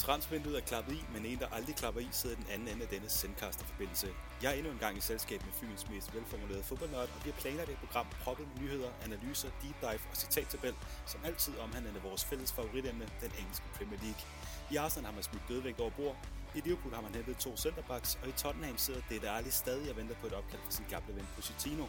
Transvinduet 0.00 0.56
er 0.56 0.60
klappet 0.60 0.92
i, 0.92 1.04
men 1.14 1.26
en, 1.26 1.38
der 1.38 1.48
aldrig 1.56 1.76
klapper 1.76 2.00
i, 2.00 2.08
sidder 2.12 2.36
den 2.36 2.46
anden 2.52 2.68
ende 2.68 2.82
af 2.82 2.88
denne 2.88 3.08
sendkasterforbindelse. 3.08 4.08
Jeg 4.42 4.50
er 4.50 4.56
endnu 4.56 4.72
en 4.72 4.78
gang 4.78 4.96
i 4.98 5.00
selskab 5.00 5.40
med 5.44 5.52
Fyns 5.52 5.90
mest 5.90 6.14
velformulerede 6.14 6.62
fodboldnørd, 6.62 7.08
og 7.14 7.24
vi 7.24 7.30
har 7.30 7.40
planlagt 7.40 7.70
et 7.70 7.78
program 7.78 8.06
proppet 8.24 8.46
med 8.48 8.62
nyheder, 8.62 8.90
analyser, 9.04 9.50
deep 9.62 9.80
dive 9.80 10.00
og 10.10 10.16
citattabel, 10.16 10.74
som 11.06 11.20
altid 11.24 11.58
omhandler 11.58 12.00
vores 12.00 12.24
fælles 12.24 12.52
favoritemne, 12.52 13.08
den 13.20 13.32
engelske 13.40 13.66
Premier 13.76 14.00
League. 14.02 14.22
I 14.70 14.76
Arsenal 14.76 15.04
har 15.04 15.14
man 15.14 15.22
smidt 15.22 15.48
dødvægt 15.48 15.80
over 15.80 15.90
bord, 15.90 16.16
i 16.54 16.60
Liverpool 16.60 16.94
har 16.94 17.02
man 17.02 17.14
hentet 17.14 17.36
to 17.36 17.56
centerbacks, 17.56 18.18
og 18.22 18.28
i 18.28 18.32
Tottenham 18.32 18.78
sidder 18.78 19.00
det 19.08 19.24
ærligt 19.24 19.54
stadig 19.54 19.90
og 19.90 19.96
venter 19.96 20.14
på 20.20 20.26
et 20.26 20.32
opkald 20.32 20.62
fra 20.64 20.70
sin 20.70 20.84
gamle 20.90 21.14
ven 21.16 21.26
Pochettino. 21.34 21.86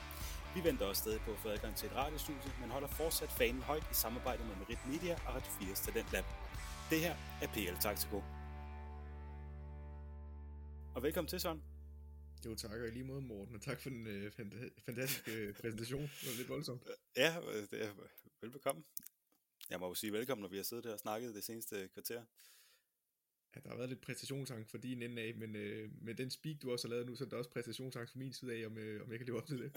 Vi 0.55 0.64
venter 0.64 0.86
også 0.86 1.02
stadig 1.02 1.22
på 1.22 1.32
at 1.32 1.40
få 1.44 1.50
adgang 1.50 1.76
til 1.76 1.90
et 1.90 1.96
radiostudie, 1.96 2.52
men 2.62 2.72
holder 2.72 2.88
fortsat 2.88 3.32
fanen 3.32 3.62
højt 3.62 3.84
i 3.91 3.94
samarbejde 4.04 4.44
med 4.44 4.55
Merit 4.55 4.84
Media 4.91 5.14
og 5.26 5.36
Radio 5.36 5.52
4's 5.62 5.86
Talentlab. 5.86 6.26
Det 6.91 7.00
her 7.00 7.16
er 7.41 7.48
PL 7.48 7.81
Taktiko. 7.81 8.18
Og 10.95 11.04
velkommen 11.04 11.30
til, 11.30 11.40
Søren. 11.40 11.63
Jo, 12.45 12.55
tak 12.55 12.72
og 12.72 12.88
i 12.88 12.91
lige 12.91 13.04
måde, 13.04 13.22
Morten, 13.22 13.55
og 13.55 13.62
tak 13.62 13.82
for 13.82 13.90
den 13.90 14.08
øh, 14.08 14.32
fantastiske 14.86 15.32
øh, 15.32 15.54
præsentation. 15.54 16.02
Det 16.02 16.27
var 16.27 16.38
lidt 16.38 16.49
voldsomt. 16.49 16.84
Ja, 17.18 17.35
det 17.72 17.84
er 17.85 17.91
velbekomme. 18.41 18.84
Jeg 19.70 19.80
må 19.80 19.88
jo 19.88 19.94
sige 19.94 20.13
velkommen, 20.13 20.41
når 20.41 20.49
vi 20.49 20.55
har 20.55 20.63
siddet 20.63 20.85
her 20.85 20.94
og 20.94 20.99
snakket 20.99 21.35
det 21.35 21.44
seneste 21.44 21.90
kvarter. 21.94 22.23
Ja, 23.55 23.60
der 23.60 23.70
har 23.70 23.77
været 23.77 23.90
lidt 23.90 24.02
præstationsangst 24.02 24.71
for 24.71 24.77
din 24.77 25.02
ende 25.02 25.21
af, 25.21 25.35
men 25.35 25.55
øh, 25.55 25.90
med 26.02 26.16
den 26.16 26.32
speak, 26.32 26.62
du 26.62 26.71
også 26.71 26.88
har 26.88 26.90
lavet 26.90 27.05
nu, 27.07 27.16
så 27.16 27.23
er 27.23 27.29
der 27.29 27.38
også 27.38 27.49
præstationsangst 27.49 28.12
for 28.12 28.20
min 28.20 28.34
side 28.34 28.54
af, 28.54 28.66
om, 28.66 28.77
øh, 28.77 29.04
om 29.04 29.12
jeg 29.12 29.20
kan 29.20 29.27
leve 29.27 29.38
op 29.38 29.48
til 29.48 29.60
det. 29.60 29.71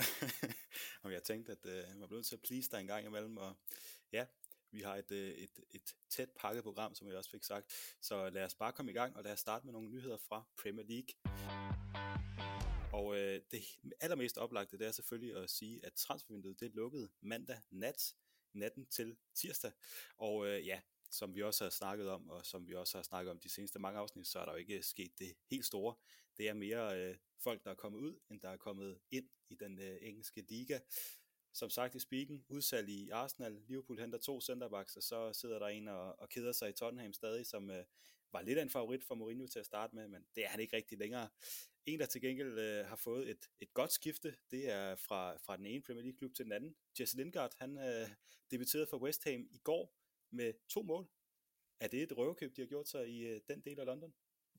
og 1.03 1.13
jeg 1.13 1.23
tænkte, 1.23 1.53
at 1.53 1.67
øh, 1.67 1.77
jeg 1.77 2.01
var 2.01 2.07
blevet 2.07 2.27
til 2.27 2.37
at 2.37 2.43
please 2.43 2.71
dig 2.71 2.81
en 2.81 2.87
gang 2.87 3.07
imellem, 3.07 3.37
og 3.37 3.57
ja, 4.13 4.27
vi 4.75 4.81
har 4.81 4.97
et, 4.97 5.11
øh, 5.11 5.31
et, 5.31 5.61
et 5.71 5.95
tæt 6.11 6.31
pakket 6.37 6.63
program, 6.63 6.95
som 6.95 7.09
jeg 7.09 7.17
også 7.17 7.31
fik 7.31 7.45
sagt. 7.45 7.73
Så 8.01 8.31
lad 8.31 8.45
os 8.45 8.55
bare 8.55 8.73
komme 8.73 8.91
i 8.91 8.95
gang, 8.95 9.17
og 9.17 9.25
lad 9.25 9.33
os 9.33 9.41
starte 9.41 9.67
med 9.67 9.73
nogle 9.73 9.89
nyheder 9.89 10.17
fra 10.17 10.45
Premier 10.63 10.87
League. 10.87 11.11
Og 12.93 13.17
øh, 13.19 13.41
det 13.51 13.63
allermest 14.01 14.39
oplagte, 14.39 14.79
det 14.79 14.87
er 14.87 14.93
selvfølgelig 14.93 15.37
at 15.37 15.51
sige, 15.51 15.87
at 15.87 15.93
transfervinduet 15.93 16.61
det 16.61 16.75
lukkede 16.75 17.09
mandag 17.21 17.61
nat, 17.71 18.15
natten 18.53 18.87
til 18.87 19.17
tirsdag. 19.35 19.73
Og 20.19 20.47
øh, 20.47 20.67
ja, 20.67 20.81
som 21.11 21.35
vi 21.35 21.43
også 21.43 21.65
har 21.65 21.71
snakket 21.71 22.11
om, 22.11 22.29
og 22.29 22.47
som 22.47 22.69
vi 22.69 22.75
også 22.75 22.99
har 22.99 23.03
snakket 23.03 23.31
om 23.31 23.39
de 23.39 23.49
seneste 23.49 23.79
mange 23.79 23.99
afsnit, 23.99 24.27
så 24.27 24.39
er 24.39 24.45
der 24.45 24.53
jo 24.53 24.59
ikke 24.59 24.83
sket 24.83 25.19
det 25.19 25.37
helt 25.51 25.67
store. 25.67 25.95
Det 26.37 26.49
er 26.49 26.55
mere 26.55 26.99
øh, 27.01 27.17
folk, 27.39 27.65
der 27.65 27.71
er 27.71 27.75
kommet 27.75 27.99
ud, 27.99 28.21
end 28.31 28.41
der 28.41 28.49
er 28.49 28.57
kommet 28.57 28.99
ind 29.11 29.29
i 29.49 29.55
den 29.55 29.79
øh, 29.79 29.99
engelske 30.01 30.45
liga 30.49 30.81
som 31.55 31.71
sagt 31.71 31.95
i 31.95 31.99
spiken, 31.99 32.45
udsalg 32.49 32.89
i 32.89 33.11
Arsenal, 33.11 33.63
Liverpool 33.67 34.01
henter 34.01 34.19
to 34.19 34.41
centerbacks, 34.41 34.97
og 34.97 35.03
så 35.03 35.33
sidder 35.33 35.59
der 35.59 35.67
en 35.67 35.89
og, 35.89 36.21
og 36.21 36.29
keder 36.29 36.53
sig 36.53 36.71
i 36.71 36.73
Tottenham 36.73 37.13
stadig, 37.13 37.47
som 37.47 37.71
øh, 37.71 37.85
var 38.33 38.43
lidt 38.43 38.59
af 38.59 38.63
en 38.63 38.71
favorit 38.71 39.05
for 39.05 39.15
Mourinho 39.15 39.47
til 39.47 39.59
at 39.59 39.67
starte 39.67 39.95
med, 39.97 40.09
men 40.09 40.27
det 40.35 40.45
er 40.45 40.49
han 40.49 40.61
ikke 40.61 40.77
rigtig 40.77 40.99
længere. 40.99 41.29
En, 41.87 42.01
der 42.01 42.07
til 42.07 42.21
gengæld 42.21 42.59
øh, 42.59 42.87
har 42.87 42.97
fået 42.97 43.31
et, 43.31 43.51
et 43.61 43.75
godt 43.75 43.93
skifte, 43.93 44.37
det 44.51 44.71
er 44.71 44.95
fra, 44.95 45.37
fra 45.37 45.57
den 45.57 45.67
ene 45.67 45.83
Premier 45.83 46.03
League 46.03 46.19
klub 46.19 46.35
til 46.35 46.45
den 46.45 46.53
anden. 46.53 46.77
Jesse 47.01 47.17
Lingard, 47.17 47.55
han 47.59 47.79
øh, 47.79 48.09
debuterede 48.51 48.87
for 48.87 48.99
West 48.99 49.25
Ham 49.25 49.49
i 49.51 49.59
går 49.65 49.97
med 50.31 50.53
to 50.69 50.83
mål. 50.83 51.09
Er 51.81 51.89
det 51.89 52.03
et 52.03 52.17
røvekøb, 52.17 52.57
de 52.57 52.61
har 52.61 52.69
gjort 52.69 52.89
sig 52.89 53.09
i 53.09 53.27
øh, 53.27 53.41
den 53.49 53.61
del 53.61 53.81
af 53.81 53.87
London? 53.87 54.15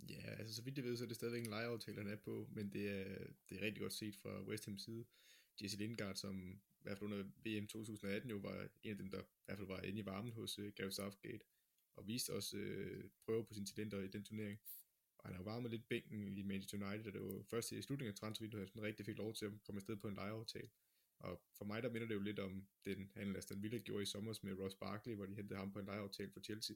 Ja, 0.09 0.35
altså 0.39 0.55
så 0.55 0.61
vidt 0.61 0.77
jeg 0.77 0.85
ved, 0.85 0.97
så 0.97 1.03
er 1.03 1.07
det 1.07 1.15
stadigvæk 1.15 1.43
en 1.43 1.49
lejeaftale, 1.49 1.97
han 1.97 2.07
er 2.07 2.15
på, 2.15 2.47
men 2.51 2.73
det 2.73 2.89
er, 2.89 3.17
det 3.49 3.57
er 3.57 3.61
rigtig 3.61 3.81
godt 3.81 3.93
set 3.93 4.15
fra 4.15 4.43
West 4.43 4.67
Ham's 4.67 4.85
side. 4.85 5.05
Jesse 5.61 5.77
Lingard, 5.77 6.15
som 6.15 6.61
hvert 6.87 6.97
fald 6.97 7.11
under 7.11 7.23
VM 7.45 7.67
2018 7.67 8.29
jo 8.29 8.37
var 8.37 8.67
en 8.83 8.91
af 8.91 8.97
dem, 8.97 9.09
der 9.09 9.21
i 9.21 9.43
hvert 9.45 9.57
fald 9.57 9.67
var 9.67 9.81
inde 9.81 9.99
i 9.99 10.05
varmen 10.05 10.33
hos 10.33 10.59
øh, 10.59 10.67
uh, 10.67 10.73
Gareth 10.73 10.95
Southgate, 10.95 11.45
og 11.95 12.07
viste 12.07 12.33
også 12.33 12.57
øh, 12.57 13.03
uh, 13.03 13.09
prøve 13.25 13.45
på 13.45 13.53
sine 13.53 13.65
talenter 13.65 13.99
i 13.99 14.07
den 14.07 14.23
turnering. 14.23 14.59
Og 15.17 15.27
han 15.27 15.35
har 15.35 15.43
jo 15.43 15.51
varmet 15.51 15.71
lidt 15.71 15.87
bænken 15.87 16.37
i 16.37 16.41
Manchester 16.41 16.87
United, 16.87 17.07
og 17.07 17.13
det 17.13 17.21
var 17.21 17.43
først 17.49 17.71
i 17.71 17.81
slutningen 17.81 18.11
af 18.11 18.15
transfervinduet, 18.15 18.69
han 18.69 18.69
han 18.73 18.83
rigtig 18.83 19.05
fik 19.05 19.17
lov 19.17 19.33
til 19.33 19.45
at 19.45 19.51
komme 19.63 19.77
afsted 19.77 19.95
på 19.95 20.07
en 20.07 20.15
lejeaftale. 20.15 20.69
Og 21.19 21.41
for 21.57 21.65
mig, 21.65 21.83
der 21.83 21.89
minder 21.89 22.07
det 22.07 22.15
jo 22.15 22.19
lidt 22.19 22.39
om 22.39 22.67
den 22.85 23.11
handel, 23.15 23.37
Aston 23.37 23.63
Villa 23.63 23.77
gjorde 23.77 24.03
i 24.03 24.05
sommer 24.05 24.39
med 24.43 24.59
Ross 24.59 24.75
Barkley, 24.75 25.15
hvor 25.15 25.25
de 25.25 25.35
hentede 25.35 25.59
ham 25.59 25.73
på 25.73 25.79
en 25.79 25.85
lejeaftale 25.85 26.31
for 26.31 26.39
Chelsea. 26.39 26.75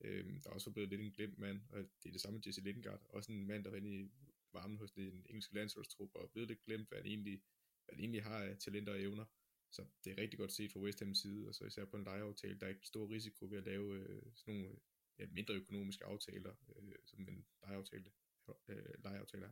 Øhm, 0.00 0.40
der 0.40 0.50
er 0.50 0.54
også 0.54 0.70
blevet 0.70 0.90
lidt 0.90 1.00
en 1.00 1.12
glemt 1.12 1.38
mand, 1.38 1.60
og 1.70 1.78
det 1.78 2.08
er 2.08 2.12
det 2.12 2.20
samme 2.20 2.38
med 2.38 2.46
Jesse 2.46 2.60
Lingard, 2.60 3.06
også 3.08 3.32
en 3.32 3.46
mand, 3.46 3.64
der 3.64 3.70
var 3.70 3.76
inde 3.76 4.00
i 4.00 4.10
varmen 4.52 4.78
hos 4.78 4.92
den 4.92 5.26
engelske 5.28 5.54
landsholdstrup, 5.54 6.10
og 6.14 6.30
blevet 6.30 6.48
lidt 6.48 6.64
glemt, 6.64 6.88
hvad 6.88 6.98
han 6.98 7.06
egentlig, 7.06 7.42
hvad 7.84 7.94
han 7.94 8.00
egentlig 8.00 8.22
har 8.22 8.38
af 8.38 8.58
talenter 8.58 8.92
og 8.92 9.02
evner. 9.02 9.24
Så 9.70 9.84
det 10.04 10.12
er 10.12 10.22
rigtig 10.22 10.38
godt 10.38 10.52
set 10.52 10.72
fra 10.72 10.80
West 10.80 11.02
Ham's 11.02 11.14
side, 11.22 11.48
og 11.48 11.54
så 11.54 11.64
især 11.64 11.84
på 11.84 11.96
en 11.96 12.04
lejeaftale, 12.04 12.58
der 12.58 12.66
er 12.66 12.70
ikke 12.70 12.86
stor 12.86 13.10
risiko 13.10 13.46
ved 13.50 13.58
at 13.58 13.64
lave 13.64 13.98
øh, 13.98 14.22
sådan 14.34 14.54
nogle 14.54 14.76
ja, 15.18 15.26
mindre 15.26 15.54
økonomiske 15.54 16.04
aftaler, 16.04 16.54
øh, 16.76 16.94
som 17.04 17.28
en 17.28 17.46
lejeaftale, 17.62 18.10
øh, 18.68 19.04
lejeaftale 19.04 19.44
er. 19.44 19.50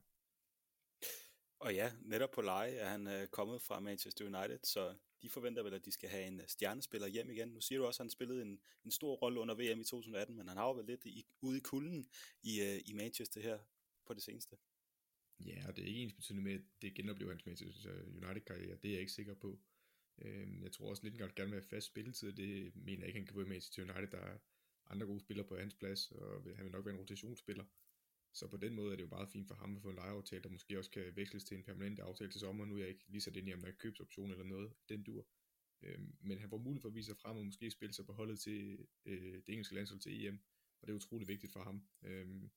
Og 1.58 1.74
ja, 1.74 1.92
netop 2.02 2.30
på 2.30 2.40
leje 2.40 2.70
er 2.70 2.88
han 2.88 3.06
øh, 3.06 3.28
kommet 3.28 3.62
fra 3.62 3.80
Manchester 3.80 4.24
United, 4.24 4.58
så 4.64 4.96
de 5.22 5.30
forventer 5.30 5.62
vel, 5.62 5.74
at 5.74 5.84
de 5.84 5.92
skal 5.92 6.08
have 6.08 6.26
en 6.26 6.40
øh, 6.40 6.48
stjernespiller 6.48 7.06
hjem 7.06 7.30
igen. 7.30 7.48
Nu 7.48 7.60
siger 7.60 7.78
du 7.78 7.86
også, 7.86 8.02
at 8.02 8.04
han 8.04 8.10
spillede 8.10 8.42
en, 8.42 8.60
en 8.84 8.90
stor 8.90 9.14
rolle 9.14 9.40
under 9.40 9.54
VM 9.54 9.80
i 9.80 9.84
2018, 9.84 10.36
men 10.36 10.48
han 10.48 10.56
har 10.56 10.64
jo 10.64 10.72
været 10.72 10.86
lidt 10.86 11.04
i, 11.04 11.26
ude 11.40 11.58
i 11.58 11.60
kulden 11.60 12.08
i, 12.42 12.60
øh, 12.60 12.80
i 12.86 12.92
Manchester 12.92 13.40
her 13.40 13.58
på 14.06 14.14
det 14.14 14.22
seneste. 14.22 14.56
Ja, 15.40 15.68
og 15.68 15.76
det 15.76 15.82
er 15.82 15.88
ikke 15.88 16.00
ens 16.00 16.14
betydende 16.14 16.42
med, 16.44 16.54
at 16.54 16.60
det 16.82 16.94
genoplever 16.94 17.32
hans 17.32 17.46
Manchester 17.46 17.90
United-karriere. 18.06 18.76
Det 18.82 18.88
er 18.88 18.92
jeg 18.92 19.00
ikke 19.00 19.12
sikker 19.12 19.34
på. 19.34 19.60
Øh, 20.18 20.62
jeg 20.62 20.72
tror 20.72 20.90
også, 20.90 21.02
Lindgaard 21.04 21.34
gerne 21.34 21.50
vil 21.50 21.60
have 21.60 21.68
fast 21.68 21.86
spilletid, 21.86 22.32
det 22.32 22.76
mener 22.76 23.00
jeg 23.00 23.06
ikke, 23.06 23.18
han 23.18 23.26
kan 23.26 23.34
få 23.34 23.40
i 23.40 23.60
til 23.60 23.90
United, 23.90 24.10
der 24.10 24.18
er 24.18 24.38
andre 24.90 25.06
gode 25.06 25.20
spillere 25.20 25.46
på 25.46 25.56
hans 25.56 25.74
plads, 25.74 26.10
og 26.10 26.42
han 26.56 26.64
vil 26.64 26.72
nok 26.72 26.84
være 26.84 26.94
en 26.94 27.00
rotationsspiller. 27.00 27.64
Så 28.32 28.48
på 28.48 28.56
den 28.56 28.74
måde 28.74 28.92
er 28.92 28.96
det 28.96 29.02
jo 29.02 29.08
meget 29.08 29.28
fint 29.28 29.48
for 29.48 29.54
ham 29.54 29.76
at 29.76 29.82
få 29.82 29.88
en 29.88 29.94
lejeaftale, 29.94 30.42
der 30.42 30.48
måske 30.48 30.78
også 30.78 30.90
kan 30.90 31.16
veksles 31.16 31.44
til 31.44 31.56
en 31.56 31.64
permanent 31.64 32.00
aftale 32.00 32.30
til 32.30 32.40
sommer. 32.40 32.64
Nu 32.64 32.74
er 32.74 32.78
jeg 32.78 32.88
ikke 32.88 33.04
lige 33.08 33.20
så 33.20 33.30
ind 33.30 33.48
i, 33.48 33.54
om 33.54 33.60
der 33.60 33.68
er 33.68 33.72
købsoption 33.72 34.30
eller 34.30 34.44
noget, 34.44 34.72
den 34.88 35.02
dur. 35.02 35.28
Øhm, 35.82 36.14
men 36.20 36.38
han 36.38 36.50
får 36.50 36.58
mulighed 36.58 36.80
for 36.80 36.88
at 36.88 36.94
vise 36.94 37.06
sig 37.06 37.16
frem 37.16 37.36
og 37.36 37.44
måske 37.44 37.70
spille 37.70 37.94
sig 37.94 38.06
på 38.06 38.12
holdet 38.12 38.40
til 38.40 38.86
øh, 39.04 39.34
det 39.34 39.48
engelske 39.48 39.74
landshold 39.74 40.00
til 40.00 40.26
EM, 40.26 40.38
og 40.80 40.86
det 40.86 40.92
er 40.92 40.96
utrolig 40.96 41.28
vigtigt 41.28 41.52
for 41.52 41.62
ham. 41.62 41.86
Øhm, 42.02 42.50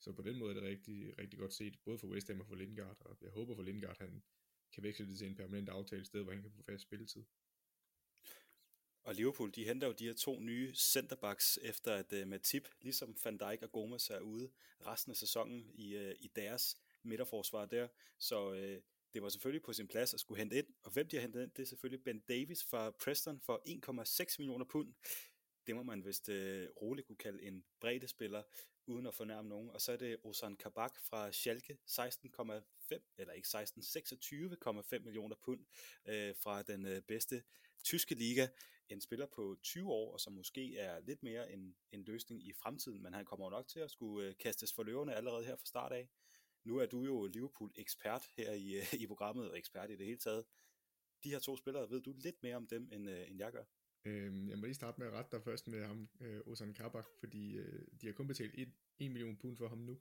så 0.00 0.12
på 0.12 0.22
den 0.22 0.38
måde 0.38 0.50
er 0.50 0.60
det 0.60 0.68
rigtig, 0.68 1.18
rigtig 1.18 1.38
godt 1.38 1.52
set, 1.52 1.78
både 1.84 1.98
for 1.98 2.08
West 2.08 2.28
Ham 2.28 2.40
og 2.40 2.46
for 2.46 2.54
Lindgaard, 2.54 2.96
og 3.00 3.18
jeg 3.20 3.30
håber 3.30 3.54
for 3.54 3.62
Lindgaard, 3.62 3.98
han 3.98 4.22
kan 4.72 4.82
veksle 4.82 5.06
det 5.06 5.18
til 5.18 5.26
en 5.26 5.34
permanent 5.34 5.68
aftale 5.68 6.04
sted, 6.04 6.22
hvor 6.22 6.32
han 6.32 6.42
kan 6.42 6.50
få 6.50 6.62
fast 6.62 6.82
spilletid. 6.82 7.24
Og 9.04 9.14
Liverpool, 9.14 9.50
de 9.54 9.64
henter 9.64 9.86
jo 9.86 9.92
de 9.92 10.06
her 10.06 10.14
to 10.14 10.40
nye 10.40 10.74
centerbacks, 10.74 11.58
efter 11.62 11.94
at 11.94 12.12
uh, 12.12 12.28
Matip, 12.28 12.68
ligesom 12.80 13.16
Van 13.24 13.36
Dijk 13.36 13.62
og 13.62 13.72
Gomez 13.72 14.10
er 14.10 14.20
ude 14.20 14.50
resten 14.86 15.10
af 15.10 15.16
sæsonen 15.16 15.70
i, 15.74 15.96
uh, 15.96 16.10
i 16.20 16.30
deres 16.36 16.76
midterforsvar 17.02 17.66
der. 17.66 17.88
Så 18.18 18.50
uh, 18.50 18.82
det 19.14 19.22
var 19.22 19.28
selvfølgelig 19.28 19.62
på 19.62 19.72
sin 19.72 19.88
plads 19.88 20.14
at 20.14 20.20
skulle 20.20 20.38
hente 20.38 20.58
ind. 20.58 20.66
Og 20.82 20.92
hvem 20.92 21.08
de 21.08 21.16
har 21.16 21.20
hentet 21.20 21.42
ind, 21.42 21.50
det 21.50 21.62
er 21.62 21.66
selvfølgelig 21.66 22.04
Ben 22.04 22.20
Davis 22.20 22.64
fra 22.64 22.90
Preston 22.90 23.40
for 23.40 23.62
1,6 24.28 24.36
millioner 24.38 24.64
pund. 24.64 24.94
Det 25.66 25.76
må 25.76 25.82
man 25.82 26.04
vist 26.04 26.28
uh, 26.28 26.34
roligt 26.82 27.06
kunne 27.06 27.16
kalde 27.16 27.42
en 27.42 27.64
bredde 27.80 28.08
spiller 28.08 28.42
uden 28.86 29.06
at 29.06 29.14
fornærme 29.14 29.48
nogen. 29.48 29.70
Og 29.70 29.80
så 29.80 29.92
er 29.92 29.96
det 29.96 30.16
Ozan 30.24 30.56
Kabak 30.56 30.98
fra 31.00 31.32
Schalke, 31.32 31.78
16,5, 31.90 33.14
eller 33.18 33.32
ikke 33.32 33.48
16, 33.48 33.82
26,5 33.82 34.98
millioner 34.98 35.36
pund 35.44 35.64
øh, 36.06 36.34
fra 36.36 36.62
den 36.62 36.86
øh, 36.86 37.02
bedste 37.02 37.42
tyske 37.84 38.14
liga. 38.14 38.48
En 38.88 39.00
spiller 39.00 39.26
på 39.26 39.56
20 39.62 39.90
år, 39.92 40.12
og 40.12 40.20
som 40.20 40.32
måske 40.32 40.78
er 40.78 41.00
lidt 41.00 41.22
mere 41.22 41.52
en, 41.52 41.76
en 41.92 42.04
løsning 42.04 42.46
i 42.46 42.52
fremtiden, 42.52 43.02
men 43.02 43.14
han 43.14 43.24
kommer 43.24 43.46
jo 43.46 43.50
nok 43.50 43.68
til 43.68 43.80
at 43.80 43.90
skulle 43.90 44.28
øh, 44.28 44.34
kastes 44.40 44.72
for 44.72 44.82
løverne 44.82 45.14
allerede 45.14 45.44
her 45.44 45.56
fra 45.56 45.66
start 45.66 45.92
af. 45.92 46.08
Nu 46.64 46.78
er 46.78 46.86
du 46.86 47.04
jo 47.04 47.26
Liverpool-ekspert 47.26 48.22
her 48.36 48.52
i, 48.52 48.74
øh, 48.74 48.94
i 49.02 49.06
programmet, 49.06 49.50
og 49.50 49.58
ekspert 49.58 49.90
i 49.90 49.96
det 49.96 50.06
hele 50.06 50.18
taget. 50.18 50.44
De 51.24 51.30
her 51.30 51.38
to 51.38 51.56
spillere, 51.56 51.90
ved 51.90 52.00
du 52.00 52.12
lidt 52.16 52.42
mere 52.42 52.56
om 52.56 52.66
dem, 52.66 52.88
end, 52.92 53.10
øh, 53.10 53.30
end 53.30 53.38
jeg 53.38 53.52
gør? 53.52 53.64
Øhm, 54.04 54.48
jeg 54.48 54.58
må 54.58 54.64
lige 54.64 54.74
starte 54.74 55.00
med 55.00 55.06
at 55.06 55.12
rette 55.12 55.36
dig 55.36 55.42
først 55.42 55.68
med 55.68 55.84
ham, 55.84 56.08
øh, 56.20 56.40
Ozan 56.46 56.74
Kabak, 56.74 57.06
fordi 57.20 57.56
øh, 57.56 57.86
de 58.00 58.06
har 58.06 58.12
kun 58.12 58.26
betalt 58.26 58.54
1, 58.54 58.72
1 58.98 59.10
million 59.10 59.36
pund 59.36 59.56
for 59.56 59.68
ham 59.68 59.78
nu 59.78 60.00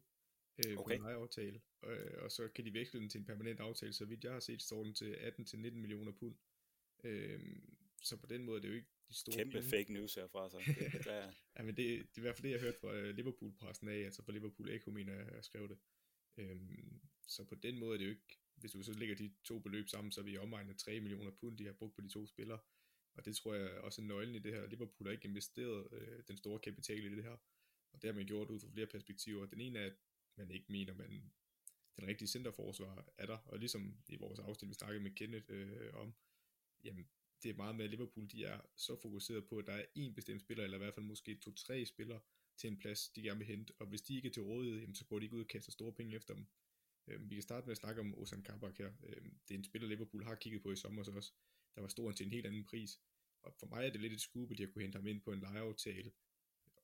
øh, 0.65 0.77
okay. 0.77 0.97
på 0.99 1.03
en 1.07 1.13
aftale, 1.13 1.61
øh, 1.85 2.23
og 2.23 2.31
så 2.31 2.47
kan 2.47 2.65
de 2.65 2.73
veksle 2.73 2.99
den 2.99 3.09
til 3.09 3.19
en 3.19 3.25
permanent 3.25 3.59
aftale, 3.59 3.93
så 3.93 4.05
vidt 4.05 4.23
jeg 4.23 4.33
har 4.33 4.39
set, 4.39 4.61
står 4.61 4.83
den 4.83 4.93
til 4.93 5.13
18-19 5.13 5.55
millioner 5.71 6.11
pund. 6.11 6.35
Øh, 7.03 7.39
så 8.03 8.17
på 8.17 8.27
den 8.27 8.43
måde 8.43 8.57
er 8.57 8.61
det 8.61 8.69
jo 8.69 8.73
ikke 8.73 8.89
de 9.09 9.13
store 9.13 9.35
Kæmpe 9.35 9.57
penge. 9.57 9.69
fake 9.69 9.93
news 9.93 10.15
herfra, 10.15 10.49
så 10.49 10.57
det, 10.57 10.77
det 11.05 11.13
er... 11.13 11.31
ja, 11.57 11.63
men 11.63 11.77
det, 11.77 11.77
det 11.77 12.17
er 12.17 12.17
i 12.17 12.21
hvert 12.21 12.35
fald 12.35 12.43
det, 12.43 12.51
jeg 12.51 12.59
har 12.59 12.65
hørt 12.65 12.75
fra 12.75 12.95
øh, 12.95 13.15
Liverpool-pressen 13.15 13.87
af, 13.87 13.97
altså 13.97 14.23
fra 14.23 14.31
Liverpool 14.31 14.69
Echo, 14.69 14.91
mener 14.91 15.13
jeg, 15.13 15.33
jeg 15.33 15.43
skrev 15.43 15.69
det. 15.69 15.77
Øhm, 16.37 17.01
så 17.27 17.45
på 17.45 17.55
den 17.55 17.77
måde 17.77 17.93
er 17.93 17.97
det 17.97 18.05
jo 18.05 18.09
ikke, 18.09 18.39
hvis 18.55 18.71
du 18.71 18.83
så 18.83 18.93
lægger 18.93 19.15
de 19.15 19.33
to 19.43 19.59
beløb 19.59 19.87
sammen, 19.87 20.11
så 20.11 20.21
er 20.21 20.25
vi 20.25 20.31
i 20.31 20.37
omegnen 20.37 20.69
af 20.69 20.77
3 20.77 20.99
millioner 20.99 21.31
pund, 21.31 21.57
de 21.57 21.65
har 21.65 21.73
brugt 21.73 21.95
på 21.95 22.01
de 22.01 22.09
to 22.09 22.27
spillere. 22.27 22.59
Og 23.13 23.25
det 23.25 23.35
tror 23.35 23.53
jeg 23.53 23.69
også 23.69 24.01
er 24.01 24.05
nøglen 24.05 24.35
i 24.35 24.39
det 24.39 24.53
her. 24.53 24.67
Liverpool 24.67 25.07
har 25.07 25.11
ikke 25.11 25.27
investeret 25.27 25.87
øh, 25.91 26.23
den 26.27 26.37
store 26.37 26.59
kapital 26.59 27.03
i 27.05 27.15
det 27.15 27.23
her. 27.23 27.37
Og 27.93 28.01
det 28.01 28.07
har 28.07 28.15
man 28.15 28.25
gjort 28.25 28.49
ud 28.49 28.59
fra 28.59 28.69
flere 28.73 28.87
perspektiver. 28.87 29.45
Den 29.45 29.61
ene 29.61 29.79
er, 29.79 29.85
at 29.85 29.93
man 30.35 30.51
ikke 30.51 30.71
mener, 30.71 30.93
man 30.93 31.31
den 31.99 32.07
rigtige 32.07 32.27
centerforsvar 32.27 33.05
er 33.17 33.25
der. 33.25 33.37
Og 33.37 33.59
ligesom 33.59 33.97
i 34.07 34.15
vores 34.15 34.39
afsnit, 34.39 34.69
vi 34.69 34.73
snakkede 34.73 35.03
med 35.03 35.11
Kenneth 35.11 35.45
øh, 35.49 35.93
om, 35.93 36.13
jamen 36.83 37.09
det 37.43 37.49
er 37.49 37.55
meget 37.55 37.75
med, 37.75 37.85
at 37.85 37.91
Liverpool 37.91 38.27
de 38.31 38.45
er 38.45 38.59
så 38.75 38.95
fokuseret 39.01 39.47
på, 39.47 39.57
at 39.57 39.67
der 39.67 39.73
er 39.73 39.85
en 39.95 40.15
bestemt 40.15 40.41
spiller, 40.41 40.63
eller 40.63 40.77
i 40.77 40.83
hvert 40.83 40.93
fald 40.93 41.05
måske 41.05 41.35
to-tre 41.35 41.85
spillere 41.85 42.19
til 42.57 42.67
en 42.67 42.79
plads, 42.79 43.09
de 43.09 43.21
gerne 43.21 43.37
vil 43.37 43.47
hente, 43.47 43.73
og 43.79 43.87
hvis 43.87 44.01
de 44.01 44.15
ikke 44.15 44.27
er 44.27 44.31
til 44.31 44.41
rådighed, 44.41 44.79
jamen, 44.79 44.95
så 44.95 45.05
går 45.05 45.19
de 45.19 45.25
ikke 45.25 45.35
ud 45.35 45.41
og 45.41 45.47
kaster 45.47 45.71
store 45.71 45.93
penge 45.93 46.15
efter 46.15 46.33
dem. 46.33 46.45
Øh, 47.07 47.29
vi 47.29 47.35
kan 47.35 47.41
starte 47.41 47.65
med 47.65 47.71
at 47.71 47.77
snakke 47.77 48.01
om 48.01 48.17
Ozan 48.17 48.43
Kabak 48.43 48.77
her. 48.77 48.91
Øh, 49.03 49.15
det 49.47 49.53
er 49.53 49.57
en 49.57 49.63
spiller, 49.63 49.87
Liverpool 49.87 50.23
har 50.23 50.35
kigget 50.35 50.63
på 50.63 50.71
i 50.71 50.75
sommer 50.75 51.03
så 51.03 51.11
også. 51.11 51.33
Der 51.75 51.81
var 51.81 51.87
stor 51.87 52.11
til 52.11 52.25
en 52.25 52.31
helt 52.31 52.45
anden 52.45 52.65
pris. 52.65 52.99
Og 53.41 53.55
for 53.59 53.67
mig 53.67 53.85
er 53.85 53.89
det 53.89 54.01
lidt 54.01 54.13
et 54.13 54.21
skub, 54.21 54.51
at 54.51 54.57
de 54.57 54.67
kunne 54.67 54.81
hente 54.81 54.95
ham 54.95 55.07
ind 55.07 55.21
på 55.21 55.31
en 55.31 55.39
lejeaftale. 55.39 56.11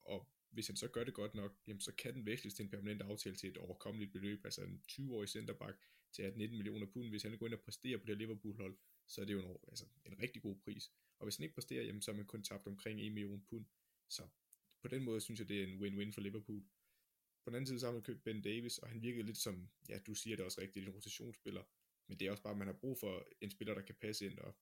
Og 0.01 0.31
hvis 0.49 0.67
han 0.67 0.75
så 0.75 0.87
gør 0.87 1.03
det 1.03 1.13
godt 1.13 1.33
nok, 1.35 1.57
jamen 1.67 1.81
så 1.81 1.95
kan 1.95 2.13
den 2.13 2.25
veksles 2.25 2.53
til 2.53 2.63
en 2.63 2.69
permanent 2.69 3.01
aftale 3.01 3.35
til 3.35 3.49
et 3.49 3.57
overkommeligt 3.57 4.11
beløb, 4.11 4.45
altså 4.45 4.63
en 4.63 4.83
20-årig 4.91 5.29
centerback 5.29 5.77
til 6.11 6.21
18-19 6.21 6.35
millioner 6.35 6.85
pund. 6.85 7.09
Hvis 7.09 7.23
han 7.23 7.37
går 7.37 7.45
ind 7.45 7.53
og 7.53 7.61
præsterer 7.61 7.97
på 7.97 8.05
det 8.05 8.17
Liverpool-hold, 8.17 8.77
så 9.07 9.21
er 9.21 9.25
det 9.25 9.33
jo 9.33 9.39
en, 9.39 9.57
altså, 9.67 9.85
en 10.05 10.19
rigtig 10.19 10.41
god 10.41 10.59
pris. 10.59 10.91
Og 11.19 11.25
hvis 11.25 11.37
han 11.37 11.43
ikke 11.43 11.55
præsterer, 11.55 11.83
jamen, 11.83 12.01
så 12.01 12.11
har 12.11 12.17
man 12.17 12.25
kun 12.25 12.43
tabt 12.43 12.67
omkring 12.67 13.01
1 13.01 13.11
million 13.11 13.45
pund. 13.49 13.65
Så 14.09 14.27
på 14.81 14.87
den 14.87 15.03
måde 15.03 15.21
synes 15.21 15.39
jeg, 15.39 15.49
det 15.49 15.63
er 15.63 15.67
en 15.67 15.79
win-win 15.81 16.11
for 16.11 16.21
Liverpool. 16.21 16.63
På 17.43 17.49
den 17.49 17.55
anden 17.55 17.67
side 17.67 17.79
så 17.79 17.85
har 17.85 17.93
man 17.93 18.03
købt 18.03 18.23
Ben 18.23 18.41
Davis, 18.41 18.77
og 18.77 18.89
han 18.89 19.01
virkede 19.01 19.23
lidt 19.23 19.37
som, 19.37 19.69
ja, 19.89 19.99
du 19.99 20.13
siger 20.13 20.35
det 20.35 20.45
også 20.45 20.61
rigtigt, 20.61 20.87
en 20.87 20.93
rotationsspiller. 20.93 21.63
Men 22.07 22.19
det 22.19 22.27
er 22.27 22.31
også 22.31 22.43
bare, 22.43 22.51
at 22.51 22.57
man 22.57 22.67
har 22.67 22.73
brug 22.73 22.97
for 22.97 23.27
en 23.41 23.51
spiller, 23.51 23.73
der 23.73 23.81
kan 23.81 23.95
passe 23.95 24.25
ind, 24.25 24.39
og 24.39 24.55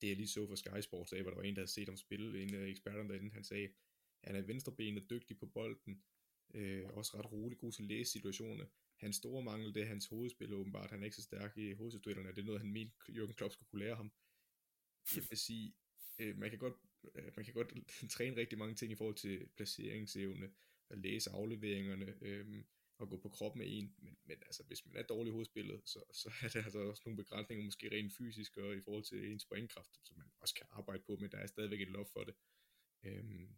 det 0.00 0.12
er 0.12 0.16
lige 0.16 0.28
så 0.28 0.46
for 0.46 0.54
Sky 0.54 0.80
Sports 0.80 1.12
af, 1.12 1.22
hvor 1.22 1.30
der 1.30 1.36
var 1.36 1.44
en, 1.44 1.54
der 1.54 1.60
havde 1.60 1.70
set 1.70 1.88
ham 1.88 1.96
spille, 1.96 2.42
en 2.42 2.54
af 2.54 2.68
eksperterne 2.68 3.08
derinde, 3.08 3.30
han 3.30 3.44
sagde, 3.44 3.68
han 4.24 4.36
er 4.36 4.40
venstrebenet, 4.40 5.10
dygtig 5.10 5.38
på 5.38 5.46
bolden, 5.46 6.02
øh, 6.54 6.84
også 6.90 7.18
ret 7.18 7.32
rolig, 7.32 7.58
god 7.58 7.72
til 7.72 7.82
at 7.82 7.88
læse 7.88 8.12
situationerne. 8.12 8.66
Hans 8.96 9.16
store 9.16 9.42
mangel, 9.42 9.74
det 9.74 9.82
er 9.82 9.86
hans 9.86 10.06
hovedspil 10.06 10.54
åbenbart. 10.54 10.90
Han 10.90 11.00
er 11.00 11.04
ikke 11.04 11.16
så 11.16 11.22
stærk 11.22 11.58
i 11.58 11.72
hovedstøtterne. 11.72 12.28
Det 12.28 12.38
er 12.38 12.44
noget, 12.44 12.60
han 12.60 12.72
mente, 12.72 12.94
Jürgen 13.08 13.32
Klopp 13.32 13.52
skulle 13.52 13.68
kunne 13.68 13.84
lære 13.84 13.96
ham. 13.96 14.12
Jeg 15.14 15.24
vil 15.30 15.38
sige, 15.38 15.74
øh, 16.18 16.38
man 16.38 16.50
kan 16.50 16.58
godt, 16.58 16.74
øh, 17.14 17.32
man 17.36 17.44
kan 17.44 17.54
godt 17.54 17.74
træne 18.10 18.36
rigtig 18.36 18.58
mange 18.58 18.74
ting 18.74 18.92
i 18.92 18.94
forhold 18.94 19.14
til 19.14 19.48
placeringsevne, 19.56 20.50
at 20.90 20.98
læse 20.98 21.30
afleveringerne, 21.30 22.14
øh, 22.20 22.64
og 22.98 23.08
gå 23.08 23.16
på 23.16 23.28
krop 23.28 23.56
med 23.56 23.66
en, 23.68 23.94
men, 23.98 24.16
men 24.24 24.36
altså, 24.46 24.62
hvis 24.62 24.86
man 24.86 24.96
er 24.96 25.02
dårlig 25.02 25.30
i 25.30 25.32
hovedspillet, 25.32 25.80
så, 25.84 26.00
så 26.12 26.32
er 26.42 26.48
der 26.48 26.64
altså 26.64 26.78
også 26.78 27.02
nogle 27.06 27.16
begrænsninger, 27.16 27.64
måske 27.64 27.90
rent 27.92 28.12
fysisk 28.12 28.56
og 28.56 28.76
i 28.76 28.80
forhold 28.80 29.04
til 29.04 29.32
ens 29.32 29.42
springkraft, 29.42 30.00
som 30.04 30.16
man 30.16 30.26
også 30.40 30.54
kan 30.54 30.66
arbejde 30.70 31.02
på, 31.06 31.16
men 31.16 31.30
der 31.30 31.38
er 31.38 31.46
stadigvæk 31.46 31.80
et 31.80 31.88
loft 31.88 32.12
for 32.12 32.24
det. 32.24 32.34
Øhm, 33.02 33.48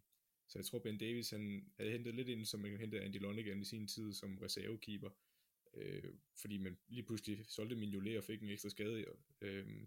så 0.48 0.58
jeg 0.58 0.66
tror, 0.66 0.78
Ben 0.78 0.98
Davis, 0.98 1.30
han 1.30 1.72
er 1.78 1.90
hentet 1.90 2.14
lidt 2.14 2.28
ind, 2.28 2.44
som 2.44 2.60
man 2.60 2.76
hentede 2.76 3.02
Andy 3.02 3.16
Lonergan 3.16 3.60
i 3.60 3.64
sin 3.64 3.88
tid 3.88 4.12
som 4.12 4.38
reservekeeper, 4.38 5.10
øh, 5.74 6.14
fordi 6.40 6.58
man 6.58 6.78
lige 6.88 7.02
pludselig 7.02 7.46
solgte 7.46 7.76
Mignolet 7.76 8.18
og 8.18 8.24
fik 8.24 8.42
en 8.42 8.50
ekstra 8.50 8.68
skade, 8.68 9.04
og, 9.08 9.18
øh, 9.40 9.86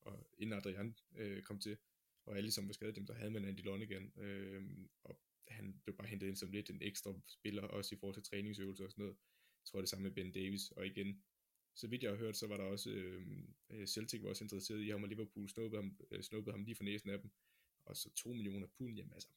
og 0.00 0.30
inden 0.38 0.58
Adrian 0.58 0.96
øh, 1.16 1.42
kom 1.42 1.58
til, 1.58 1.76
og 2.24 2.36
alle 2.36 2.50
som 2.50 2.66
var 2.66 2.72
skadet 2.72 2.96
dem, 2.96 3.06
der 3.06 3.14
havde 3.14 3.30
man 3.30 3.44
Andy 3.44 3.60
Lonergan, 3.60 4.12
øh, 4.16 4.62
og 5.02 5.20
han 5.50 5.80
blev 5.84 5.96
bare 5.96 6.08
hentet 6.08 6.26
ind 6.26 6.36
som 6.36 6.50
lidt 6.50 6.70
en 6.70 6.82
ekstra 6.82 7.20
spiller, 7.26 7.62
også 7.62 7.94
i 7.94 7.98
forhold 7.98 8.14
til 8.14 8.22
træningsøvelser 8.22 8.84
og 8.84 8.90
sådan 8.90 9.02
noget. 9.02 9.16
Jeg 9.60 9.66
tror 9.70 9.80
det 9.80 9.88
samme 9.88 10.02
med 10.02 10.10
Ben 10.10 10.32
Davis, 10.32 10.70
og 10.70 10.86
igen, 10.86 11.22
så 11.74 11.86
vidt 11.86 12.02
jeg 12.02 12.10
har 12.10 12.18
hørt, 12.18 12.36
så 12.36 12.46
var 12.46 12.56
der 12.56 12.64
også, 12.64 12.90
øhm, 12.90 13.54
øh, 13.70 13.86
Celtic 13.86 14.22
var 14.22 14.28
også 14.28 14.44
interesseret 14.44 14.82
i 14.82 14.88
ham, 14.88 15.02
og 15.02 15.08
Liverpool 15.08 15.48
snuppede 15.48 15.82
ham, 15.82 15.96
øh, 16.10 16.22
snuppede 16.22 16.56
ham 16.56 16.64
lige 16.64 16.74
for 16.74 16.84
næsen 16.84 17.10
af 17.10 17.20
dem, 17.20 17.30
og 17.84 17.96
så 17.96 18.10
2 18.14 18.32
millioner 18.32 18.66
pund, 18.66 18.96
jamen 18.96 19.12
altså, 19.12 19.28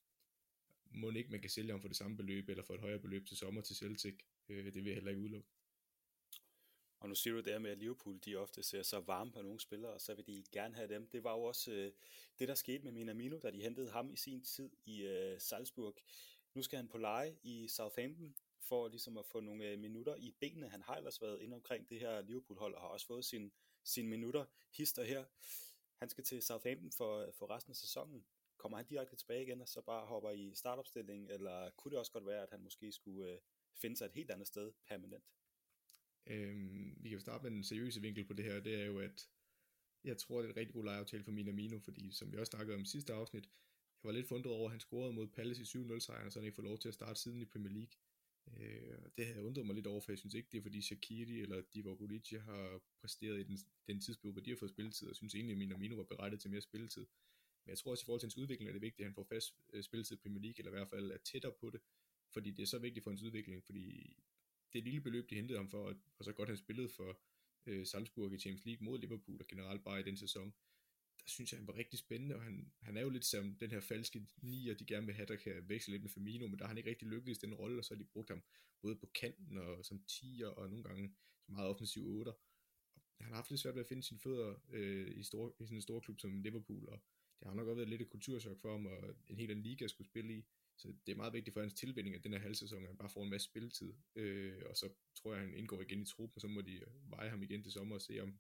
må 0.92 1.12
ikke 1.12 1.32
man 1.32 1.42
kan 1.42 1.50
sælge 1.50 1.72
ham 1.72 1.82
for 1.82 1.88
det 1.88 1.98
samme 1.98 2.18
beløb, 2.18 2.50
eller 2.50 2.64
for 2.64 2.74
et 2.74 2.80
højere 2.80 3.00
beløb 3.00 3.26
til 3.26 3.38
sommer 3.38 3.62
til 3.62 3.76
Celtic, 3.76 4.16
øh, 4.50 4.66
det 4.66 4.76
vil 4.76 4.86
jeg 4.86 4.94
heller 4.94 5.12
ikke 5.12 5.22
udelukke. 5.22 5.50
Og 7.02 7.10
nu 7.10 7.16
siger 7.16 7.34
du 7.34 7.40
det 7.40 7.62
med, 7.62 7.72
at 7.72 7.78
Liverpool 7.78 8.20
de 8.26 8.36
ofte 8.36 8.64
ser 8.64 8.84
så 8.84 9.00
varme 9.00 9.32
på 9.32 9.42
nogle 9.42 9.60
spillere, 9.60 9.94
og 9.94 10.02
så 10.02 10.14
vil 10.14 10.28
de 10.28 10.44
gerne 10.52 10.76
have 10.76 10.88
dem. 10.88 11.08
Det 11.08 11.24
var 11.24 11.34
jo 11.34 11.44
også 11.44 11.72
øh, 11.72 11.92
det, 12.40 12.48
der 12.48 12.56
skete 12.56 12.84
med 12.84 12.92
Minamino, 12.92 13.40
da 13.40 13.52
de 13.52 13.62
hentede 13.62 13.92
ham 13.92 14.12
i 14.12 14.16
sin 14.16 14.42
tid 14.42 14.70
i 14.86 15.02
øh, 15.02 15.42
Salzburg. 15.42 15.96
Nu 16.54 16.62
skal 16.62 16.78
han 16.78 16.88
på 16.88 16.98
leje 16.98 17.38
i 17.44 17.68
Southampton, 17.68 18.36
for 18.60 18.88
ligesom 18.88 19.18
at 19.18 19.26
få 19.26 19.40
nogle 19.40 19.66
øh, 19.66 19.80
minutter 19.80 20.16
i 20.16 20.36
benene. 20.40 20.70
Han 20.70 20.82
har 20.82 20.96
ellers 20.96 21.22
været 21.22 21.42
inde 21.42 21.56
omkring 21.56 21.90
det 21.90 22.00
her 22.00 22.22
Liverpool-hold, 22.22 22.74
og 22.74 22.82
har 22.82 22.88
også 22.88 23.08
fået 23.08 23.26
sine 23.26 23.52
sin 23.84 24.08
minutter 24.08 24.46
hister 24.72 25.04
her. 25.04 25.26
Han 25.96 26.10
skal 26.10 26.24
til 26.24 26.42
Southampton 26.42 26.92
for, 26.92 27.32
for 27.32 27.50
resten 27.50 27.72
af 27.72 27.76
sæsonen. 27.76 28.26
Kommer 28.58 28.78
han 28.78 28.86
direkte 28.86 29.16
tilbage 29.16 29.44
igen, 29.44 29.62
og 29.62 29.68
så 29.68 29.82
bare 29.82 30.06
hopper 30.06 30.32
i 30.32 30.56
startopstilling, 30.56 31.32
eller 31.32 31.70
kunne 31.70 31.90
det 31.90 32.00
også 32.00 32.12
godt 32.12 32.26
være, 32.26 32.44
at 32.44 32.50
han 32.50 32.62
måske 32.62 32.92
skulle 32.92 33.32
øh, 33.32 33.40
finde 33.74 33.98
sig 33.98 34.06
et 34.06 34.12
helt 34.12 34.32
andet 34.32 34.48
sted 34.48 34.72
permanent? 34.88 35.24
Øhm, 36.28 36.98
vi 36.98 37.10
kan 37.10 37.18
jo 37.18 37.20
starte 37.20 37.44
med 37.44 37.52
den 37.52 37.64
seriøse 37.64 38.02
vinkel 38.02 38.26
på 38.26 38.34
det 38.34 38.46
her, 38.46 38.60
det 38.60 38.76
er 38.76 38.86
jo, 38.86 39.00
at 39.00 39.30
jeg 40.04 40.18
tror, 40.18 40.42
det 40.42 40.48
er 40.48 40.52
en 40.52 40.58
rigtig 40.58 40.74
god 40.74 40.84
lejeaftale 40.84 41.24
for 41.24 41.32
Minamino, 41.32 41.80
fordi 41.80 42.12
som 42.12 42.32
vi 42.32 42.38
også 42.38 42.50
snakkede 42.50 42.76
om 42.76 42.82
i 42.82 42.86
sidste 42.86 43.14
afsnit, 43.14 43.44
jeg 44.04 44.08
var 44.08 44.12
lidt 44.12 44.28
fundet 44.28 44.52
over, 44.52 44.66
at 44.66 44.72
han 44.72 44.80
scorede 44.80 45.14
mod 45.14 45.28
Palace 45.28 45.62
i 45.62 45.66
7-0 45.66 46.00
sejren, 46.00 46.26
og 46.26 46.32
så 46.32 46.40
han 46.40 46.46
ikke 46.46 46.56
fået 46.56 46.68
lov 46.68 46.80
til 46.80 46.88
at 46.88 46.94
starte 46.94 47.20
siden 47.20 47.42
i 47.42 47.46
Premier 47.46 47.74
League. 47.74 47.96
Øh, 48.48 48.98
det 49.18 49.26
havde 49.26 49.38
jeg 49.38 49.46
undret 49.46 49.66
mig 49.66 49.76
lidt 49.76 49.88
over, 49.88 50.02
for 50.02 50.12
jeg 50.12 50.20
synes 50.20 50.34
ikke, 50.34 50.50
det 50.52 50.58
er 50.58 50.62
fordi 50.62 50.82
Shakiri 50.82 51.40
eller 51.40 51.62
Divock 51.74 52.02
Origi 52.02 52.36
har 52.36 52.82
præsteret 53.02 53.40
i 53.40 53.44
den, 53.44 53.58
den 53.88 54.02
tidsperiode, 54.02 54.34
hvor 54.34 54.42
de 54.42 54.50
har 54.50 54.58
fået 54.58 54.72
spilletid, 54.72 55.08
og 55.08 55.16
synes 55.16 55.36
egentlig, 55.36 55.52
at 55.52 55.58
Minamino 55.58 55.96
var 55.96 56.04
berettet 56.04 56.42
til 56.42 56.52
mere 56.52 56.62
spilletid. 56.62 57.06
Men 57.66 57.70
jeg 57.70 57.78
tror 57.78 57.92
også, 57.92 58.04
i 58.04 58.06
forhold 58.06 58.20
til 58.20 58.28
hans 58.28 58.38
udvikling, 58.38 58.70
er 58.70 58.74
det 58.74 58.82
vigtigt, 58.82 59.00
at 59.00 59.06
han 59.06 59.16
får 59.16 59.24
fast 59.24 59.56
øh, 59.74 59.84
spilletid 59.84 60.16
i 60.16 60.20
Premier 60.20 60.42
League, 60.42 60.56
eller 60.58 60.72
i 60.72 60.76
hvert 60.76 60.90
fald 60.90 61.12
er 61.12 61.18
tættere 61.18 61.54
på 61.60 61.70
det, 61.70 61.82
fordi 62.34 62.52
det 62.52 62.64
er 62.64 62.68
så 62.68 62.80
vigtigt 62.80 63.04
for 63.04 63.12
hans 63.12 63.24
udvikling, 63.24 63.64
fordi 63.64 64.18
det 64.74 64.84
lille 64.84 65.02
beløb, 65.02 65.30
de 65.30 65.36
hentede 65.36 65.58
ham 65.58 65.70
for, 65.70 65.96
og 66.18 66.26
så 66.26 66.34
godt 66.34 66.50
han 66.50 66.58
spillede 66.58 66.90
for 66.90 67.20
øh, 67.66 67.86
Salzburg 67.86 68.34
i 68.34 68.40
Champions 68.40 68.66
League 68.66 68.86
mod 68.86 69.00
Liverpool, 69.00 69.42
og 69.42 69.48
generelt 69.48 69.84
bare 69.84 70.00
i 70.00 70.04
den 70.04 70.18
sæson, 70.18 70.54
der 71.24 71.30
synes 71.30 71.52
jeg, 71.52 71.60
han 71.60 71.68
var 71.68 71.78
rigtig 71.78 72.00
spændende, 72.00 72.36
og 72.36 72.42
han, 72.44 72.72
han 72.82 72.98
er 72.98 73.02
jo 73.02 73.10
lidt 73.10 73.26
som 73.26 73.56
den 73.56 73.72
her 73.72 73.80
falske 73.80 74.28
nier, 74.42 74.74
de 74.74 74.86
gerne 74.86 75.06
vil 75.06 75.16
have, 75.16 75.26
der 75.26 75.36
kan 75.36 75.70
veksle 75.70 75.92
lidt 75.92 76.04
med 76.04 76.10
Firmino, 76.10 76.48
men 76.48 76.60
der 76.60 76.66
har 76.66 76.68
han 76.68 76.78
ikke 76.78 76.90
rigtig 76.90 77.08
lykkedes 77.08 77.40
den 77.40 77.54
rolle, 77.54 77.80
og 77.80 77.86
så 77.86 77.94
har 77.94 77.98
de 78.00 78.10
brugt 78.14 78.30
ham 78.30 78.44
både 78.82 78.96
på 78.96 79.06
kanten 79.06 79.58
og 79.58 79.86
som 79.86 80.04
tiger, 80.08 80.48
og 80.48 80.70
nogle 80.70 80.84
gange 80.84 81.16
som 81.46 81.54
meget 81.54 81.70
offensiv 81.70 82.08
8. 82.08 82.32
Han 83.22 83.30
har 83.30 83.36
haft 83.36 83.50
lidt 83.50 83.62
svært 83.62 83.76
ved 83.76 83.82
at 83.82 83.88
finde 83.88 84.04
sine 84.04 84.20
fødder 84.20 84.56
øh, 84.70 85.18
i, 85.18 85.24
store, 85.24 85.52
i 85.60 85.66
sådan 85.66 85.78
en 85.78 85.82
stor 85.82 86.00
klub 86.00 86.20
som 86.20 86.42
Liverpool, 86.42 86.90
og 86.90 87.00
det 87.40 87.48
har 87.48 87.56
nok 87.56 87.68
også 87.68 87.76
været 87.76 87.90
lidt 87.90 88.02
et 88.02 88.10
kulturchok 88.10 88.60
for 88.62 88.72
ham, 88.72 88.86
og 88.86 89.16
en 89.28 89.38
helt 89.38 89.52
anden 89.52 89.66
liga 89.66 89.88
skulle 89.88 90.08
spille 90.08 90.38
i. 90.38 90.46
Så 90.78 90.94
det 91.06 91.12
er 91.12 91.16
meget 91.16 91.34
vigtigt 91.34 91.54
for 91.54 91.62
hans 91.62 91.74
tilvinding, 91.74 92.16
at 92.16 92.24
den 92.24 92.34
her 92.34 92.40
halvsæson, 92.40 92.84
at 92.84 92.88
han 92.88 92.98
bare 92.98 93.10
får 93.10 93.24
en 93.24 93.30
masse 93.30 93.48
spilletid. 93.48 93.94
Øh, 94.16 94.62
og 94.66 94.78
så 94.78 94.90
tror 95.16 95.34
jeg, 95.34 95.42
at 95.42 95.48
han 95.48 95.58
indgår 95.58 95.82
igen 95.82 96.02
i 96.02 96.06
truppen, 96.06 96.36
og 96.36 96.42
så 96.42 96.48
må 96.48 96.62
de 96.62 96.74
øh, 96.74 97.12
veje 97.12 97.30
ham 97.30 97.44
igen 97.44 97.64
til 97.64 97.72
sommer 97.72 97.96
og 97.96 98.02
se, 98.02 98.20
om, 98.20 98.40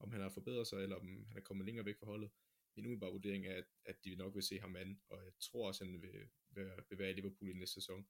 om 0.00 0.10
han 0.12 0.20
har 0.20 0.28
forbedret 0.28 0.66
sig, 0.66 0.82
eller 0.82 0.96
om 0.96 1.26
han 1.28 1.36
er 1.36 1.40
kommet 1.40 1.66
længere 1.66 1.86
væk 1.86 1.98
fra 1.98 2.06
holdet. 2.06 2.30
Min 2.76 2.86
umiddelbare 2.86 3.12
vurdering 3.12 3.46
er, 3.46 3.54
at, 3.54 3.64
at 3.84 4.04
de 4.04 4.14
nok 4.14 4.34
vil 4.34 4.42
se 4.42 4.60
ham 4.60 4.76
anden, 4.76 5.00
og 5.10 5.24
jeg 5.24 5.32
tror 5.40 5.66
også, 5.68 5.84
at 5.84 5.90
han 5.90 6.02
vil, 6.02 6.12
vil, 6.50 6.70
vil 6.88 6.98
være 6.98 7.10
i 7.10 7.14
Liverpool 7.14 7.50
i 7.50 7.52
næste 7.52 7.74
sæson. 7.74 8.06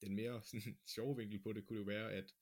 Den 0.00 0.14
mere 0.14 0.42
sådan, 0.50 0.78
sjove 0.86 1.16
vinkel 1.16 1.42
på 1.42 1.52
det 1.52 1.66
kunne 1.66 1.78
jo 1.78 1.84
være, 1.84 2.12
at 2.12 2.34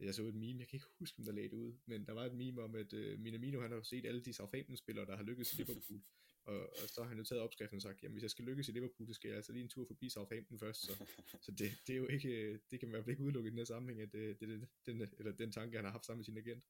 jeg 0.00 0.14
så 0.14 0.26
et 0.26 0.34
meme, 0.34 0.60
jeg 0.60 0.68
kan 0.68 0.76
ikke 0.76 0.86
huske, 0.98 1.18
om 1.18 1.24
der 1.24 1.32
lagde 1.32 1.48
det 1.48 1.56
ud, 1.56 1.72
men 1.86 2.06
der 2.06 2.12
var 2.12 2.24
et 2.24 2.34
meme 2.34 2.62
om, 2.62 2.74
at 2.74 2.92
øh, 2.92 3.18
Minamino 3.18 3.60
han 3.60 3.70
har 3.70 3.82
set 3.82 4.06
alle 4.06 4.24
de 4.24 4.32
Southampton-spillere, 4.32 5.06
der 5.06 5.16
har 5.16 5.22
lykkedes 5.22 5.52
i 5.52 5.56
Liverpool, 5.56 6.02
og, 6.44 6.60
og 6.60 6.88
så 6.88 7.02
har 7.02 7.08
han 7.08 7.18
jo 7.18 7.24
taget 7.24 7.42
opskriften 7.42 7.76
og 7.76 7.82
sagt, 7.82 8.02
jamen 8.02 8.12
hvis 8.12 8.22
jeg 8.22 8.30
skal 8.30 8.44
lykkes 8.44 8.68
i 8.68 8.72
Liverpool, 8.72 9.08
så 9.08 9.14
skal 9.14 9.28
jeg 9.28 9.36
altså 9.36 9.52
lige 9.52 9.62
en 9.62 9.68
tur 9.68 9.84
forbi 9.86 10.08
Southampton 10.08 10.58
først, 10.58 10.80
så, 10.82 11.06
så 11.40 11.50
det, 11.50 11.72
det, 11.86 11.92
er 11.92 11.96
jo 11.96 12.06
ikke, 12.06 12.60
det 12.70 12.80
kan 12.80 12.88
man 12.88 12.92
i 12.92 12.96
hvert 12.96 13.04
fald 13.04 13.10
ikke 13.12 13.22
udelukke 13.22 13.48
i 13.48 13.50
den 13.50 13.58
her 13.58 13.64
sammenhæng, 13.64 14.00
at 14.00 14.12
det, 14.12 14.40
det, 14.40 14.48
det, 14.48 14.68
den, 14.86 15.00
eller 15.18 15.32
den 15.32 15.52
tanke, 15.52 15.76
han 15.76 15.84
har 15.84 15.92
haft 15.92 16.06
sammen 16.06 16.18
med 16.18 16.24
sin 16.24 16.38
agent. 16.38 16.64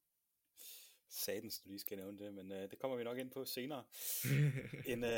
Sadens, 1.08 1.58
du 1.58 1.68
lige 1.68 1.78
skal 1.78 1.98
nævne 1.98 2.18
det, 2.18 2.34
men 2.34 2.52
uh, 2.52 2.58
det 2.58 2.78
kommer 2.78 2.96
vi 2.96 3.04
nok 3.04 3.18
ind 3.18 3.30
på 3.30 3.44
senere. 3.44 3.84
en, 4.92 5.04
uh, 5.04 5.10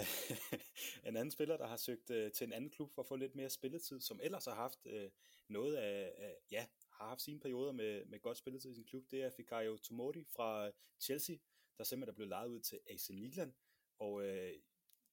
en 1.08 1.16
anden 1.16 1.30
spiller, 1.30 1.56
der 1.56 1.66
har 1.66 1.76
søgt 1.76 2.10
uh, 2.10 2.32
til 2.34 2.46
en 2.46 2.52
anden 2.52 2.70
klub 2.70 2.92
for 2.94 3.02
at 3.02 3.08
få 3.08 3.16
lidt 3.16 3.34
mere 3.34 3.50
spilletid, 3.50 4.00
som 4.00 4.20
ellers 4.22 4.44
har 4.44 4.54
haft 4.54 4.78
uh, 4.86 5.10
noget 5.48 5.76
af, 5.76 6.14
af, 6.18 6.34
ja, 6.50 6.66
har 6.90 7.08
haft 7.08 7.22
sine 7.22 7.40
perioder 7.40 7.72
med, 7.72 8.04
med 8.04 8.20
godt 8.20 8.38
spilletid 8.38 8.70
i 8.70 8.74
sin 8.74 8.84
klub, 8.84 9.10
det 9.10 9.22
er 9.22 9.30
Fikayo 9.30 9.76
Tomori 9.76 10.24
fra 10.36 10.70
Chelsea, 11.00 11.36
der 11.78 11.84
simpelthen 11.84 12.12
er 12.12 12.14
blevet 12.14 12.28
lejet 12.28 12.48
ud 12.48 12.60
til 12.60 12.80
AC 12.86 13.10
Milan, 13.10 13.54
og 13.98 14.26
øh, 14.26 14.52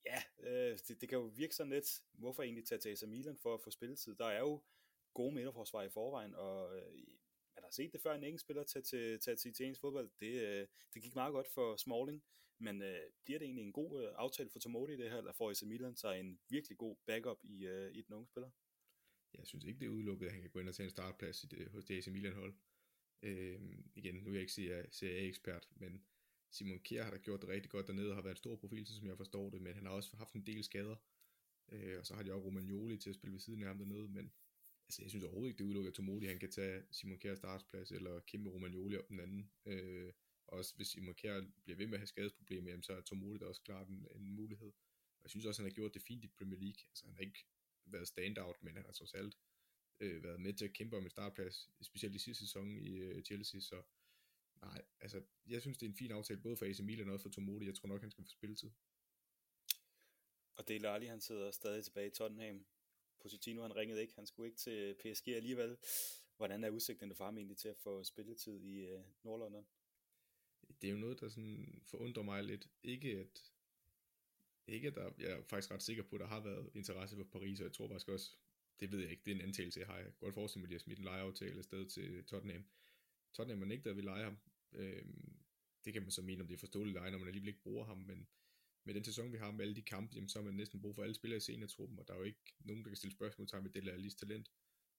ja, 0.06 0.22
øh, 0.40 0.78
det, 0.88 1.02
det 1.02 1.10
kan 1.10 1.18
jo 1.18 1.25
virke 1.25 1.56
sådan 1.56 1.74
lidt, 1.74 2.02
hvorfor 2.13 2.44
egentlig 2.44 2.66
tage 2.66 2.80
til 2.80 2.90
AC 2.90 3.04
Milan 3.08 3.38
for 3.38 3.54
at 3.54 3.62
få 3.62 3.72
spilletid? 3.72 4.16
Der 4.16 4.25
er 4.25 4.40
jo 4.40 4.63
gode 5.13 5.36
midterforsvar 5.36 5.84
i 5.84 5.90
forvejen, 5.90 6.36
og 6.36 6.78
øh, 6.78 6.94
man 7.56 7.63
har 7.63 7.72
set 7.72 7.94
det 7.94 8.02
før, 8.02 8.13
en 8.13 8.24
engelsk 8.24 8.46
spiller 8.46 8.63
tage 8.63 8.84
til, 8.84 9.20
tage 9.20 9.36
til 9.36 9.52
italiensk 9.52 9.82
fodbold. 9.82 10.10
Det, 10.20 10.42
øh, 10.42 10.68
det 10.94 11.02
gik 11.04 11.16
meget 11.16 11.34
godt 11.34 11.48
for 11.48 11.75
Smalling, 11.75 12.24
men 12.60 12.82
øh, 12.82 13.02
bliver 13.25 13.40
det 13.40 13.46
egentlig 13.46 13.66
en 13.66 13.74
god 13.74 14.04
øh, 14.04 14.13
aftale 14.16 14.50
for 14.50 14.60
Tomodi 14.60 14.98
det 14.98 15.12
her, 15.12 15.18
eller 15.18 15.34
får 15.34 15.52
AC 15.52 15.63
Milan 15.63 15.96
sig 15.96 16.20
en 16.20 16.40
virkelig 16.50 16.78
god 16.78 16.96
backup 17.06 17.40
i, 17.44 17.66
øh, 17.66 17.92
i 17.96 18.02
den 18.02 18.13
unge 18.13 18.28
spiller? 18.28 18.50
Jeg 19.38 19.48
synes 19.48 19.63
ikke, 19.63 19.80
det 19.80 19.86
er 19.86 19.90
udelukket, 19.90 20.25
at 20.25 20.32
han 20.32 20.42
kan 20.42 20.50
gå 20.50 20.60
ind 20.60 20.70
og 20.70 20.75
tage 20.75 20.86
en 20.86 20.90
startplads 20.90 21.44
i 21.44 21.48
det, 21.48 21.68
hos 21.68 21.86
det 21.86 21.98
AC 21.98 22.08
Milan 22.08 22.34
hold. 22.34 22.56
Øh, 23.22 23.62
igen, 23.96 24.16
nu 24.16 24.30
er 24.30 24.34
jeg 24.34 24.42
ikke 24.42 24.92
CA-ekspert, 24.92 25.70
men 25.75 26.06
Simon 26.53 26.79
Kjær 26.79 27.03
har 27.03 27.12
da 27.12 27.17
gjort 27.17 27.41
det 27.41 27.50
rigtig 27.50 27.72
godt 27.72 27.88
dernede, 27.88 28.10
og 28.10 28.15
har 28.15 28.22
været 28.22 28.36
en 28.36 28.43
stor 28.45 28.55
profil, 28.55 28.86
som 28.86 29.07
jeg 29.07 29.17
forstår 29.17 29.50
det, 29.50 29.62
men 29.62 29.74
han 29.74 29.86
har 29.86 29.93
også 29.93 30.17
haft 30.17 30.33
en 30.33 30.45
del 30.45 30.63
skader. 30.63 30.95
Øh, 31.72 32.00
og 32.00 32.05
så 32.05 32.15
har 32.15 32.24
de 32.24 32.33
også 32.33 32.45
Romagnoli 32.45 32.98
til 32.98 33.10
at 33.10 33.15
spille 33.15 33.33
ved 33.33 33.39
siden 33.39 33.62
af 33.63 33.67
ham 33.67 33.77
dernede, 33.77 34.07
men 34.07 34.31
altså, 34.88 35.01
jeg 35.01 35.10
synes 35.10 35.24
overhovedet 35.24 35.50
ikke, 35.50 35.57
det 35.57 35.63
udelukker, 35.63 35.91
at 35.91 35.95
Tomodi 35.95 36.25
han 36.25 36.39
kan 36.39 36.51
tage 36.51 36.83
Simon 36.91 37.19
Kjær 37.19 37.36
startsplads, 37.36 37.91
eller 37.91 38.19
kæmpe 38.19 38.50
Romagnoli 38.50 38.98
op 38.98 39.10
den 39.10 39.19
anden. 39.19 39.51
Øh, 39.65 40.13
også 40.48 40.75
hvis 40.75 40.88
Simon 40.88 41.15
Kjær 41.15 41.41
bliver 41.63 41.77
ved 41.77 41.88
med 41.88 41.93
at 41.93 42.00
have 42.00 42.07
skadesproblemer, 42.07 42.69
jamen, 42.69 42.83
så 42.83 42.93
er 42.93 43.01
Tomodi 43.01 43.38
da 43.38 43.45
også 43.45 43.62
klart 43.62 43.88
en, 43.88 44.07
en 44.15 44.36
mulighed. 44.36 44.72
Og 45.17 45.24
jeg 45.24 45.29
synes 45.29 45.45
også, 45.45 45.62
han 45.62 45.72
har 45.72 45.75
gjort 45.75 45.93
det 45.93 46.01
fint 46.01 46.24
i 46.24 46.27
Premier 46.27 46.60
League. 46.60 46.81
Altså, 46.89 47.05
han 47.05 47.15
har 47.15 47.22
ikke 47.22 47.45
været 47.86 48.07
standout, 48.07 48.63
men 48.63 48.75
han 48.75 48.86
har 48.86 48.91
trods 48.91 49.13
alt 49.13 49.38
øh, 50.00 50.24
været 50.24 50.41
med 50.41 50.53
til 50.53 50.65
at 50.65 50.74
kæmpe 50.74 50.98
om 50.98 51.03
en 51.03 51.10
startplads, 51.10 51.69
specielt 51.81 52.15
i 52.15 52.19
sidste 52.19 52.45
sæson 52.45 52.77
i 52.77 52.95
øh, 52.98 53.24
Chelsea, 53.24 53.60
så 53.60 53.83
nej, 54.65 54.82
altså, 55.00 55.22
jeg 55.48 55.62
synes, 55.62 55.77
det 55.77 55.86
er 55.86 55.89
en 55.89 55.98
fin 55.98 56.12
aftale, 56.12 56.41
både 56.41 56.58
for 56.58 56.65
AC 56.65 56.79
Milan 56.79 57.10
og 57.10 57.22
for 57.22 57.29
Tomodi. 57.29 57.65
Jeg 57.65 57.75
tror 57.75 57.89
nok, 57.89 58.01
han 58.01 58.12
skal 58.12 58.24
få 58.24 58.29
spilletid. 58.29 58.72
Og 60.58 60.67
Dele 60.67 60.89
Alli, 60.89 61.05
han 61.05 61.22
sidder 61.22 61.51
stadig 61.51 61.84
tilbage 61.84 62.08
i 62.08 62.12
Tottenham. 62.12 62.65
Positino, 63.20 63.62
han 63.62 63.75
ringede 63.75 64.01
ikke. 64.01 64.15
Han 64.15 64.27
skulle 64.27 64.48
ikke 64.48 64.58
til 64.58 64.96
PSG 65.00 65.27
alligevel. 65.27 65.77
Hvordan 66.38 66.63
er 66.63 66.70
udsigterne 66.70 67.15
for 67.15 67.25
ham 67.25 67.38
egentlig 67.38 67.58
til 67.58 67.70
at 67.70 67.77
få 67.77 68.03
spilletid 68.03 68.62
i 68.62 68.79
øh, 68.79 69.03
Nordlondon? 69.24 69.65
Det 70.82 70.88
er 70.88 70.91
jo 70.91 70.98
noget, 70.98 71.20
der 71.20 71.29
sådan 71.29 71.82
forundrer 71.86 72.24
mig 72.24 72.43
lidt. 72.43 72.70
Ikke 72.84 73.10
at, 73.10 73.53
ikke 74.67 74.88
at 74.88 74.96
der, 74.96 75.12
jeg 75.20 75.32
er 75.32 75.43
faktisk 75.43 75.72
ret 75.72 75.84
sikker 75.84 76.03
på, 76.03 76.15
at 76.15 76.20
der 76.20 76.27
har 76.27 76.39
været 76.39 76.70
interesse 76.74 77.15
for 77.15 77.24
Paris, 77.24 77.60
og 77.60 77.63
jeg 77.63 77.74
tror 77.74 77.88
faktisk 77.88 78.10
også, 78.10 78.36
det 78.79 78.91
ved 78.91 79.00
jeg 79.00 79.12
ikke, 79.12 79.24
det 79.25 79.32
er 79.32 79.36
en 79.36 79.41
antagelse, 79.41 79.79
jeg 79.79 79.88
har. 79.88 79.96
Jeg 79.96 80.05
kan 80.05 80.13
godt 80.20 80.34
forestille 80.34 80.62
mig, 80.62 80.65
at 80.65 80.70
de 80.70 80.74
har 80.74 80.79
smidt 80.79 81.00
en 81.00 81.05
lejeaftale 81.05 81.58
afsted 81.58 81.89
til 81.89 82.25
Tottenham. 82.25 82.65
Tottenham 83.34 83.60
har 83.60 83.67
nægtet 83.67 83.89
at 83.89 83.96
vi 83.96 84.01
lege 84.01 84.24
ham. 84.24 84.38
Øh, 84.75 85.06
det 85.86 85.94
kan 85.94 86.01
man 86.01 86.12
så 86.12 86.22
mene, 86.22 86.42
om 86.42 86.48
det 86.48 86.53
er 86.53 86.60
forståeligt 86.60 86.94
leje, 86.94 87.12
når 87.12 87.18
man 87.18 87.27
alligevel 87.27 87.48
ikke 87.48 87.62
bruger 87.62 87.86
ham, 87.86 87.98
men 87.98 88.27
med 88.86 88.94
den 88.94 89.03
sæson, 89.03 89.32
vi 89.32 89.38
har 89.38 89.51
med 89.51 89.62
alle 89.62 89.75
de 89.75 89.82
kampe, 89.82 90.15
jamen, 90.15 90.30
så 90.30 90.39
har 90.39 90.46
man 90.46 90.53
næsten 90.53 90.82
brug 90.82 90.96
for 90.96 91.03
alle 91.03 91.15
spillere 91.15 91.38
i 91.38 91.39
seniortruppen, 91.39 92.00
og 92.00 92.08
der 92.08 92.13
er 92.13 92.18
jo 92.18 92.24
ikke 92.24 92.53
nogen, 92.60 92.84
der 92.84 92.89
kan 92.89 92.98
stille 92.98 93.15
spørgsmål 93.15 93.48
til 93.48 93.62
med 93.62 93.70
det 93.70 93.80
eller 93.80 93.98
lige 93.98 94.12
talent. 94.12 94.51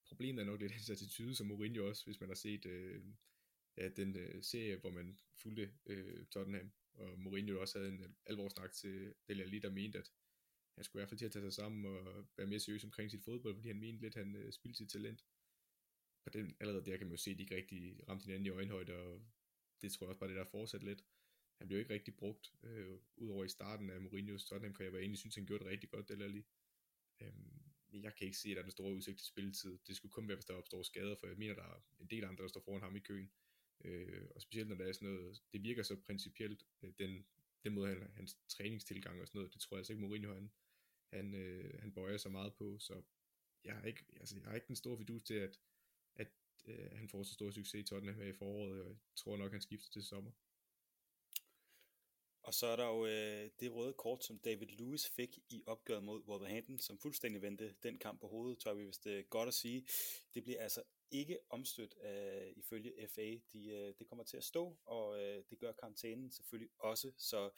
Problemet 0.06 0.42
er 0.42 0.46
nok 0.46 0.60
lidt 0.60 0.72
hans 0.72 0.90
attitude, 0.90 1.34
som 1.34 1.46
Mourinho 1.46 1.88
også, 1.88 2.04
hvis 2.04 2.20
man 2.20 2.28
har 2.28 2.34
set 2.34 2.66
øh, 2.66 3.04
ja, 3.76 3.88
den 3.88 4.16
øh, 4.16 4.42
serie, 4.42 4.76
hvor 4.76 4.90
man 4.90 5.18
fulgte 5.42 5.74
øh, 5.86 6.26
Tottenham, 6.26 6.72
og 6.94 7.18
Mourinho 7.18 7.60
også 7.60 7.78
havde 7.78 7.92
en 7.92 8.16
alvorsnak 8.26 8.72
til 8.72 9.14
Dele 9.28 9.42
Alli, 9.42 9.58
der 9.58 9.70
mente, 9.70 9.98
at 9.98 10.12
han 10.74 10.84
skulle 10.84 11.00
i 11.00 11.02
hvert 11.02 11.08
fald 11.08 11.18
til 11.18 11.26
at 11.26 11.32
tage 11.32 11.44
sig 11.44 11.52
sammen 11.52 11.86
og 11.86 12.26
være 12.36 12.46
mere 12.46 12.60
seriøs 12.60 12.84
omkring 12.84 13.10
sit 13.10 13.24
fodbold, 13.24 13.54
fordi 13.54 13.68
han 13.68 13.80
mente 13.80 14.00
lidt, 14.00 14.16
at 14.16 14.24
han 14.24 14.36
øh, 14.36 14.52
spildte 14.52 14.78
sit 14.78 14.90
talent. 14.90 15.24
Og 16.26 16.32
den, 16.32 16.56
allerede 16.60 16.84
der 16.84 16.96
kan 16.96 17.06
man 17.06 17.16
jo 17.16 17.22
se, 17.22 17.30
at 17.30 17.36
de 17.36 17.42
ikke 17.42 17.56
rigtig 17.56 18.08
ramte 18.08 18.24
hinanden 18.24 18.46
i 18.46 18.50
øjenhøjde, 18.50 18.94
og 18.96 19.22
det 19.84 19.92
tror 19.92 20.06
jeg 20.06 20.08
også 20.08 20.18
bare, 20.20 20.30
det 20.30 20.36
der 20.36 20.44
fortsat 20.44 20.82
lidt. 20.82 21.04
Han 21.58 21.68
blev 21.68 21.78
ikke 21.78 21.94
rigtig 21.94 22.16
brugt, 22.16 22.52
øh, 22.62 22.98
udover 23.16 23.44
i 23.44 23.48
starten 23.48 23.90
af 23.90 23.98
Mourinho's 23.98 24.48
Tottenham 24.48 24.74
karriere, 24.74 24.92
jeg 24.92 24.98
jeg 24.98 25.00
egentlig 25.00 25.18
synes, 25.18 25.34
han 25.34 25.46
gjorde 25.46 25.64
det 25.64 25.70
rigtig 25.70 25.90
godt, 25.90 26.10
eller 26.10 26.28
lige. 26.28 26.46
Øhm, 27.20 27.64
jeg 27.92 28.14
kan 28.14 28.24
ikke 28.26 28.38
se, 28.38 28.48
at 28.48 28.56
der 28.56 28.60
er 28.60 28.62
den 28.62 28.70
store 28.70 28.94
udsigt 28.94 29.18
til 29.18 29.26
spilletid. 29.26 29.78
Det 29.86 29.96
skulle 29.96 30.12
kun 30.12 30.28
være, 30.28 30.36
hvis 30.36 30.44
der 30.44 30.54
opstår 30.54 30.82
skader, 30.82 31.16
for 31.20 31.26
jeg 31.26 31.36
mener, 31.36 31.54
der 31.54 31.62
er 31.62 31.80
en 32.00 32.06
del 32.06 32.24
andre, 32.24 32.42
der 32.42 32.48
står 32.48 32.60
foran 32.60 32.80
ham 32.82 32.96
i 32.96 33.00
køen. 33.00 33.30
Øh, 33.84 34.22
og 34.34 34.42
specielt 34.42 34.68
når 34.68 34.76
der 34.76 34.86
er 34.86 34.92
sådan 34.92 35.08
noget, 35.08 35.42
det 35.52 35.62
virker 35.62 35.82
så 35.82 35.96
principielt, 35.96 36.66
øh, 36.82 36.92
den, 36.98 37.26
den 37.64 37.74
måde, 37.74 37.88
han, 37.88 38.10
hans 38.14 38.38
træningstilgang 38.48 39.20
og 39.20 39.26
sådan 39.26 39.38
noget, 39.38 39.54
det 39.54 39.60
tror 39.60 39.76
jeg 39.76 39.80
altså 39.80 39.92
ikke, 39.92 40.00
Mourinho 40.00 40.34
han, 40.34 40.52
han, 41.12 41.34
øh, 41.34 41.80
han 41.80 41.92
bøjer 41.92 42.16
sig 42.16 42.32
meget 42.32 42.54
på, 42.54 42.78
så 42.78 43.02
jeg 43.64 43.74
har 43.74 43.86
ikke, 43.86 44.04
altså, 44.16 44.36
jeg 44.36 44.48
har 44.48 44.54
ikke 44.54 44.68
den 44.68 44.76
store 44.76 44.98
fidus 44.98 45.22
til, 45.22 45.34
at 45.34 45.60
øh, 46.66 46.90
han 46.92 47.08
får 47.08 47.22
så 47.22 47.34
stor 47.34 47.50
succes 47.50 47.80
i 47.80 47.82
Tottenham 47.82 48.20
her 48.20 48.26
i 48.26 48.32
foråret, 48.32 48.80
og 48.82 48.88
jeg 48.88 48.96
tror 49.16 49.36
nok, 49.36 49.52
han 49.52 49.60
skifter 49.60 49.90
til 49.90 50.02
sommer. 50.02 50.30
Og 52.42 52.54
så 52.54 52.66
er 52.66 52.76
der 52.76 52.86
jo 52.86 53.06
øh, 53.06 53.50
det 53.60 53.72
røde 53.72 53.92
kort, 53.92 54.24
som 54.24 54.38
David 54.38 54.66
Lewis 54.66 55.08
fik 55.08 55.38
i 55.48 55.62
opgøret 55.66 56.04
mod 56.04 56.22
Wolverhampton, 56.28 56.78
som 56.78 56.98
fuldstændig 56.98 57.42
vendte 57.42 57.74
den 57.82 57.98
kamp 57.98 58.20
på 58.20 58.28
hovedet, 58.28 58.58
tror 58.58 58.70
jeg, 58.70 58.84
hvis 58.84 58.98
det 58.98 59.18
er 59.18 59.22
godt 59.22 59.48
at 59.48 59.54
sige. 59.54 59.86
Det 60.34 60.44
bliver 60.44 60.62
altså 60.62 60.82
ikke 61.10 61.38
omstødt 61.50 61.94
øh, 62.04 62.52
ifølge 62.56 63.08
FA. 63.08 63.36
De, 63.52 63.68
øh, 63.68 63.94
det 63.98 64.06
kommer 64.08 64.24
til 64.24 64.36
at 64.36 64.44
stå, 64.44 64.78
og 64.84 65.22
øh, 65.22 65.44
det 65.50 65.58
gør 65.58 65.72
karantænen 65.72 66.30
selvfølgelig 66.30 66.70
også, 66.78 67.12
så 67.18 67.50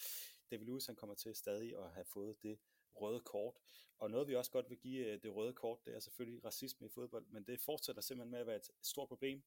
David 0.51 0.67
Lewis 0.67 0.87
han 0.87 0.97
kommer 0.97 1.15
til 1.15 1.35
stadig 1.35 1.79
at 1.79 1.91
have 1.91 2.05
fået 2.05 2.43
det 2.43 2.59
røde 3.01 3.21
kort. 3.21 3.55
Og 3.99 4.11
noget 4.11 4.29
vi 4.29 4.35
også 4.35 4.51
godt 4.51 4.71
vil 4.71 4.79
give 4.79 5.07
øh, 5.07 5.23
det 5.23 5.35
røde 5.35 5.53
kort, 5.53 5.79
det 5.85 5.95
er 5.95 6.01
selvfølgelig 6.01 6.45
racisme 6.45 6.87
i 6.87 6.91
fodbold, 6.91 7.27
men 7.29 7.45
det 7.45 7.61
fortsætter 7.61 8.03
simpelthen 8.03 8.31
med 8.31 8.39
at 8.39 8.47
være 8.47 8.57
et 8.57 8.71
stort 8.83 9.09
problem. 9.09 9.43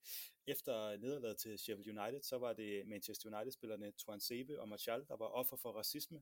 Efter 0.47 0.97
nederlaget 0.97 1.37
til 1.37 1.59
Sheffield 1.59 1.99
United, 1.99 2.21
så 2.21 2.37
var 2.37 2.53
det 2.53 2.87
Manchester 2.87 3.37
United-spillerne 3.37 3.91
Tuan 3.91 4.19
Sebe 4.19 4.61
og 4.61 4.69
Martial, 4.69 5.05
der 5.07 5.17
var 5.17 5.25
offer 5.25 5.57
for 5.57 5.71
racisme 5.71 6.21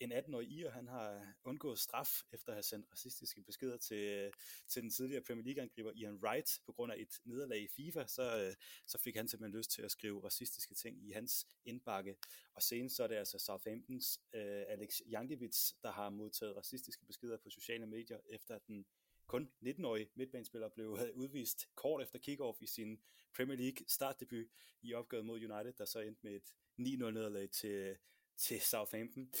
en 0.00 0.12
18-årig 0.12 0.48
ir, 0.48 0.70
han 0.70 0.88
har 0.88 1.34
undgået 1.44 1.78
straf 1.78 2.10
efter 2.32 2.48
at 2.48 2.54
have 2.54 2.62
sendt 2.62 2.86
racistiske 2.92 3.42
beskeder 3.42 3.76
til, 3.76 4.32
til 4.68 4.82
den 4.82 4.90
tidligere 4.90 5.22
Premier 5.22 5.44
League-angriber 5.44 5.92
Ian 5.94 6.14
Wright 6.14 6.60
på 6.66 6.72
grund 6.72 6.92
af 6.92 6.96
et 6.98 7.20
nederlag 7.24 7.62
i 7.62 7.68
FIFA, 7.68 8.06
så, 8.06 8.54
så 8.86 8.98
fik 8.98 9.16
han 9.16 9.28
simpelthen 9.28 9.58
lyst 9.58 9.70
til 9.70 9.82
at 9.82 9.90
skrive 9.90 10.24
racistiske 10.24 10.74
ting 10.74 11.08
i 11.08 11.10
hans 11.10 11.46
indbakke. 11.64 12.16
Og 12.54 12.62
senest 12.62 12.96
så 12.96 13.02
er 13.02 13.06
det 13.06 13.16
altså 13.16 13.38
Southamptons 13.38 14.20
uh, 14.34 14.40
Alex 14.68 15.00
Jankiewicz, 15.10 15.72
der 15.82 15.92
har 15.92 16.10
modtaget 16.10 16.56
racistiske 16.56 17.06
beskeder 17.06 17.36
på 17.36 17.50
sociale 17.50 17.86
medier, 17.86 18.18
efter 18.30 18.54
at 18.54 18.66
den 18.66 18.86
kun 19.26 19.50
19-årige 19.62 20.10
midtbanespiller 20.14 20.68
blev 20.68 20.98
øh, 21.00 21.16
udvist 21.16 21.68
kort 21.74 22.02
efter 22.02 22.18
kickoff 22.18 22.62
i 22.62 22.66
sin 22.66 23.00
Premier 23.36 23.56
League 23.56 23.84
startdebut 23.88 24.46
i 24.82 24.94
opgøret 24.94 25.26
mod 25.26 25.36
United, 25.36 25.72
der 25.72 25.84
så 25.84 26.00
endte 26.00 26.20
med 26.22 26.32
et 26.32 26.54
9-0 26.80 27.10
nederlag 27.10 27.50
til, 27.50 27.96
til 28.36 28.60
Southampton. 28.60 29.32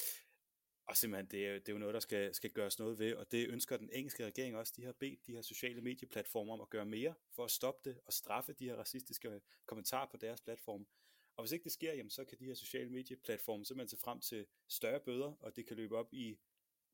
Og 0.86 0.96
simpelthen, 0.96 1.30
det 1.30 1.46
er, 1.46 1.52
det 1.52 1.68
er 1.68 1.72
jo 1.72 1.78
noget, 1.78 1.94
der 1.94 2.00
skal, 2.00 2.34
skal 2.34 2.50
gøres 2.50 2.78
noget 2.78 2.98
ved, 2.98 3.14
og 3.14 3.32
det 3.32 3.48
ønsker 3.48 3.76
den 3.76 3.90
engelske 3.92 4.26
regering 4.26 4.56
også. 4.56 4.72
De 4.76 4.84
har 4.84 4.92
bedt 4.92 5.26
de 5.26 5.32
her 5.32 5.42
sociale 5.42 5.80
medieplatformer 5.80 6.52
om 6.52 6.60
at 6.60 6.70
gøre 6.70 6.86
mere 6.86 7.14
for 7.32 7.44
at 7.44 7.50
stoppe 7.50 7.90
det 7.90 8.00
og 8.04 8.12
straffe 8.12 8.52
de 8.52 8.64
her 8.64 8.76
racistiske 8.76 9.40
kommentarer 9.66 10.08
på 10.10 10.16
deres 10.16 10.40
platform. 10.40 10.86
Og 11.36 11.42
hvis 11.42 11.52
ikke 11.52 11.64
det 11.64 11.72
sker, 11.72 11.92
jamen, 11.92 12.10
så 12.10 12.24
kan 12.24 12.38
de 12.38 12.44
her 12.44 12.54
sociale 12.54 12.90
medieplatforme 12.90 13.64
simpelthen 13.64 13.96
se 13.98 14.04
frem 14.04 14.20
til 14.20 14.46
større 14.68 15.00
bøder, 15.00 15.32
og 15.40 15.56
det 15.56 15.66
kan 15.66 15.76
løbe 15.76 15.96
op 15.96 16.08
i 16.12 16.38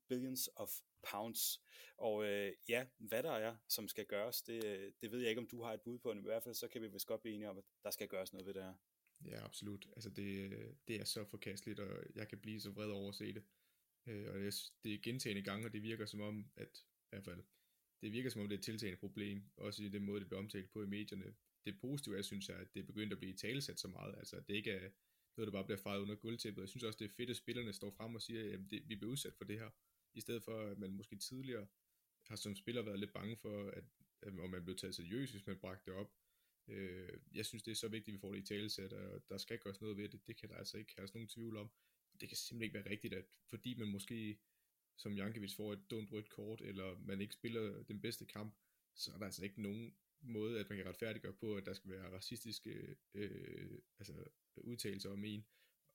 billions 0.07 0.49
of 0.55 0.71
pounds. 1.11 1.61
Og 1.97 2.25
øh, 2.25 2.53
ja, 2.69 2.87
hvad 2.97 3.23
der 3.23 3.31
er, 3.31 3.55
som 3.67 3.87
skal 3.87 4.05
gøres, 4.05 4.41
det, 4.41 4.65
øh, 4.65 4.91
det 5.01 5.11
ved 5.11 5.19
jeg 5.19 5.29
ikke, 5.29 5.41
om 5.41 5.47
du 5.47 5.63
har 5.63 5.73
et 5.73 5.81
bud 5.81 5.99
på, 5.99 6.13
men 6.13 6.23
i 6.23 6.27
hvert 6.27 6.43
fald 6.43 6.55
så 6.55 6.67
kan 6.67 6.81
vi 6.81 6.87
vist 6.87 7.07
godt 7.07 7.21
blive 7.21 7.35
enige 7.35 7.49
om, 7.49 7.57
at 7.57 7.63
der 7.83 7.91
skal 7.91 8.07
gøres 8.07 8.33
noget 8.33 8.45
ved 8.45 8.53
det 8.53 8.63
her. 8.63 8.73
Ja, 9.25 9.45
absolut. 9.45 9.87
Altså 9.95 10.09
det, 10.09 10.51
øh, 10.51 10.73
det 10.87 10.95
er 10.95 11.03
så 11.03 11.25
forkasteligt, 11.25 11.79
og 11.79 12.03
jeg 12.15 12.27
kan 12.27 12.39
blive 12.39 12.61
så 12.61 12.71
vred 12.71 12.89
over 12.89 13.09
at 13.09 13.15
se 13.15 13.33
det. 13.33 13.43
Øh, 14.07 14.33
og 14.33 14.39
det, 14.39 14.53
det 14.83 14.93
er 14.93 15.01
gentagende 15.03 15.41
gange, 15.41 15.67
og 15.67 15.73
det 15.73 15.83
virker 15.83 16.05
som 16.05 16.21
om, 16.21 16.51
at 16.55 16.77
i 16.77 17.07
hvert 17.09 17.23
fald, 17.23 17.43
det 18.01 18.11
virker 18.11 18.29
som 18.29 18.41
om, 18.41 18.49
det 18.49 18.55
er 18.55 18.59
et 18.59 18.65
tiltagende 18.65 18.99
problem, 18.99 19.43
også 19.57 19.83
i 19.83 19.89
den 19.89 20.03
måde, 20.03 20.19
det 20.19 20.27
bliver 20.27 20.39
omtalt 20.39 20.69
på 20.69 20.83
i 20.83 20.87
medierne. 20.87 21.35
Det 21.65 21.79
positive 21.79 22.17
er, 22.17 22.21
synes 22.21 22.49
jeg, 22.49 22.57
at 22.57 22.73
det 22.73 22.79
er 22.79 22.83
begyndt 22.83 23.13
at 23.13 23.19
blive 23.19 23.33
talesat 23.33 23.79
så 23.79 23.87
meget, 23.87 24.15
altså 24.17 24.35
at 24.35 24.47
det 24.47 24.55
ikke 24.55 24.71
er 24.71 24.89
noget, 25.37 25.47
der 25.47 25.51
bare 25.51 25.63
bliver 25.63 25.77
fejret 25.77 25.99
under 25.99 26.15
guldtæppet. 26.15 26.61
Jeg 26.61 26.69
synes 26.69 26.83
også, 26.83 26.97
det 26.99 27.05
er 27.05 27.13
fedt, 27.17 27.29
at 27.29 27.35
spillerne 27.35 27.73
står 27.73 27.91
frem 27.91 28.15
og 28.15 28.21
siger, 28.21 28.53
at 28.53 28.71
vi 28.71 28.95
bliver 28.95 29.11
udsat 29.11 29.33
for 29.35 29.43
det 29.43 29.59
her, 29.59 29.69
i 30.13 30.21
stedet 30.21 30.43
for, 30.43 30.61
at 30.61 30.77
man 30.77 30.91
måske 30.91 31.15
tidligere 31.15 31.67
har 32.27 32.35
som 32.35 32.55
spiller 32.55 32.81
været 32.81 32.99
lidt 32.99 33.13
bange 33.13 33.37
for, 33.37 33.69
at, 33.69 33.83
at 34.21 34.39
om 34.39 34.49
man 34.49 34.63
blev 34.63 34.77
taget 34.77 34.95
seriøst, 34.95 35.33
hvis 35.33 35.47
man 35.47 35.59
bragte 35.59 35.91
det 35.91 35.99
op. 35.99 36.11
Øh, 36.67 37.09
jeg 37.33 37.45
synes, 37.45 37.63
det 37.63 37.71
er 37.71 37.75
så 37.75 37.87
vigtigt, 37.87 38.07
at 38.07 38.13
vi 38.13 38.19
får 38.19 38.33
det 38.33 38.41
i 38.41 38.45
talesæt, 38.45 38.93
og 38.93 39.23
der 39.29 39.37
skal 39.37 39.59
gøres 39.59 39.81
noget 39.81 39.97
ved 39.97 40.09
det. 40.09 40.27
Det 40.27 40.37
kan 40.37 40.49
der 40.49 40.55
altså 40.55 40.77
ikke 40.77 40.93
have 40.97 41.07
nogen 41.13 41.27
tvivl 41.27 41.57
om 41.57 41.71
det 42.21 42.29
kan 42.29 42.37
simpelthen 42.37 42.63
ikke 42.63 42.73
være 42.73 42.89
rigtigt, 42.89 43.13
at 43.13 43.25
fordi 43.49 43.73
man 43.73 43.87
måske 43.87 44.39
som 44.97 45.13
Jankovic 45.13 45.55
får 45.55 45.73
et 45.73 45.91
dumt 45.91 46.11
rødt 46.11 46.29
kort, 46.29 46.61
eller 46.61 46.99
man 46.99 47.21
ikke 47.21 47.33
spiller 47.33 47.83
den 47.83 48.01
bedste 48.01 48.25
kamp, 48.25 48.55
så 48.95 49.11
er 49.11 49.17
der 49.17 49.25
altså 49.25 49.43
ikke 49.43 49.61
nogen 49.61 49.95
måde, 50.21 50.59
at 50.59 50.69
man 50.69 50.77
kan 50.77 50.87
retfærdiggøre 50.87 51.33
på, 51.33 51.55
at 51.55 51.65
der 51.65 51.73
skal 51.73 51.91
være 51.91 52.15
racistiske 52.15 52.95
øh, 53.13 53.79
altså, 53.99 54.23
udtalelser 54.57 55.09
om 55.09 55.25
en. 55.25 55.45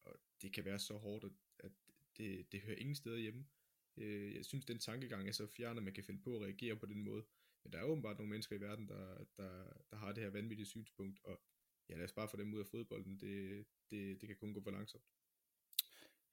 Og 0.02 0.20
det 0.42 0.52
kan 0.52 0.64
være 0.64 0.78
så 0.78 0.96
hårdt, 0.96 1.24
at 1.58 1.72
det, 2.16 2.52
det 2.52 2.60
hører 2.60 2.76
ingen 2.76 2.94
steder 2.94 3.18
hjemme. 3.18 3.46
Øh, 3.96 4.34
jeg 4.34 4.44
synes, 4.44 4.64
den 4.64 4.78
tankegang 4.78 5.28
er 5.28 5.32
så 5.32 5.46
fjern, 5.46 5.76
at 5.76 5.82
man 5.82 5.94
kan 5.94 6.04
finde 6.04 6.20
på 6.20 6.36
at 6.36 6.42
reagere 6.42 6.76
på 6.76 6.86
den 6.86 7.02
måde. 7.02 7.24
Men 7.64 7.72
der 7.72 7.78
er 7.78 7.84
åbenbart 7.84 8.18
nogle 8.18 8.30
mennesker 8.30 8.56
i 8.56 8.60
verden, 8.60 8.88
der, 8.88 9.24
der, 9.36 9.82
der 9.90 9.96
har 9.96 10.12
det 10.12 10.22
her 10.22 10.30
vanvittige 10.30 10.66
synspunkt, 10.66 11.20
og 11.24 11.40
ja, 11.88 11.96
lad 11.96 12.04
os 12.04 12.12
bare 12.12 12.28
få 12.28 12.36
dem 12.36 12.54
ud 12.54 12.60
af 12.60 12.66
fodbolden. 12.66 13.20
Det, 13.20 13.66
det, 13.90 14.20
det 14.20 14.26
kan 14.28 14.36
kun 14.36 14.54
gå 14.54 14.60
for 14.60 14.70
langsomt. 14.70 15.04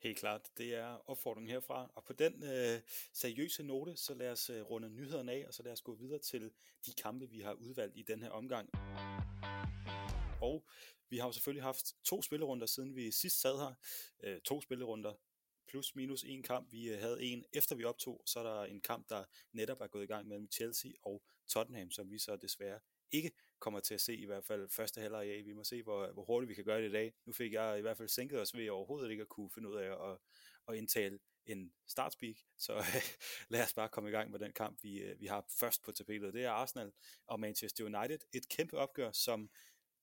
Helt 0.05 0.17
klart, 0.17 0.50
det 0.57 0.75
er 0.75 1.09
opfordringen 1.09 1.51
herfra. 1.51 1.91
Og 1.95 2.03
på 2.03 2.13
den 2.13 2.43
øh, 2.43 2.81
seriøse 3.13 3.63
note, 3.63 3.97
så 3.97 4.13
lad 4.13 4.31
os 4.31 4.50
øh, 4.50 4.62
runde 4.62 4.89
nyhederne 4.89 5.31
af, 5.31 5.45
og 5.47 5.53
så 5.53 5.63
lad 5.63 5.71
os 5.71 5.81
gå 5.81 5.95
videre 5.95 6.19
til 6.19 6.51
de 6.85 6.93
kampe, 6.93 7.29
vi 7.29 7.39
har 7.39 7.53
udvalgt 7.53 7.97
i 7.97 8.01
den 8.01 8.24
her 8.24 8.29
omgang. 8.29 8.69
Og 10.41 10.65
vi 11.09 11.17
har 11.17 11.27
jo 11.27 11.31
selvfølgelig 11.31 11.63
haft 11.63 11.93
to 12.03 12.21
spillerunder, 12.21 12.65
siden 12.65 12.95
vi 12.95 13.12
sidst 13.12 13.41
sad 13.41 13.57
her. 13.57 13.74
Øh, 14.24 14.41
to 14.41 14.62
spillerunder 14.62 15.13
plus 15.67 15.95
minus 15.95 16.24
en 16.24 16.43
kamp. 16.43 16.71
Vi 16.71 16.89
øh, 16.89 17.00
havde 17.00 17.24
en 17.24 17.45
efter 17.53 17.75
vi 17.75 17.83
optog, 17.83 18.21
så 18.25 18.39
er 18.39 18.43
der 18.43 18.63
en 18.63 18.81
kamp, 18.81 19.09
der 19.09 19.24
netop 19.51 19.81
er 19.81 19.88
gået 19.88 20.03
i 20.03 20.07
gang 20.07 20.27
mellem 20.27 20.51
Chelsea 20.51 20.91
og 21.01 21.24
Tottenham, 21.47 21.91
som 21.91 22.12
vi 22.12 22.19
så 22.19 22.35
desværre 22.35 22.79
ikke 23.12 23.31
kommer 23.59 23.79
til 23.79 23.93
at 23.93 24.01
se 24.01 24.15
i 24.15 24.25
hvert 24.25 24.45
fald 24.45 24.69
første 24.69 25.01
halvleg 25.01 25.27
af. 25.27 25.45
Vi 25.45 25.53
må 25.53 25.63
se, 25.63 25.83
hvor, 25.83 26.12
hvor 26.13 26.24
hurtigt 26.25 26.50
vi 26.50 26.53
kan 26.53 26.65
gøre 26.65 26.81
det 26.81 26.89
i 26.89 26.91
dag. 26.91 27.13
Nu 27.25 27.33
fik 27.33 27.53
jeg 27.53 27.77
i 27.77 27.81
hvert 27.81 27.97
fald 27.97 28.09
sænket 28.09 28.41
os 28.41 28.55
ved 28.55 28.69
overhovedet 28.69 29.12
ikke 29.12 29.21
at 29.21 29.29
kunne 29.29 29.50
finde 29.53 29.69
ud 29.69 29.75
af 29.75 30.12
at, 30.12 30.17
at 30.67 30.75
indtale 30.75 31.19
en 31.45 31.74
startspeak, 31.88 32.35
så 32.57 32.83
lad 33.50 33.63
os 33.63 33.74
bare 33.74 33.89
komme 33.89 34.09
i 34.09 34.12
gang 34.12 34.31
med 34.31 34.39
den 34.39 34.53
kamp, 34.53 34.83
vi, 34.83 34.97
øh, 34.97 35.19
vi 35.19 35.25
har 35.25 35.45
først 35.59 35.83
på 35.83 35.91
tapetet. 35.91 36.33
Det 36.33 36.43
er 36.43 36.51
Arsenal 36.51 36.91
og 37.27 37.39
Manchester 37.39 37.85
United. 37.85 38.19
Et 38.33 38.50
kæmpe 38.50 38.77
opgør, 38.77 39.12
som 39.12 39.50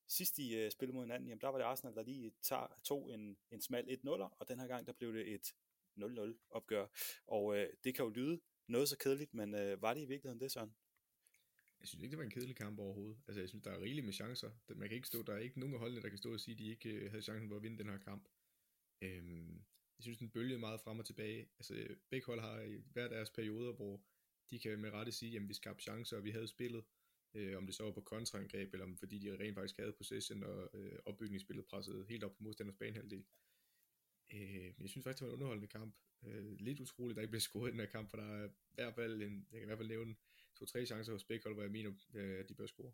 sidst 0.09 0.39
i 0.39 0.65
uh, 0.65 0.71
spillet 0.71 0.95
mod 0.95 1.05
hinanden, 1.05 1.29
jamen 1.29 1.41
der 1.41 1.49
var 1.49 1.59
det 1.59 1.65
Arsenal, 1.65 1.95
der 1.95 2.03
lige 2.03 2.33
tager, 2.43 2.67
tog 2.85 3.15
en, 3.15 3.37
en 3.51 3.63
smal 3.63 3.85
1-0'er, 3.85 4.37
og 4.39 4.49
den 4.49 4.61
her 4.61 4.67
gang, 4.67 4.87
der 4.87 4.93
blev 4.93 5.15
det 5.15 5.35
et 5.35 5.47
0-0 5.99 6.49
opgør. 6.51 6.87
Og 7.27 7.45
uh, 7.45 7.57
det 7.85 7.95
kan 7.95 8.05
jo 8.05 8.09
lyde 8.09 8.41
noget 8.69 8.89
så 8.89 8.99
kedeligt, 8.99 9.35
men 9.35 9.55
øh, 9.55 9.83
var 9.83 9.95
det 9.95 10.01
i 10.01 10.07
virkeligheden 10.07 10.41
det, 10.41 10.53
sådan? 10.53 10.75
Jeg 11.83 11.89
synes 11.89 12.03
ikke, 12.03 12.11
det 12.11 12.19
var 12.19 12.25
en 12.25 12.31
kedelig 12.31 12.57
kamp 12.57 12.79
overhovedet. 12.79 13.19
Altså, 13.27 13.41
jeg 13.41 13.49
synes, 13.49 13.65
der 13.65 13.71
er 13.71 13.83
rigeligt 13.83 14.05
med 14.05 14.13
chancer. 14.13 14.51
Man 14.69 14.89
kan 14.89 14.97
ikke 14.97 15.09
stå, 15.09 15.23
der 15.23 15.35
er 15.35 15.39
ikke 15.39 15.61
nogen 15.61 15.75
af 15.75 15.81
holdene, 15.81 16.03
der 16.03 16.09
kan 16.09 16.19
stå 16.19 16.33
og 16.33 16.41
sige, 16.41 16.53
at 16.53 16.59
de 16.59 16.67
ikke 16.67 16.91
øh, 16.91 17.11
havde 17.11 17.23
chancen 17.23 17.49
for 17.49 17.57
at 17.57 17.63
vinde 17.63 17.79
den 17.79 17.89
her 17.89 17.99
kamp. 17.99 18.29
Øhm, 19.03 19.55
jeg 19.99 20.03
synes, 20.03 20.19
den 20.19 20.31
bølgede 20.31 20.59
meget 20.59 20.81
frem 20.81 20.99
og 20.99 21.07
tilbage. 21.07 21.41
Altså, 21.59 21.97
begge 22.11 22.27
hold 22.27 22.41
har 22.41 22.61
i 22.61 22.83
hver 22.93 23.09
deres 23.09 23.31
perioder, 23.31 23.73
hvor 23.73 24.03
de 24.51 24.59
kan 24.59 24.79
med 24.79 24.91
rette 24.91 25.13
sige, 25.13 25.37
at 25.37 25.49
vi 25.49 25.55
skabte 25.55 25.83
chancer, 25.83 26.17
og 26.17 26.25
vi 26.25 26.31
havde 26.31 26.49
spillet. 26.49 26.85
Øh, 27.35 27.57
om 27.57 27.67
det 27.67 27.75
så 27.75 27.85
var 27.85 27.93
på 27.93 28.01
kontraangreb, 28.01 28.73
eller 28.73 28.87
om 28.87 28.97
fordi 28.97 29.19
de 29.19 29.39
rent 29.39 29.55
faktisk 29.55 29.79
havde 29.79 29.93
possession, 29.93 30.43
og 30.43 30.71
øh, 30.75 30.99
opbygningsspillet 31.05 31.67
presset 31.67 32.07
helt 32.09 32.25
op 32.25 32.35
på 32.37 32.43
modstanders 32.43 32.77
banehalvdel. 32.77 33.25
Øh, 34.33 34.73
jeg 34.81 34.89
synes 34.89 35.05
faktisk, 35.05 35.21
det 35.21 35.27
var 35.27 35.33
en 35.33 35.35
underholdende 35.35 35.69
kamp. 35.69 35.97
Øh, 36.25 36.57
lidt 36.59 36.81
utroligt, 36.81 37.17
der 37.17 37.23
ikke 37.23 37.31
blev 37.31 37.41
scoret 37.41 37.69
i 37.69 37.73
den 37.73 37.81
her 37.81 37.87
kamp, 37.87 38.11
for 38.11 38.17
der 38.17 38.25
er 38.25 38.49
i 38.49 38.75
hvert 38.75 38.95
fald 38.95 39.23
en, 39.23 39.47
jeg 39.51 39.61
kan 39.61 39.63
i 39.63 39.67
hvert 39.67 39.79
fald 39.79 39.89
nævne 39.89 40.15
to-tre 40.63 40.87
chancer 40.87 41.13
hos 41.13 41.25
begge 41.25 41.45
hold, 41.45 41.55
hvor 41.55 41.63
jeg 41.63 41.73
mener, 41.73 41.93
øh, 42.15 42.49
de 42.49 42.55
bør 42.55 42.67
score. 42.67 42.93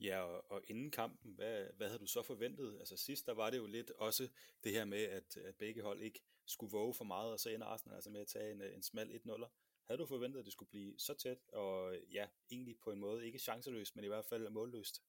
Ja, 0.00 0.20
og, 0.20 0.50
og 0.50 0.62
inden 0.66 0.90
kampen, 0.90 1.32
hvad, 1.34 1.66
hvad 1.76 1.86
havde 1.86 1.98
du 1.98 2.06
så 2.06 2.22
forventet? 2.22 2.78
Altså 2.78 2.96
sidst, 2.96 3.26
der 3.26 3.32
var 3.32 3.50
det 3.50 3.58
jo 3.58 3.66
lidt 3.66 3.90
også 3.90 4.28
det 4.64 4.72
her 4.72 4.84
med, 4.84 5.02
at, 5.02 5.36
at 5.36 5.56
begge 5.56 5.82
hold 5.82 6.02
ikke 6.02 6.20
skulle 6.46 6.70
våge 6.70 6.94
for 6.94 7.04
meget, 7.04 7.32
og 7.32 7.40
så 7.40 7.50
ender 7.50 7.66
Arsenal 7.66 7.94
altså 7.94 8.10
med 8.10 8.20
at 8.20 8.26
tage 8.26 8.52
en, 8.52 8.62
en 8.62 8.82
smal 8.82 9.20
1-0'er. 9.26 9.48
Havde 9.86 9.98
du 9.98 10.06
forventet, 10.06 10.38
at 10.38 10.44
det 10.44 10.52
skulle 10.52 10.70
blive 10.70 10.98
så 10.98 11.14
tæt, 11.14 11.48
og 11.48 11.96
ja, 12.12 12.28
egentlig 12.50 12.78
på 12.78 12.92
en 12.92 12.98
måde 12.98 13.26
ikke 13.26 13.38
chanceløst, 13.38 13.96
men 13.96 14.04
i 14.04 14.08
hvert 14.08 14.24
fald 14.24 14.50
målløst? 14.50 15.02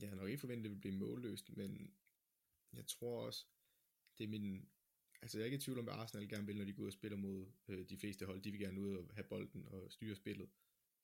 Jeg 0.00 0.08
havde 0.08 0.20
nok 0.20 0.28
ikke 0.28 0.40
forventet, 0.40 0.60
at 0.60 0.64
det 0.64 0.70
ville 0.70 0.80
blive 0.80 1.08
målløst, 1.08 1.56
men 1.56 1.94
jeg 2.72 2.86
tror 2.86 3.26
også, 3.26 3.46
det 4.18 4.24
er 4.24 4.28
min... 4.28 4.68
Altså 5.22 5.38
jeg 5.38 5.42
er 5.42 5.46
ikke 5.46 5.56
i 5.56 5.60
tvivl 5.60 5.78
om, 5.78 5.88
at 5.88 5.94
Arsenal 5.94 6.28
gerne 6.28 6.46
vil, 6.46 6.56
når 6.56 6.64
de 6.64 6.72
går 6.72 6.82
ud 6.82 6.86
og 6.86 6.92
spiller 6.92 7.18
mod 7.18 7.46
øh, 7.68 7.88
de 7.88 7.96
fleste 7.96 8.26
hold. 8.26 8.42
De 8.42 8.50
vil 8.50 8.60
gerne 8.60 8.80
ud 8.80 8.96
og 8.96 9.10
have 9.14 9.24
bolden 9.24 9.66
og 9.66 9.92
styre 9.92 10.14
spillet. 10.16 10.48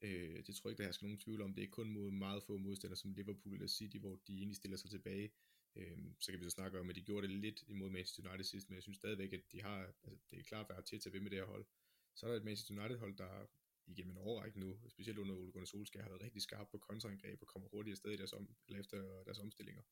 Øh, 0.02 0.46
det 0.46 0.54
tror 0.54 0.68
jeg 0.68 0.72
ikke, 0.72 0.78
der 0.78 0.84
hersker 0.84 1.06
nogen 1.06 1.18
tvivl 1.18 1.42
om. 1.42 1.54
Det 1.54 1.64
er 1.64 1.68
kun 1.68 1.90
mod 1.90 2.10
meget 2.10 2.42
få 2.42 2.56
modstandere 2.56 2.96
som 2.96 3.12
Liverpool 3.12 3.54
eller 3.54 3.66
City, 3.66 3.96
hvor 3.96 4.16
de 4.26 4.37
egentlig 4.37 4.56
stiller 4.56 4.76
sig 4.76 4.90
tilbage. 4.90 5.30
Øh, 5.76 5.98
så 6.20 6.32
kan 6.32 6.40
vi 6.40 6.44
så 6.44 6.50
snakke 6.50 6.80
om, 6.80 6.90
at 6.90 6.96
de 6.96 7.00
gjorde 7.00 7.28
det 7.28 7.37
lidt 7.37 7.64
imod 7.68 7.90
Manchester 7.90 8.28
United 8.28 8.44
sidst, 8.44 8.68
men 8.68 8.75
jeg 8.75 8.82
synes 8.82 8.96
stadigvæk, 8.96 9.32
at 9.32 9.52
de 9.52 9.62
har, 9.62 9.78
altså, 9.87 10.10
det 10.30 10.38
er 10.38 10.42
klart 10.42 10.66
været 10.68 10.84
til 10.84 10.96
at 10.96 11.02
tage 11.02 11.12
ved 11.12 11.20
med 11.20 11.30
det 11.30 11.38
her 11.38 11.46
hold. 11.46 11.66
Så 12.14 12.26
er 12.26 12.30
der 12.30 12.37
et 12.37 12.44
Manchester 12.44 12.75
United 12.75 12.98
hold, 12.98 13.16
der 13.16 13.46
igennem 13.87 14.12
en 14.12 14.18
årrække 14.18 14.60
nu, 14.60 14.78
specielt 14.88 15.18
under 15.18 15.34
Ole 15.34 15.52
Gunnar 15.52 15.66
Solskjaer, 15.66 16.02
har 16.02 16.10
været 16.10 16.22
rigtig 16.22 16.42
skarp 16.42 16.68
på 16.70 16.78
kontraangreb 16.78 17.42
og 17.42 17.48
kommer 17.48 17.68
hurtigt 17.68 17.92
afsted 17.92 18.12
i 18.12 18.16
deres 18.16 18.32
om, 18.32 18.56
eller 18.66 18.80
efter 18.80 19.22
deres 19.25 19.38
omstillinger. 19.38 19.82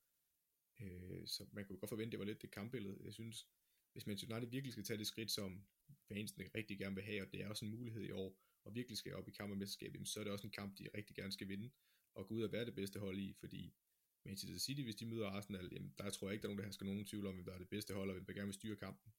Øh, 0.80 1.26
så 1.26 1.46
man 1.52 1.64
kunne 1.64 1.78
godt 1.78 1.88
forvente, 1.88 2.08
at 2.08 2.12
det 2.12 2.18
var 2.18 2.24
lidt 2.24 2.42
det 2.42 2.50
kampbillede. 2.50 2.98
Jeg 3.04 3.12
synes, 3.12 3.48
hvis 3.96 4.06
Manchester 4.06 4.36
United 4.36 4.50
virkelig 4.50 4.72
skal 4.72 4.84
tage 4.84 4.98
det 4.98 5.06
skridt, 5.06 5.30
som 5.30 5.64
fansene 6.08 6.50
rigtig 6.54 6.78
gerne 6.78 6.94
vil 6.94 7.04
have, 7.04 7.22
og 7.22 7.32
det 7.32 7.40
er 7.40 7.48
også 7.48 7.64
en 7.64 7.70
mulighed 7.70 8.04
i 8.04 8.10
år, 8.10 8.38
og 8.64 8.74
virkelig 8.74 8.98
skal 8.98 9.14
op 9.14 9.28
i 9.28 9.30
kammermesterskabet, 9.30 10.08
så 10.08 10.20
er 10.20 10.24
det 10.24 10.32
også 10.32 10.46
en 10.46 10.50
kamp, 10.50 10.78
de 10.78 10.88
rigtig 10.94 11.16
gerne 11.16 11.32
skal 11.32 11.48
vinde, 11.48 11.70
og 12.14 12.28
gå 12.28 12.34
ud 12.34 12.42
og 12.42 12.52
være 12.52 12.64
det 12.64 12.74
bedste 12.74 13.00
hold 13.00 13.18
i, 13.18 13.32
fordi 13.32 13.74
Manchester 14.24 14.58
City, 14.58 14.82
hvis 14.82 14.96
de 14.96 15.06
møder 15.06 15.28
Arsenal, 15.28 15.68
jamen, 15.72 15.94
der 15.98 16.10
tror 16.10 16.28
jeg 16.28 16.32
ikke, 16.34 16.42
der 16.42 16.48
er 16.48 16.54
nogen, 16.54 16.66
der 16.66 16.72
skal 16.72 16.86
nogen 16.86 17.04
tvivl 17.04 17.26
om, 17.26 17.34
hvem 17.34 17.44
der 17.44 17.52
er 17.52 17.58
det 17.58 17.68
bedste 17.68 17.94
hold, 17.94 18.10
og 18.10 18.14
hvem 18.14 18.24
der 18.26 18.32
gerne 18.32 18.46
vil 18.46 18.54
styre 18.54 18.76
kampen. 18.76 19.12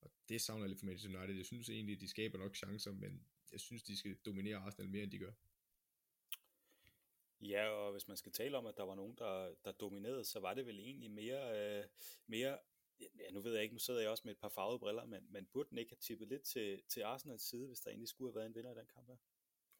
Og 0.00 0.10
det 0.28 0.40
savner 0.40 0.64
jeg 0.64 0.68
lidt 0.68 0.78
for 0.78 0.86
Manchester 0.86 1.18
United. 1.18 1.36
Jeg 1.36 1.46
synes 1.46 1.68
egentlig, 1.68 1.94
at 1.94 2.00
de 2.00 2.08
skaber 2.08 2.38
nok 2.38 2.56
chancer, 2.56 2.92
men 2.92 3.26
jeg 3.52 3.60
synes, 3.60 3.82
de 3.82 3.96
skal 3.96 4.14
dominere 4.14 4.56
Arsenal 4.56 4.88
mere, 4.88 5.02
end 5.02 5.10
de 5.10 5.18
gør. 5.18 5.32
Ja, 7.40 7.68
og 7.68 7.92
hvis 7.92 8.08
man 8.08 8.16
skal 8.16 8.32
tale 8.32 8.56
om, 8.56 8.66
at 8.66 8.76
der 8.76 8.82
var 8.82 8.94
nogen, 8.94 9.14
der, 9.18 9.54
der 9.64 9.72
dominerede, 9.72 10.24
så 10.24 10.40
var 10.40 10.54
det 10.54 10.66
vel 10.66 10.80
egentlig 10.80 11.10
mere, 11.10 11.78
øh, 11.78 11.84
mere 12.26 12.58
ja, 13.00 13.30
nu 13.32 13.40
ved 13.40 13.54
jeg 13.54 13.62
ikke, 13.62 13.74
nu 13.74 13.78
sidder 13.78 14.00
jeg 14.00 14.10
også 14.10 14.22
med 14.24 14.32
et 14.32 14.40
par 14.40 14.48
farvede 14.48 14.78
briller, 14.78 15.04
men, 15.04 15.22
men 15.30 15.46
burde 15.52 15.70
den 15.70 15.78
ikke 15.78 15.92
have 15.92 16.00
tippet 16.00 16.28
lidt 16.28 16.42
til, 16.42 16.82
til 16.88 17.00
Arsenals 17.00 17.42
side, 17.42 17.66
hvis 17.66 17.80
der 17.80 17.90
egentlig 17.90 18.08
skulle 18.08 18.30
have 18.30 18.36
været 18.36 18.46
en 18.46 18.54
vinder 18.54 18.72
i 18.72 18.78
den 18.78 18.86
kamp 18.94 19.06
her? 19.08 19.16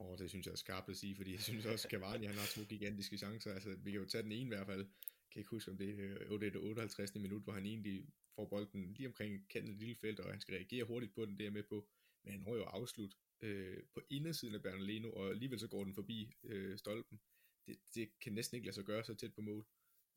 Åh, 0.01 0.07
oh, 0.07 0.19
det 0.19 0.31
synes 0.31 0.47
jeg 0.47 0.53
er 0.53 0.57
skarpt 0.57 0.89
at 0.89 0.97
sige, 0.97 1.17
fordi 1.17 1.33
jeg 1.33 1.41
synes 1.41 1.67
også, 1.67 1.87
at 1.87 1.91
Cavani 1.91 2.27
han 2.27 2.35
har 2.35 2.47
to 2.55 2.61
gigantiske 2.69 3.19
chancer. 3.19 3.53
Altså, 3.55 3.77
vi 3.85 3.91
kan 3.91 4.01
jo 4.01 4.07
tage 4.07 4.23
den 4.23 4.33
ene 4.33 4.45
i 4.45 4.55
hvert 4.57 4.67
fald. 4.67 4.81
Jeg 4.81 5.31
kan 5.33 5.41
ikke 5.41 5.51
huske, 5.51 5.71
om 5.71 5.79
det 5.79 5.89
er 6.31 6.39
det 6.39 6.57
58. 6.57 7.15
minut, 7.15 7.43
hvor 7.43 7.53
han 7.53 7.67
egentlig 7.67 8.07
får 8.35 8.47
bolden 8.47 8.95
lige 8.95 9.07
omkring 9.07 9.49
kanten 9.49 9.73
af 9.73 9.79
lille 9.79 9.97
felt, 9.97 10.21
og 10.21 10.31
han 10.31 10.41
skal 10.41 10.55
reagere 10.55 10.85
hurtigt 10.85 11.15
på 11.15 11.27
den, 11.27 11.39
det 11.39 11.47
er 11.47 11.51
med 11.51 11.63
på. 11.63 11.89
Men 12.25 12.33
han 12.33 12.41
når 12.41 12.57
jo 12.57 12.63
afslut 12.63 13.15
øh, 13.41 13.83
på 13.95 14.01
indersiden 14.11 14.55
af 14.55 14.63
Bernardino, 14.63 15.13
og 15.13 15.31
alligevel 15.31 15.61
så 15.61 15.69
går 15.69 15.85
den 15.85 15.95
forbi 15.95 16.35
øh, 16.43 16.79
stolpen. 16.79 17.21
Det, 17.67 17.79
det 17.95 18.21
kan 18.21 18.33
næsten 18.33 18.57
ikke 18.57 18.67
lade 18.67 18.75
sig 18.75 18.85
gøre 18.85 19.05
så 19.05 19.15
tæt 19.15 19.35
på 19.35 19.41
mål. 19.41 19.67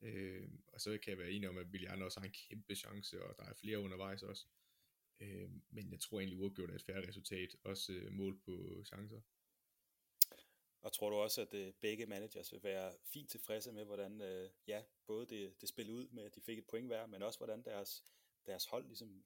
Øh, 0.02 0.50
og 0.68 0.82
så 0.82 0.98
kan 0.98 1.12
jeg 1.12 1.18
være 1.18 1.32
enig 1.32 1.50
om, 1.50 1.58
at 1.58 1.68
Willian 1.68 2.02
også 2.02 2.20
har 2.20 2.28
en 2.28 2.34
kæmpe 2.50 2.76
chance, 2.76 3.24
og 3.24 3.38
der 3.38 3.44
er 3.44 3.54
flere 3.54 3.80
undervejs 3.80 4.24
også. 4.24 4.46
Øh, 5.20 5.50
men 5.70 5.92
jeg 5.92 6.00
tror 6.00 6.20
egentlig, 6.20 6.40
uafgjort 6.40 6.70
er 6.70 6.76
et 6.76 6.82
færre 6.82 7.08
resultat, 7.08 7.56
også 7.64 7.94
øh, 7.94 8.12
mål 8.12 8.40
på 8.40 8.84
chancer. 8.86 9.22
Og 10.82 10.94
tror 10.94 11.10
du 11.10 11.16
også, 11.16 11.42
at 11.42 11.54
øh, 11.54 11.74
begge 11.74 12.06
managers 12.06 12.54
vil 12.54 12.64
være 12.64 12.94
fint 13.06 13.30
tilfredse 13.30 13.72
med, 13.72 13.86
hvordan 13.86 14.22
øh, 14.22 14.50
ja, 14.68 14.84
både 15.08 15.26
det, 15.26 15.62
det 15.62 15.70
spillede 15.70 15.98
ud 15.98 16.08
med, 16.08 16.24
at 16.24 16.36
de 16.36 16.42
fik 16.42 16.58
et 16.58 16.68
point 16.68 16.88
hver, 16.88 17.06
men 17.06 17.24
også 17.24 17.40
hvordan 17.40 17.64
deres, 17.64 18.04
deres 18.46 18.66
hold 18.66 18.86
ligesom 18.86 19.24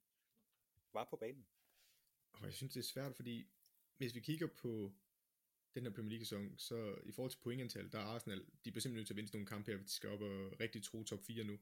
var 0.94 1.08
på 1.10 1.16
banen? 1.16 1.46
Og 2.34 2.46
jeg 2.46 2.54
synes, 2.54 2.74
det 2.74 2.80
er 2.80 2.84
svært, 2.84 3.16
fordi 3.16 3.48
hvis 3.98 4.16
vi 4.16 4.20
kigger 4.20 4.48
på 4.48 4.94
den 5.76 5.84
her 5.84 5.92
Premier 5.92 6.10
League-sæson, 6.10 6.58
så 6.58 6.96
i 7.04 7.12
forhold 7.12 7.32
til 7.32 7.40
pointantal, 7.44 7.92
der 7.92 8.00
er 8.00 8.04
Arsenal, 8.04 8.38
de 8.40 8.44
er 8.46 8.48
simpelthen 8.64 8.94
nødt 8.94 9.08
til 9.08 9.14
at 9.14 9.18
vinde 9.18 9.32
nogle 9.32 9.48
kampe 9.48 9.72
her, 9.72 9.78
hvis 9.78 9.88
de 9.88 9.96
skal 9.96 10.10
op 10.10 10.22
og 10.22 10.60
rigtig 10.60 10.84
tro 10.84 11.04
top 11.04 11.24
4 11.28 11.44
nu. 11.44 11.60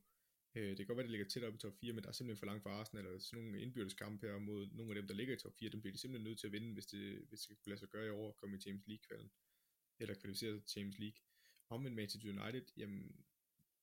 Øh, 0.55 0.69
det 0.69 0.77
kan 0.77 0.85
godt 0.85 0.97
være, 0.97 1.03
at 1.03 1.09
det 1.09 1.11
ligger 1.11 1.27
tæt 1.27 1.43
op 1.43 1.55
i 1.55 1.57
top 1.57 1.75
4, 1.79 1.93
men 1.93 2.03
der 2.03 2.09
er 2.09 2.13
simpelthen 2.13 2.39
for 2.39 2.45
langt 2.45 2.63
for 2.63 2.69
Arsenal, 2.69 3.07
og 3.07 3.21
sådan 3.21 3.43
nogle 3.43 3.61
indbyrdes 3.61 3.93
kampe 3.93 4.27
her 4.27 4.37
mod 4.37 4.67
nogle 4.71 4.91
af 4.91 4.95
dem, 4.95 5.07
der 5.07 5.15
ligger 5.15 5.33
i 5.35 5.37
top 5.37 5.55
4, 5.59 5.69
dem 5.69 5.81
bliver 5.81 5.93
de 5.93 5.99
simpelthen 5.99 6.29
nødt 6.29 6.39
til 6.39 6.47
at 6.47 6.53
vinde, 6.53 6.73
hvis 6.73 6.85
det, 6.85 7.25
hvis 7.29 7.41
det 7.41 7.57
skal 7.57 7.69
lade 7.69 7.79
sig 7.79 7.89
gøre 7.89 8.07
i 8.07 8.09
år 8.09 8.29
at 8.29 8.35
komme 8.35 8.57
i 8.57 8.59
Champions 8.59 8.87
League-kvalden, 8.87 9.31
eller 9.99 10.15
kvalificere 10.15 10.53
sig 10.53 10.61
til 10.63 10.71
Champions 10.71 10.99
League. 10.99 11.19
Omvendt 11.69 11.95
Manchester 11.95 12.29
United, 12.29 12.65
jamen, 12.77 13.25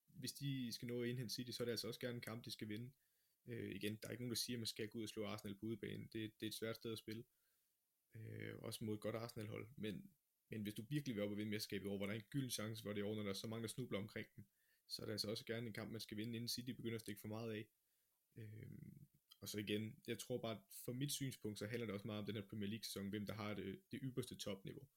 hvis 0.07 0.33
de 0.33 0.73
skal 0.73 0.89
nå 0.89 1.03
at 1.03 1.09
indhente 1.09 1.35
City, 1.35 1.51
så 1.51 1.63
er 1.63 1.65
det 1.65 1.73
altså 1.73 1.89
også 1.89 2.01
gerne 2.01 2.15
en 2.15 2.21
kamp, 2.21 2.45
de 2.45 2.51
skal 2.51 2.69
vinde. 2.69 2.91
Øh, 3.47 3.71
igen, 3.71 3.97
der 3.97 4.09
er 4.09 4.11
ikke 4.11 4.23
nogen, 4.23 4.31
der 4.31 4.37
siger, 4.37 4.57
at 4.57 4.61
man 4.61 4.67
skal 4.67 4.89
gå 4.89 4.99
ud 4.99 5.03
og 5.03 5.09
slå 5.09 5.27
Arsenal 5.27 5.55
på 5.55 5.67
udebane. 5.67 6.03
Det, 6.13 6.41
det 6.41 6.43
er 6.43 6.47
et 6.47 6.55
svært 6.55 6.77
sted 6.77 6.93
at 6.93 6.99
spille. 6.99 7.25
Øh, 8.17 8.55
også 8.59 8.85
mod 8.85 8.95
et 8.95 9.01
godt 9.01 9.17
Arsenal-hold. 9.17 9.69
Men 9.77 10.11
men 10.51 10.63
hvis 10.63 10.75
du 10.75 10.83
virkelig 10.89 11.17
vil 11.17 11.25
op 11.25 11.31
og 11.31 11.37
vinde 11.37 11.51
mesterskabet 11.51 11.89
over, 11.89 11.97
hvor 11.97 12.07
der 12.07 12.13
er 12.13 12.19
en 12.19 12.25
gylden 12.31 12.51
chance 12.51 12.83
for 12.83 12.93
det 12.93 13.05
år, 13.05 13.15
når 13.15 13.23
der 13.23 13.31
er 13.31 13.35
så 13.35 13.47
mange, 13.47 13.63
der 13.63 13.69
snubler 13.69 13.99
omkring 13.99 14.27
den, 14.37 14.47
så 14.89 15.03
er 15.03 15.07
det 15.07 15.13
altså 15.13 15.31
også 15.31 15.45
gerne 15.45 15.67
en 15.67 15.73
kamp, 15.73 15.91
man 15.91 16.01
skal 16.01 16.17
vinde, 16.17 16.37
inden 16.37 16.49
City 16.49 16.71
begynder 16.71 16.95
at 16.95 17.01
stikke 17.01 17.21
for 17.21 17.29
meget 17.29 17.53
af. 17.53 17.69
Øhm, 18.37 19.07
og 19.41 19.49
så 19.49 19.59
igen, 19.59 19.97
jeg 20.07 20.19
tror 20.19 20.39
bare, 20.39 20.53
at 20.53 20.63
for 20.85 20.93
mit 20.93 21.13
synspunkt, 21.13 21.59
så 21.59 21.67
handler 21.67 21.87
det 21.87 21.93
også 21.95 22.07
meget 22.07 22.21
om 22.21 22.27
den 22.27 22.35
her 22.35 22.43
Premier 22.43 22.69
League-sæson, 22.69 23.09
hvem 23.09 23.27
der 23.27 23.35
har 23.35 23.55
det, 23.55 23.81
det 23.93 24.01
ypperste 24.03 24.37
topniveau. 24.37 24.89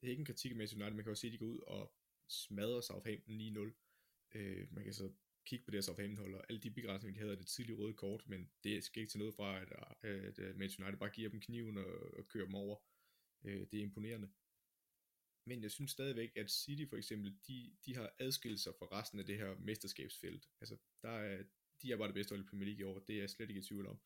Det 0.00 0.06
er 0.06 0.10
ikke 0.10 0.20
en 0.20 0.26
kritik 0.26 0.50
af 0.50 0.56
Manchester 0.56 0.84
United, 0.84 0.96
man 0.96 1.04
kan 1.04 1.10
også 1.10 1.20
se, 1.20 1.26
at 1.26 1.32
de 1.32 1.38
går 1.38 1.46
ud 1.46 1.60
og 1.60 1.94
smadrer 2.28 2.80
Southampton 2.80 3.40
9-0. 3.40 4.38
Øh, 4.38 4.72
man 4.72 4.84
kan 4.84 4.94
så 4.94 5.12
kigge 5.46 5.64
på 5.64 5.70
det 5.70 5.76
her 5.76 5.82
Southampton-hold, 5.82 6.34
og 6.34 6.44
alle 6.48 6.60
de 6.60 6.70
begrænsninger, 6.70 7.14
de 7.14 7.20
havde 7.20 7.32
af 7.32 7.38
det 7.38 7.46
tidlige 7.46 7.76
røde 7.76 7.94
kort, 7.94 8.28
men 8.28 8.50
det 8.64 8.84
skal 8.84 9.00
ikke 9.00 9.10
til 9.10 9.18
noget 9.18 9.34
fra, 9.34 9.60
at, 9.60 9.72
at 10.38 10.56
Manchester 10.56 10.84
United 10.84 10.98
bare 10.98 11.10
giver 11.10 11.30
dem 11.30 11.40
kniven 11.40 11.78
og, 11.78 12.14
og 12.18 12.28
kører 12.28 12.44
dem 12.44 12.54
over. 12.54 12.76
Øh, 13.44 13.66
det 13.70 13.74
er 13.74 13.82
imponerende 13.82 14.28
men 15.48 15.62
jeg 15.62 15.70
synes 15.70 15.90
stadigvæk, 15.90 16.36
at 16.36 16.50
City 16.50 16.84
for 16.88 16.96
eksempel, 16.96 17.36
de, 17.48 17.76
de 17.86 17.94
har 17.94 18.12
adskilt 18.18 18.60
sig 18.60 18.72
fra 18.78 18.86
resten 18.86 19.18
af 19.18 19.26
det 19.26 19.36
her 19.36 19.56
mesterskabsfelt. 19.58 20.48
Altså, 20.60 20.76
der 21.02 21.10
er, 21.10 21.42
de 21.82 21.92
er 21.92 21.96
bare 21.96 22.08
det 22.08 22.14
bedste 22.14 22.32
hold 22.32 22.44
i 22.44 22.48
Premier 22.48 22.66
League 22.66 22.80
i 22.80 22.82
år, 22.82 22.98
det 22.98 23.16
er 23.16 23.20
jeg 23.20 23.30
slet 23.30 23.48
ikke 23.48 23.60
i 23.60 23.64
tvivl 23.64 23.86
om. 23.86 24.00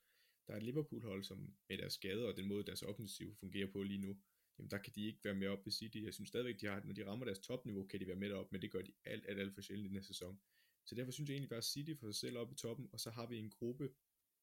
Der 0.47 0.53
er 0.53 0.57
et 0.57 0.63
Liverpool-hold, 0.63 1.25
som 1.25 1.55
med 1.69 1.79
deres 1.79 1.93
skader 1.93 2.27
og 2.27 2.37
den 2.37 2.49
måde, 2.49 2.65
deres 2.65 2.83
offensiv 2.83 3.37
fungerer 3.41 3.71
på 3.73 3.83
lige 3.83 4.01
nu, 4.01 4.21
jamen 4.59 4.71
der 4.71 4.79
kan 4.79 4.93
de 4.95 5.07
ikke 5.07 5.25
være 5.25 5.35
med 5.35 5.49
op 5.49 5.67
ved 5.67 5.73
City. 5.73 5.99
Jeg 5.99 6.15
synes 6.15 6.29
stadigvæk, 6.29 6.61
de 6.61 6.67
har, 6.67 6.83
når 6.85 6.93
de 6.93 7.07
rammer 7.07 7.25
deres 7.25 7.39
topniveau, 7.39 7.87
kan 7.87 8.01
de 8.01 8.07
være 8.07 8.17
med 8.17 8.33
op, 8.33 8.53
men 8.53 8.63
det 8.63 8.71
gør 8.71 8.83
de 8.83 8.93
alt, 9.05 9.27
alt, 9.29 9.41
alt 9.41 9.55
for 9.55 9.61
sjældent 9.61 9.87
i 9.87 9.89
den 9.89 9.97
her 9.97 10.03
sæson. 10.03 10.41
Så 10.85 10.95
derfor 10.95 11.13
synes 11.13 11.29
jeg 11.29 11.35
egentlig 11.35 11.49
bare, 11.49 11.59
at 11.59 11.65
City 11.65 11.95
får 12.01 12.07
sig 12.07 12.21
selv 12.21 12.39
op 12.39 12.53
i 12.53 12.55
toppen, 12.55 12.89
og 12.93 13.01
så 13.01 13.11
har 13.11 13.27
vi 13.27 13.39
en 13.39 13.51
gruppe 13.51 13.95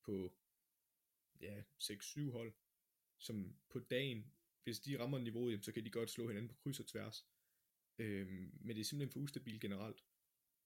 på 0.05 0.33
ja, 1.41 1.61
6-7 1.83 2.31
hold, 2.31 2.53
som 3.17 3.55
på 3.69 3.79
dagen 3.79 4.33
hvis 4.63 4.79
de 4.79 4.99
rammer 4.99 5.19
niveauet, 5.19 5.51
jamen, 5.51 5.63
så 5.63 5.71
kan 5.71 5.85
de 5.85 5.89
godt 5.89 6.09
slå 6.09 6.27
hinanden 6.27 6.49
på 6.49 6.55
kryds 6.55 6.79
og 6.79 6.87
tværs. 6.87 7.27
Øhm, 7.99 8.51
men 8.61 8.75
det 8.75 8.79
er 8.79 8.85
simpelthen 8.85 9.11
for 9.11 9.19
ustabilt 9.19 9.61
generelt. 9.61 10.03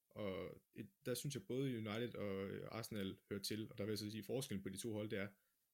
Og 0.09 0.61
et, 0.75 0.89
der 1.05 1.13
synes 1.13 1.35
jeg 1.35 1.47
både 1.47 1.77
United 1.77 2.15
og 2.15 2.49
Arsenal 2.77 3.17
hører 3.29 3.41
til, 3.41 3.71
og 3.71 3.77
der 3.77 3.83
vil 3.83 3.91
jeg 3.91 3.97
så 3.97 4.11
sige, 4.11 4.23
forskellen 4.23 4.63
på 4.63 4.69
de 4.69 4.77
to 4.77 4.93
hold, 4.93 5.09
det 5.09 5.19
er, 5.19 5.27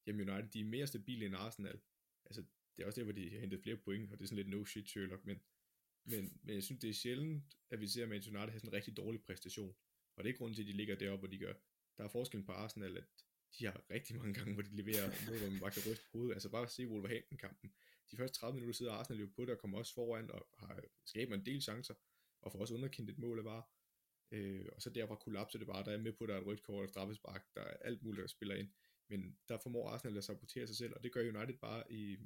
jamen 0.07 0.29
United, 0.29 0.49
de 0.49 0.59
er 0.59 0.65
mere 0.65 0.87
stabile 0.87 1.25
end 1.25 1.35
Arsenal. 1.35 1.79
Altså, 2.25 2.41
det 2.75 2.83
er 2.83 2.87
også 2.87 2.99
der, 2.99 3.03
hvor 3.03 3.13
de 3.13 3.29
har 3.29 3.39
hentet 3.39 3.61
flere 3.61 3.77
point, 3.77 4.11
og 4.11 4.17
det 4.17 4.23
er 4.23 4.27
sådan 4.27 4.43
lidt 4.43 4.49
no 4.49 4.65
shit 4.65 4.89
Sherlock, 4.89 5.25
men, 5.25 5.41
men, 6.05 6.39
men 6.43 6.55
jeg 6.55 6.63
synes, 6.63 6.81
det 6.81 6.89
er 6.89 6.93
sjældent, 6.93 7.43
at 7.69 7.79
vi 7.79 7.87
ser 7.87 8.05
Manchester 8.05 8.39
United 8.39 8.51
have 8.51 8.59
sådan 8.59 8.69
en 8.69 8.73
rigtig 8.73 8.97
dårlig 8.97 9.21
præstation. 9.21 9.75
Og 10.15 10.23
det 10.23 10.29
er 10.29 10.37
grunden 10.37 10.55
til, 10.55 10.63
at 10.63 10.67
de 10.67 10.73
ligger 10.73 10.95
deroppe, 10.95 11.21
hvor 11.21 11.27
de 11.27 11.37
gør. 11.37 11.53
Der 11.97 12.03
er 12.03 12.07
forskellen 12.07 12.45
på 12.45 12.51
Arsenal, 12.51 12.97
at 12.97 13.07
de 13.59 13.65
har 13.65 13.83
rigtig 13.89 14.15
mange 14.15 14.33
gange, 14.33 14.53
hvor 14.53 14.63
de 14.63 14.75
leverer 14.75 15.07
noget, 15.25 15.41
hvor 15.41 15.49
man 15.49 15.59
bare 15.59 15.71
kan 15.71 15.81
ryste 15.91 16.03
på 16.03 16.17
hovedet. 16.17 16.33
Altså 16.33 16.49
bare 16.49 16.69
se 16.69 16.87
Wolverhampton-kampen 16.87 17.73
de 18.11 18.17
første 18.17 18.39
30 18.39 18.53
minutter 18.53 18.73
sidder 18.73 18.91
Arsenal 18.93 19.19
jo 19.19 19.29
på 19.35 19.45
det 19.45 19.49
og 19.49 19.59
kommer 19.59 19.77
også 19.77 19.93
foran 19.93 20.31
og 20.31 20.47
har, 20.57 20.81
skaber 21.05 21.35
en 21.35 21.45
del 21.45 21.61
chancer 21.61 21.93
og 22.41 22.51
får 22.51 22.59
også 22.59 22.73
underkendt 22.73 23.09
et 23.09 23.17
mål 23.17 23.39
af 23.39 23.45
var. 23.45 23.71
Øh, 24.31 24.65
og 24.73 24.81
så 24.81 24.89
derfra 24.89 25.15
kollapser 25.15 25.59
det 25.59 25.67
bare, 25.67 25.85
der 25.85 25.91
er 25.91 25.97
med 25.97 26.13
på, 26.13 26.25
der 26.25 26.33
er 26.33 26.39
et 26.39 26.45
rødt 26.45 26.63
kort 26.63 26.83
og 26.83 26.89
straffespark, 26.89 27.55
der 27.55 27.61
er 27.61 27.77
alt 27.77 28.03
muligt, 28.03 28.21
der 28.21 28.27
spiller 28.27 28.55
ind. 28.55 28.69
Men 29.09 29.37
der 29.49 29.57
formår 29.57 29.89
Arsenal 29.89 30.17
at 30.17 30.23
sabotere 30.23 30.67
sig 30.67 30.75
selv, 30.75 30.93
og 30.95 31.03
det 31.03 31.11
gør 31.11 31.21
United 31.21 31.57
bare 31.57 31.91
i 31.91 32.17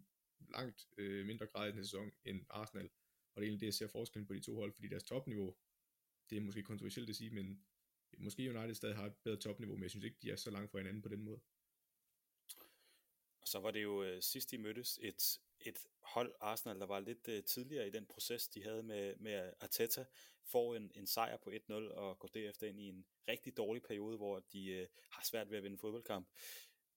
langt 0.50 0.88
øh, 0.98 1.26
mindre 1.26 1.46
grad 1.46 1.70
i 1.70 1.72
den 1.72 1.84
sæson 1.84 2.12
end 2.26 2.46
Arsenal. 2.50 2.90
Og 3.36 3.42
det 3.42 3.46
er 3.46 3.50
egentlig 3.50 3.60
det, 3.60 3.66
jeg 3.66 3.74
ser 3.74 3.88
forskellen 3.88 4.28
på 4.28 4.34
de 4.34 4.40
to 4.40 4.56
hold, 4.56 4.74
fordi 4.74 4.88
deres 4.88 5.04
topniveau, 5.04 5.56
det 6.30 6.38
er 6.38 6.42
måske 6.42 6.64
kontroversielt 6.64 7.10
at 7.10 7.16
sige, 7.16 7.30
men 7.30 7.64
måske 8.18 8.58
United 8.58 8.76
stadig 8.76 8.96
har 8.96 9.06
et 9.06 9.16
bedre 9.24 9.38
topniveau, 9.38 9.76
men 9.76 9.84
jeg 9.84 9.90
synes 9.90 10.04
ikke, 10.04 10.18
de 10.22 10.32
er 10.32 10.36
så 10.36 10.52
langt 10.52 10.72
fra 10.72 10.78
hinanden 10.78 11.02
på 11.02 11.10
den 11.10 11.24
måde. 11.24 11.40
Og 13.44 13.48
så 13.48 13.60
var 13.60 13.72
det 13.72 13.84
jo 13.84 14.04
øh, 14.04 14.22
sidst 14.22 14.52
de 14.52 14.58
mødtes 14.58 15.00
et, 15.02 15.40
et 15.60 15.78
hold 16.02 16.36
Arsenal, 16.40 16.80
der 16.80 16.86
var 16.86 17.00
lidt 17.00 17.28
øh, 17.28 17.44
tidligere 17.44 17.88
i 17.88 17.92
den 17.92 18.06
proces, 18.06 18.48
de 18.48 18.64
havde 18.64 18.84
med, 18.84 19.16
med 19.16 19.54
Arteta, 19.60 20.06
får 20.46 20.76
en, 20.76 20.92
en 20.96 21.08
sejr 21.08 21.38
på 21.38 21.50
1-0 21.50 21.74
og 21.74 22.20
går 22.20 22.28
derefter 22.28 22.68
ind 22.68 22.80
i 22.80 22.88
en 22.88 23.06
rigtig 23.28 23.58
dårlig 23.58 23.84
periode, 23.84 24.18
hvor 24.18 24.40
de 24.40 24.66
øh, 24.68 24.88
har 25.12 25.24
svært 25.24 25.50
ved 25.50 25.58
at 25.58 25.64
vinde 25.64 25.78
fodboldkamp. 25.78 26.28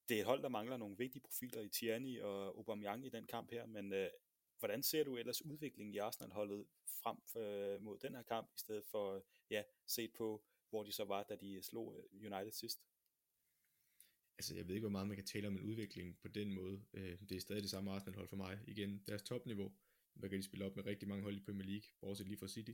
Det 0.09 0.17
er 0.17 0.21
et 0.21 0.27
hold, 0.27 0.43
der 0.43 0.49
mangler 0.49 0.77
nogle 0.77 0.99
vigtige 0.99 1.23
profiler 1.23 1.63
i 1.63 1.69
Tierney 1.69 2.21
og 2.21 2.47
Aubameyang 2.47 3.07
i 3.07 3.09
den 3.09 3.27
kamp 3.27 3.51
her, 3.51 3.67
men 3.67 3.93
øh, 3.93 4.11
hvordan 4.59 4.83
ser 4.83 5.05
du 5.05 5.17
ellers 5.17 5.45
udviklingen 5.45 5.95
i 5.95 5.99
Arsenal-holdet 5.99 6.67
frem 6.87 7.43
øh, 7.43 7.83
mod 7.83 7.99
den 7.99 8.15
her 8.15 8.23
kamp, 8.23 8.51
i 8.55 8.59
stedet 8.59 8.85
for 8.87 9.25
ja, 9.51 9.63
set 9.87 10.13
på, 10.13 10.43
hvor 10.71 10.83
de 10.83 10.93
så 10.93 11.05
var, 11.05 11.23
da 11.23 11.37
de 11.37 11.63
slog 11.63 11.97
øh, 11.97 12.33
United 12.33 12.53
sidst? 12.53 12.81
Altså 14.38 14.55
jeg 14.55 14.68
ved 14.68 14.75
ikke, 14.75 14.85
hvor 14.85 14.90
meget 14.90 15.09
man 15.09 15.16
kan 15.16 15.27
tale 15.27 15.49
om 15.49 15.57
en 15.57 15.62
udvikling 15.62 16.18
på 16.18 16.29
den 16.29 16.53
måde. 16.53 16.85
Øh, 16.94 17.18
det 17.29 17.37
er 17.37 17.40
stadig 17.40 17.62
det 17.62 17.70
samme 17.70 17.90
Arsenal-hold 17.90 18.29
for 18.29 18.37
mig. 18.37 18.59
Igen, 18.66 19.03
deres 19.07 19.22
topniveau, 19.22 19.72
der 20.20 20.29
kan 20.29 20.38
de 20.38 20.42
spille 20.42 20.64
op 20.64 20.77
med 20.77 20.87
rigtig 20.87 21.09
mange 21.09 21.22
hold 21.22 21.37
i 21.37 21.40
Premier 21.40 21.66
League, 21.66 21.88
bortset 22.01 22.27
lige 22.27 22.38
fra 22.38 22.49
City. 22.49 22.72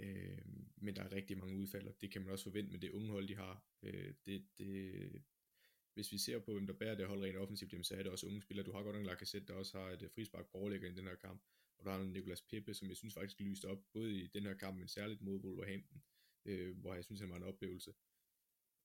Øh, 0.00 0.38
men 0.76 0.96
der 0.96 1.02
er 1.02 1.12
rigtig 1.12 1.38
mange 1.38 1.56
udfald, 1.56 1.86
og 1.86 1.94
det 2.00 2.10
kan 2.10 2.22
man 2.22 2.30
også 2.30 2.44
forvente 2.44 2.72
med 2.72 2.80
det 2.80 2.90
unge 2.90 3.10
hold, 3.10 3.28
de 3.28 3.36
har. 3.36 3.64
Øh, 3.82 4.14
det, 4.26 4.46
det, 4.58 5.22
hvis 5.94 6.12
vi 6.12 6.18
ser 6.18 6.38
på, 6.38 6.52
hvem 6.52 6.66
der 6.66 6.74
bærer 6.74 6.94
det 6.94 7.06
hold 7.06 7.22
rent 7.22 7.36
offensivt, 7.36 7.86
så 7.86 7.94
er 7.94 8.02
det 8.02 8.12
også 8.12 8.26
unge 8.26 8.42
spillere. 8.42 8.66
Du 8.66 8.72
har 8.72 8.82
godt 8.82 8.96
nok 8.96 9.06
Lacazette, 9.06 9.48
der 9.48 9.58
også 9.58 9.78
har 9.78 9.90
et 9.90 10.02
øh, 10.02 10.10
frispark 10.10 10.50
på 10.50 10.58
overlægger 10.58 10.88
i 10.88 10.94
den 10.94 11.06
her 11.06 11.14
kamp, 11.14 11.42
og 11.78 11.84
der 11.84 11.90
har 11.90 12.02
Nicolas 12.02 12.42
Pepe, 12.42 12.74
som 12.74 12.88
jeg 12.88 12.96
synes 12.96 13.14
faktisk 13.14 13.40
lyste 13.40 13.68
op, 13.68 13.84
både 13.92 14.20
i 14.20 14.26
den 14.26 14.42
her 14.42 14.54
kamp, 14.54 14.78
men 14.78 14.88
særligt 14.88 15.20
mod 15.20 15.40
Wolverhampton, 15.40 16.02
øh, 16.44 16.78
hvor 16.78 16.94
jeg 16.94 17.04
synes, 17.04 17.20
han 17.20 17.30
var 17.30 17.36
en 17.36 17.42
oplevelse 17.42 17.92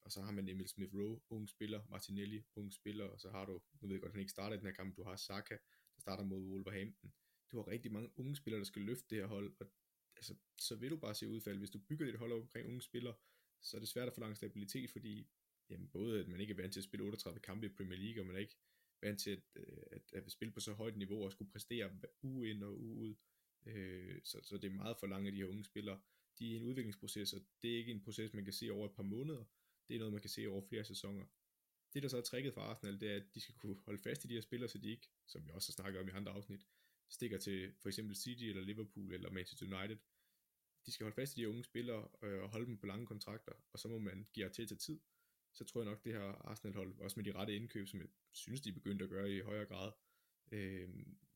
og 0.05 0.11
så 0.11 0.21
har 0.21 0.31
man 0.31 0.49
Emil 0.49 0.67
Smith 0.67 0.95
Rowe, 0.95 1.21
ung 1.29 1.49
spiller, 1.49 1.81
Martinelli, 1.89 2.43
ung 2.55 2.73
spiller, 2.73 3.05
og 3.05 3.19
så 3.19 3.29
har 3.29 3.45
du, 3.45 3.61
nu 3.81 3.87
ved 3.87 3.95
jeg 3.95 4.01
godt, 4.01 4.11
han 4.11 4.19
ikke 4.19 4.31
starter 4.31 4.55
i 4.55 4.59
den 4.59 4.65
her 4.65 4.73
kamp, 4.73 4.97
du 4.97 5.03
har 5.03 5.15
Saka, 5.15 5.57
der 5.95 6.01
starter 6.01 6.23
mod 6.23 6.41
Wolverhampton. 6.41 7.13
Du 7.51 7.57
har 7.57 7.67
rigtig 7.67 7.91
mange 7.91 8.09
unge 8.15 8.35
spillere, 8.35 8.59
der 8.59 8.65
skal 8.65 8.81
løfte 8.81 9.05
det 9.09 9.17
her 9.17 9.27
hold, 9.27 9.55
og 9.59 9.67
altså, 10.15 10.35
så 10.57 10.75
vil 10.75 10.91
du 10.91 10.97
bare 10.97 11.15
se 11.15 11.27
udfald. 11.27 11.57
Hvis 11.57 11.69
du 11.69 11.79
bygger 11.79 12.05
dit 12.05 12.15
hold 12.15 12.31
omkring 12.31 12.67
unge 12.67 12.81
spillere, 12.81 13.15
så 13.61 13.77
er 13.77 13.79
det 13.79 13.89
svært 13.89 14.07
at 14.07 14.13
få 14.13 14.19
lang 14.21 14.37
stabilitet, 14.37 14.89
fordi 14.89 15.27
jamen, 15.69 15.87
både 15.87 16.19
at 16.19 16.27
man 16.27 16.39
ikke 16.39 16.51
er 16.51 16.57
vant 16.57 16.73
til 16.73 16.79
at 16.79 16.83
spille 16.83 17.05
38 17.05 17.39
kampe 17.39 17.65
i 17.65 17.69
Premier 17.69 17.99
League, 17.99 18.21
og 18.21 18.27
man 18.27 18.35
er 18.35 18.39
ikke 18.39 18.57
vant 19.01 19.19
til 19.19 19.31
at, 19.31 19.41
at, 19.91 20.01
at, 20.13 20.23
at 20.25 20.31
spille 20.31 20.53
på 20.53 20.59
så 20.59 20.73
højt 20.73 20.97
niveau 20.97 21.23
og 21.23 21.31
skulle 21.31 21.51
præstere 21.51 21.91
uge 22.23 22.49
ind 22.49 22.63
og 22.63 22.81
uge 22.81 22.95
ud. 22.95 23.15
Øh, 23.65 24.21
så, 24.23 24.39
så 24.43 24.57
det 24.57 24.67
er 24.67 24.75
meget 24.75 24.97
for 24.99 25.07
langt 25.07 25.27
af 25.27 25.31
de 25.31 25.37
her 25.37 25.45
unge 25.45 25.65
spillere. 25.65 26.01
De 26.39 26.47
er 26.47 26.53
i 26.53 26.55
en 26.55 26.63
udviklingsproces, 26.63 27.33
og 27.33 27.41
det 27.61 27.73
er 27.73 27.77
ikke 27.77 27.91
en 27.91 28.01
proces, 28.01 28.33
man 28.33 28.43
kan 28.43 28.53
se 28.53 28.69
over 28.69 28.85
et 28.89 28.95
par 28.95 29.03
måneder 29.03 29.45
det 29.87 29.95
er 29.95 29.99
noget, 29.99 30.13
man 30.13 30.21
kan 30.21 30.29
se 30.29 30.47
over 30.47 30.61
flere 30.61 30.83
sæsoner. 30.83 31.25
Det, 31.93 32.03
der 32.03 32.09
så 32.09 32.17
er 32.17 32.21
tricket 32.21 32.53
for 32.53 32.61
Arsenal, 32.61 32.99
det 32.99 33.11
er, 33.11 33.15
at 33.15 33.35
de 33.35 33.41
skal 33.41 33.55
kunne 33.55 33.77
holde 33.85 34.01
fast 34.01 34.25
i 34.25 34.27
de 34.27 34.33
her 34.33 34.41
spillere, 34.41 34.69
så 34.69 34.77
de 34.77 34.89
ikke, 34.89 35.09
som 35.27 35.45
vi 35.45 35.51
også 35.51 35.71
har 35.71 35.83
snakket 35.83 36.01
om 36.01 36.07
i 36.07 36.11
andre 36.11 36.31
afsnit, 36.31 36.65
stikker 37.09 37.37
til 37.37 37.73
for 37.81 37.89
eksempel 37.89 38.15
City 38.15 38.43
eller 38.43 38.61
Liverpool 38.61 39.13
eller 39.13 39.31
Manchester 39.31 39.79
United. 39.79 39.97
De 40.85 40.91
skal 40.91 41.03
holde 41.03 41.15
fast 41.15 41.37
i 41.37 41.41
de 41.41 41.49
unge 41.49 41.63
spillere 41.63 42.07
øh, 42.21 42.43
og 42.43 42.49
holde 42.49 42.65
dem 42.65 42.77
på 42.77 42.85
lange 42.85 43.05
kontrakter, 43.05 43.53
og 43.71 43.79
så 43.79 43.87
må 43.87 43.99
man 43.99 44.27
give 44.33 44.49
til 44.49 44.67
til 44.67 44.77
tid. 44.77 44.99
Så 45.53 45.63
tror 45.63 45.81
jeg 45.81 45.89
nok, 45.89 46.03
det 46.05 46.13
her 46.13 46.21
Arsenal-hold, 46.21 46.99
også 46.99 47.19
med 47.19 47.25
de 47.25 47.31
rette 47.31 47.55
indkøb, 47.55 47.87
som 47.87 47.99
jeg 47.99 48.07
synes, 48.31 48.61
de 48.61 48.69
er 48.69 48.73
begyndt 48.73 49.01
at 49.01 49.09
gøre 49.09 49.31
i 49.31 49.39
højere 49.39 49.65
grad, 49.65 49.91
øh, 50.51 50.89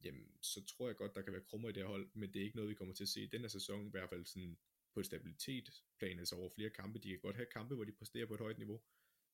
jamen, 0.03 0.31
så 0.41 0.65
tror 0.65 0.87
jeg 0.87 0.95
godt, 0.95 1.15
der 1.15 1.21
kan 1.21 1.33
være 1.33 1.41
krummer 1.41 1.69
i 1.69 1.71
det 1.71 1.83
her 1.83 1.87
hold, 1.87 2.09
men 2.13 2.33
det 2.33 2.39
er 2.39 2.43
ikke 2.43 2.55
noget, 2.55 2.69
vi 2.69 2.75
kommer 2.75 2.93
til 2.93 3.03
at 3.03 3.09
se 3.09 3.23
i 3.23 3.27
den 3.27 3.41
her 3.41 3.47
sæson, 3.47 3.87
i 3.87 3.89
hvert 3.89 4.09
fald 4.09 4.25
sådan 4.25 4.57
på 4.93 4.99
et 4.99 5.05
stabilitetsplan, 5.05 6.19
altså 6.19 6.35
over 6.35 6.49
flere 6.49 6.69
kampe. 6.69 6.99
De 6.99 7.09
kan 7.09 7.19
godt 7.19 7.35
have 7.35 7.45
kampe, 7.45 7.75
hvor 7.75 7.83
de 7.83 7.91
præsterer 7.91 8.25
på 8.25 8.33
et 8.33 8.39
højt 8.39 8.57
niveau. 8.57 8.81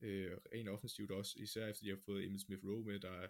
Øh, 0.01 0.37
rent 0.53 0.69
offensivt 0.69 1.11
også, 1.11 1.39
især 1.39 1.67
efter 1.67 1.83
de 1.83 1.89
har 1.89 1.97
fået 2.05 2.25
Emil 2.25 2.39
Smith 2.39 2.65
Rowe 2.65 2.85
med, 2.85 2.99
der 2.99 3.11
er 3.11 3.27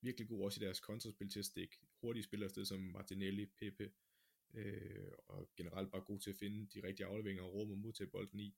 virkelig 0.00 0.28
god 0.28 0.44
også 0.44 0.60
i 0.62 0.64
deres 0.64 0.80
kontraspil 0.80 1.28
til 1.28 1.38
at 1.38 1.44
stikke 1.44 1.78
hurtige 2.00 2.22
spillere 2.22 2.46
afsted 2.46 2.64
som 2.64 2.80
Martinelli, 2.80 3.46
Pepe, 3.46 3.90
øh, 4.54 5.12
og 5.26 5.50
generelt 5.56 5.90
bare 5.90 6.02
god 6.02 6.20
til 6.20 6.30
at 6.30 6.36
finde 6.36 6.66
de 6.66 6.86
rigtige 6.86 7.06
afleveringer 7.06 7.42
og 7.42 7.54
rum 7.54 7.86
og 7.86 7.94
til 7.94 8.06
bolden 8.06 8.40
i. 8.40 8.56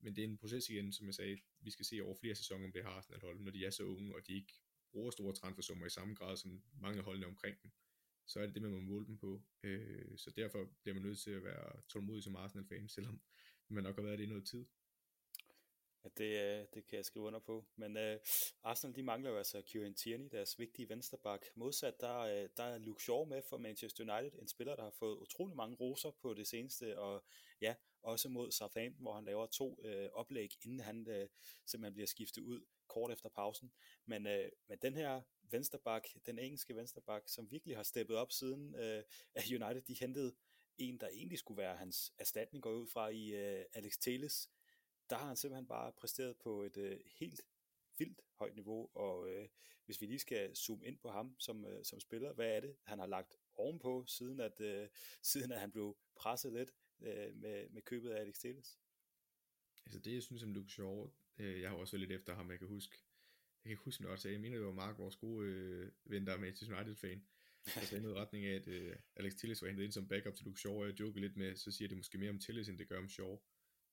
Men 0.00 0.16
det 0.16 0.24
er 0.24 0.28
en 0.28 0.38
proces 0.38 0.70
igen, 0.70 0.92
som 0.92 1.06
jeg 1.06 1.14
sagde, 1.14 1.38
vi 1.60 1.70
skal 1.70 1.84
se 1.84 2.00
over 2.00 2.14
flere 2.14 2.34
sæsoner, 2.34 2.64
om 2.64 2.72
det 2.72 2.84
har 2.84 2.90
Arsenal 2.90 3.20
hold, 3.20 3.40
når 3.40 3.50
de 3.50 3.64
er 3.64 3.70
så 3.70 3.82
unge, 3.82 4.14
og 4.14 4.26
de 4.26 4.34
ikke 4.34 4.54
bruger 4.92 5.10
store 5.10 5.34
transfersummer 5.34 5.86
i 5.86 5.90
samme 5.90 6.14
grad 6.14 6.36
som 6.36 6.62
mange 6.80 7.02
holdene 7.02 7.26
omkring 7.26 7.62
dem 7.62 7.70
så 8.26 8.40
er 8.40 8.46
det 8.46 8.54
det, 8.54 8.62
man 8.62 8.70
må 8.70 8.80
måle 8.80 9.06
dem 9.06 9.18
på. 9.18 9.42
Øh, 9.62 10.18
så 10.18 10.30
derfor 10.30 10.70
bliver 10.82 10.94
man 10.94 11.02
nødt 11.02 11.18
til 11.18 11.30
at 11.30 11.44
være 11.44 11.82
tålmodig 11.88 12.22
som 12.22 12.36
Arsenal-fan, 12.36 12.88
selvom 12.88 13.20
man 13.68 13.84
nok 13.84 13.96
har 13.96 14.02
været 14.02 14.18
det 14.18 14.24
i 14.24 14.28
noget 14.28 14.46
tid. 14.46 14.64
Ja, 16.04 16.08
det, 16.16 16.60
øh, 16.60 16.66
det 16.74 16.86
kan 16.86 16.96
jeg 16.96 17.04
skrive 17.04 17.24
under 17.24 17.40
på. 17.40 17.66
Men 17.76 17.96
øh, 17.96 18.18
Arsenal, 18.62 18.96
de 18.96 19.02
mangler 19.02 19.30
jo 19.30 19.36
altså 19.36 19.62
Kieran 19.62 19.94
Tierney, 19.94 20.28
deres 20.32 20.58
vigtige 20.58 20.88
vensterbak. 20.88 21.40
Modsat, 21.54 22.00
der, 22.00 22.18
øh, 22.18 22.48
der 22.56 22.62
er 22.62 22.78
Luke 22.78 23.02
Shaw 23.02 23.24
med 23.24 23.42
for 23.48 23.58
Manchester 23.58 24.14
United, 24.14 24.38
en 24.38 24.48
spiller, 24.48 24.76
der 24.76 24.82
har 24.82 24.94
fået 24.98 25.16
utrolig 25.16 25.56
mange 25.56 25.76
roser 25.76 26.10
på 26.22 26.34
det 26.34 26.46
seneste, 26.46 26.98
og 26.98 27.24
ja, 27.60 27.74
også 28.04 28.28
mod 28.28 28.52
Southampton, 28.52 29.02
hvor 29.02 29.14
han 29.14 29.24
laver 29.24 29.46
to 29.46 29.80
øh, 29.84 30.08
oplæg, 30.12 30.50
inden 30.64 30.80
han 30.80 31.08
øh, 31.08 31.28
simpelthen 31.66 31.94
bliver 31.94 32.06
skiftet 32.06 32.42
ud 32.42 32.64
kort 32.88 33.12
efter 33.12 33.28
pausen. 33.28 33.72
Men, 34.06 34.26
øh, 34.26 34.50
men 34.68 34.78
den 34.82 34.96
her 34.96 35.22
vensterbak, 35.50 36.08
den 36.26 36.38
engelske 36.38 36.76
vensterbak, 36.76 37.22
som 37.26 37.50
virkelig 37.50 37.76
har 37.76 37.82
steppet 37.82 38.16
op 38.16 38.32
siden 38.32 38.74
øh, 38.74 39.02
at 39.34 39.50
United, 39.50 39.82
de 39.82 39.96
hentede 40.00 40.34
en, 40.78 40.98
der 41.00 41.08
egentlig 41.08 41.38
skulle 41.38 41.58
være 41.58 41.76
hans 41.76 42.12
erstatning, 42.18 42.62
går 42.62 42.72
ud 42.72 42.86
fra 42.86 43.08
i 43.08 43.28
øh, 43.28 43.64
Alex 43.72 43.92
Teles, 44.00 44.50
der 45.10 45.16
har 45.16 45.26
han 45.26 45.36
simpelthen 45.36 45.66
bare 45.66 45.92
præsteret 45.92 46.36
på 46.36 46.62
et 46.62 46.76
øh, 46.76 47.00
helt 47.18 47.40
vildt 47.98 48.20
højt 48.38 48.54
niveau, 48.54 48.90
og 48.94 49.28
øh, 49.28 49.48
hvis 49.84 50.00
vi 50.00 50.06
lige 50.06 50.18
skal 50.18 50.56
zoome 50.56 50.86
ind 50.86 50.98
på 50.98 51.10
ham 51.10 51.36
som, 51.38 51.64
øh, 51.64 51.84
som 51.84 52.00
spiller, 52.00 52.32
hvad 52.32 52.56
er 52.56 52.60
det, 52.60 52.76
han 52.84 52.98
har 52.98 53.06
lagt 53.06 53.36
ovenpå, 53.54 54.04
siden 54.06 54.40
at, 54.40 54.60
øh, 54.60 54.88
siden 55.22 55.52
at 55.52 55.60
han 55.60 55.70
blev 55.70 55.96
presset 56.16 56.52
lidt 56.52 56.70
øh, 57.00 57.36
med, 57.36 57.68
med 57.70 57.82
købet 57.82 58.10
af 58.10 58.20
Alex 58.20 58.38
Telles? 58.38 58.78
Altså 59.86 59.98
det, 59.98 60.14
jeg 60.14 60.22
synes 60.22 60.42
om 60.42 60.52
Luke 60.52 60.70
Shaw, 60.70 61.10
øh, 61.38 61.60
jeg 61.60 61.70
har 61.70 61.76
også 61.76 61.96
lidt 61.96 62.12
efter 62.12 62.34
ham, 62.34 62.50
jeg 62.50 62.58
kan 62.58 62.68
huske, 62.68 62.98
jeg 63.64 63.70
kan 63.70 63.78
huske 63.78 64.02
noget, 64.02 64.20
så 64.20 64.28
jeg 64.28 64.40
mener, 64.40 64.58
det 64.58 64.66
var 64.66 64.72
Mark, 64.72 64.98
vores 64.98 65.16
gode 65.16 65.48
øh, 65.48 65.92
ven, 66.04 66.26
der 66.26 66.32
er 66.32 66.38
Manchester 66.38 66.76
United-fan, 66.76 67.26
der 67.74 67.80
sagde 67.80 68.02
noget 68.02 68.16
retning 68.16 68.44
af, 68.44 68.54
at 68.54 68.68
øh, 68.68 68.96
Alex 69.16 69.34
Tillis 69.34 69.62
var 69.62 69.68
hentet 69.68 69.84
ind 69.84 69.92
som 69.92 70.08
backup 70.08 70.34
til 70.34 70.44
Luke 70.44 70.60
Shaw, 70.60 70.74
og 70.74 70.86
jeg 70.86 71.00
joker 71.00 71.20
lidt 71.20 71.36
med, 71.36 71.56
så 71.56 71.70
siger 71.70 71.88
det 71.88 71.96
måske 71.96 72.18
mere 72.18 72.30
om 72.30 72.38
Tillis, 72.38 72.68
end 72.68 72.78
det 72.78 72.88
gør 72.88 72.98
om 72.98 73.08
Shaw. 73.08 73.38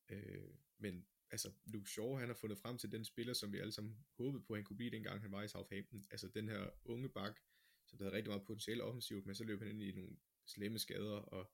Øh, 0.09 0.53
men 0.77 1.05
altså, 1.31 1.51
Luke 1.65 1.89
Shaw, 1.89 2.15
han 2.15 2.29
har 2.29 2.35
fundet 2.35 2.57
frem 2.57 2.77
til 2.77 2.91
den 2.91 3.05
spiller, 3.05 3.33
som 3.33 3.53
vi 3.53 3.59
alle 3.59 3.71
sammen 3.71 4.05
håbede 4.17 4.43
på, 4.43 4.55
han 4.55 4.63
kunne 4.63 4.77
blive, 4.77 4.91
dengang 4.91 5.21
han 5.21 5.31
var 5.31 5.43
i 5.43 5.47
Southampton. 5.47 6.05
Altså 6.11 6.27
den 6.27 6.49
her 6.49 6.69
unge 6.85 7.09
bak, 7.09 7.39
som 7.85 7.97
der 7.97 8.05
havde 8.05 8.15
rigtig 8.15 8.29
meget 8.29 8.45
potentiale 8.45 8.83
offensivt, 8.83 9.25
men 9.25 9.35
så 9.35 9.43
løb 9.43 9.59
han 9.59 9.69
ind 9.69 9.81
i 9.81 9.91
nogle 9.91 10.17
slemme 10.45 10.79
skader, 10.79 11.17
og 11.17 11.51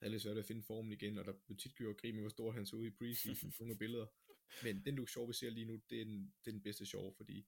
havde 0.00 0.12
lidt 0.12 0.22
svært 0.22 0.38
at 0.38 0.46
finde 0.46 0.62
formen 0.62 0.92
igen, 0.92 1.18
og 1.18 1.24
der 1.24 1.32
blev 1.46 1.58
tit 1.58 1.76
gjort 1.76 1.96
grin 1.96 2.14
med, 2.14 2.22
hvor 2.22 2.30
stor 2.30 2.52
han 2.52 2.66
så 2.66 2.76
ud 2.76 2.86
i 2.86 2.90
preseason, 2.90 3.52
nogle 3.60 3.78
billeder. 3.84 4.06
Men 4.62 4.84
den 4.84 4.94
Luke 4.94 5.10
Shaw, 5.10 5.26
vi 5.26 5.32
ser 5.32 5.50
lige 5.50 5.66
nu, 5.66 5.80
det 5.90 6.00
er 6.00 6.04
den, 6.04 6.34
det 6.44 6.50
er 6.50 6.52
den 6.52 6.62
bedste 6.62 6.86
Shaw, 6.86 7.12
fordi 7.16 7.46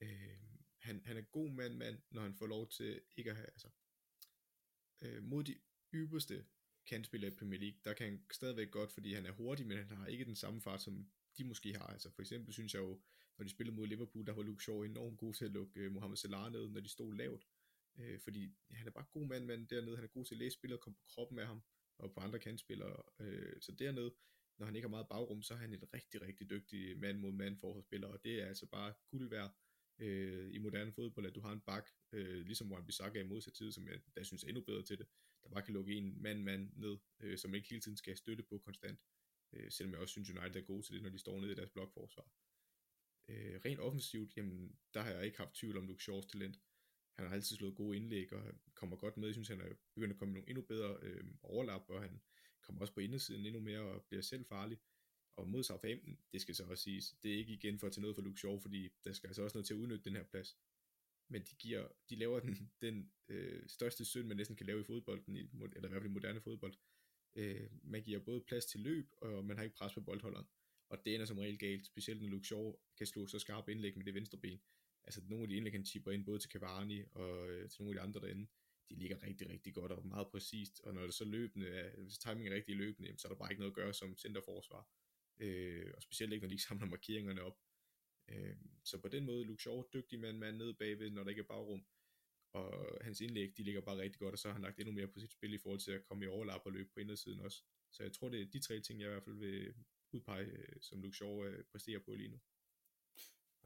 øh, 0.00 0.36
han, 0.78 1.02
han 1.04 1.16
er 1.16 1.22
god 1.22 1.50
mand, 1.50 1.74
mand, 1.74 1.98
når 2.10 2.22
han 2.22 2.34
får 2.34 2.46
lov 2.46 2.70
til 2.70 3.00
ikke 3.16 3.30
at 3.30 3.36
have, 3.36 3.46
altså, 3.46 3.68
øh, 5.00 5.22
mod 5.22 5.44
de 5.44 5.54
ypperste 5.94 6.46
kantspiller 6.86 7.28
i 7.28 7.34
Premier 7.34 7.60
League, 7.60 7.78
der 7.84 7.94
kan 7.94 8.06
han 8.06 8.24
stadigvæk 8.32 8.70
godt, 8.70 8.92
fordi 8.92 9.14
han 9.14 9.26
er 9.26 9.32
hurtig, 9.32 9.66
men 9.66 9.78
han 9.78 9.96
har 9.96 10.06
ikke 10.06 10.24
den 10.24 10.36
samme 10.36 10.60
fart, 10.60 10.82
som 10.82 11.10
de 11.38 11.44
måske 11.44 11.74
har. 11.74 11.86
Altså 11.86 12.10
for 12.10 12.22
eksempel 12.22 12.52
synes 12.52 12.74
jeg 12.74 12.80
jo, 12.80 13.00
når 13.38 13.44
de 13.44 13.50
spillede 13.50 13.76
mod 13.76 13.86
Liverpool, 13.86 14.26
der 14.26 14.32
var 14.32 14.42
Luke 14.42 14.62
Shaw 14.64 14.82
enormt 14.82 15.18
god 15.18 15.34
til 15.34 15.44
at 15.44 15.50
lukke 15.50 15.86
uh, 15.86 15.92
Mohamed 15.92 16.16
Salah 16.16 16.52
ned, 16.52 16.68
når 16.68 16.80
de 16.80 16.88
stod 16.88 17.14
lavt. 17.14 17.46
Øh, 17.98 18.20
fordi 18.20 18.54
ja, 18.70 18.74
han 18.74 18.86
er 18.86 18.90
bare 18.90 19.04
god 19.12 19.26
mand, 19.26 19.44
mand 19.44 19.68
dernede. 19.68 19.96
Han 19.96 20.04
er 20.04 20.08
god 20.08 20.24
til 20.24 20.34
at 20.34 20.38
læse 20.38 20.54
spillet 20.54 20.78
og 20.78 20.82
komme 20.82 20.96
på 20.96 21.04
kroppen 21.14 21.38
af 21.38 21.46
ham, 21.46 21.62
og 21.98 22.12
på 22.14 22.20
andre 22.20 22.38
kantspillere. 22.38 23.02
Øh, 23.20 23.60
så 23.60 23.72
dernede, 23.72 24.14
når 24.58 24.66
han 24.66 24.76
ikke 24.76 24.86
har 24.86 24.90
meget 24.90 25.08
bagrum, 25.08 25.42
så 25.42 25.54
er 25.54 25.58
han 25.58 25.72
en 25.72 25.94
rigtig, 25.94 26.22
rigtig 26.22 26.50
dygtig 26.50 26.98
mand 26.98 27.18
mod 27.18 27.32
mand 27.32 27.58
forholdsspiller, 27.58 28.08
og 28.08 28.24
det 28.24 28.42
er 28.42 28.46
altså 28.46 28.66
bare 28.66 28.94
guld 29.10 29.28
værd 29.28 29.56
øh, 29.98 30.54
i 30.54 30.58
moderne 30.58 30.92
fodbold, 30.92 31.26
at 31.26 31.34
du 31.34 31.40
har 31.40 31.52
en 31.52 31.60
bak, 31.60 31.90
øh, 32.12 32.46
ligesom 32.46 32.68
Juan 32.68 32.86
Bissaka 32.86 33.20
i 33.20 33.26
modsat 33.26 33.52
tid, 33.52 33.72
som 33.72 33.88
jeg 33.88 34.00
der 34.14 34.22
synes 34.22 34.44
er 34.44 34.48
endnu 34.48 34.62
bedre 34.62 34.82
til 34.82 34.98
det, 34.98 35.06
der 35.42 35.48
bare 35.48 35.62
kan 35.62 35.74
lukke 35.74 35.94
en 35.94 36.22
mand-mand 36.22 36.72
ned, 36.76 36.96
øh, 37.20 37.38
som 37.38 37.54
ikke 37.54 37.68
hele 37.68 37.80
tiden 37.80 37.96
skal 37.96 38.16
støtte 38.16 38.42
på 38.42 38.58
konstant. 38.58 39.00
Øh, 39.52 39.70
selvom 39.70 39.92
jeg 39.92 40.00
også 40.00 40.12
synes, 40.12 40.30
United 40.30 40.56
er 40.56 40.64
gode 40.64 40.86
til 40.86 40.94
det, 40.94 41.02
når 41.02 41.10
de 41.10 41.18
står 41.18 41.40
nede 41.40 41.52
i 41.52 41.54
deres 41.54 41.70
blokforsvar. 41.70 42.30
Øh, 43.28 43.60
rent 43.64 43.80
offensivt, 43.80 44.36
jamen, 44.36 44.78
der 44.94 45.00
har 45.00 45.10
jeg 45.10 45.24
ikke 45.24 45.38
haft 45.38 45.54
tvivl 45.54 45.76
om 45.76 45.86
Luke 45.86 46.02
Shaws 46.02 46.26
talent. 46.26 46.60
Han 47.16 47.26
har 47.26 47.34
altid 47.34 47.56
slået 47.56 47.74
gode 47.74 47.96
indlæg, 47.96 48.32
og 48.32 48.54
kommer 48.74 48.96
godt 48.96 49.16
med. 49.16 49.28
Jeg 49.28 49.34
synes, 49.34 49.48
han 49.48 49.60
er 49.60 49.74
begyndt 49.94 50.12
at 50.12 50.18
komme 50.18 50.34
nogle 50.34 50.48
endnu 50.48 50.62
bedre 50.62 50.96
øh, 51.02 51.24
overlap, 51.42 51.82
og 51.88 52.02
han 52.02 52.20
kommer 52.62 52.80
også 52.80 52.94
på 52.94 53.00
indersiden 53.00 53.46
endnu 53.46 53.60
mere, 53.60 53.80
og 53.80 54.04
bliver 54.04 54.22
selv 54.22 54.44
farlig. 54.44 54.78
Og 55.36 55.48
mod 55.48 55.62
Southampton, 55.62 56.18
det 56.32 56.40
skal 56.40 56.54
så 56.54 56.64
også 56.64 56.82
siges, 56.82 57.14
det 57.22 57.34
er 57.34 57.36
ikke 57.36 57.52
igen 57.52 57.78
for 57.78 57.86
at 57.86 57.92
tage 57.92 58.00
noget 58.02 58.16
for 58.16 58.22
Luke 58.22 58.38
Shaw, 58.38 58.58
fordi 58.58 58.88
der 59.04 59.12
skal 59.12 59.28
altså 59.28 59.42
også 59.42 59.56
noget 59.56 59.66
til 59.66 59.74
at 59.74 59.78
udnytte 59.78 60.04
den 60.04 60.16
her 60.16 60.24
plads. 60.24 60.58
men 61.28 61.42
de, 61.42 61.54
giver, 61.58 61.88
de 62.10 62.16
laver 62.16 62.40
den, 62.40 62.70
den 62.82 63.12
øh, 63.28 63.68
største 63.68 64.04
synd, 64.04 64.26
man 64.26 64.36
næsten 64.36 64.56
kan 64.56 64.66
lave 64.66 64.80
i 64.80 64.84
fodbolden, 64.84 65.36
i, 65.36 65.40
eller 65.40 65.88
i 65.88 65.90
hvert 65.90 66.02
fald 66.02 66.10
i 66.10 66.14
moderne 66.14 66.40
fodbold. 66.40 66.74
Øh, 67.34 67.70
man 67.82 68.02
giver 68.02 68.18
både 68.20 68.40
plads 68.40 68.66
til 68.66 68.80
løb, 68.80 69.12
og 69.16 69.44
man 69.44 69.56
har 69.56 69.64
ikke 69.64 69.76
pres 69.76 69.94
på 69.94 70.00
boldholderen. 70.00 70.46
Og 70.88 71.04
det 71.04 71.14
ender 71.14 71.26
som 71.26 71.38
regel 71.38 71.58
galt, 71.58 71.86
specielt 71.86 72.22
når 72.22 72.28
Luke 72.28 72.46
Shaw 72.46 72.76
kan 72.96 73.06
slå 73.06 73.26
så 73.26 73.38
skarpe 73.38 73.72
indlæg 73.72 73.96
med 73.96 74.04
det 74.04 74.14
venstre 74.14 74.38
ben. 74.38 74.60
Altså 75.06 75.20
nogle 75.28 75.42
af 75.42 75.48
de 75.48 75.56
indlæg, 75.56 75.72
han 75.72 75.84
chipper 75.84 76.12
ind, 76.12 76.24
både 76.24 76.38
til 76.38 76.50
Cavani 76.50 77.02
og 77.12 77.50
øh, 77.50 77.70
til 77.70 77.82
nogle 77.82 77.90
af 77.90 78.02
de 78.02 78.08
andre 78.08 78.20
derinde, 78.20 78.46
de 78.88 78.94
ligger 78.94 79.22
rigtig, 79.22 79.50
rigtig 79.50 79.74
godt 79.74 79.92
og 79.92 80.06
meget 80.06 80.28
præcist. 80.28 80.80
Og 80.80 80.94
når 80.94 81.02
det 81.02 81.14
så 81.14 81.24
løbende, 81.24 81.68
er, 81.68 82.02
hvis 82.02 82.18
timingen 82.18 82.52
er 82.52 82.56
rigtig 82.56 82.76
løbende, 82.76 83.18
så 83.18 83.28
er 83.28 83.32
der 83.32 83.38
bare 83.38 83.52
ikke 83.52 83.60
noget 83.60 83.72
at 83.72 83.76
gøre 83.76 83.94
som 83.94 84.16
centerforsvar. 84.16 84.88
Øh, 85.38 85.92
og 85.96 86.02
specielt 86.02 86.32
ikke, 86.32 86.44
når 86.44 86.48
de 86.48 86.54
ikke 86.54 86.64
samler 86.68 86.86
markeringerne 86.86 87.42
op. 87.42 87.58
Øh, 88.28 88.56
så 88.84 89.00
på 89.00 89.08
den 89.08 89.24
måde, 89.24 89.44
Luke 89.44 89.62
Shaw 89.62 89.82
dygtig 89.92 90.20
mand, 90.20 90.38
mand 90.38 90.56
nede 90.56 90.74
bagved, 90.74 91.10
når 91.10 91.22
der 91.22 91.30
ikke 91.30 91.40
er 91.40 91.46
bagrum. 91.46 91.86
Og 92.52 92.98
hans 93.00 93.20
indlæg, 93.20 93.56
de 93.56 93.62
ligger 93.62 93.80
bare 93.80 93.98
rigtig 93.98 94.18
godt, 94.18 94.32
og 94.32 94.38
så 94.38 94.48
har 94.48 94.52
han 94.52 94.62
lagt 94.62 94.78
endnu 94.78 94.92
mere 94.92 95.08
på 95.08 95.20
sit 95.20 95.32
spil 95.32 95.54
i 95.54 95.58
forhold 95.58 95.80
til 95.80 95.90
at 95.90 96.04
komme 96.04 96.24
i 96.24 96.28
overlap 96.28 96.60
og 96.64 96.72
løbe 96.72 96.90
på 96.94 97.00
indersiden 97.00 97.40
også. 97.40 97.64
Så 97.92 98.02
jeg 98.02 98.12
tror, 98.12 98.28
det 98.28 98.40
er 98.40 98.46
de 98.46 98.60
tre 98.60 98.80
ting, 98.80 99.00
jeg 99.00 99.08
i 99.08 99.10
hvert 99.10 99.24
fald 99.24 99.36
vil 99.36 99.74
udpege, 100.12 100.46
øh, 100.46 100.76
som 100.80 101.02
Luke 101.02 101.16
Shaw 101.16 101.44
øh, 101.44 101.64
præsterer 101.64 101.98
på 101.98 102.14
lige 102.14 102.28
nu. 102.28 102.40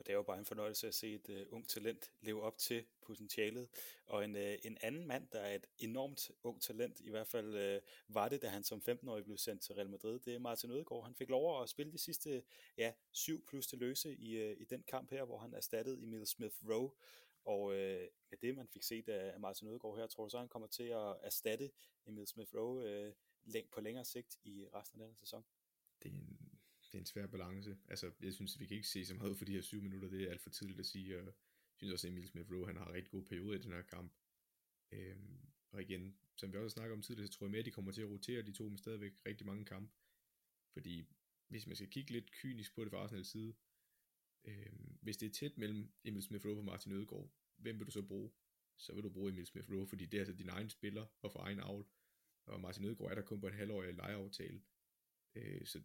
Og 0.01 0.07
det 0.07 0.13
er 0.13 0.17
jo 0.17 0.23
bare 0.23 0.39
en 0.39 0.45
fornøjelse 0.45 0.89
at 0.89 0.95
se 0.95 1.15
et 1.15 1.29
øh, 1.29 1.47
uh, 1.47 1.55
ung 1.55 1.69
talent 1.69 2.13
leve 2.21 2.43
op 2.43 2.59
til 2.59 2.85
potentialet. 3.03 3.69
Og 4.07 4.25
en, 4.25 4.37
uh, 4.37 4.43
en 4.63 4.79
anden 4.81 5.07
mand, 5.07 5.29
der 5.33 5.41
er 5.41 5.55
et 5.55 5.67
enormt 5.79 6.31
ung 6.43 6.63
talent, 6.63 7.01
i 7.01 7.11
hvert 7.11 7.27
fald 7.27 7.77
uh, 7.77 8.15
var 8.15 8.29
det, 8.29 8.43
da 8.43 8.49
han 8.49 8.65
som 8.65 8.83
15-årig 8.89 9.25
blev 9.25 9.37
sendt 9.37 9.63
til 9.63 9.75
Real 9.75 9.91
Madrid, 9.91 10.21
det 10.21 10.35
er 10.35 10.39
Martin 10.39 10.71
Ødegaard. 10.71 11.05
Han 11.05 11.15
fik 11.15 11.29
lov 11.29 11.63
at 11.63 11.69
spille 11.69 11.93
de 11.93 11.99
sidste 11.99 12.43
ja, 12.77 12.93
syv 13.13 13.47
plus 13.47 13.67
til 13.67 13.79
løse 13.79 14.17
i, 14.17 14.51
uh, 14.51 14.61
i 14.61 14.65
den 14.65 14.83
kamp 14.83 15.11
her, 15.11 15.25
hvor 15.25 15.39
han 15.39 15.55
erstattede 15.55 16.03
Emil 16.03 16.27
Smith 16.27 16.57
Rowe. 16.69 16.91
Og 17.45 17.63
uh, 17.63 17.75
med 18.31 18.39
det, 18.43 18.57
man 18.57 18.69
fik 18.69 18.83
set 18.83 19.09
af 19.09 19.41
Martin 19.41 19.69
Ødegaard 19.69 19.97
her, 19.97 20.07
tror 20.07 20.25
du 20.25 20.31
så, 20.31 20.39
han 20.39 20.49
kommer 20.49 20.69
til 20.69 20.85
at 20.85 21.17
erstatte 21.23 21.71
Emil 22.07 22.27
Smith 22.27 22.55
Rowe 22.55 23.09
uh, 23.09 23.63
på 23.73 23.81
længere 23.81 24.05
sigt 24.05 24.39
i 24.45 24.67
resten 24.75 25.01
af 25.01 25.07
den 25.07 25.17
sæson? 25.17 25.45
Det 26.03 26.09
er 26.09 26.15
en 26.15 26.50
det 26.92 26.98
er 26.98 27.03
en 27.03 27.07
svær 27.07 27.26
balance. 27.26 27.79
Altså, 27.88 28.11
jeg 28.20 28.35
synes, 28.35 28.61
vi 28.61 28.66
kan 28.66 28.76
ikke 28.76 28.88
se 28.88 29.05
så 29.05 29.14
meget 29.14 29.38
for 29.38 29.44
de 29.44 29.53
her 29.53 29.61
syv 29.61 29.83
minutter. 29.83 30.09
Det 30.09 30.22
er 30.22 30.31
alt 30.31 30.40
for 30.40 30.50
tidligt 30.50 30.79
at 30.79 30.87
sige. 30.87 31.18
Og 31.18 31.24
jeg 31.24 31.33
synes 31.76 31.92
også, 31.92 32.07
at 32.07 32.12
Emil 32.12 32.29
Smith 32.29 32.53
Rowe, 32.53 32.66
han 32.66 32.76
har 32.76 32.87
en 32.87 32.94
rigtig 32.94 33.11
god 33.11 33.24
periode 33.24 33.57
i 33.57 33.62
den 33.62 33.72
her 33.72 33.83
kamp. 33.83 34.12
Øhm, 34.92 35.40
og 35.70 35.83
igen, 35.83 36.16
som 36.37 36.53
vi 36.53 36.59
også 36.59 36.74
snakker 36.74 36.96
om 36.96 37.03
tidligere, 37.03 37.26
så 37.26 37.33
tror 37.33 37.46
jeg 37.46 37.50
mere, 37.50 37.59
at 37.59 37.66
de 37.66 37.70
kommer 37.70 37.92
til 37.92 38.03
at 38.03 38.11
rotere 38.11 38.42
de 38.42 38.53
to 38.53 38.68
med 38.68 38.79
stadigvæk 38.79 39.12
rigtig 39.26 39.46
mange 39.46 39.64
kampe. 39.64 39.92
Fordi 40.72 41.05
hvis 41.48 41.66
man 41.66 41.76
skal 41.76 41.90
kigge 41.90 42.12
lidt 42.12 42.33
kynisk 42.33 42.74
på 42.74 42.85
det 42.85 42.90
fra 42.90 42.98
Arsenal 42.98 43.24
side, 43.24 43.55
øhm, 44.44 44.98
hvis 45.03 45.16
det 45.16 45.26
er 45.26 45.33
tæt 45.33 45.59
mellem 45.59 45.92
Emil 46.05 46.22
Smith 46.22 46.46
Rowe 46.46 46.59
og 46.59 46.64
Martin 46.64 46.92
Ødegaard, 46.92 47.31
hvem 47.57 47.79
vil 47.79 47.87
du 47.87 47.90
så 47.90 48.03
bruge? 48.03 48.31
Så 48.76 48.94
vil 48.94 49.05
du 49.05 49.11
bruge 49.11 49.31
Emil 49.31 49.46
Smith 49.46 49.70
Rowe, 49.70 49.87
fordi 49.87 50.07
det 50.07 50.18
er 50.18 50.20
altså 50.20 50.35
din 50.35 50.48
egen 50.48 50.70
spiller 50.70 51.07
og 51.22 51.33
for 51.33 51.40
egen 51.40 51.61
avl. 51.61 51.87
Og 52.46 52.61
Martin 52.61 52.85
Ødegaard 52.85 53.11
er 53.11 53.14
der 53.14 53.22
kun 53.22 53.40
på 53.40 53.46
en 53.46 53.55
halvårig 53.55 53.94
lejeaftale. 53.94 54.62
Øh, 55.35 55.66
så 55.66 55.83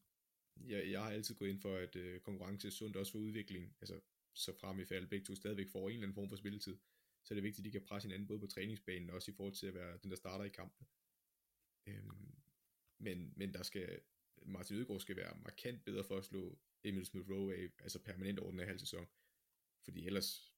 jeg, 0.57 0.91
jeg 0.91 1.03
har 1.03 1.11
altid 1.11 1.35
gået 1.35 1.49
ind 1.49 1.59
for, 1.59 1.77
at 1.77 1.95
øh, 1.95 2.19
konkurrence 2.19 2.67
er 2.67 2.71
sundt 2.71 2.95
også 2.95 3.11
for 3.11 3.19
udvikling. 3.19 3.75
Altså, 3.81 3.99
så 4.33 4.53
frem 4.59 4.79
i 4.79 4.85
fald 4.85 5.07
begge 5.07 5.25
to 5.25 5.35
stadigvæk 5.35 5.69
får 5.69 5.89
en 5.89 5.93
eller 5.93 6.03
anden 6.03 6.15
form 6.15 6.29
for 6.29 6.35
spilletid. 6.35 6.77
Så 7.23 7.33
er 7.33 7.35
det 7.35 7.43
vigtigt, 7.43 7.59
at 7.59 7.65
de 7.65 7.71
kan 7.71 7.87
presse 7.87 8.07
hinanden 8.07 8.27
både 8.27 8.39
på 8.39 8.47
træningsbanen 8.47 9.09
og 9.09 9.15
også 9.15 9.31
i 9.31 9.33
forhold 9.33 9.53
til 9.55 9.67
at 9.67 9.73
være 9.73 9.97
den, 10.03 10.09
der 10.09 10.17
starter 10.17 10.45
i 10.45 10.49
kampen. 10.49 10.87
Øhm, 11.87 12.35
men, 12.97 13.33
men 13.35 13.53
der 13.53 13.63
skal, 13.63 13.99
Martin 14.45 14.75
Ødegaard 14.75 14.99
skal 14.99 15.15
være 15.15 15.37
markant 15.43 15.85
bedre 15.85 16.03
for 16.03 16.17
at 16.17 16.25
slå 16.25 16.59
Emil 16.83 17.05
Smith 17.05 17.29
Rowe 17.29 17.55
af, 17.55 17.69
altså 17.79 17.99
permanent 17.99 18.39
over 18.39 18.51
den 18.51 18.59
her 18.59 18.65
halv 18.65 18.79
sæson. 18.79 19.07
Fordi 19.83 20.05
ellers, 20.05 20.53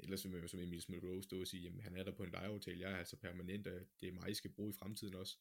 ellers 0.00 0.24
vil 0.24 0.32
man 0.32 0.42
jo 0.42 0.48
som 0.48 0.60
Emil 0.60 0.82
Smith 0.82 1.04
Rowe 1.04 1.22
stå 1.22 1.40
og 1.40 1.46
sige, 1.46 1.62
jamen 1.62 1.80
han 1.80 1.96
er 1.96 2.02
der 2.02 2.12
på 2.12 2.24
en 2.24 2.30
lejeaftale, 2.30 2.80
jeg 2.80 2.92
er 2.92 2.96
altså 2.96 3.16
permanent, 3.16 3.66
og 3.66 3.80
det 4.00 4.08
er 4.08 4.12
mig, 4.12 4.26
jeg 4.26 4.36
skal 4.36 4.50
bruge 4.50 4.70
i 4.70 4.76
fremtiden 4.76 5.14
også. 5.14 5.38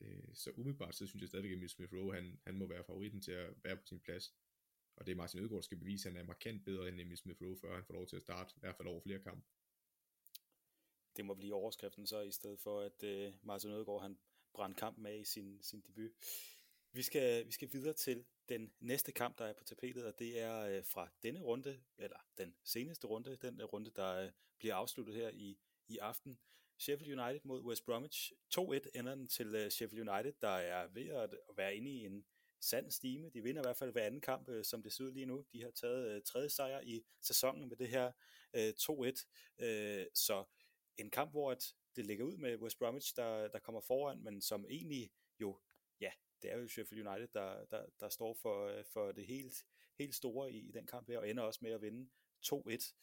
Øh, 0.00 0.34
så 0.34 0.50
umiddelbart, 0.50 0.94
så 0.94 1.06
synes 1.06 1.20
jeg 1.20 1.28
stadigvæk, 1.28 1.50
at 1.50 1.56
Emil 1.56 1.68
Smith 1.68 1.94
Rowe, 1.94 2.14
han, 2.14 2.40
han 2.44 2.54
må 2.54 2.66
være 2.66 2.84
favoritten 2.84 3.20
til 3.20 3.32
at 3.32 3.54
være 3.64 3.76
på 3.76 3.86
sin 3.86 4.00
plads. 4.00 4.34
Og 4.96 5.06
det 5.06 5.12
er 5.12 5.16
Martin 5.16 5.40
Ødegaard, 5.40 5.56
der 5.56 5.62
skal 5.62 5.78
bevise, 5.78 6.08
at 6.08 6.14
han 6.14 6.22
er 6.22 6.26
markant 6.26 6.64
bedre 6.64 6.88
end 6.88 7.00
Emil 7.00 7.16
Smith 7.16 7.42
Rowe, 7.42 7.56
før 7.56 7.74
han 7.74 7.84
får 7.84 7.94
lov 7.94 8.06
til 8.06 8.16
at 8.16 8.22
starte, 8.22 8.54
i 8.56 8.60
hvert 8.60 8.76
fald 8.76 8.88
over 8.88 9.00
flere 9.00 9.18
kampe. 9.18 9.46
Det 11.16 11.24
må 11.24 11.34
blive 11.34 11.54
overskriften 11.54 12.06
så, 12.06 12.20
i 12.20 12.30
stedet 12.30 12.60
for 12.60 12.80
at 12.80 13.02
øh, 13.02 13.34
Martin 13.42 13.70
Ødegaard, 13.70 14.02
han 14.02 14.18
brændte 14.54 14.78
kampen 14.78 15.06
af 15.06 15.16
i 15.16 15.24
sin, 15.24 15.62
sin 15.62 15.80
debut. 15.80 16.10
Vi 16.92 17.02
skal, 17.02 17.46
vi 17.46 17.52
skal 17.52 17.72
videre 17.72 17.94
til 17.94 18.24
den 18.48 18.72
næste 18.80 19.12
kamp, 19.12 19.38
der 19.38 19.44
er 19.44 19.52
på 19.52 19.64
tapetet, 19.64 20.04
og 20.06 20.18
det 20.18 20.40
er 20.40 20.60
øh, 20.60 20.84
fra 20.84 21.08
denne 21.22 21.40
runde, 21.40 21.82
eller 21.98 22.16
den 22.38 22.54
seneste 22.64 23.06
runde, 23.06 23.36
den 23.36 23.60
øh, 23.60 23.66
runde, 23.66 23.90
der 23.90 24.24
øh, 24.24 24.30
bliver 24.58 24.74
afsluttet 24.74 25.14
her 25.14 25.28
i, 25.28 25.58
i 25.88 25.98
aften. 25.98 26.38
Sheffield 26.78 27.20
United 27.20 27.40
mod 27.44 27.62
West 27.62 27.84
Bromwich. 27.84 28.32
2-1 28.58 28.60
ender 28.94 29.14
den 29.14 29.28
til 29.28 29.54
øh, 29.54 29.70
Sheffield 29.70 30.08
United, 30.08 30.32
der 30.42 30.48
er 30.48 30.88
ved 30.88 31.08
at 31.08 31.34
være 31.56 31.76
inde 31.76 31.90
i 31.90 32.04
en 32.04 32.24
sand 32.60 32.90
stime. 32.90 33.30
De 33.30 33.42
vinder 33.42 33.62
i 33.62 33.66
hvert 33.66 33.76
fald 33.76 33.92
hver 33.92 34.06
anden 34.06 34.20
kamp, 34.20 34.48
øh, 34.48 34.64
som 34.64 34.82
det 34.82 34.92
ser 34.92 35.04
ud 35.04 35.12
lige 35.12 35.26
nu. 35.26 35.44
De 35.52 35.62
har 35.62 35.70
taget 35.70 36.10
øh, 36.10 36.22
tredje 36.22 36.48
sejr 36.48 36.80
i 36.80 37.02
sæsonen 37.20 37.68
med 37.68 37.76
det 37.76 37.88
her 37.88 38.12
2-1. 38.56 40.10
Så 40.14 40.44
en 40.96 41.10
kamp, 41.10 41.30
hvor 41.30 41.50
at 41.50 41.74
det 41.96 42.06
ligger 42.06 42.24
ud 42.24 42.36
med 42.36 42.56
West 42.56 42.78
Bromwich, 42.78 43.16
der, 43.16 43.48
der 43.48 43.58
kommer 43.58 43.80
foran, 43.80 44.24
men 44.24 44.40
som 44.42 44.66
egentlig 44.70 45.10
jo, 45.40 45.58
ja, 46.00 46.10
det 46.42 46.52
er 46.52 46.58
jo 46.58 46.68
Sheffield 46.68 47.08
United, 47.08 47.28
der, 47.28 47.64
der, 47.64 47.84
der 48.00 48.08
står 48.08 48.34
for, 48.34 48.82
for 48.92 49.12
det 49.12 49.26
helt, 49.26 49.54
helt 49.98 50.14
store 50.14 50.52
i, 50.52 50.68
i 50.68 50.72
den 50.72 50.86
kamp 50.86 51.08
her, 51.08 51.18
og 51.18 51.28
ender 51.28 51.42
også 51.42 51.60
med 51.62 51.70
at 51.70 51.82
vinde 51.82 52.10
2-1. 52.46 52.94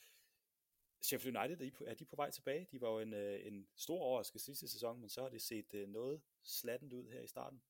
Sheffield 1.06 1.38
United, 1.38 1.72
er 1.86 1.94
de 1.94 2.06
på 2.06 2.15
vej 2.15 2.30
tilbage? 2.32 2.68
De 2.72 2.82
var 2.82 2.89
jo 2.89 3.00
en, 3.00 3.13
øh, 3.13 3.48
en 3.48 3.68
stor 3.76 4.00
overraskelse 4.00 4.46
sidste 4.46 4.68
sæson, 4.68 5.00
men 5.00 5.10
så 5.10 5.22
har 5.22 5.30
det 5.30 5.41
set 5.41 5.74
øh, 5.74 5.89
noget 5.89 6.22
slattent 6.44 6.94
ud 6.94 7.10
her 7.10 7.22
i 7.22 7.28
starten. 7.28 7.62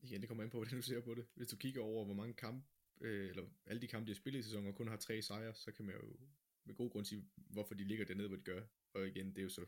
Igen, 0.00 0.20
det 0.20 0.28
kommer 0.28 0.44
ind 0.44 0.50
på, 0.50 0.58
hvordan 0.60 0.76
du 0.76 0.82
ser 0.82 1.00
på 1.00 1.14
det. 1.14 1.26
Hvis 1.34 1.48
du 1.48 1.56
kigger 1.56 1.82
over, 1.82 2.04
hvor 2.04 2.14
mange 2.14 2.34
kampe, 2.34 2.66
øh, 3.00 3.28
eller 3.30 3.44
alle 3.66 3.82
de 3.82 3.86
kampe, 3.86 4.06
de 4.06 4.12
har 4.12 4.20
spillet 4.20 4.40
i 4.40 4.42
sæsonen, 4.42 4.68
og 4.68 4.74
kun 4.74 4.88
har 4.88 4.96
tre 4.96 5.22
sejre, 5.22 5.54
så 5.54 5.72
kan 5.72 5.84
man 5.84 5.94
jo 5.94 6.16
med 6.64 6.74
god 6.74 6.90
grund 6.90 7.04
sige, 7.04 7.28
hvorfor 7.34 7.74
de 7.74 7.84
ligger 7.84 8.04
dernede, 8.04 8.28
hvor 8.28 8.36
de 8.36 8.42
gør. 8.42 8.62
Og 8.92 9.06
igen, 9.06 9.26
det 9.26 9.38
er 9.38 9.42
jo 9.42 9.48
så 9.48 9.66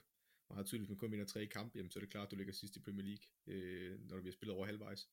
meget 0.50 0.66
tydeligt, 0.66 0.82
hvis 0.82 0.88
man 0.88 0.98
kun 0.98 1.12
vinder 1.12 1.26
tre 1.26 1.46
kampe, 1.46 1.78
jamen, 1.78 1.90
så 1.90 1.98
er 1.98 2.00
det 2.00 2.10
klart, 2.10 2.26
at 2.26 2.30
du 2.30 2.36
ligger 2.36 2.52
sidst 2.52 2.76
i 2.76 2.80
Premier 2.80 3.04
League, 3.04 3.24
øh, 3.46 4.00
når 4.00 4.16
du 4.16 4.22
bliver 4.22 4.32
spillet 4.32 4.56
over 4.56 4.66
halvvejs. 4.66 5.08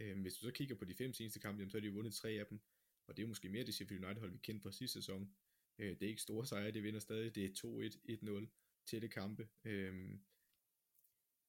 Øh, 0.00 0.20
hvis 0.20 0.34
du 0.34 0.40
så 0.40 0.50
kigger 0.50 0.74
på 0.74 0.84
de 0.84 0.94
fem 0.94 1.12
seneste 1.12 1.40
kampe, 1.40 1.60
jamen, 1.60 1.70
så 1.70 1.76
har 1.76 1.80
de 1.80 1.86
jo 1.86 1.92
vundet 1.92 2.14
tre 2.14 2.30
af 2.30 2.46
dem, 2.46 2.60
og 3.06 3.16
det 3.16 3.22
er 3.22 3.24
jo 3.24 3.28
måske 3.28 3.48
mere 3.48 3.64
det 3.64 3.74
Sheffield 3.74 4.04
United 4.04 4.20
hold, 4.20 4.32
vi 4.32 4.38
kendte 4.38 4.62
fra 4.62 4.72
sidste 4.72 5.02
sæson. 5.02 5.34
Øh, 5.78 5.90
det 5.90 6.02
er 6.02 6.08
ikke 6.08 6.22
store 6.22 6.46
sejre, 6.46 6.70
de 6.70 6.82
vinder 6.82 7.00
stadig. 7.00 7.34
Det 7.34 7.44
er 7.44 7.88
2-1, 8.08 8.44
1-0 8.44 8.46
tætte 8.86 9.08
kampe. 9.08 9.48
Øh, 9.64 10.18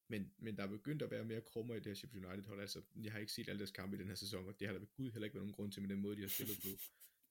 men, 0.08 0.32
men 0.38 0.56
der 0.56 0.62
er 0.62 0.68
begyndt 0.68 1.02
at 1.02 1.10
være 1.10 1.24
mere 1.24 1.40
krummer 1.40 1.74
i 1.74 1.78
det 1.78 1.86
her 1.86 1.94
Sheffield 1.94 2.26
United 2.26 2.44
hold. 2.44 2.60
Altså, 2.60 2.82
jeg 3.02 3.12
har 3.12 3.18
ikke 3.18 3.32
set 3.32 3.48
alle 3.48 3.58
deres 3.58 3.70
kampe 3.70 3.96
i 3.96 4.00
den 4.00 4.08
her 4.08 4.14
sæson, 4.14 4.46
og 4.48 4.60
det 4.60 4.66
har 4.66 4.72
der 4.72 4.80
ved 4.80 4.92
Gud 4.92 5.10
heller 5.10 5.24
ikke 5.24 5.34
været 5.34 5.46
nogen 5.46 5.54
grund 5.54 5.72
til 5.72 5.82
med 5.82 5.90
den 5.90 6.00
måde, 6.00 6.16
de 6.16 6.20
har 6.20 6.28
spillet 6.28 6.58
på. 6.62 6.68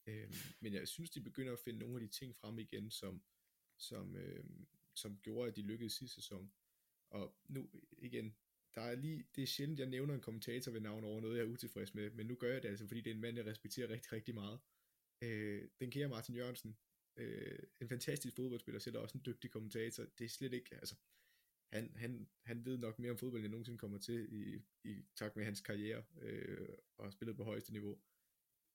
øh, 0.12 0.36
men 0.60 0.74
jeg 0.74 0.88
synes, 0.88 1.10
de 1.10 1.22
begynder 1.22 1.54
at 1.54 1.60
finde 1.60 1.80
nogle 1.80 1.96
af 1.96 2.02
de 2.02 2.08
ting 2.08 2.36
frem 2.36 2.60
igen, 2.60 2.92
som, 2.92 3.24
som, 3.78 4.16
øh, 4.16 4.46
som 4.94 5.18
gjorde, 5.22 5.50
at 5.50 5.56
de 5.56 5.62
lykkedes 5.62 5.94
sidste 5.94 6.16
sæson. 6.16 6.52
Og 7.10 7.36
nu 7.48 7.70
igen, 7.98 8.36
der 8.76 8.82
er 8.82 8.96
lige, 8.96 9.24
det 9.36 9.42
er 9.42 9.48
sjældent, 9.48 9.80
jeg 9.80 9.88
nævner 9.88 10.14
en 10.14 10.22
kommentator 10.22 10.72
ved 10.72 10.82
navn 10.82 11.04
over 11.04 11.22
noget, 11.22 11.38
jeg 11.38 11.44
er 11.44 11.50
utilfreds 11.50 11.94
med, 11.94 12.10
men 12.10 12.26
nu 12.26 12.36
gør 12.36 12.54
jeg 12.54 12.64
det 12.64 12.70
altså, 12.70 12.88
fordi 12.88 13.02
det 13.02 13.10
er 13.10 13.16
en 13.16 13.22
mand, 13.22 13.38
jeg 13.38 13.46
respekterer 13.46 13.90
rigtig, 13.90 14.12
rigtig 14.12 14.34
meget. 14.34 14.60
Øh, 15.22 15.70
den 15.80 15.92
kære 15.92 16.10
Martin 16.10 16.36
Jørgensen, 16.36 16.78
øh, 17.18 17.60
en 17.82 17.90
fantastisk 17.90 18.36
fodboldspiller, 18.36 18.80
selv 18.80 18.98
også 18.98 19.18
en 19.18 19.24
dygtig 19.26 19.52
kommentator. 19.52 20.06
Det 20.18 20.26
er 20.26 20.30
slet 20.30 20.54
ikke, 20.54 20.76
altså, 20.76 20.96
han, 21.74 21.94
han, 21.96 22.30
han 22.46 22.66
ved 22.66 22.78
nok 22.78 23.00
mere 23.00 23.12
om 23.12 23.18
fodbold, 23.18 23.42
end 23.42 23.52
nogensinde 23.52 23.78
kommer 23.78 23.98
til 23.98 24.28
i, 24.32 24.62
i 24.84 25.06
takt 25.16 25.36
med 25.36 25.46
hans 25.46 25.62
karriere, 25.62 26.04
øh, 26.22 26.68
og 26.98 27.06
har 27.06 27.12
spillet 27.12 27.38
på 27.38 27.44
højeste 27.44 27.72
niveau. 27.72 28.02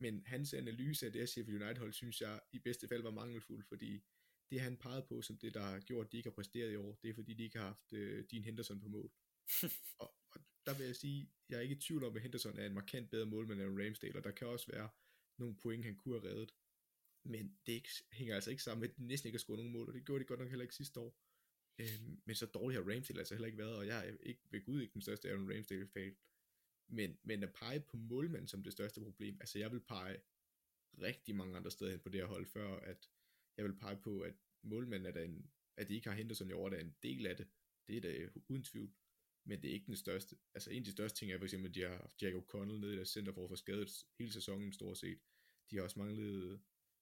Men 0.01 0.23
hans 0.27 0.55
analyse 0.55 1.07
af 1.07 1.13
det 1.13 1.21
her 1.21 1.27
Sheffield 1.27 1.63
United 1.63 1.79
hold, 1.79 1.93
synes 1.93 2.21
jeg 2.21 2.41
i 2.53 2.59
bedste 2.59 2.89
fald 2.89 3.03
var 3.03 3.11
mangelfuld, 3.11 3.65
fordi 3.65 4.05
det 4.51 4.61
han 4.61 4.77
pegede 4.77 5.07
på 5.09 5.23
som 5.23 5.39
det, 5.39 5.55
der 5.55 5.61
har 5.61 5.81
gjort, 5.81 6.07
at 6.07 6.13
de 6.13 6.17
ikke 6.17 6.29
har 6.29 6.35
præsteret 6.35 6.73
i 6.73 6.77
år, 6.77 6.99
det 7.03 7.11
er 7.11 7.15
fordi, 7.15 7.35
de 7.35 7.43
ikke 7.43 7.59
har 7.59 7.67
haft 7.67 7.93
øh, 7.93 8.25
Dean 8.31 8.45
Henderson 8.45 8.81
på 8.81 8.89
mål. 8.89 9.13
og, 10.03 10.15
og 10.33 10.41
der 10.67 10.79
vil 10.79 10.87
jeg 10.87 10.97
sige, 10.97 11.31
jeg 11.49 11.57
er 11.57 11.61
ikke 11.61 11.75
i 11.75 11.81
tvivl 11.81 12.05
om, 12.05 12.17
at 12.17 12.23
Henderson 12.23 12.59
er 12.59 12.67
en 12.67 12.75
markant 12.75 13.11
bedre 13.11 13.27
målmand 13.27 13.61
end 13.61 13.81
Ramsdale, 13.81 14.19
og 14.19 14.25
der 14.25 14.31
kan 14.31 14.47
også 14.47 14.73
være 14.73 14.89
nogle 15.39 15.57
point, 15.57 15.85
han 15.85 15.97
kunne 15.97 16.21
have 16.21 16.31
reddet. 16.31 16.55
Men 17.25 17.59
det 17.67 17.73
ikke, 17.73 17.89
hænger 18.13 18.35
altså 18.35 18.51
ikke 18.51 18.63
sammen 18.63 18.81
med, 18.81 18.89
at 18.89 18.97
de 18.97 19.07
næsten 19.07 19.27
ikke 19.29 19.37
har 19.37 19.41
scoret 19.41 19.59
nogen 19.59 19.73
mål, 19.73 19.89
og 19.89 19.95
det 19.95 20.05
gjorde 20.05 20.25
de 20.25 20.29
godt 20.29 20.41
nok 20.41 20.49
heller 20.49 20.63
ikke 20.63 20.75
sidste 20.75 21.01
år. 21.01 21.19
Øhm, 21.79 22.21
men 22.25 22.37
så 22.37 22.47
dårlig 22.47 22.79
har 22.79 22.93
Ramsdale 22.93 23.19
altså 23.19 23.35
heller 23.35 23.47
ikke 23.47 23.59
været, 23.59 23.77
og 23.77 23.87
jeg 23.87 24.09
er 24.09 24.17
ikke 24.23 24.43
ved 24.51 24.65
Gud 24.65 24.81
ikke 24.81 24.95
den 24.95 25.03
største 25.03 25.31
Aaron 25.31 25.53
Ramsdale-fan. 25.53 26.17
Men, 26.89 27.19
men 27.23 27.43
at 27.43 27.53
pege 27.53 27.81
på 27.81 27.97
målmanden 27.97 28.49
som 28.49 28.63
det 28.63 28.73
største 28.73 29.01
problem, 29.01 29.37
altså 29.41 29.59
jeg 29.59 29.73
vil 29.73 29.81
pege 29.81 30.21
rigtig 31.03 31.35
mange 31.37 31.57
andre 31.57 31.71
steder 31.71 31.91
hen 31.91 32.01
på 32.01 32.09
det 32.09 32.21
her 32.21 32.27
hold, 32.27 32.47
før 32.47 32.77
at 32.77 33.11
jeg 33.57 33.65
vil 33.65 33.77
pege 33.77 33.97
på, 33.97 34.21
at 34.21 34.35
målmanden 34.63 35.07
er 35.07 35.13
der 35.13 35.23
en, 35.23 35.51
at 35.77 35.89
de 35.89 35.95
ikke 35.95 36.09
har 36.09 36.17
Henderson 36.17 36.51
i 36.51 36.53
år, 36.53 36.69
der 36.69 36.77
er 36.77 36.81
en 36.81 36.97
del 37.03 37.27
af 37.27 37.37
det. 37.37 37.49
Det 37.89 37.97
er 37.97 38.01
da 38.01 38.29
uden 38.49 38.65
tvivl. 38.65 38.93
Men 39.49 39.63
det 39.63 39.71
er 39.71 39.75
ikke 39.75 39.87
den 39.87 39.97
største. 39.97 40.37
Altså 40.55 40.71
en 40.71 40.79
af 40.79 40.85
de 40.85 40.93
største 40.93 41.19
ting 41.19 41.33
er 41.33 41.39
for 41.39 41.45
eksempel, 41.45 41.69
at 41.69 41.75
de 41.75 41.83
har 41.83 41.97
haft 41.97 42.23
Jack 42.23 42.37
O'Connell 42.37 42.79
nede 42.79 42.93
i 42.93 42.97
deres 42.97 43.09
center 43.09 43.33
for 43.33 43.45
at 43.45 43.51
få 43.51 43.57
skadet 43.57 44.07
hele 44.19 44.33
sæsonen 44.33 44.73
stort 44.73 44.99
set. 44.99 45.19
De 45.71 45.77
har 45.77 45.83
også 45.83 45.99
manglet 45.99 46.61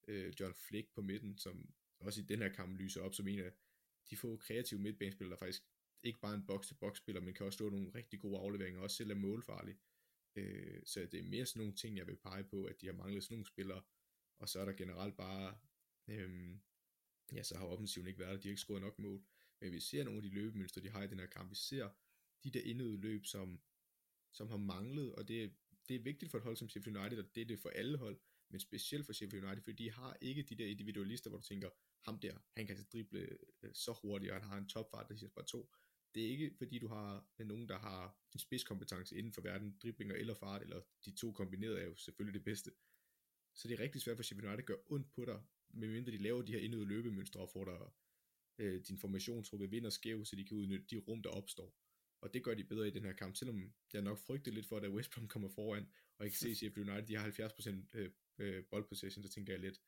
øh, 0.08 0.34
John 0.40 0.54
Flick 0.54 0.94
på 0.94 1.02
midten, 1.02 1.38
som 1.38 1.74
også 2.00 2.20
i 2.20 2.24
den 2.24 2.38
her 2.38 2.48
kamp 2.48 2.78
lyser 2.78 3.02
op 3.02 3.14
som 3.14 3.28
en 3.28 3.38
af 3.38 3.52
de 4.10 4.16
få 4.16 4.36
kreative 4.36 4.80
midtbanespillere, 4.80 5.30
der 5.30 5.38
faktisk 5.46 5.62
ikke 6.02 6.20
bare 6.20 6.34
en 6.34 6.46
box-til-box 6.46 6.96
spiller, 6.96 7.20
men 7.20 7.34
kan 7.34 7.46
også 7.46 7.56
stå 7.56 7.70
nogle 7.70 7.94
rigtig 7.94 8.20
gode 8.20 8.38
afleveringer, 8.38 8.80
og 8.80 8.84
også 8.84 8.96
selv 8.96 9.10
er 9.10 9.14
målfarlig. 9.14 9.76
Øh, 10.36 10.80
så 10.84 11.00
det 11.12 11.20
er 11.20 11.28
mere 11.28 11.46
sådan 11.46 11.60
nogle 11.60 11.74
ting, 11.74 11.96
jeg 11.96 12.06
vil 12.06 12.16
pege 12.16 12.44
på, 12.44 12.64
at 12.64 12.80
de 12.80 12.86
har 12.86 12.94
manglet 12.94 13.22
sådan 13.24 13.34
nogle 13.34 13.46
spillere, 13.46 13.82
og 14.38 14.48
så 14.48 14.60
er 14.60 14.64
der 14.64 14.72
generelt 14.72 15.16
bare, 15.16 15.58
øh, 16.08 16.56
ja, 17.32 17.42
så 17.42 17.58
har 17.58 17.66
offensiven 17.66 18.06
ikke 18.06 18.20
været 18.20 18.32
der, 18.32 18.40
de 18.40 18.48
har 18.48 18.52
ikke 18.52 18.60
scoret 18.60 18.82
nok 18.82 18.98
mål, 18.98 19.24
men 19.60 19.72
vi 19.72 19.80
ser 19.80 20.04
nogle 20.04 20.18
af 20.18 20.22
de 20.22 20.34
løbemønstre, 20.34 20.82
de 20.82 20.90
har 20.90 21.02
i 21.02 21.06
den 21.06 21.18
her 21.18 21.26
kamp, 21.26 21.50
vi 21.50 21.54
ser 21.54 21.88
de 22.46 22.58
der 22.58 22.64
indudløb, 22.64 23.26
som, 23.26 23.60
som 24.32 24.48
har 24.48 24.56
manglet, 24.56 25.14
og 25.14 25.28
det, 25.28 25.54
det 25.88 25.96
er 25.96 26.00
vigtigt 26.00 26.30
for 26.30 26.38
et 26.38 26.44
hold 26.44 26.56
som 26.56 26.68
Sheffield 26.68 26.96
United, 26.96 27.18
og 27.18 27.34
det 27.34 27.40
er 27.40 27.44
det 27.44 27.58
for 27.58 27.68
alle 27.68 27.98
hold, 27.98 28.18
men 28.50 28.60
specielt 28.60 29.06
for 29.06 29.12
Sheffield 29.12 29.44
United, 29.44 29.62
fordi 29.62 29.84
de 29.84 29.90
har 29.90 30.16
ikke 30.20 30.42
de 30.42 30.54
der 30.54 30.66
individualister, 30.66 31.30
hvor 31.30 31.38
du 31.38 31.44
tænker, 31.44 31.70
ham 32.04 32.18
der, 32.18 32.38
han 32.56 32.66
kan 32.66 32.76
altså 32.76 32.86
drible 32.92 33.18
øh, 33.62 33.74
så 33.74 33.92
hurtigt, 34.02 34.32
og 34.32 34.40
han 34.40 34.48
har 34.48 34.58
en 34.58 34.68
topfart, 34.68 35.08
der 35.08 35.16
siger 35.16 35.30
bare 35.30 35.44
to. 35.44 35.74
Det 36.14 36.24
er 36.24 36.28
ikke 36.28 36.54
fordi 36.58 36.78
du 36.78 36.88
har 36.88 37.28
nogen, 37.44 37.68
der 37.68 37.78
har 37.78 38.18
en 38.34 38.38
spidskompetence 38.38 39.16
inden 39.16 39.32
for 39.32 39.40
verden, 39.40 39.78
driblinger 39.82 40.14
eller 40.14 40.34
fart, 40.34 40.62
eller 40.62 40.80
de 41.04 41.10
to 41.10 41.32
kombineret 41.32 41.80
er 41.80 41.84
jo 41.84 41.96
selvfølgelig 41.96 42.34
det 42.34 42.44
bedste. 42.44 42.70
Så 43.54 43.68
det 43.68 43.74
er 43.74 43.82
rigtig 43.82 44.00
svært 44.00 44.16
for 44.16 44.22
Sheffield 44.22 44.48
United 44.48 44.62
at 44.62 44.66
gøre 44.66 44.82
ondt 44.86 45.12
på 45.12 45.24
dig, 45.24 45.42
medmindre 45.68 46.12
de 46.12 46.18
laver 46.18 46.42
de 46.42 46.52
her 46.52 46.58
indøde 46.58 46.86
løbemønstre 46.86 47.40
og 47.40 47.50
får 47.52 47.64
dig 47.64 47.78
øh, 48.58 48.82
din 48.88 48.98
formation 48.98 49.44
trukket 49.44 49.70
vind 49.70 49.86
og 49.86 49.92
skæv, 49.92 50.24
så 50.24 50.36
de 50.36 50.44
kan 50.44 50.56
udnytte 50.56 50.86
de 50.90 50.96
rum, 50.96 51.22
der 51.22 51.30
opstår. 51.30 51.74
Og 52.20 52.34
det 52.34 52.44
gør 52.44 52.54
de 52.54 52.64
bedre 52.64 52.88
i 52.88 52.90
den 52.90 53.04
her 53.04 53.12
kamp, 53.12 53.36
selvom 53.36 53.74
jeg 53.92 54.02
nok 54.02 54.18
frygter 54.18 54.52
lidt 54.52 54.66
for, 54.66 54.76
at 54.76 54.90
West 54.90 55.10
Brom 55.10 55.28
kommer 55.28 55.48
foran, 55.48 55.86
og 56.18 56.26
ikke 56.26 56.38
se 56.38 56.54
Sheffield 56.54 56.90
United, 56.90 57.06
de 57.06 57.16
har 57.16 57.30
70% 57.94 57.98
øh, 57.98 58.10
øh, 58.38 58.64
boldpossession, 58.64 59.22
så 59.22 59.28
tænker 59.28 59.52
jeg 59.52 59.60
lidt, 59.60 59.80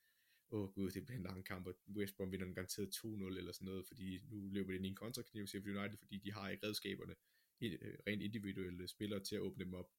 åh 0.51 0.62
oh, 0.62 0.73
gud, 0.75 0.91
det 0.91 1.05
bliver 1.05 1.17
en 1.17 1.25
lang 1.25 1.45
kamp, 1.45 1.67
og 1.67 1.75
West 1.97 2.17
Brom 2.17 2.33
vinder 2.33 2.47
den 2.47 2.55
garanteret 2.55 2.88
2-0 2.97 3.07
eller 3.09 3.53
sådan 3.53 3.67
noget, 3.67 3.87
fordi 3.87 4.21
nu 4.31 4.49
løber 4.49 4.71
det 4.71 4.77
ind 4.77 4.87
i 4.87 4.88
en 4.88 4.95
kontrakniv 4.95 5.47
Sheffield 5.47 5.79
United, 5.79 5.99
fordi 5.99 6.19
de 6.19 6.33
har 6.33 6.49
ikke 6.49 6.67
redskaberne, 6.67 7.14
øh, 7.61 7.99
rent 8.07 8.23
individuelle 8.23 8.88
spillere 8.88 9.21
til 9.21 9.37
at 9.37 9.41
åbne 9.41 9.64
dem 9.64 9.75
op. 9.75 9.91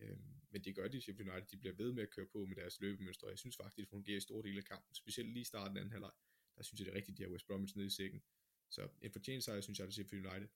Øh, 0.00 0.18
men 0.50 0.64
det 0.64 0.74
gør 0.74 0.88
de, 0.88 1.00
Sheffield 1.00 1.30
United, 1.30 1.48
de 1.48 1.56
bliver 1.56 1.74
ved 1.74 1.92
med 1.92 2.02
at 2.02 2.10
køre 2.10 2.26
på 2.26 2.44
med 2.46 2.56
deres 2.56 2.80
løbemønstre, 2.80 3.26
og 3.26 3.30
jeg 3.30 3.38
synes 3.38 3.56
faktisk, 3.56 3.76
det 3.76 3.88
fungerer 3.88 4.16
i 4.16 4.20
store 4.20 4.42
dele 4.42 4.58
af 4.58 4.64
kampen, 4.64 4.94
specielt 4.94 5.28
lige 5.28 5.40
i 5.40 5.44
starten 5.44 5.76
af 5.76 5.80
anden 5.80 5.92
halvleg, 5.92 6.12
der 6.56 6.62
synes 6.62 6.80
jeg 6.80 6.86
det 6.86 6.92
er 6.92 6.96
rigtigt, 6.96 7.18
de 7.18 7.22
har 7.22 7.30
West 7.30 7.46
Bromwich 7.46 7.76
nede 7.76 7.86
i 7.86 7.90
sækken. 7.90 8.22
Så 8.70 8.88
en 9.02 9.12
fortjent 9.12 9.44
sejr, 9.44 9.60
synes 9.60 9.78
jeg, 9.78 9.86
det 9.86 9.94
Sheffield 9.94 10.26
United. 10.26 10.48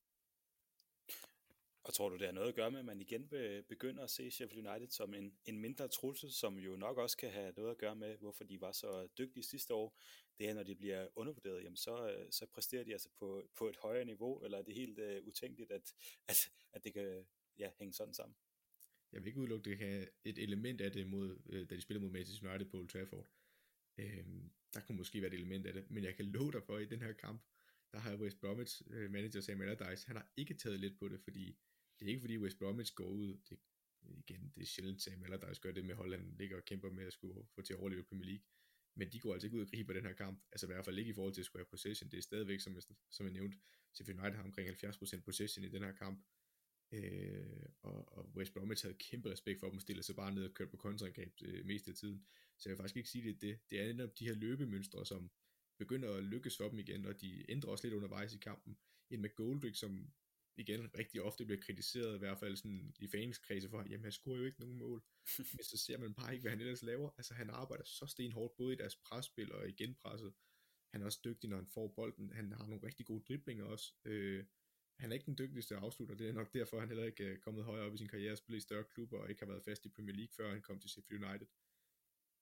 Og 1.84 1.94
tror 1.94 2.08
du, 2.08 2.16
det 2.16 2.26
har 2.26 2.32
noget 2.32 2.48
at 2.48 2.54
gøre 2.54 2.70
med, 2.70 2.78
at 2.78 2.84
man 2.84 3.00
igen 3.00 3.28
begynder 3.68 4.04
at 4.04 4.10
se 4.10 4.30
Sheffield 4.30 4.68
United 4.68 4.88
som 4.88 5.14
en, 5.14 5.36
en 5.44 5.58
mindre 5.58 5.88
trussel, 5.88 6.32
som 6.32 6.58
jo 6.58 6.76
nok 6.76 6.98
også 6.98 7.16
kan 7.16 7.30
have 7.30 7.52
noget 7.56 7.70
at 7.70 7.78
gøre 7.78 7.96
med, 7.96 8.16
hvorfor 8.18 8.44
de 8.44 8.60
var 8.60 8.72
så 8.72 9.08
dygtige 9.18 9.42
sidste 9.42 9.74
år. 9.74 9.98
Det 10.38 10.48
er, 10.48 10.54
når 10.54 10.62
de 10.62 10.74
bliver 10.74 11.08
undervurderet, 11.16 11.64
jamen 11.64 11.76
så, 11.76 12.10
øh, 12.10 12.26
så 12.30 12.46
præsterer 12.46 12.84
de 12.84 12.92
altså 12.92 13.08
på, 13.18 13.48
på 13.56 13.68
et 13.68 13.76
højere 13.76 14.04
niveau, 14.04 14.44
eller 14.44 14.58
er 14.58 14.62
det 14.62 14.74
helt 14.74 14.98
uh, 14.98 15.26
utænkeligt, 15.26 15.70
at, 15.70 15.94
at, 16.28 16.36
at 16.72 16.84
det 16.84 16.94
kan 16.94 17.24
ja, 17.58 17.70
hænge 17.78 17.92
sådan 17.92 18.14
sammen? 18.14 18.36
Jeg 19.12 19.20
vil 19.20 19.26
ikke 19.26 19.40
udelukke, 19.40 19.70
det 19.70 19.78
kan 19.78 19.88
have 19.88 20.06
et 20.24 20.38
element 20.38 20.80
af 20.80 20.92
det, 20.92 21.06
mod, 21.06 21.38
øh, 21.46 21.70
da 21.70 21.76
de 21.76 21.80
spiller 21.80 22.00
mod 22.00 22.10
Manchester 22.10 22.50
United 22.50 22.70
på 22.70 22.76
Old 22.76 22.88
Trafford. 22.88 23.28
Øhm, 23.98 24.50
der 24.74 24.80
kunne 24.80 24.98
måske 24.98 25.22
være 25.22 25.30
et 25.30 25.34
element 25.34 25.66
af 25.66 25.72
det, 25.72 25.90
men 25.90 26.04
jeg 26.04 26.16
kan 26.16 26.24
love 26.24 26.52
dig 26.52 26.62
for, 26.62 26.76
at 26.76 26.82
i 26.82 26.86
den 26.86 27.02
her 27.02 27.12
kamp, 27.12 27.42
der 27.92 27.98
har 27.98 28.16
West 28.16 28.40
Bromwich 28.40 28.82
manager 28.88 29.40
Sam 29.40 29.60
Allardyce, 29.60 30.06
han 30.06 30.16
har 30.16 30.32
ikke 30.36 30.54
taget 30.54 30.80
lidt 30.80 30.98
på 30.98 31.08
det, 31.08 31.20
fordi 31.20 31.58
det 32.02 32.10
er 32.10 32.14
ikke 32.14 32.20
fordi 32.20 32.38
West 32.38 32.58
Bromwich 32.58 32.94
går 32.94 33.08
ud, 33.08 33.38
det, 33.50 33.58
igen, 34.02 34.52
det 34.54 34.62
er 34.62 34.66
sjældent 34.66 35.02
Sam 35.02 35.22
Allardyce 35.22 35.60
gør 35.60 35.72
det 35.72 35.84
med 35.84 35.94
Holland, 35.94 36.36
ligger 36.36 36.56
og 36.56 36.64
kæmper 36.64 36.90
med 36.90 37.04
at 37.04 37.12
skulle 37.12 37.46
få 37.54 37.62
til 37.62 37.72
at 37.72 37.80
overleve 37.80 38.02
Premier 38.02 38.26
League, 38.26 38.44
men 38.94 39.12
de 39.12 39.20
går 39.20 39.32
altså 39.32 39.46
ikke 39.46 39.56
ud 39.56 39.62
og 39.62 39.70
griber 39.70 39.92
den 39.92 40.04
her 40.04 40.12
kamp, 40.12 40.44
altså 40.52 40.66
i 40.66 40.70
hvert 40.72 40.84
fald 40.84 40.98
ikke 40.98 41.10
i 41.10 41.14
forhold 41.14 41.34
til 41.34 41.40
at 41.40 41.46
skulle 41.46 41.60
have 41.60 41.70
possession, 41.70 42.10
det 42.10 42.18
er 42.18 42.22
stadigvæk, 42.22 42.60
som 42.60 42.74
jeg, 42.74 42.82
som 43.10 43.26
jeg 43.26 43.32
nævnte, 43.32 43.58
Sheffield 43.94 44.20
United 44.20 44.36
har 44.36 44.44
omkring 44.44 44.68
70% 44.68 45.20
possession 45.20 45.64
i 45.64 45.68
den 45.68 45.82
her 45.82 45.92
kamp, 45.92 46.24
øh, 46.92 47.66
og, 47.82 48.18
og 48.18 48.32
West 48.36 48.52
Bromwich 48.52 48.84
havde 48.84 48.96
kæmpe 48.98 49.30
respekt 49.30 49.60
for 49.60 49.70
dem, 49.70 49.80
stillede 49.80 50.06
sig 50.06 50.16
bare 50.16 50.34
ned 50.34 50.44
og 50.44 50.54
kørte 50.54 50.70
på 50.70 50.76
kontraangreb 50.76 51.32
øh, 51.42 51.66
mest 51.66 51.88
af 51.88 51.94
tiden, 51.94 52.26
så 52.58 52.68
jeg 52.68 52.72
vil 52.72 52.82
faktisk 52.82 52.96
ikke 52.96 53.08
sige, 53.08 53.24
det 53.24 53.30
er 53.30 53.38
det, 53.38 53.70
det 53.70 53.80
er 53.80 53.92
netop 53.92 54.18
de 54.18 54.24
her 54.24 54.34
løbemønstre, 54.34 55.06
som 55.06 55.30
begynder 55.78 56.14
at 56.14 56.24
lykkes 56.24 56.56
for 56.56 56.68
dem 56.68 56.78
igen, 56.78 57.06
og 57.06 57.20
de 57.20 57.50
ændrer 57.50 57.70
også 57.70 57.86
lidt 57.86 57.94
undervejs 57.94 58.34
i 58.34 58.38
kampen, 58.38 58.76
en 59.10 59.20
med 59.20 59.34
Goldrick, 59.34 59.76
som 59.76 60.12
igen 60.56 60.98
rigtig 60.98 61.22
ofte 61.22 61.44
bliver 61.44 61.60
kritiseret, 61.60 62.14
i 62.14 62.18
hvert 62.18 62.38
fald 62.38 62.56
sådan 62.56 62.94
i 62.98 63.08
fanskredse 63.08 63.68
for, 63.68 63.84
jamen 63.88 64.04
han 64.04 64.12
scorer 64.12 64.38
jo 64.38 64.44
ikke 64.44 64.60
nogen 64.60 64.78
mål, 64.78 65.02
men 65.56 65.64
så 65.64 65.76
ser 65.78 65.98
man 65.98 66.14
bare 66.14 66.32
ikke, 66.32 66.42
hvad 66.42 66.50
han 66.50 66.60
ellers 66.60 66.82
laver. 66.82 67.10
Altså 67.16 67.34
han 67.34 67.50
arbejder 67.50 67.84
så 67.84 68.06
stenhårdt, 68.06 68.56
både 68.56 68.72
i 68.72 68.76
deres 68.76 68.96
presspil 68.96 69.52
og 69.52 69.68
i 69.68 69.72
genpresset. 69.72 70.32
Han 70.92 71.02
er 71.02 71.06
også 71.06 71.20
dygtig, 71.24 71.50
når 71.50 71.56
han 71.56 71.66
får 71.66 71.88
bolden. 71.88 72.32
Han 72.32 72.52
har 72.52 72.66
nogle 72.66 72.86
rigtig 72.86 73.06
gode 73.06 73.24
driblinger 73.28 73.64
også. 73.64 73.94
Øh, 74.04 74.44
han 74.98 75.10
er 75.10 75.14
ikke 75.14 75.26
den 75.26 75.38
dygtigste 75.38 75.76
afslutter, 75.76 76.14
det 76.14 76.28
er 76.28 76.32
nok 76.32 76.54
derfor, 76.54 76.80
han 76.80 76.88
heller 76.88 77.04
ikke 77.04 77.24
er 77.24 77.36
kommet 77.36 77.64
højere 77.64 77.86
op 77.86 77.94
i 77.94 77.96
sin 77.96 78.08
karriere, 78.08 78.36
spillet 78.36 78.58
i 78.58 78.62
større 78.62 78.84
klubber 78.84 79.18
og 79.18 79.30
ikke 79.30 79.40
har 79.40 79.46
været 79.46 79.64
fast 79.64 79.84
i 79.84 79.88
Premier 79.88 80.14
League, 80.14 80.32
før 80.36 80.50
han 80.50 80.62
kom 80.62 80.80
til 80.80 80.90
Sheffield 80.90 81.24
United. 81.24 81.46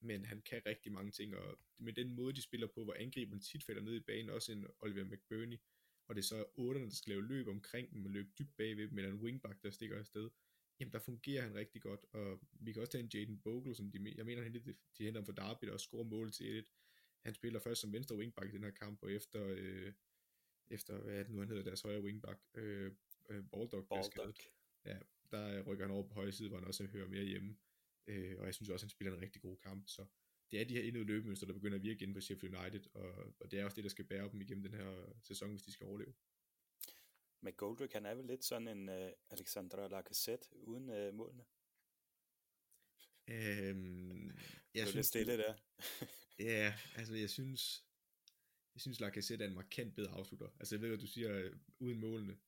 Men 0.03 0.25
han 0.25 0.43
kan 0.43 0.63
rigtig 0.67 0.93
mange 0.93 1.11
ting, 1.11 1.37
og 1.37 1.59
med 1.79 1.93
den 1.93 2.15
måde, 2.15 2.33
de 2.33 2.43
spiller 2.43 2.67
på, 2.67 2.85
hvor 2.85 2.95
angriberen 2.99 3.41
tit 3.41 3.65
falder 3.65 3.83
ned 3.83 3.95
i 3.95 4.01
banen, 4.01 4.31
også 4.31 4.53
en 4.53 4.67
Oliver 4.79 5.05
McBurney, 5.05 5.59
og 6.11 6.17
det 6.17 6.23
er 6.23 6.27
så 6.27 6.45
otterne, 6.57 6.87
der 6.87 6.95
skal 6.95 7.11
lave 7.11 7.27
løb 7.27 7.49
omkring 7.49 7.93
dem, 7.93 8.05
og 8.05 8.11
løbe 8.11 8.31
dybt 8.39 8.57
bagved 8.57 8.89
dem, 8.89 8.99
eller 8.99 9.11
en 9.11 9.21
wingback, 9.21 9.63
der 9.63 9.71
stikker 9.71 9.99
afsted, 9.99 10.31
jamen 10.81 10.93
der 10.93 10.99
fungerer 10.99 11.43
han 11.43 11.55
rigtig 11.55 11.83
godt, 11.83 12.05
og 12.13 12.41
vi 12.53 12.73
kan 12.73 12.83
også 12.83 12.93
tage 12.93 13.05
en 13.05 13.11
Jaden 13.15 13.39
Bogle, 13.39 13.75
som 13.75 13.91
de, 13.91 14.15
jeg 14.17 14.27
mener, 14.27 14.49
de, 14.49 14.75
de 14.99 15.05
henter 15.05 15.21
ham 15.21 15.25
for 15.25 15.33
Derby, 15.33 15.65
og 15.65 15.81
scorer 15.81 16.05
mål 16.05 16.33
til 16.33 16.59
1 16.59 16.65
Han 17.25 17.35
spiller 17.35 17.61
først 17.61 17.81
som 17.81 17.93
venstre 17.93 18.17
wingback 18.17 18.49
i 18.49 18.57
den 18.57 18.65
her 18.65 18.71
kamp, 18.71 19.03
og 19.03 19.13
efter, 19.13 19.47
øh, 19.47 19.93
efter 20.69 21.01
hvad 21.01 21.15
er 21.15 21.23
det 21.23 21.33
nu, 21.33 21.39
han 21.39 21.49
hedder, 21.49 21.63
deres 21.63 21.83
højre 21.83 22.03
wingback, 22.03 22.41
øh, 22.55 22.93
øh, 23.29 23.45
Baldock, 23.45 23.89
Baldock. 23.89 24.39
Ja, 24.85 24.99
der 25.31 25.63
rykker 25.63 25.85
han 25.85 25.95
over 25.95 26.09
på 26.09 26.15
højre 26.15 26.33
side, 26.33 26.49
hvor 26.49 26.59
han 26.59 26.67
også 26.67 26.87
hører 26.87 27.09
mere 27.09 27.25
hjemme. 27.25 27.57
Øh, 28.07 28.39
og 28.39 28.47
jeg 28.47 28.55
synes 28.55 28.69
også, 28.69 28.87
han 28.87 28.91
spiller 28.91 29.15
en 29.15 29.23
rigtig 29.23 29.43
god 29.43 29.57
kamp, 29.57 29.89
så 29.89 30.07
det 30.53 30.61
er 30.61 30.65
de 30.65 30.75
her 30.75 30.83
indøde 30.83 31.05
løbemønstre, 31.05 31.47
der 31.47 31.53
begynder 31.53 31.79
at 31.79 31.83
virke 31.83 32.03
inden 32.03 32.15
for 32.15 32.21
Sheffield 32.21 32.57
United, 32.57 32.87
og, 32.95 33.35
og 33.41 33.51
det 33.51 33.61
er 33.61 33.65
også 33.65 33.75
det, 33.75 33.85
der 33.85 33.91
skal 33.91 34.05
bære 34.05 34.31
dem 34.33 34.41
igennem 34.41 34.63
den 34.63 34.75
her 34.75 35.13
sæson, 35.23 35.51
hvis 35.51 35.63
de 35.63 35.73
skal 35.73 35.87
overleve. 35.87 36.15
Men 37.41 37.53
Goldrick, 37.53 37.93
han 37.93 38.07
er 38.07 38.15
vel 38.15 38.27
lidt 38.27 38.45
sådan 38.45 38.69
en 38.69 38.89
uh, 38.89 39.11
Alexandra 39.31 39.89
Lacazette 39.89 40.49
uden 40.57 40.91
uh, 40.91 41.15
målene? 41.15 41.45
Øhm, 43.29 44.31
jeg 44.75 44.87
synes, 44.87 44.95
lidt 44.95 45.07
stille 45.07 45.39
der. 45.39 45.55
ja, 46.51 46.75
altså 46.97 47.15
jeg 47.15 47.31
synes, 47.31 47.85
jeg 48.75 48.81
synes 48.81 49.01
Lacazette 49.01 49.45
er 49.45 49.49
en 49.49 49.55
markant 49.55 49.95
bedre 49.95 50.13
afslutter. 50.13 50.49
Altså 50.61 50.75
jeg 50.75 50.83
ved, 50.83 50.93
at 50.93 51.01
du 51.01 51.07
siger 51.07 51.51
uh, 51.51 51.57
uden 51.79 52.01
målene. 52.01 52.39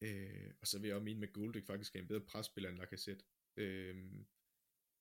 Øh, 0.00 0.50
og 0.60 0.66
så 0.66 0.78
vil 0.78 0.88
jeg 0.88 0.96
også 0.96 1.04
mene, 1.04 1.26
at 1.26 1.32
Goldrick 1.32 1.66
faktisk 1.66 1.96
er 1.96 2.00
en 2.00 2.08
bedre 2.08 2.20
presspiller 2.20 2.70
end 2.70 2.78
Lacazette. 2.78 3.24
Øh, 3.56 4.24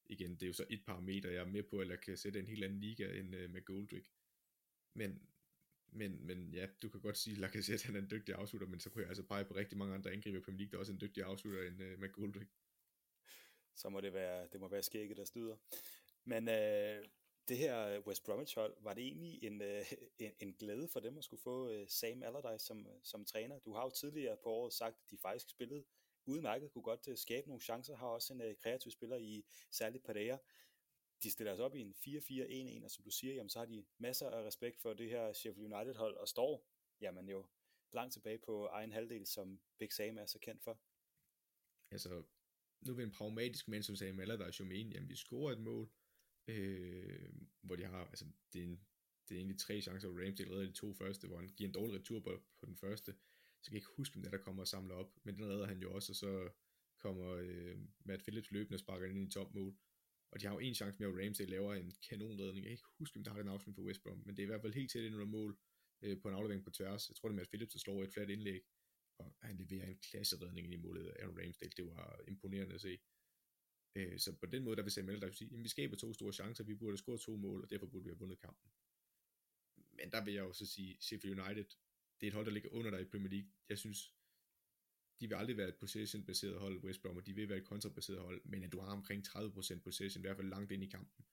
igen, 0.05 0.31
det 0.31 0.43
er 0.43 0.47
jo 0.47 0.53
så 0.53 0.65
et 0.69 0.85
par 0.85 0.99
meter, 0.99 1.29
jeg 1.29 1.41
er 1.41 1.45
med 1.45 1.63
på, 1.63 1.81
eller 1.81 1.95
kan 1.95 2.17
sætte 2.17 2.39
en 2.39 2.47
helt 2.47 2.63
anden 2.63 2.79
liga 2.79 3.19
end 3.19 3.35
uh, 3.35 3.49
med 3.49 3.65
Goldrick. 3.65 4.07
Men, 4.93 5.29
men, 5.87 6.25
men 6.25 6.53
ja, 6.53 6.67
du 6.81 6.89
kan 6.89 7.01
godt 7.01 7.17
sige, 7.17 7.33
at 7.33 7.39
Lacazette 7.39 7.85
han 7.85 7.95
er 7.95 7.99
en 7.99 8.11
dygtig 8.11 8.35
afslutter, 8.35 8.67
men 8.67 8.79
så 8.79 8.89
kunne 8.89 9.01
jeg 9.01 9.09
altså 9.09 9.23
pege 9.23 9.45
på 9.45 9.55
rigtig 9.55 9.77
mange 9.77 9.93
andre 9.93 10.11
angriber 10.11 10.39
på 10.39 10.45
Premier 10.45 10.59
League, 10.59 10.71
der 10.71 10.77
er 10.77 10.79
også 10.79 10.93
en 10.93 11.01
dygtig 11.01 11.23
afslutter 11.23 11.63
end 11.63 11.81
uh, 11.83 11.99
med 11.99 12.11
Goldrick. 12.11 12.49
Så 13.75 13.89
må 13.89 14.01
det 14.01 14.13
være, 14.13 14.47
det 14.51 14.59
må 14.59 14.67
være 14.67 14.83
skægget, 14.83 15.17
der 15.17 15.25
styder. 15.25 15.57
Men 16.25 16.49
øh, 16.49 17.05
det 17.47 17.57
her 17.57 17.99
West 18.07 18.23
Bromwich 18.23 18.55
hold, 18.55 18.75
var 18.79 18.93
det 18.93 19.03
egentlig 19.03 19.43
en, 19.43 19.61
øh, 19.61 19.85
en, 20.19 20.31
en 20.39 20.53
glæde 20.53 20.87
for 20.87 20.99
dem 20.99 21.17
at 21.17 21.23
skulle 21.23 21.41
få 21.41 21.69
øh, 21.69 21.87
Sam 21.87 22.23
Allardyce 22.23 22.65
som, 22.65 22.87
som 23.03 23.25
træner? 23.25 23.59
Du 23.59 23.73
har 23.73 23.83
jo 23.83 23.89
tidligere 23.89 24.37
på 24.43 24.49
året 24.49 24.73
sagt, 24.73 24.95
at 25.03 25.11
de 25.11 25.17
faktisk 25.17 25.49
spillede 25.49 25.83
udmærket, 26.25 26.71
kunne 26.71 26.81
godt 26.83 27.07
øh, 27.07 27.17
skabe 27.17 27.47
nogle 27.47 27.61
chancer, 27.61 27.95
har 27.95 28.07
også 28.07 28.33
en 28.33 28.41
øh, 28.41 28.55
kreativ 28.55 28.91
spiller 28.91 29.17
i 29.17 29.45
særligt 29.71 30.03
Pereira. 30.03 30.37
De 31.23 31.31
stiller 31.31 31.55
sig 31.55 31.65
op 31.65 31.75
i 31.75 31.81
en 31.81 31.95
4-4-1-1, 32.81 32.83
og 32.83 32.91
som 32.91 33.03
du 33.03 33.11
siger, 33.11 33.33
jamen, 33.33 33.49
så 33.49 33.59
har 33.59 33.65
de 33.65 33.85
masser 33.97 34.29
af 34.29 34.43
respekt 34.43 34.81
for 34.81 34.93
det 34.93 35.09
her 35.09 35.33
Sheffield 35.33 35.73
United 35.73 35.95
hold, 35.95 36.17
og 36.17 36.27
står 36.27 36.67
jamen 37.01 37.29
jo 37.29 37.45
langt 37.93 38.13
tilbage 38.13 38.37
på 38.37 38.65
egen 38.65 38.91
halvdel, 38.91 39.25
som 39.25 39.61
Big 39.79 39.93
Sam 39.93 40.17
er 40.17 40.25
så 40.25 40.39
kendt 40.39 40.63
for. 40.63 40.79
Altså, 41.91 42.23
nu 42.81 42.93
vil 42.93 43.05
en 43.05 43.11
pragmatisk 43.11 43.67
mand 43.67 43.83
som 43.83 43.95
Sam 43.95 44.19
Allardyce 44.19 44.63
jo 44.63 44.65
men, 44.65 44.91
jamen 44.91 45.09
vi 45.09 45.15
scorer 45.15 45.51
et 45.51 45.59
mål, 45.59 45.89
øh, 46.47 47.33
hvor 47.61 47.75
de 47.75 47.83
har, 47.83 48.05
altså 48.05 48.25
det 48.53 48.61
er, 48.61 48.65
en, 48.65 48.85
det 49.29 49.35
er 49.35 49.39
egentlig 49.39 49.59
tre 49.59 49.81
chancer, 49.81 50.07
hvor 50.07 50.25
Ramsdale 50.25 50.51
redder 50.51 50.65
de 50.65 50.71
to 50.71 50.93
første, 50.93 51.27
hvor 51.27 51.37
han 51.37 51.47
giver 51.47 51.67
en 51.67 51.73
dårlig 51.73 51.99
retur 51.99 52.19
på, 52.19 52.43
på 52.59 52.65
den 52.65 52.77
første, 52.77 53.15
så 53.63 53.69
kan 53.69 53.73
jeg 53.73 53.81
ikke 53.81 53.97
huske, 53.97 54.13
hvem 54.13 54.23
det 54.23 54.31
der 54.31 54.37
kommer 54.37 54.63
og 54.63 54.67
samler 54.67 54.95
op, 54.95 55.11
men 55.23 55.35
den 55.35 55.45
redder 55.45 55.67
han 55.67 55.79
jo 55.79 55.93
også, 55.93 56.11
og 56.11 56.15
så 56.15 56.49
kommer 56.97 57.27
øh, 57.31 57.77
Matt 58.05 58.23
Phillips 58.23 58.51
løbende 58.51 58.75
og 58.75 58.79
sparker 58.79 59.07
ind 59.07 59.27
i 59.27 59.31
top 59.31 59.53
mål. 59.53 59.77
Og 60.31 60.41
de 60.41 60.45
har 60.45 60.53
jo 60.53 60.59
en 60.59 60.75
chance 60.75 60.99
med, 60.99 61.07
at 61.07 61.25
Ramsey 61.25 61.45
laver 61.47 61.73
en 61.73 61.93
kanonredning. 62.09 62.57
Jeg 62.57 62.69
kan 62.69 62.71
ikke 62.71 62.97
huske, 62.97 63.17
om 63.17 63.23
der 63.23 63.31
har 63.31 63.37
den 63.39 63.47
afslutning 63.47 63.75
for 63.75 63.83
West 63.83 64.03
Brom, 64.03 64.23
men 64.25 64.37
det 64.37 64.41
er 64.43 64.47
i 64.47 64.51
hvert 64.51 64.61
fald 64.61 64.73
helt 64.73 64.91
tæt 64.91 65.03
ind 65.03 65.15
under 65.15 65.27
mål 65.27 65.57
øh, 66.01 66.21
på 66.21 66.29
en 66.29 66.35
aflevering 66.35 66.63
på 66.63 66.71
tværs. 66.71 67.09
Jeg 67.09 67.15
tror, 67.15 67.29
det 67.29 67.33
er 67.33 67.39
Matt 67.39 67.49
Phillips, 67.49 67.73
der 67.73 67.79
slår 67.79 68.03
et 68.03 68.13
fladt 68.13 68.29
indlæg, 68.29 68.61
og 69.19 69.37
han 69.41 69.57
leverer 69.57 69.87
en 69.87 69.97
klasseredning 69.97 70.65
ind 70.65 70.73
i 70.73 70.77
målet 70.77 71.07
af 71.07 71.23
Aaron 71.23 71.39
Ramsdale. 71.39 71.71
Det 71.77 71.85
var 71.85 72.21
imponerende 72.27 72.75
at 72.75 72.81
se. 72.81 72.99
Øh, 73.95 74.19
så 74.19 74.35
på 74.39 74.45
den 74.45 74.63
måde, 74.63 74.75
der 74.75 74.83
vil 74.83 74.91
Samuel 74.91 75.21
der 75.21 75.31
sige, 75.31 75.53
at 75.53 75.63
vi 75.63 75.67
skaber 75.67 75.95
to 75.95 76.13
store 76.13 76.33
chancer, 76.33 76.63
vi 76.63 76.75
burde 76.75 76.97
score 76.97 77.17
to 77.17 77.35
mål, 77.35 77.61
og 77.63 77.69
derfor 77.69 77.87
burde 77.87 78.03
vi 78.03 78.09
have 78.09 78.19
vundet 78.19 78.39
kampen. 78.39 78.71
men 79.91 80.11
der 80.11 80.23
vil 80.25 80.33
jeg 80.33 80.41
jo 80.41 80.53
så 80.53 80.65
sige, 80.65 80.97
Sheffield 81.01 81.39
United, 81.39 81.65
det 82.23 82.27
er 82.27 82.31
et 82.31 82.35
hold, 82.35 82.45
der 82.45 82.51
ligger 82.51 82.69
under 82.69 82.91
dig 82.91 83.01
i 83.01 83.05
Premier 83.05 83.29
League. 83.29 83.49
Jeg 83.69 83.77
synes, 83.77 84.13
de 85.21 85.27
vil 85.27 85.35
aldrig 85.35 85.57
være 85.57 85.67
et 85.67 85.75
possession-baseret 85.75 86.59
hold, 86.59 86.83
West 86.83 87.01
Brom, 87.01 87.17
og 87.17 87.25
de 87.25 87.33
vil 87.33 87.49
være 87.49 87.57
et 87.57 87.63
kontrabaseret 87.63 88.19
hold, 88.19 88.41
men 88.45 88.63
at 88.63 88.71
du 88.71 88.79
har 88.79 88.91
omkring 88.91 89.27
30% 89.27 89.79
possession, 89.79 90.21
i 90.21 90.25
hvert 90.25 90.35
fald 90.35 90.47
langt 90.47 90.71
ind 90.71 90.83
i 90.83 90.89
kampen, 90.89 91.25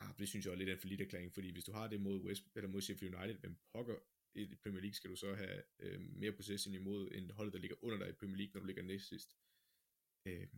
ah, 0.00 0.18
det 0.18 0.28
synes 0.28 0.46
jeg 0.46 0.52
er 0.52 0.56
lidt 0.56 0.68
af 0.68 0.72
en 0.72 0.80
forlidt 0.80 1.00
erklæring, 1.00 1.32
fordi 1.32 1.50
hvis 1.52 1.64
du 1.64 1.72
har 1.72 1.88
det 1.88 2.00
mod, 2.00 2.20
West, 2.20 2.44
eller 2.54 2.68
mod 2.68 2.80
Sheffield 2.80 3.14
United, 3.14 3.38
hvem 3.38 3.56
pokker 3.72 3.96
i 4.34 4.54
Premier 4.62 4.80
League 4.80 4.94
skal 4.94 5.10
du 5.10 5.16
så 5.16 5.34
have 5.34 5.62
øh, 5.78 6.00
mere 6.00 6.32
possession 6.32 6.74
imod 6.74 7.10
end 7.12 7.30
hold, 7.30 7.52
der 7.52 7.58
ligger 7.58 7.76
under 7.84 7.98
dig 7.98 8.08
i 8.08 8.12
Premier 8.12 8.36
League, 8.36 8.52
når 8.54 8.60
du 8.60 8.66
ligger 8.66 8.82
næst 8.82 9.08
sidst. 9.08 9.36
Øh, 10.26 10.48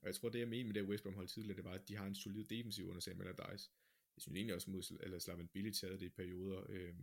og 0.00 0.06
jeg 0.06 0.14
tror, 0.14 0.28
det 0.28 0.38
jeg 0.38 0.48
mener 0.48 0.66
med 0.66 0.74
det 0.74 0.88
West 0.88 1.02
Brom 1.02 1.14
hold 1.14 1.28
tidligere, 1.28 1.56
det 1.56 1.64
var, 1.64 1.72
at 1.72 1.88
de 1.88 1.96
har 1.96 2.06
en 2.06 2.14
solid 2.14 2.44
defensiv 2.44 2.88
under 2.88 3.00
Sam 3.00 3.20
Allardyce. 3.20 3.70
Jeg 4.16 4.22
synes 4.22 4.36
egentlig 4.36 4.54
også, 4.54 4.70
mod, 4.70 4.98
eller 5.00 5.18
Slaven 5.18 5.48
Bilic 5.48 5.80
havde 5.80 5.98
det 5.98 6.06
i 6.06 6.08
perioder, 6.08 6.66
øh, 6.68 6.94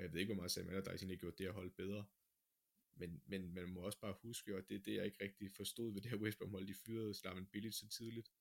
og 0.00 0.04
jeg 0.04 0.12
ved 0.12 0.20
ikke, 0.20 0.32
hvor 0.32 0.40
meget 0.42 0.50
Samuel 0.50 0.76
Allardyce 0.76 1.02
egentlig 1.02 1.20
gjort 1.20 1.38
det 1.38 1.46
at 1.46 1.52
holde 1.52 1.70
bedre. 1.70 2.04
Men, 2.96 3.22
men 3.26 3.54
man 3.54 3.68
må 3.68 3.80
også 3.80 4.00
bare 4.00 4.14
huske, 4.22 4.56
og 4.56 4.68
det 4.68 4.74
er 4.74 4.82
det, 4.82 4.94
jeg 4.94 5.04
ikke 5.04 5.24
rigtig 5.24 5.50
forstod 5.50 5.92
ved 5.92 6.00
det 6.00 6.10
her 6.10 6.18
West 6.18 6.38
Brom 6.38 6.50
hold, 6.50 6.66
de 6.66 6.74
fyrede 6.74 7.14
Slaven 7.14 7.46
Bilic 7.46 7.74
så 7.74 7.88
tidligt. 7.88 8.32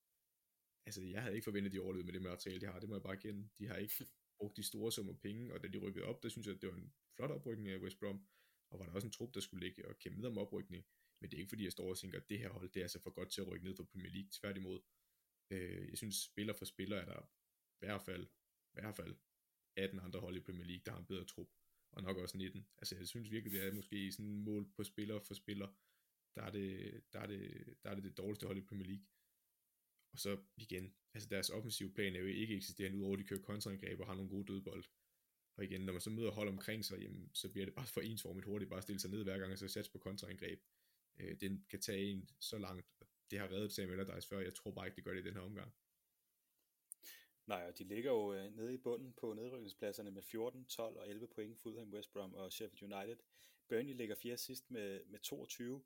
Altså, 0.85 1.01
jeg 1.01 1.21
havde 1.21 1.35
ikke 1.35 1.43
forventet, 1.43 1.73
de 1.73 1.79
overlevede 1.79 2.05
med 2.05 2.13
det 2.13 2.21
materiale, 2.21 2.61
de 2.61 2.65
har. 2.65 2.79
Det 2.79 2.89
må 2.89 2.95
jeg 2.95 3.03
bare 3.03 3.17
kende. 3.17 3.49
De 3.57 3.67
har 3.67 3.75
ikke 3.75 3.93
brugt 4.37 4.57
de 4.57 4.63
store 4.63 4.91
summer 4.91 5.13
penge, 5.13 5.53
og 5.53 5.63
da 5.63 5.67
de 5.67 5.77
rykkede 5.77 6.05
op, 6.05 6.23
der 6.23 6.29
synes 6.29 6.47
jeg, 6.47 6.55
at 6.55 6.61
det 6.61 6.69
var 6.69 6.75
en 6.75 6.93
flot 7.15 7.31
oprykning 7.31 7.69
af 7.69 7.77
West 7.77 7.99
Brom, 7.99 8.27
og 8.71 8.79
var 8.79 8.85
der 8.85 8.93
også 8.93 9.07
en 9.07 9.11
trup, 9.11 9.33
der 9.33 9.39
skulle 9.39 9.65
ligge 9.67 9.87
og 9.87 9.99
kæmpe 9.99 10.27
om 10.27 10.37
oprykning. 10.37 10.85
Men 11.21 11.31
det 11.31 11.37
er 11.37 11.41
ikke 11.41 11.49
fordi, 11.49 11.63
jeg 11.63 11.71
står 11.71 11.89
og 11.89 11.97
tænker, 11.97 12.17
at 12.17 12.29
det 12.29 12.39
her 12.39 12.49
hold, 12.49 12.69
det 12.69 12.79
er 12.79 12.83
altså 12.83 12.99
for 12.99 13.09
godt 13.09 13.31
til 13.31 13.41
at 13.41 13.47
rykke 13.47 13.65
ned 13.65 13.75
fra 13.75 13.83
Premier 13.83 14.11
League. 14.11 14.29
Tværtimod. 14.31 14.79
Øh, 15.51 15.89
jeg 15.89 15.97
synes, 15.97 16.15
spiller 16.15 16.53
for 16.53 16.65
spiller 16.65 16.97
er 16.97 17.05
der 17.05 17.21
i 17.81 17.85
hvert 17.85 18.01
fald, 18.01 18.23
i 18.73 18.81
hvert 18.81 18.95
fald 18.95 19.15
18 19.75 19.99
andre 19.99 20.19
hold 20.19 20.37
i 20.37 20.39
Premier 20.39 20.65
League, 20.65 20.83
der 20.85 20.91
har 20.91 20.99
en 20.99 21.05
bedre 21.05 21.25
trup. 21.25 21.47
Og 21.91 22.03
nok 22.03 22.17
også 22.17 22.37
19. 22.37 22.67
Altså, 22.77 22.95
jeg 22.95 23.07
synes 23.07 23.31
virkelig, 23.31 23.53
det 23.53 23.67
er 23.67 23.73
måske 23.73 24.11
sådan 24.11 24.25
en 24.25 24.43
mål 24.43 24.71
på 24.75 24.83
spiller 24.83 25.19
for 25.19 25.33
spiller. 25.33 25.67
Der 26.35 26.41
er 26.41 26.51
det, 26.51 27.01
der 27.13 27.19
er 27.19 27.27
det, 27.27 27.65
der 27.83 27.89
er 27.89 27.95
det, 27.95 28.03
det 28.03 28.17
dårligste 28.17 28.45
hold 28.45 28.57
i 28.57 28.61
Premier 28.61 28.87
League. 28.87 29.05
Og 30.13 30.19
så 30.19 30.37
igen, 30.57 30.93
altså 31.13 31.29
deres 31.29 31.49
offensive 31.49 31.93
plan 31.93 32.15
er 32.15 32.19
jo 32.19 32.25
ikke 32.25 32.55
eksisterende, 32.55 32.97
udover 32.97 33.13
at 33.13 33.19
de 33.19 33.27
kører 33.27 33.41
kontraangreb 33.41 33.99
og 33.99 34.07
har 34.07 34.13
nogle 34.13 34.29
gode 34.29 34.53
dødbold. 34.53 34.83
Og 35.57 35.63
igen, 35.65 35.81
når 35.81 35.93
man 35.93 36.01
så 36.01 36.09
møder 36.09 36.31
hold 36.31 36.49
omkring 36.49 36.85
sig, 36.85 36.99
jamen, 36.99 37.29
så 37.33 37.49
bliver 37.49 37.65
det 37.65 37.75
bare 37.75 37.87
for 37.87 38.01
ensformigt 38.01 38.45
hurtigt, 38.45 38.69
bare 38.69 38.81
stille 38.81 38.99
sig 38.99 39.11
ned 39.11 39.23
hver 39.23 39.37
gang, 39.37 39.51
og 39.51 39.57
så 39.57 39.67
satse 39.67 39.91
på 39.91 39.97
kontraangreb. 39.97 40.59
Øh, 41.19 41.41
den 41.41 41.65
kan 41.69 41.81
tage 41.81 42.11
en 42.11 42.29
så 42.39 42.57
langt, 42.57 42.87
det 43.31 43.39
har 43.39 43.51
reddet 43.51 43.71
Samuel 43.71 43.99
Allardyce 43.99 44.27
før, 44.27 44.39
jeg 44.39 44.53
tror 44.53 44.71
bare 44.71 44.87
ikke, 44.87 44.95
det 44.95 45.03
gør 45.03 45.13
det 45.13 45.21
i 45.21 45.27
den 45.27 45.33
her 45.33 45.41
omgang. 45.41 45.73
Nej, 47.49 47.65
og 47.67 47.77
de 47.77 47.83
ligger 47.83 48.11
jo 48.11 48.33
øh, 48.33 48.55
nede 48.55 48.73
i 48.73 48.77
bunden 48.77 49.13
på 49.13 49.33
nedrykningspladserne 49.33 50.11
med 50.11 50.21
14, 50.21 50.65
12 50.65 50.97
og 50.97 51.09
11 51.09 51.27
point, 51.27 51.59
Fulham, 51.59 51.93
West 51.93 52.13
Brom 52.13 52.33
og 52.33 52.51
Sheffield 52.51 52.93
United. 52.93 53.17
Burnley 53.67 53.93
ligger 53.93 54.15
fjerde 54.15 54.37
sidst 54.37 54.71
med, 54.71 55.05
med 55.05 55.19
22. 55.19 55.83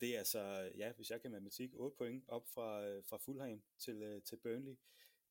Det 0.00 0.14
er 0.14 0.18
altså, 0.18 0.70
ja, 0.76 0.92
hvis 0.92 1.10
jeg 1.10 1.20
kan 1.20 1.30
matematik, 1.30 1.70
8 1.74 1.96
point 1.96 2.24
op 2.28 2.48
fra, 2.48 2.84
øh, 2.86 3.04
fra 3.04 3.16
Fulham 3.16 3.62
til, 3.78 4.02
øh, 4.02 4.22
til 4.22 4.36
Burnley. 4.36 4.76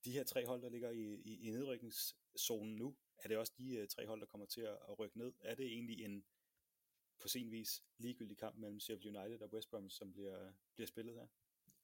De 0.06 0.12
her 0.12 0.24
tre 0.24 0.46
hold, 0.46 0.62
der 0.62 0.70
ligger 0.70 0.90
i, 0.90 1.16
i, 1.16 1.48
i 1.48 1.52
nedrykningszonen 1.52 2.76
nu, 2.76 2.96
er 3.18 3.28
det 3.28 3.38
også 3.38 3.54
de 3.58 3.76
øh, 3.76 3.88
tre 3.88 4.08
hold, 4.08 4.20
der 4.20 4.28
kommer 4.28 4.48
til 4.48 4.62
at, 4.62 4.78
at 4.90 5.00
rykke 5.00 5.18
ned? 5.18 5.34
Er 5.42 5.56
det 5.56 5.66
egentlig 5.66 6.06
en 6.06 6.24
på 7.20 7.28
sin 7.28 7.52
vis 7.52 7.84
ligegyldig 7.98 8.38
kamp 8.38 8.58
mellem 8.58 8.80
Sheffield 8.80 9.18
United 9.18 9.42
og 9.42 9.54
West 9.54 9.70
Brom, 9.70 9.90
som 9.90 10.14
bliver, 10.14 10.52
bliver 10.76 10.88
spillet 10.88 11.16
her? 11.16 11.28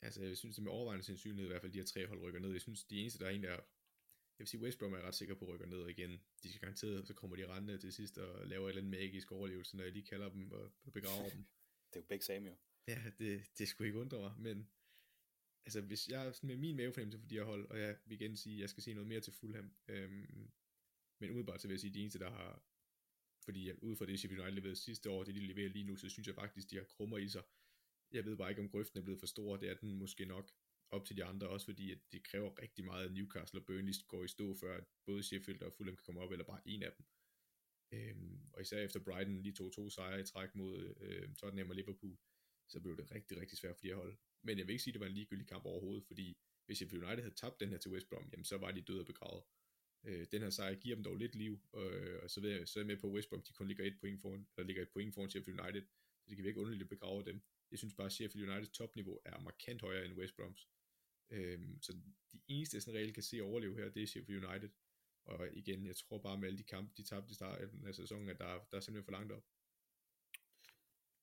Altså, 0.01 0.23
jeg 0.23 0.37
synes, 0.37 0.55
det 0.55 0.63
med 0.63 0.71
overvejende 0.71 1.05
sandsynlighed 1.05 1.45
i 1.45 1.51
hvert 1.51 1.61
fald, 1.61 1.71
de 1.71 1.79
her 1.79 1.85
tre 1.85 2.07
hold 2.07 2.21
rykker 2.21 2.39
ned. 2.39 2.51
Jeg 2.51 2.61
synes, 2.61 2.83
de 2.83 2.99
eneste, 3.01 3.19
der 3.19 3.25
er 3.25 3.29
en, 3.29 3.43
der 3.43 3.59
jeg 4.39 4.43
vil 4.43 4.47
sige, 4.47 4.61
West 4.61 4.79
Brom 4.79 4.93
er 4.93 5.01
ret 5.01 5.15
sikker 5.15 5.35
på 5.35 5.45
at 5.45 5.49
rykke 5.49 5.65
ned 5.65 5.87
igen. 5.87 6.21
De 6.43 6.49
skal 6.49 6.61
garanteret, 6.61 7.07
så 7.07 7.13
kommer 7.13 7.35
de 7.35 7.47
rendende 7.47 7.77
til 7.77 7.93
sidst 7.93 8.17
og 8.17 8.47
laver 8.47 8.65
et 8.65 8.69
eller 8.69 8.81
andet 8.81 8.99
magisk 8.99 9.31
overlevelse, 9.31 9.77
når 9.77 9.83
jeg 9.83 9.93
lige 9.93 10.05
kalder 10.05 10.29
dem 10.29 10.51
og, 10.51 10.71
begraver 10.93 11.29
dem. 11.29 11.45
det 11.93 11.95
er 11.95 11.99
jo 11.99 12.05
begge 12.09 12.25
Samuel. 12.25 12.55
Ja, 12.87 13.11
det, 13.19 13.49
det 13.57 13.67
skulle 13.67 13.87
ikke 13.87 13.99
undre 13.99 14.19
mig, 14.19 14.33
men 14.37 14.69
altså 15.65 15.81
hvis 15.81 16.07
jeg 16.07 16.33
med 16.43 16.57
min 16.57 16.75
mavefornemmelse 16.75 17.19
for 17.19 17.27
de 17.27 17.35
her 17.35 17.43
hold, 17.43 17.69
og 17.69 17.79
jeg 17.79 17.97
vil 18.05 18.21
igen 18.21 18.37
sige, 18.37 18.55
at 18.55 18.61
jeg 18.61 18.69
skal 18.69 18.83
se 18.83 18.93
noget 18.93 19.07
mere 19.07 19.21
til 19.21 19.33
Fulham, 19.33 19.71
øhm, 19.87 20.51
men 21.19 21.29
umiddelbart 21.29 21.61
så 21.61 21.67
vil 21.67 21.73
jeg 21.73 21.79
sige, 21.79 21.91
at 21.91 21.95
de 21.95 22.01
eneste, 22.01 22.19
der 22.19 22.29
har, 22.29 22.63
fordi 23.43 23.71
ud 23.71 23.95
fra 23.95 24.05
det, 24.05 24.19
Sheffield 24.19 24.41
United 24.41 24.55
leverede 24.55 24.75
sidste 24.75 25.09
år, 25.09 25.23
det 25.23 25.35
de 25.35 25.39
leverer 25.39 25.69
lige 25.69 25.85
nu, 25.85 25.95
så 25.95 26.09
synes 26.09 26.27
jeg 26.27 26.35
faktisk, 26.35 26.69
de 26.69 26.75
har 26.75 26.83
krummer 26.83 27.17
i 27.17 27.27
sig. 27.27 27.43
Jeg 28.12 28.26
ved 28.26 28.38
bare 28.38 28.49
ikke, 28.49 28.62
om 28.62 28.70
grøften 28.70 28.99
er 28.99 29.03
blevet 29.03 29.20
for 29.20 29.28
stor, 29.28 29.58
det 29.58 29.70
er 29.70 29.76
den 29.76 29.95
måske 29.95 30.26
nok 30.26 30.51
op 30.91 31.05
til 31.05 31.18
de 31.18 31.24
andre, 31.24 31.49
også 31.49 31.66
fordi 31.66 31.91
at 31.91 31.99
det 32.12 32.24
kræver 32.24 32.62
rigtig 32.62 32.86
meget, 32.86 33.05
at 33.05 33.14
Newcastle 33.14 33.60
og 33.60 33.66
Burnley 33.66 33.93
går 34.08 34.24
i 34.24 34.28
stå, 34.28 34.53
før 34.53 34.78
at 34.78 34.84
både 35.05 35.24
Sheffield 35.24 35.62
og 35.62 35.74
Fulham 35.74 35.95
kan 35.95 36.03
komme 36.03 36.22
op, 36.22 36.32
eller 36.32 36.45
bare 36.45 36.62
en 36.66 36.84
af 36.84 36.91
dem. 36.97 37.05
Øhm, 37.91 38.39
og 38.53 38.62
især 38.62 38.82
efter 38.82 38.99
Brighton 38.99 39.41
lige 39.41 39.53
tog 39.53 39.74
to 39.74 39.89
sejre 39.89 40.20
i 40.20 40.24
træk 40.24 40.55
mod 40.55 40.95
øh, 40.99 41.36
Tottenham 41.36 41.70
og 41.70 41.76
Liverpool, 41.76 42.18
så 42.70 42.80
blev 42.80 42.97
det 42.97 43.12
rigtig, 43.12 43.38
rigtig 43.41 43.58
svært 43.58 43.76
for 43.76 43.82
de 43.82 43.88
her 43.88 43.95
hold. 43.95 44.18
Men 44.43 44.58
jeg 44.58 44.68
vil 44.68 44.74
ikke 44.74 44.84
sige, 44.84 44.91
at 44.91 44.93
det 44.93 45.01
var 45.01 45.08
en 45.08 45.14
ligegyldig 45.14 45.47
kamp 45.47 45.66
overhovedet, 45.66 46.05
fordi 46.05 46.38
hvis 46.66 46.78
Sheffield 46.78 47.03
United 47.03 47.24
havde 47.24 47.36
tabt 47.36 47.60
den 47.60 47.70
her 47.70 47.78
til 47.78 47.91
West 47.91 48.10
Brom, 48.10 48.30
jamen 48.32 48.45
så 48.45 48.58
var 48.58 48.72
de 48.72 48.82
døde 48.82 48.99
og 48.99 49.05
begravet. 49.05 49.43
Øh, 50.03 50.28
den 50.32 50.41
her 50.41 50.49
sejr 50.49 50.76
giver 50.76 50.95
dem 50.95 51.03
dog 51.03 51.16
lidt 51.16 51.36
liv, 51.36 51.60
øh, 51.76 52.20
og 52.24 52.30
så, 52.30 52.41
ved 52.41 52.49
jeg, 52.49 52.68
så 52.68 52.80
er 52.80 52.82
jeg 52.82 52.88
med 52.88 52.97
på, 52.97 53.08
at 53.08 53.14
West 53.14 53.30
Brom 53.30 53.41
de 53.41 53.53
kun 53.53 53.68
ligger 53.68 53.86
et 53.86 53.99
point 53.99 54.22
foran, 54.22 54.47
eller 54.58 54.68
ligger 54.68 54.82
et 54.82 54.89
point 54.89 55.14
foran 55.14 55.30
Sheffield 55.30 55.60
United, 55.60 55.82
så 56.22 56.26
det 56.30 56.36
kan 56.36 56.45
virke 56.45 56.60
underligt 56.60 56.84
at 56.84 56.89
begrave 56.89 57.26
dem. 57.26 57.41
Jeg 57.72 57.80
synes 57.80 57.93
bare, 57.93 58.05
at 58.05 58.11
Sheffield 58.11 58.49
Uniteds 58.49 58.70
topniveau 58.70 59.20
er 59.26 59.39
markant 59.39 59.82
højere 59.82 60.05
end 60.05 60.18
West 60.18 60.36
Broms. 60.36 60.70
Øhm, 61.30 61.82
så 61.82 61.93
de 62.32 62.39
eneste, 62.47 62.76
jeg 62.76 62.82
sådan 62.82 62.99
reelt 62.99 63.13
kan 63.13 63.24
se 63.24 63.41
overleve 63.41 63.76
her, 63.76 63.89
det 63.89 64.03
er 64.03 64.07
Sheffield 64.07 64.45
United. 64.45 64.70
Og 65.26 65.53
igen, 65.53 65.86
jeg 65.86 65.95
tror 65.95 66.18
bare 66.18 66.38
med 66.38 66.47
alle 66.47 66.57
de 66.57 66.63
kampe, 66.63 66.93
de 66.97 67.03
tabte 67.03 67.32
i 67.32 67.34
starten 67.34 67.88
af 67.88 67.95
sæsonen, 67.95 68.30
at 68.30 68.38
der, 68.38 68.65
der 68.72 68.78
er 68.78 68.82
simpelthen 68.82 69.05
for 69.05 69.11
langt 69.11 69.32
op. 69.32 69.43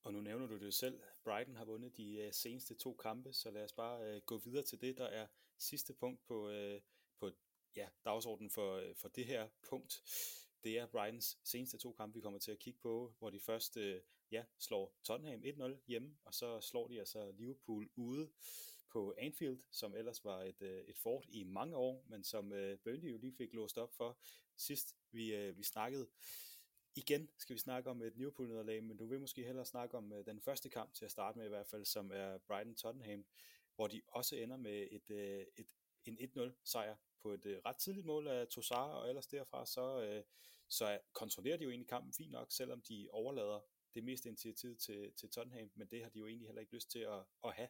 Og 0.02 0.12
nu 0.12 0.20
nævner 0.20 0.46
du 0.46 0.58
det 0.58 0.74
selv. 0.74 1.00
Brighton 1.24 1.56
har 1.56 1.64
vundet 1.64 1.96
de 1.96 2.24
uh, 2.26 2.32
seneste 2.32 2.74
to 2.74 2.94
kampe, 2.94 3.32
så 3.32 3.50
lad 3.50 3.64
os 3.64 3.72
bare 3.72 4.16
uh, 4.16 4.22
gå 4.22 4.38
videre 4.38 4.62
til 4.64 4.80
det, 4.80 4.98
der 4.98 5.06
er 5.06 5.26
sidste 5.58 5.94
punkt 5.94 6.24
på, 6.26 6.48
uh, 6.48 6.80
på 7.18 7.30
ja, 7.76 7.88
dagsordenen 8.04 8.50
for, 8.50 8.80
uh, 8.80 8.96
for 8.96 9.08
det 9.08 9.26
her 9.26 9.48
punkt. 9.68 10.02
Det 10.64 10.78
er 10.78 10.86
Brightons 10.86 11.38
seneste 11.44 11.78
to 11.78 11.92
kampe, 11.92 12.14
vi 12.14 12.20
kommer 12.20 12.38
til 12.38 12.52
at 12.52 12.58
kigge 12.58 12.80
på, 12.80 13.14
hvor 13.18 13.30
de 13.30 13.40
først 13.40 13.76
øh, 13.76 14.00
ja, 14.30 14.44
slår 14.58 14.98
Tottenham 15.02 15.42
1-0 15.44 15.84
hjemme, 15.86 16.16
og 16.24 16.34
så 16.34 16.60
slår 16.60 16.88
de 16.88 16.98
altså 16.98 17.32
Liverpool 17.32 17.90
ude 17.96 18.30
på 18.92 19.14
Anfield, 19.18 19.62
som 19.70 19.94
ellers 19.94 20.24
var 20.24 20.42
et, 20.42 20.62
øh, 20.62 20.84
et 20.84 20.98
fort 20.98 21.26
i 21.28 21.44
mange 21.44 21.76
år, 21.76 22.04
men 22.08 22.24
som 22.24 22.52
øh, 22.52 22.78
Burnley 22.78 23.10
jo 23.10 23.16
lige 23.16 23.34
fik 23.36 23.52
låst 23.52 23.78
op 23.78 23.94
for 23.94 24.18
sidst. 24.56 24.96
Vi, 25.10 25.34
øh, 25.34 25.58
vi 25.58 25.62
snakkede 25.62 26.08
igen 26.94 27.28
skal 27.38 27.54
vi 27.54 27.60
snakke 27.60 27.90
om 27.90 28.02
et 28.02 28.16
Liverpool-nederlag, 28.16 28.84
men 28.84 28.96
du 28.96 29.06
vil 29.06 29.20
måske 29.20 29.44
hellere 29.44 29.64
snakke 29.64 29.96
om 29.96 30.12
øh, 30.12 30.26
den 30.26 30.40
første 30.40 30.68
kamp 30.68 30.94
til 30.94 31.04
at 31.04 31.10
starte 31.10 31.38
med 31.38 31.46
i 31.46 31.48
hvert 31.48 31.66
fald, 31.66 31.84
som 31.84 32.10
er 32.14 32.38
Brighton-Tottenham, 32.38 33.24
hvor 33.76 33.86
de 33.86 34.02
også 34.08 34.36
ender 34.36 34.56
med 34.56 34.88
et, 34.90 35.10
øh, 35.10 35.46
et, 35.56 35.66
en 36.04 36.18
1-0 36.20 36.60
sejr 36.64 36.96
på 37.22 37.32
et 37.32 37.46
øh, 37.46 37.58
ret 37.64 37.76
tidligt 37.76 38.06
mål 38.06 38.28
af 38.28 38.48
Tosar, 38.48 38.92
og 38.92 39.08
ellers 39.08 39.26
derfra 39.26 39.66
så, 39.66 40.02
øh, 40.02 40.24
så 40.68 40.98
kontrollerer 41.12 41.56
de 41.56 41.64
jo 41.64 41.70
egentlig 41.70 41.88
kampen 41.88 42.12
fint 42.12 42.30
nok, 42.30 42.52
selvom 42.52 42.82
de 42.82 43.08
overlader 43.10 43.60
det 43.94 44.04
meste 44.04 44.28
initiativ 44.28 44.76
til, 44.76 45.12
til 45.12 45.30
Tottenham, 45.30 45.70
men 45.74 45.88
det 45.88 46.02
har 46.02 46.10
de 46.10 46.18
jo 46.18 46.26
egentlig 46.26 46.48
heller 46.48 46.60
ikke 46.60 46.74
lyst 46.74 46.90
til 46.90 46.98
at, 46.98 47.24
at 47.44 47.54
have. 47.54 47.68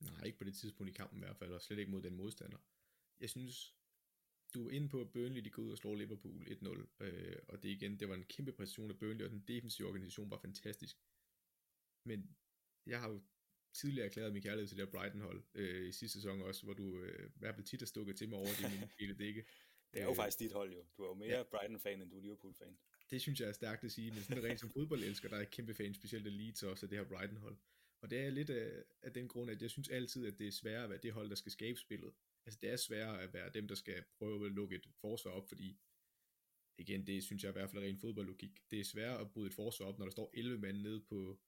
Nej, 0.00 0.24
ikke 0.24 0.38
på 0.38 0.44
det 0.44 0.56
tidspunkt 0.56 0.90
i 0.90 0.94
kampen 0.94 1.18
i 1.18 1.24
hvert 1.24 1.36
fald, 1.36 1.52
og 1.52 1.62
slet 1.62 1.78
ikke 1.78 1.90
mod 1.90 2.02
den 2.02 2.16
modstander. 2.16 2.58
Jeg 3.20 3.30
synes, 3.30 3.76
du 4.54 4.68
er 4.68 4.70
inde 4.70 4.88
på, 4.88 5.00
at 5.00 5.12
Burnley 5.12 5.44
de 5.44 5.50
går 5.50 5.62
ud 5.62 5.72
og 5.72 5.78
slår 5.78 5.94
Liverpool 5.94 6.42
1-0, 6.42 7.04
øh, 7.04 7.36
og 7.48 7.62
det 7.62 7.68
igen, 7.68 8.00
det 8.00 8.08
var 8.08 8.14
en 8.14 8.24
kæmpe 8.24 8.52
præstation 8.52 8.90
af 8.90 8.98
Burnley, 8.98 9.24
og 9.24 9.30
den 9.30 9.44
defensive 9.48 9.88
organisation 9.88 10.30
var 10.30 10.38
fantastisk. 10.38 10.96
Men 12.04 12.36
jeg 12.86 13.00
har 13.00 13.08
jo 13.08 13.22
tidligere 13.72 14.06
erklæret 14.06 14.32
min 14.32 14.42
kærlighed 14.42 14.68
til 14.68 14.76
det 14.76 14.86
her 14.86 14.90
Brighton-hold 14.90 15.44
øh, 15.54 15.88
i 15.88 15.92
sidste 15.92 16.18
sæson 16.18 16.42
også, 16.42 16.64
hvor 16.64 16.74
du 16.74 17.00
øh, 17.00 17.26
i 17.26 17.38
hvert 17.38 17.54
fald 17.54 17.66
tit 17.66 17.80
har 17.80 17.86
stukket 17.86 18.16
til 18.16 18.28
mig 18.28 18.38
over 18.38 18.46
det 18.46 18.88
hele 19.00 19.18
det 19.18 19.24
ikke. 19.24 19.44
Det 19.96 20.02
er 20.02 20.06
jo 20.06 20.10
øh, 20.10 20.16
faktisk 20.16 20.38
dit 20.38 20.52
hold 20.52 20.72
jo. 20.72 20.84
Du 20.96 21.02
er 21.02 21.08
jo 21.08 21.14
mere 21.14 21.36
ja. 21.36 21.42
Brighton-fan, 21.42 22.02
end 22.02 22.10
du 22.10 22.16
er 22.16 22.22
Liverpool-fan. 22.22 22.78
Det 23.10 23.20
synes 23.20 23.40
jeg 23.40 23.48
er 23.48 23.52
stærkt 23.52 23.84
at 23.84 23.92
sige, 23.92 24.10
men 24.10 24.22
sådan 24.22 24.44
rent 24.44 24.60
som 24.60 24.70
fodboldelsker, 24.70 25.28
der 25.28 25.36
er 25.36 25.44
kæmpe 25.44 25.74
fan, 25.74 25.94
specielt 25.94 26.26
af 26.26 26.36
Leeds 26.36 26.62
også 26.62 26.86
af 26.86 26.90
det 26.90 26.98
her 26.98 27.04
Brighton-hold. 27.04 27.56
Og 28.02 28.10
det 28.10 28.18
er 28.18 28.30
lidt 28.30 28.50
af, 28.50 28.82
af 29.02 29.12
den 29.12 29.28
grund, 29.28 29.50
at 29.50 29.62
jeg 29.62 29.70
synes 29.70 29.88
altid, 29.88 30.26
at 30.26 30.38
det 30.38 30.46
er 30.46 30.52
sværere 30.52 30.84
at 30.84 30.90
være 30.90 30.98
det 30.98 31.12
hold, 31.12 31.28
der 31.28 31.34
skal 31.34 31.52
skabe 31.52 31.78
spillet 31.78 32.12
altså 32.46 32.58
det 32.62 32.70
er 32.70 32.76
sværere 32.76 33.22
at 33.22 33.32
være 33.34 33.50
dem, 33.50 33.68
der 33.68 33.74
skal 33.74 34.04
prøve 34.18 34.46
at 34.46 34.52
lukke 34.52 34.76
et 34.76 34.88
forsvar 35.00 35.30
op, 35.30 35.48
fordi 35.48 35.78
igen, 36.78 37.06
det 37.06 37.24
synes 37.24 37.42
jeg 37.42 37.50
i 37.50 37.52
hvert 37.52 37.70
fald 37.70 37.82
er 37.82 37.86
ren 37.86 37.98
fodboldlogik. 37.98 38.70
Det 38.70 38.80
er 38.80 38.84
sværere 38.84 39.20
at 39.20 39.30
bryde 39.30 39.46
et 39.46 39.54
forsvar 39.54 39.86
op, 39.86 39.98
når 39.98 40.06
der 40.06 40.12
står 40.12 40.30
11 40.34 40.58
mand 40.58 40.78
nede 40.78 41.00
på 41.00 41.40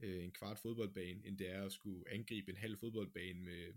øh, 0.00 0.24
en 0.24 0.32
kvart 0.32 0.58
fodboldbane, 0.58 1.26
end 1.26 1.38
det 1.38 1.50
er 1.50 1.64
at 1.64 1.72
skulle 1.72 2.10
angribe 2.10 2.50
en 2.50 2.56
halv 2.56 2.78
fodboldbane 2.78 3.40
med 3.40 3.74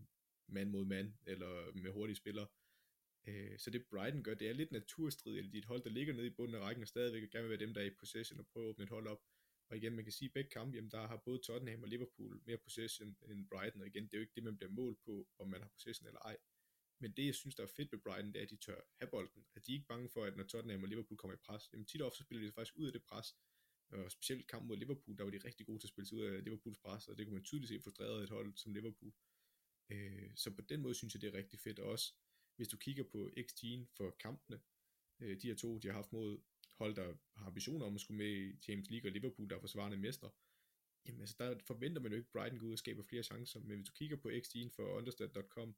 mand 0.48 0.70
mod 0.70 0.86
mand, 0.86 1.14
eller 1.26 1.76
med 1.76 1.92
hurtige 1.92 2.16
spillere. 2.16 2.48
Øh, 3.28 3.60
så 3.60 3.70
det 3.70 3.86
Brighton 3.86 4.24
gør, 4.24 4.34
det 4.34 4.50
er 4.50 4.54
lidt 4.54 4.72
naturstridigt, 4.72 5.46
at 5.46 5.54
dit 5.54 5.66
hold, 5.66 5.84
der 5.84 5.90
ligger 5.90 6.14
nede 6.14 6.28
i 6.28 6.36
bunden 6.38 6.56
af 6.56 6.60
rækken, 6.60 6.82
og 6.82 6.88
stadigvæk 6.88 7.32
gerne 7.32 7.48
vil 7.48 7.50
være 7.50 7.68
dem, 7.68 7.74
der 7.74 7.82
er 7.82 7.86
i 7.86 8.00
possession 8.00 8.40
og 8.40 8.48
prøve 8.48 8.66
at 8.66 8.70
åbne 8.70 8.84
et 8.84 8.90
hold 8.90 9.08
op. 9.08 9.22
Og 9.70 9.78
igen, 9.78 9.96
man 9.96 10.06
kan 10.06 10.12
sige, 10.14 10.30
at 10.30 10.34
begge 10.34 10.50
kampe, 10.50 10.76
jamen, 10.76 10.92
der 10.92 11.08
har 11.08 11.18
både 11.18 11.40
Tottenham 11.40 11.84
og 11.84 11.90
Liverpool 11.90 12.42
mere 12.46 12.58
possession 12.58 13.18
end 13.30 13.50
Brighton, 13.50 13.82
og 13.82 13.88
igen, 13.88 14.04
det 14.04 14.14
er 14.14 14.18
jo 14.18 14.22
ikke 14.22 14.36
det, 14.36 14.44
man 14.44 14.58
bliver 14.58 14.72
målt 14.72 15.00
på, 15.06 15.28
om 15.40 15.48
man 15.48 15.62
har 15.62 15.70
possession 15.70 16.08
eller 16.08 16.20
ej 16.20 16.38
Men 17.00 17.12
det, 17.12 17.26
jeg 17.26 17.36
synes, 17.36 17.56
der 17.56 17.64
er 17.64 17.68
fedt 17.68 17.92
ved 17.92 18.00
Brighton, 18.00 18.34
det 18.34 18.40
er, 18.40 18.44
at 18.44 18.50
de 18.50 18.56
tør 18.56 18.82
have 19.00 19.10
bolden. 19.10 19.46
At 19.56 19.66
de 19.66 19.72
er 19.72 19.76
ikke 19.76 19.88
bange 19.88 20.10
for, 20.10 20.24
at 20.24 20.38
når 20.38 20.44
Tottenham 20.44 20.84
og 20.84 20.90
Liverpool 20.90 21.18
kommer 21.18 21.36
i 21.36 21.44
pres, 21.46 21.70
jamen 21.74 21.86
tit 21.86 22.02
og 22.02 22.08
ofte 22.08 22.24
spiller 22.24 22.46
de 22.46 22.52
faktisk 22.52 22.78
ud 22.78 22.88
af 22.88 22.94
det 22.94 23.04
pres. 23.04 23.36
Og 23.90 24.12
specielt 24.12 24.48
kampen 24.48 24.68
mod 24.68 24.78
Liverpool, 24.78 25.18
der 25.18 25.24
var 25.24 25.32
de 25.32 25.38
rigtig 25.38 25.66
gode 25.66 25.80
til 25.80 25.88
at 25.88 25.90
spille 25.90 26.08
sig 26.08 26.18
ud 26.18 26.24
af 26.24 26.44
Liverpools 26.44 26.78
pres, 26.78 27.08
og 27.08 27.18
det 27.18 27.26
kunne 27.26 27.34
man 27.34 27.44
tydeligt 27.44 27.70
se 27.70 27.80
frustreret 27.80 28.24
et 28.24 28.30
hold 28.30 28.58
som 28.58 28.74
Liverpool. 28.74 29.14
Øh, 29.90 30.32
så 30.36 30.52
på 30.52 30.62
den 30.62 30.82
måde 30.82 30.96
synes 30.96 31.14
jeg, 31.14 31.22
det 31.22 31.34
er 31.34 31.38
rigtig 31.38 31.60
fedt. 31.60 31.80
Og 31.80 31.90
også, 31.90 32.14
hvis 32.56 32.68
du 32.68 32.78
kigger 32.78 33.04
på 33.04 33.30
XG'en 33.38 33.86
for 33.98 34.16
kampene, 34.20 34.62
øh, 35.20 35.42
de 35.42 35.48
her 35.48 35.56
to, 35.56 35.78
de 35.78 35.88
har 35.88 35.94
haft 35.94 36.14
mod 36.14 36.40
hold, 36.78 36.96
der 36.96 37.14
har 37.36 37.46
ambitioner 37.46 37.86
om 37.86 37.96
at 37.96 38.02
skulle 38.02 38.18
med 38.18 38.32
i 38.32 38.56
James 38.68 38.90
League 38.90 39.10
og 39.10 39.14
Liverpool, 39.14 39.50
der 39.50 39.56
er 39.56 39.60
forsvarende 39.60 39.98
mestre, 39.98 40.30
jamen 41.06 41.22
altså, 41.22 41.36
der 41.40 41.58
forventer 41.68 42.02
man 42.02 42.12
jo 42.12 42.18
ikke, 42.18 42.28
at 42.28 42.32
Brighton 42.32 42.60
går 42.60 42.68
ud 42.68 42.72
og 42.72 42.80
skaber 42.80 43.04
flere 43.04 43.24
chancer, 43.24 43.60
men 43.60 43.76
hvis 43.76 43.88
du 43.88 43.94
kigger 43.94 44.18
på 44.18 44.30
XG'en 44.30 44.70
for 44.76 44.84
understat.com, 44.98 45.76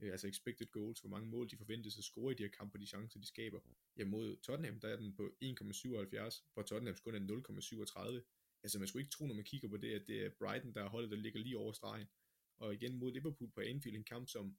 øh, 0.00 0.10
altså 0.12 0.28
expected 0.28 0.66
goals, 0.66 1.00
hvor 1.00 1.10
mange 1.10 1.28
mål 1.28 1.50
de 1.50 1.56
forventes 1.56 1.98
at 1.98 2.04
score 2.04 2.32
i 2.32 2.36
de 2.36 2.42
her 2.42 2.50
kampe, 2.50 2.78
de 2.78 2.86
chancer, 2.86 3.20
de 3.20 3.26
skaber, 3.26 3.60
jamen 3.96 4.10
mod 4.10 4.36
Tottenham, 4.36 4.80
der 4.80 4.88
er 4.88 4.96
den 4.96 5.14
på 5.16 5.22
1,77, 5.44 6.44
hvor 6.54 6.62
Tottenham 6.62 6.96
kun 7.04 7.14
er 7.14 8.20
0,37. 8.20 8.22
Altså, 8.62 8.78
man 8.78 8.88
skulle 8.88 9.02
ikke 9.02 9.10
tro, 9.12 9.26
når 9.26 9.34
man 9.34 9.44
kigger 9.44 9.68
på 9.68 9.76
det, 9.76 9.92
at 9.92 10.06
det 10.06 10.26
er 10.26 10.30
Brighton, 10.38 10.74
der 10.74 10.82
er 10.84 10.88
holdet, 10.88 11.10
der 11.10 11.16
ligger 11.16 11.40
lige 11.40 11.58
over 11.58 11.72
stregen. 11.72 12.06
Og 12.56 12.74
igen 12.74 12.98
mod 12.98 13.12
Liverpool 13.12 13.50
på 13.50 13.60
Anfield, 13.60 13.96
en 13.96 14.04
kamp, 14.04 14.28
som 14.28 14.56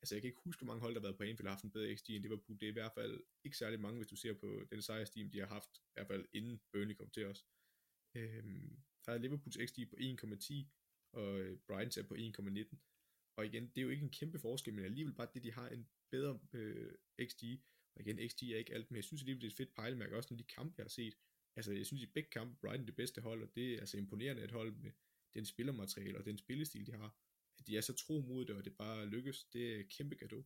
altså 0.00 0.14
jeg 0.14 0.22
kan 0.22 0.28
ikke 0.28 0.40
huske, 0.44 0.60
hvor 0.60 0.66
mange 0.72 0.80
hold, 0.80 0.94
der 0.94 1.00
har 1.00 1.06
været 1.08 1.16
på 1.16 1.22
Anfield, 1.22 1.46
og 1.46 1.52
haft 1.52 1.64
en 1.64 1.70
bedre 1.70 1.96
XG 1.96 2.10
end 2.10 2.22
Liverpool. 2.22 2.60
Det 2.60 2.66
er 2.66 2.70
i 2.70 2.78
hvert 2.80 2.92
fald 2.92 3.24
ikke 3.44 3.56
særlig 3.56 3.80
mange, 3.80 3.96
hvis 3.96 4.08
du 4.08 4.16
ser 4.16 4.34
på 4.34 4.64
den 4.70 4.82
sejrsteam, 4.82 5.30
de 5.30 5.38
har 5.38 5.46
haft, 5.46 5.72
i 5.78 5.92
hvert 5.94 6.06
fald 6.06 6.24
inden 6.32 6.60
Burnley 6.72 6.94
kom 6.94 7.10
til 7.10 7.26
os. 7.26 7.46
Øhm, 8.16 8.82
der 9.06 9.12
er 9.12 9.18
Liverpools 9.18 9.58
XG 9.66 9.78
på 9.90 9.96
1,10, 9.96 10.66
og 11.12 11.40
øh, 11.40 11.58
Brighton's 11.70 11.98
er 12.00 12.06
på 12.08 12.14
1,19. 12.14 12.76
Og 13.38 13.46
igen, 13.46 13.66
det 13.68 13.78
er 13.78 13.82
jo 13.82 13.88
ikke 13.88 14.02
en 14.02 14.10
kæmpe 14.10 14.38
forskel, 14.38 14.74
men 14.74 14.84
alligevel 14.84 15.14
bare 15.14 15.28
det, 15.34 15.42
de 15.42 15.52
har 15.52 15.68
en 15.68 15.88
bedre 16.10 16.40
øh, 16.52 16.94
XG. 17.28 17.42
Og 17.94 18.00
igen, 18.00 18.28
XG 18.28 18.42
er 18.42 18.56
ikke 18.56 18.74
alt, 18.74 18.90
men 18.90 18.96
jeg 18.96 19.04
synes 19.04 19.22
alligevel, 19.22 19.40
det 19.40 19.46
er 19.46 19.50
et 19.50 19.56
fedt 19.56 19.74
pejlemærke, 19.74 20.16
også 20.16 20.28
når 20.30 20.38
de 20.38 20.44
kampe, 20.44 20.74
jeg 20.78 20.84
har 20.84 20.88
set. 20.88 21.14
Altså, 21.56 21.72
jeg 21.72 21.86
synes 21.86 22.02
i 22.02 22.06
begge 22.06 22.30
kampe, 22.30 22.56
Brighton 22.60 22.82
er 22.82 22.86
det 22.86 22.96
bedste 22.96 23.20
hold, 23.20 23.42
og 23.42 23.54
det 23.54 23.74
er 23.74 23.80
altså 23.80 23.96
imponerende 23.98 24.44
et 24.44 24.50
hold 24.50 24.72
med 24.76 24.90
den 25.34 25.44
spillermateriale 25.44 26.18
og 26.18 26.24
den 26.24 26.38
spillestil, 26.38 26.86
de 26.86 26.92
har 26.92 27.16
at 27.58 27.66
de 27.66 27.76
er 27.76 27.80
så 27.80 27.94
tro 27.94 28.20
mod 28.20 28.44
det, 28.44 28.56
og 28.56 28.64
det 28.64 28.76
bare 28.76 29.06
lykkes, 29.06 29.44
det 29.44 29.80
er 29.80 29.84
kæmpe 29.90 30.14
gave. 30.14 30.44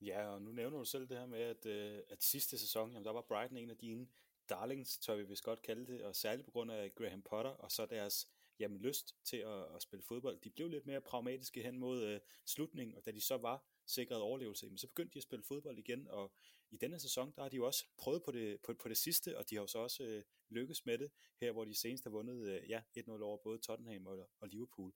Ja, 0.00 0.28
og 0.28 0.42
nu 0.42 0.52
nævner 0.52 0.78
du 0.78 0.84
selv 0.84 1.08
det 1.08 1.18
her 1.18 1.26
med, 1.26 1.38
at, 1.38 1.66
øh, 1.66 2.02
at 2.08 2.22
sidste 2.22 2.58
sæson, 2.58 2.92
jamen, 2.92 3.04
der 3.04 3.12
var 3.12 3.26
Brighton 3.28 3.56
en 3.56 3.70
af 3.70 3.76
dine 3.76 4.08
darlings, 4.48 4.98
tør 4.98 5.16
vi 5.16 5.24
vist 5.24 5.44
godt 5.44 5.62
kalde 5.62 5.86
det, 5.86 6.02
og 6.02 6.16
særligt 6.16 6.44
på 6.44 6.50
grund 6.50 6.70
af 6.72 6.94
Graham 6.94 7.22
Potter, 7.22 7.50
og 7.50 7.70
så 7.70 7.86
deres 7.86 8.28
jamen, 8.60 8.78
lyst 8.78 9.16
til 9.24 9.36
at, 9.36 9.74
at 9.74 9.82
spille 9.82 10.02
fodbold. 10.02 10.40
De 10.40 10.50
blev 10.50 10.68
lidt 10.68 10.86
mere 10.86 11.00
pragmatiske 11.00 11.62
hen 11.62 11.78
mod 11.78 12.02
øh, 12.02 12.20
slutningen, 12.46 12.96
og 12.96 13.04
da 13.04 13.10
de 13.10 13.20
så 13.20 13.36
var 13.36 13.64
sikret 13.86 14.20
overlevelse, 14.20 14.66
jamen, 14.66 14.78
så 14.78 14.86
begyndte 14.86 15.14
de 15.14 15.18
at 15.18 15.22
spille 15.22 15.42
fodbold 15.42 15.78
igen, 15.78 16.08
og 16.08 16.32
i 16.70 16.76
denne 16.76 17.00
sæson, 17.00 17.32
der 17.36 17.42
har 17.42 17.48
de 17.48 17.56
jo 17.56 17.66
også 17.66 17.86
prøvet 17.98 18.22
på 18.22 18.30
det, 18.32 18.60
på, 18.60 18.74
på 18.74 18.88
det 18.88 18.96
sidste, 18.96 19.38
og 19.38 19.50
de 19.50 19.54
har 19.54 19.62
jo 19.62 19.66
så 19.66 19.78
også 19.78 20.04
øh, 20.04 20.22
lykkes 20.48 20.86
med 20.86 20.98
det, 20.98 21.10
her 21.40 21.52
hvor 21.52 21.64
de 21.64 21.74
senest 21.74 22.04
har 22.04 22.10
vundet 22.10 22.48
øh, 22.48 22.70
ja, 22.70 22.82
1-0 22.98 23.10
over 23.10 23.36
både 23.36 23.58
Tottenham 23.58 24.06
og, 24.06 24.30
og 24.40 24.48
Liverpool 24.48 24.92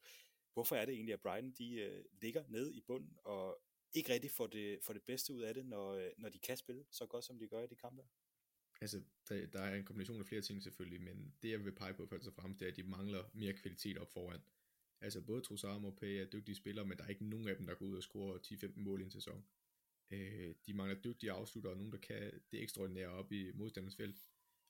hvorfor 0.55 0.77
er 0.77 0.85
det 0.85 0.95
egentlig, 0.95 1.13
at 1.13 1.21
Brighton 1.21 1.53
de 1.59 1.75
øh, 1.75 2.05
ligger 2.23 2.45
nede 2.49 2.75
i 2.75 2.81
bunden 2.81 3.17
og 3.25 3.61
ikke 3.93 4.13
rigtig 4.13 4.31
får 4.31 4.47
det, 4.47 4.79
får 4.83 4.93
det 4.93 5.03
bedste 5.03 5.33
ud 5.33 5.43
af 5.43 5.55
det, 5.55 5.67
når, 5.67 5.93
øh, 5.93 6.11
når 6.19 6.29
de 6.29 6.39
kan 6.39 6.57
spille 6.57 6.85
så 6.91 7.07
godt, 7.07 7.25
som 7.25 7.39
de 7.39 7.49
gør 7.49 7.63
i 7.63 7.67
de 7.67 7.77
kampe? 7.77 8.03
Altså, 8.81 9.03
der, 9.29 9.47
der 9.47 9.61
er 9.61 9.75
en 9.75 9.85
kombination 9.85 10.21
af 10.21 10.27
flere 10.27 10.43
ting 10.43 10.63
selvfølgelig, 10.63 11.01
men 11.01 11.35
det 11.43 11.51
jeg 11.51 11.65
vil 11.65 11.73
pege 11.73 11.95
på 11.95 12.07
først 12.07 12.27
og 12.27 12.35
fremmest, 12.35 12.61
det 12.61 12.67
er, 12.67 12.71
at 12.71 12.77
de 12.77 12.83
mangler 12.83 13.25
mere 13.33 13.53
kvalitet 13.53 13.99
op 13.99 14.13
foran. 14.13 14.41
Altså 15.01 15.21
både 15.21 15.43
Trossard 15.43 15.85
og 15.85 15.89
Mopé 15.89 16.07
er 16.07 16.25
dygtige 16.25 16.55
spillere, 16.55 16.87
men 16.87 16.99
der 16.99 17.05
er 17.05 17.09
ikke 17.09 17.29
nogen 17.29 17.49
af 17.49 17.57
dem, 17.57 17.67
der 17.67 17.75
går 17.75 17.87
ud 17.87 17.97
og 17.97 18.03
scorer 18.03 18.39
10-15 18.39 18.81
mål 18.81 19.01
i 19.01 19.05
en 19.05 19.11
sæson. 19.11 19.45
Øh, 20.11 20.55
de 20.67 20.75
mangler 20.75 21.01
dygtige 21.01 21.33
afslutter, 21.33 21.71
og 21.71 21.77
nogen, 21.77 21.93
der 21.93 21.99
kan 21.99 22.41
det 22.51 22.63
ekstraordinære 22.63 23.09
op 23.09 23.33
i 23.33 23.53
modstandernes 23.53 23.97
felt. 23.97 24.25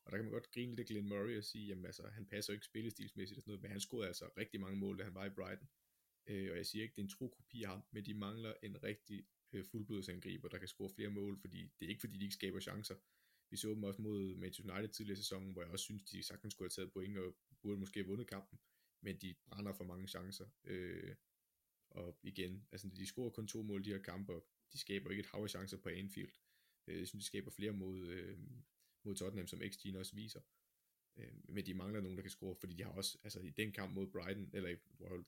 Og 0.05 0.12
der 0.12 0.18
kan 0.18 0.24
man 0.24 0.32
godt 0.32 0.50
grine 0.50 0.70
lidt 0.70 0.80
af 0.80 0.86
Glenn 0.86 1.09
Murray 1.09 1.38
og 1.38 1.44
sige, 1.44 1.66
jamen 1.66 1.86
altså, 1.86 2.09
han 2.09 2.26
passer 2.26 2.52
jo 2.52 2.55
ikke 2.55 2.66
spillestilsmæssigt 2.66 3.38
og 3.38 3.42
sådan 3.42 3.50
noget, 3.50 3.62
men 3.62 3.70
han 3.70 3.80
scorede 3.80 4.07
altså 4.07 4.30
rigtig 4.36 4.61
mange 4.61 4.76
mål, 4.76 4.98
da 4.98 5.05
han 5.05 5.14
var 5.14 5.24
i 5.24 5.30
Brighton. 5.30 5.68
Øh, 6.26 6.50
og 6.50 6.57
jeg 6.57 6.66
siger 6.66 6.82
ikke, 6.82 6.92
det 6.96 7.02
er 7.02 7.05
en 7.05 7.16
tro 7.16 7.28
kopi 7.28 7.62
af 7.62 7.68
ham, 7.68 7.82
men 7.90 8.05
de 8.05 8.14
mangler 8.14 8.55
en 8.62 8.82
rigtig 8.82 9.26
øh, 9.52 9.64
fuldblodsangriber, 9.64 10.48
der 10.48 10.59
kan 10.59 10.68
score 10.68 10.90
flere 10.90 11.11
mål, 11.11 11.38
fordi 11.40 11.62
det 11.78 11.84
er 11.86 11.88
ikke 11.88 12.00
fordi, 12.00 12.18
de 12.18 12.24
ikke 12.24 12.34
skaber 12.34 12.61
chancer. 12.61 12.94
Vi 13.50 13.57
så 13.57 13.68
dem 13.68 13.84
også 13.84 14.02
mod 14.02 14.36
Manchester 14.36 14.74
United 14.74 14.94
tidligere 14.94 15.18
i 15.18 15.22
sæsonen, 15.22 15.52
hvor 15.52 15.62
jeg 15.62 15.70
også 15.70 15.82
synes, 15.82 16.02
de 16.02 16.22
sagtens 16.22 16.52
skulle 16.52 16.66
have 16.66 16.70
taget 16.70 16.92
point 16.92 17.18
og 17.18 17.36
burde 17.62 17.78
måske 17.78 18.00
have 18.00 18.07
vundet 18.07 18.26
kampen, 18.26 18.59
men 19.00 19.16
de 19.16 19.34
brænder 19.46 19.72
for 19.72 19.84
mange 19.84 20.09
chancer. 20.09 20.46
Øh, 20.64 21.14
og 21.90 22.18
igen, 22.22 22.66
altså 22.72 22.88
de 22.88 23.07
scorer 23.07 23.30
kun 23.30 23.46
to 23.46 23.62
mål 23.62 23.84
de 23.84 23.90
her 23.90 24.02
kampe, 24.02 24.32
og 24.32 24.48
de 24.72 24.78
skaber 24.78 25.11
ikke 25.11 25.20
et 25.20 25.26
hav 25.26 25.42
af 25.42 25.50
chancer 25.50 25.76
på 25.76 25.88
Anfield. 25.88 26.32
Øh, 26.86 26.98
jeg 26.98 27.09
synes, 27.09 27.24
de 27.24 27.26
skaber 27.26 27.50
flere 27.50 27.72
mod, 27.72 28.07
øh, 28.07 28.38
mod 29.05 29.16
Tottenham, 29.16 29.46
som 29.46 29.62
XG 29.70 29.96
også 29.96 30.14
viser. 30.14 30.40
Øh, 31.16 31.32
men 31.48 31.66
de 31.66 31.74
mangler 31.74 32.00
nogen, 32.00 32.16
der 32.16 32.22
kan 32.22 32.30
score, 32.30 32.57
fordi 32.61 32.74
de 32.74 32.84
har 32.84 32.90
også, 32.90 33.18
altså 33.24 33.40
i 33.40 33.50
den 33.50 33.72
kamp 33.72 33.94
mod 33.94 34.07
Brighton, 34.07 34.50
eller 34.52 34.68
i 34.68 34.76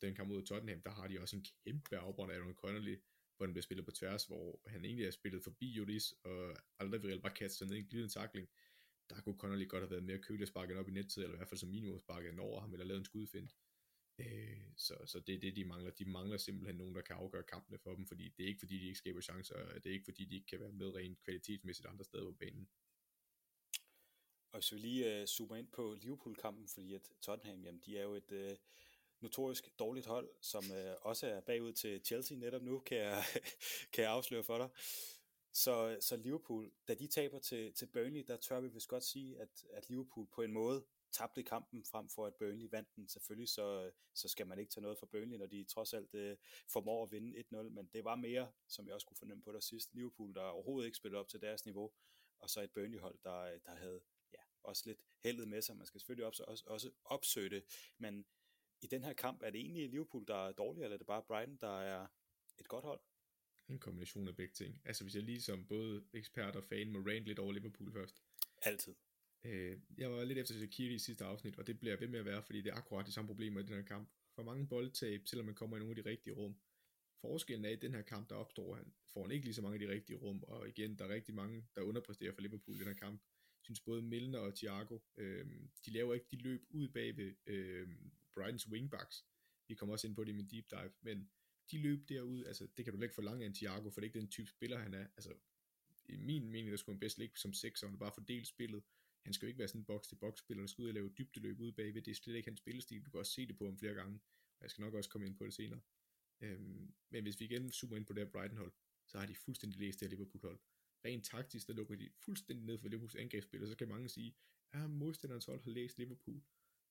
den 0.01 0.15
kamp 0.15 0.29
mod 0.29 0.43
Tottenham, 0.43 0.81
der 0.81 0.91
har 0.91 1.09
de 1.09 1.21
også 1.21 1.37
en 1.37 1.47
kæmpe 1.65 1.97
afbrænd 1.97 2.33
af 2.33 2.37
Aaron 2.37 2.55
Connolly, 2.55 2.97
hvor 3.37 3.47
den 3.47 3.53
bliver 3.53 3.63
spillet 3.63 3.85
på 3.85 3.91
tværs, 3.91 4.27
hvor 4.27 4.61
han 4.67 4.85
egentlig 4.85 5.07
er 5.07 5.11
spillet 5.11 5.43
forbi 5.43 5.71
Judis, 5.73 6.13
og 6.13 6.57
aldrig 6.79 7.03
vil 7.03 7.21
bare 7.21 7.35
kaste 7.35 7.59
sig 7.59 7.67
ned 7.67 7.77
i 7.77 7.79
en 7.79 7.87
glidende 7.87 8.13
takling. 8.13 8.49
Der 9.11 9.21
kunne 9.21 9.39
Connolly 9.39 9.69
godt 9.69 9.83
have 9.83 9.91
været 9.91 10.05
mere 10.05 10.19
kølig 10.19 10.43
at 10.43 10.49
sparke 10.49 10.79
op 10.79 10.89
i 10.89 10.93
nettet, 10.93 11.23
eller 11.23 11.35
i 11.35 11.37
hvert 11.37 11.49
fald 11.49 11.59
som 11.59 11.69
minimum 11.69 11.99
sparke 11.99 12.29
den 12.29 12.39
over 12.39 12.61
ham, 12.61 12.73
eller 12.73 12.87
lavet 12.87 12.99
en 12.99 13.05
skudfind. 13.05 13.49
Øh, 14.19 14.61
så, 14.77 14.95
så 15.07 15.21
det 15.21 15.35
er 15.35 15.41
det, 15.41 15.57
de 15.57 15.65
mangler. 15.65 15.91
De 15.91 16.05
mangler 16.05 16.37
simpelthen 16.37 16.77
nogen, 16.77 16.95
der 16.95 17.01
kan 17.01 17.17
afgøre 17.17 17.43
kampene 17.43 17.79
for 17.79 17.95
dem, 17.95 18.07
fordi 18.07 18.29
det 18.29 18.43
er 18.45 18.49
ikke 18.49 18.61
fordi, 18.61 18.79
de 18.79 18.85
ikke 18.85 18.99
skaber 18.99 19.21
chancer, 19.21 19.79
det 19.79 19.87
er 19.87 19.95
ikke 19.95 20.05
fordi, 20.05 20.25
de 20.25 20.35
ikke 20.35 20.47
kan 20.47 20.61
være 20.61 20.73
med 20.73 20.95
rent 20.95 21.23
kvalitetsmæssigt 21.25 21.89
andre 21.89 22.05
steder 22.05 22.25
på 22.25 22.33
banen. 22.33 22.69
Og 24.53 24.59
hvis 24.59 24.73
vi 24.73 24.79
lige 24.79 25.23
uh, 25.23 25.27
zoomer 25.27 25.57
ind 25.57 25.69
på 25.69 25.95
Liverpool-kampen, 26.01 26.69
fordi 26.69 26.95
at 26.95 27.11
Tottenham, 27.21 27.65
jamen, 27.65 27.83
de 27.87 27.99
er 27.99 28.03
jo 28.03 28.15
et 28.15 28.33
uh, 28.33 28.57
notorisk 29.21 29.79
dårligt 29.79 30.07
hold, 30.07 30.31
som 30.41 30.65
uh, 30.71 31.07
også 31.07 31.27
er 31.27 31.41
bagud 31.41 31.73
til 31.73 32.05
Chelsea 32.05 32.37
netop 32.37 32.63
nu, 32.63 32.79
kan 32.79 32.99
jeg, 32.99 33.25
kan 33.93 34.05
jeg 34.05 34.11
afsløre 34.11 34.45
for 34.45 34.59
dig. 34.59 34.69
Så, 35.53 35.97
så 36.01 36.17
Liverpool, 36.17 36.73
da 36.89 36.95
de 36.95 37.07
taber 37.07 37.39
til, 37.39 37.73
til 37.73 37.87
Burnley, 37.87 38.25
der 38.27 38.37
tør 38.37 38.61
vi 38.61 38.69
vist 38.69 38.89
godt 38.89 39.05
sige, 39.05 39.41
at, 39.41 39.65
at 39.73 39.89
Liverpool 39.89 40.27
på 40.27 40.43
en 40.43 40.53
måde 40.53 40.85
tabte 41.13 41.43
kampen 41.43 41.85
frem 41.85 42.09
for 42.09 42.27
at 42.27 42.35
Burnley 42.35 42.69
vandt 42.71 42.97
den. 42.97 43.09
Selvfølgelig 43.09 43.49
så, 43.49 43.91
så 44.15 44.29
skal 44.29 44.47
man 44.47 44.59
ikke 44.59 44.71
tage 44.71 44.83
noget 44.83 44.99
fra 44.99 45.07
Burnley, 45.07 45.39
når 45.39 45.47
de 45.47 45.65
trods 45.65 45.95
alt 45.95 46.15
uh, 46.15 46.37
formår 46.73 47.03
at 47.05 47.13
vinde 47.13 47.39
1-0, 47.39 47.57
men 47.57 47.91
det 47.93 48.05
var 48.05 48.17
mere, 48.17 48.53
som 48.69 48.87
jeg 48.87 48.95
også 48.95 49.07
kunne 49.07 49.17
fornemme 49.17 49.43
på 49.43 49.53
der 49.53 49.61
sidst, 49.61 49.95
Liverpool, 49.95 50.35
der 50.35 50.43
overhovedet 50.43 50.87
ikke 50.87 50.97
spillede 50.97 51.21
op 51.21 51.29
til 51.29 51.41
deres 51.41 51.65
niveau, 51.65 51.93
og 52.39 52.51
så 52.51 52.61
et 52.61 52.71
Burnley-hold, 52.71 53.19
der, 53.25 53.59
der 53.59 53.75
havde 53.75 54.01
også 54.67 54.83
lidt 54.87 55.01
heldet 55.25 55.49
med 55.49 55.63
sig. 55.63 55.77
Man 55.77 55.87
skal 55.87 56.01
selvfølgelig 56.01 56.27
også, 56.27 56.45
også, 56.45 56.65
også 56.67 56.91
opsøge 57.05 57.51
det, 57.51 57.65
men 57.99 58.27
i 58.83 58.87
den 58.87 59.05
her 59.05 59.13
kamp, 59.13 59.43
er 59.43 59.51
det 59.51 59.61
egentlig 59.61 59.89
Liverpool, 59.91 60.25
der 60.27 60.49
er 60.49 60.53
dårlig, 60.53 60.83
eller 60.83 60.95
er 60.95 60.99
det 60.99 61.07
bare 61.07 61.23
Brighton, 61.23 61.57
der 61.61 61.81
er 61.81 62.07
et 62.59 62.69
godt 62.69 62.85
hold? 62.85 63.01
En 63.69 63.79
kombination 63.79 64.29
af 64.29 64.37
begge 64.37 64.55
ting. 64.55 64.81
Altså 64.85 65.05
hvis 65.05 65.15
jeg 65.15 65.23
lige 65.23 65.41
som 65.41 65.67
både 65.67 66.05
ekspert 66.13 66.57
og 66.57 66.65
fan 66.65 66.91
må 66.91 66.99
rant 66.99 67.25
lidt 67.25 67.39
over 67.39 67.53
Liverpool 67.53 67.93
først. 67.93 68.23
Altid. 68.63 68.95
Øh, 69.45 69.79
jeg 69.99 70.13
var 70.13 70.25
lidt 70.25 70.39
efter 70.39 70.55
Shaqiri 70.55 70.95
i 70.95 70.99
sidste 70.99 71.25
afsnit, 71.25 71.59
og 71.59 71.67
det 71.67 71.79
bliver 71.79 71.97
ved 71.97 72.09
med 72.09 72.19
at 72.19 72.25
være, 72.25 72.43
fordi 72.43 72.63
det 72.63 72.71
er 72.71 72.77
akkurat 72.77 73.07
de 73.07 73.13
samme 73.13 73.29
problemer 73.29 73.61
i 73.61 73.63
den 73.63 73.75
her 73.75 73.83
kamp. 73.83 74.11
For 74.35 74.43
mange 74.43 74.69
boldtab, 74.69 75.23
selvom 75.27 75.47
man 75.47 75.55
kommer 75.55 75.77
i 75.77 75.81
nogle 75.81 75.97
af 75.97 76.05
de 76.05 76.11
rigtige 76.11 76.35
rum. 76.35 76.57
Forskellen 77.21 77.65
er, 77.65 77.71
i 77.71 77.77
den 77.77 77.95
her 77.95 78.03
kamp, 78.03 78.31
der 78.31 78.37
opstår 78.37 78.75
han, 78.75 78.95
får 79.13 79.23
han 79.23 79.31
ikke 79.31 79.45
lige 79.45 79.55
så 79.55 79.63
mange 79.63 79.75
af 79.75 79.81
de 79.81 79.95
rigtige 79.95 80.17
rum, 80.17 80.43
og 80.43 80.69
igen, 80.69 80.99
der 80.99 81.05
er 81.05 81.09
rigtig 81.09 81.35
mange, 81.35 81.67
der 81.75 81.83
underpresterer 81.83 82.33
for 82.33 82.41
Liverpool 82.41 82.77
i 82.77 82.79
den 82.79 82.87
her 82.87 82.95
kamp 82.95 83.23
synes 83.67 83.81
både 83.81 84.03
Milner 84.03 84.39
og 84.39 84.55
Thiago, 84.55 84.99
øh, 85.17 85.47
de 85.87 85.91
laver 85.91 86.15
ikke 86.15 86.27
de 86.31 86.37
løb 86.37 86.67
ud 86.71 86.89
bag 86.89 87.17
ved 87.17 87.35
øh, 87.47 87.89
Brightons 88.35 88.69
wingbacks. 88.69 89.27
Vi 89.69 89.75
kommer 89.75 89.93
også 89.93 90.07
ind 90.07 90.17
på 90.17 90.25
det 90.25 90.31
i 90.33 90.35
min 90.35 90.51
deep 90.51 90.71
dive, 90.71 90.93
men 91.01 91.31
de 91.71 91.79
løb 91.79 92.09
derud, 92.09 92.45
altså 92.45 92.67
det 92.77 92.85
kan 92.85 92.95
du 92.95 93.03
ikke 93.03 93.15
forlange 93.15 93.43
af 93.45 93.47
en 93.47 93.55
Thiago, 93.55 93.91
for 93.91 94.01
det 94.01 94.07
er 94.07 94.11
ikke 94.11 94.21
den 94.21 94.29
type 94.29 94.49
spiller, 94.49 94.79
han 94.79 94.95
er. 94.95 95.07
Altså, 95.17 95.35
i 96.09 96.17
min 96.17 96.51
mening, 96.51 96.71
der 96.71 96.77
skulle 96.77 96.95
han 96.95 97.01
bedst 97.01 97.19
ligge 97.19 97.39
som 97.39 97.53
sekser, 97.53 97.87
og 97.87 97.99
bare 97.99 98.13
fordele 98.13 98.47
spillet. 98.47 98.83
Han 99.25 99.33
skal 99.33 99.47
jo 99.47 99.49
ikke 99.49 99.59
være 99.59 99.69
sådan 99.69 99.81
en 99.81 99.85
box-til-box 99.85 100.39
spiller, 100.39 100.63
der 100.63 100.67
skal 100.67 100.83
ud 100.83 100.89
og 100.89 100.95
lave 100.95 101.13
dybdeløb 101.19 101.61
ud 101.61 101.73
bagved. 101.73 102.03
Det 102.03 102.11
er 102.11 102.15
slet 102.15 102.35
ikke 102.35 102.49
hans 102.49 102.59
spillestil. 102.59 103.05
Du 103.05 103.11
kan 103.11 103.21
også 103.21 103.33
se 103.33 103.47
det 103.47 103.57
på 103.57 103.65
ham 103.65 103.79
flere 103.79 103.95
gange. 103.95 104.21
Og 104.59 104.63
jeg 104.63 104.71
skal 104.71 104.83
nok 104.83 104.95
også 104.95 105.11
komme 105.11 105.27
ind 105.27 105.37
på 105.37 105.45
det 105.45 105.55
senere. 105.55 105.81
Øhm, 106.41 106.95
men 107.11 107.23
hvis 107.23 107.41
vi 107.41 107.45
igen 107.45 107.73
zoomer 107.73 107.97
ind 107.97 108.07
på 108.07 108.13
det 108.13 108.23
her 108.23 108.31
Brighton-hold, 108.31 108.73
så 109.07 109.19
har 109.19 109.27
de 109.27 109.35
fuldstændig 109.35 109.81
læst 109.81 110.01
det 110.01 110.09
her 110.09 110.11
Liverpool-hold 110.11 110.59
rent 111.05 111.25
taktisk, 111.25 111.67
der 111.67 111.75
lukker 111.75 111.95
de 111.95 112.11
fuldstændig 112.25 112.67
ned 112.67 112.79
for 112.79 112.89
Liverpools 112.89 113.15
angrebsspil, 113.15 113.63
og 113.63 113.69
så 113.69 113.77
kan 113.77 113.89
mange 113.89 114.09
sige, 114.09 114.37
at 114.73 114.91
modstanderens 114.91 115.45
hold 115.45 115.63
har 115.63 115.71
læst 115.71 115.99
Liverpool, 115.99 116.43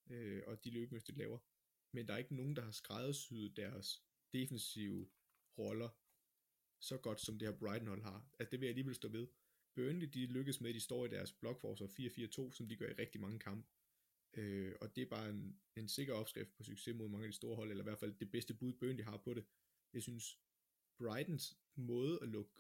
øh, 0.09 0.43
og 0.47 0.63
de 0.63 0.69
løbemønster 0.69 1.13
de 1.13 1.19
laver. 1.19 1.39
Men 1.91 2.07
der 2.07 2.13
er 2.13 2.17
ikke 2.17 2.35
nogen, 2.35 2.55
der 2.55 2.61
har 2.61 2.71
skræddersyet 2.71 3.57
deres 3.57 4.03
defensive 4.33 5.09
roller 5.57 5.89
så 6.79 6.97
godt, 6.97 7.21
som 7.21 7.39
det 7.39 7.47
her 7.47 7.57
Brighton-hold 7.57 8.01
har. 8.01 8.29
Altså 8.39 8.51
det 8.51 8.59
vil 8.59 8.65
jeg 8.65 8.71
alligevel 8.71 8.95
stå 8.95 9.07
ved. 9.07 9.27
Burnley, 9.75 10.07
de 10.07 10.25
lykkes 10.25 10.61
med, 10.61 10.69
at 10.69 10.75
de 10.75 10.79
står 10.79 11.05
i 11.05 11.09
deres 11.09 11.33
blokforsvar 11.33 11.87
4-4-2, 11.87 12.53
som 12.53 12.67
de 12.67 12.75
gør 12.75 12.89
i 12.89 12.93
rigtig 12.93 13.21
mange 13.21 13.39
kampe. 13.39 13.67
Øh, 14.33 14.75
og 14.81 14.95
det 14.95 15.01
er 15.01 15.09
bare 15.09 15.29
en, 15.29 15.59
en 15.75 15.87
sikker 15.87 16.13
opskrift 16.13 16.55
på 16.57 16.63
succes 16.63 16.95
mod 16.95 17.09
mange 17.09 17.25
af 17.25 17.31
de 17.31 17.35
store 17.35 17.55
hold, 17.55 17.69
eller 17.69 17.83
i 17.83 17.89
hvert 17.89 17.99
fald 17.99 18.15
det 18.19 18.31
bedste 18.31 18.53
bud, 18.53 18.73
Burnley 18.73 19.03
har 19.03 19.17
på 19.17 19.33
det. 19.33 19.45
Jeg 19.93 20.01
synes, 20.03 20.39
Brightons 20.97 21.57
måde 21.75 22.19
at 22.21 22.27
lukke 22.27 22.51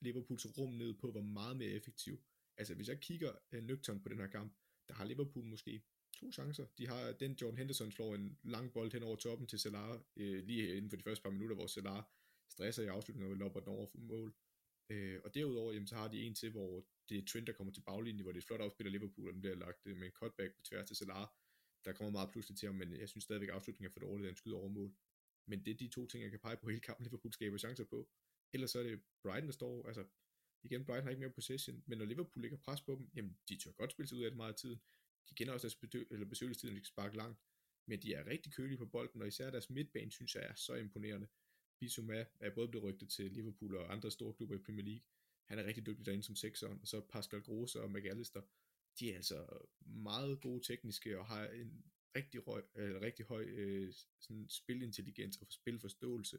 Liverpools 0.00 0.58
rum 0.58 0.72
ned 0.72 0.94
på 0.94 1.10
var 1.10 1.20
meget 1.20 1.56
mere 1.56 1.70
effektiv. 1.70 2.20
Altså 2.56 2.74
hvis 2.74 2.88
jeg 2.88 3.00
kigger 3.00 3.32
øh, 3.52 3.62
nøgtern 3.62 4.00
på 4.00 4.08
den 4.08 4.18
her 4.18 4.26
kamp, 4.26 4.52
der 4.88 4.94
har 4.94 5.04
Liverpool 5.04 5.44
måske 5.44 5.82
to 6.12 6.32
chancer. 6.32 6.66
De 6.78 6.86
har 6.86 7.12
den 7.12 7.32
Jordan 7.32 7.58
Henderson 7.58 7.92
slår 7.92 8.14
en 8.14 8.38
lang 8.42 8.72
bold 8.72 8.92
hen 8.92 9.02
over 9.02 9.16
toppen 9.16 9.46
til 9.46 9.58
Salah, 9.58 10.00
øh, 10.16 10.44
lige 10.44 10.76
inden 10.76 10.90
for 10.90 10.96
de 10.96 11.02
første 11.02 11.22
par 11.22 11.30
minutter, 11.30 11.56
hvor 11.56 11.66
Salah 11.66 12.02
stresser 12.50 12.82
i 12.82 12.86
afslutningen 12.86 13.32
og 13.32 13.38
lopper 13.38 13.60
den 13.60 13.68
over 13.68 13.86
for 13.86 13.98
mål. 13.98 14.34
Øh, 14.90 15.20
og 15.24 15.34
derudover, 15.34 15.72
jamen, 15.72 15.86
så 15.86 15.94
har 15.94 16.08
de 16.08 16.22
en 16.22 16.34
til, 16.34 16.50
hvor 16.50 16.86
det 17.08 17.18
er 17.18 17.26
Trent, 17.26 17.46
der 17.46 17.52
kommer 17.52 17.72
til 17.72 17.80
baglinjen, 17.80 18.22
hvor 18.22 18.32
det 18.32 18.42
er 18.42 18.46
flot 18.46 18.60
afspil 18.60 18.86
af 18.86 18.92
Liverpool, 18.92 19.28
og 19.28 19.32
den 19.32 19.40
bliver 19.40 19.56
lagt 19.56 19.86
øh, 19.86 19.96
med 19.96 20.06
en 20.06 20.12
cutback 20.12 20.54
på 20.54 20.62
tværs 20.62 20.86
til 20.86 20.96
Salah. 20.96 21.26
Der 21.84 21.92
kommer 21.92 22.12
meget 22.12 22.30
pludselig 22.30 22.58
til 22.58 22.66
ham, 22.66 22.74
men 22.74 22.92
jeg 23.00 23.08
synes 23.08 23.24
stadigvæk, 23.24 23.48
at 23.48 23.54
afslutningen 23.54 23.90
er 23.90 23.92
for 23.92 24.00
dårlig, 24.00 24.24
at 24.24 24.30
han 24.30 24.36
skyder 24.36 24.56
over 24.56 24.68
mål. 24.68 24.94
Men 25.46 25.64
det 25.64 25.70
er 25.70 25.76
de 25.76 25.88
to 25.88 26.06
ting, 26.06 26.22
jeg 26.22 26.30
kan 26.30 26.40
pege 26.40 26.56
på 26.56 26.68
hele 26.68 26.80
kampen, 26.80 27.04
Liverpool 27.04 27.32
skaber 27.32 27.58
chancer 27.58 27.84
på. 27.84 28.08
Ellers 28.52 28.70
så 28.70 28.78
er 28.78 28.82
det 28.82 29.00
Brighton, 29.22 29.46
der 29.46 29.52
står, 29.52 29.86
altså 29.86 30.04
igen, 30.62 30.84
Brighton 30.84 31.02
har 31.02 31.10
ikke 31.10 31.20
mere 31.20 31.30
possession, 31.30 31.82
men 31.86 31.98
når 31.98 32.04
Liverpool 32.04 32.42
ligger 32.42 32.58
pres 32.58 32.80
på 32.80 32.94
dem, 32.94 33.10
jamen 33.14 33.38
de 33.48 33.56
tør 33.56 33.72
godt 33.72 33.92
spille 33.92 34.08
sig 34.08 34.18
ud 34.18 34.24
af 34.24 34.30
det 34.30 34.36
meget 34.36 34.52
af 34.52 34.58
tiden. 34.58 34.80
De 35.30 35.34
kender 35.34 35.52
også 35.52 35.66
deres 35.66 35.76
bedø- 35.76 36.06
eller 36.10 36.26
besøgelsestid, 36.26 36.68
når 36.68 36.74
de 36.74 36.80
kan 36.80 36.86
sparke 36.86 37.16
langt, 37.16 37.40
men 37.88 38.02
de 38.02 38.14
er 38.14 38.26
rigtig 38.26 38.52
kølige 38.52 38.78
på 38.78 38.86
bolden, 38.86 39.22
og 39.22 39.28
især 39.28 39.50
deres 39.50 39.70
midtbane, 39.70 40.10
synes 40.10 40.34
jeg 40.34 40.44
er 40.44 40.54
så 40.54 40.74
imponerende. 40.74 41.28
Bissouma 41.80 42.26
er 42.40 42.50
både 42.54 42.68
blevet 42.68 42.84
rygtet 42.84 43.10
til 43.10 43.32
Liverpool 43.32 43.76
og 43.76 43.92
andre 43.92 44.10
store 44.10 44.34
klubber 44.34 44.54
i 44.54 44.58
Premier 44.58 44.84
League. 44.84 45.06
Han 45.48 45.58
er 45.58 45.64
rigtig 45.64 45.86
dygtig 45.86 46.06
derinde 46.06 46.24
som 46.24 46.36
sekseren, 46.36 46.80
og 46.80 46.88
så 46.88 47.00
Pascal 47.00 47.40
Grosse 47.40 47.82
og 47.82 47.90
McAllister, 47.90 48.42
de 48.98 49.10
er 49.12 49.16
altså 49.16 49.46
meget 49.86 50.40
gode 50.40 50.64
tekniske 50.64 51.18
og 51.18 51.26
har 51.26 51.48
en 51.48 51.84
rigtig, 52.16 52.46
røg, 52.46 52.64
øh, 52.74 53.00
rigtig 53.00 53.26
høj 53.26 53.44
øh, 53.44 53.92
sådan 54.20 54.48
spilintelligens 54.48 55.36
og 55.36 55.46
spilforståelse. 55.50 56.38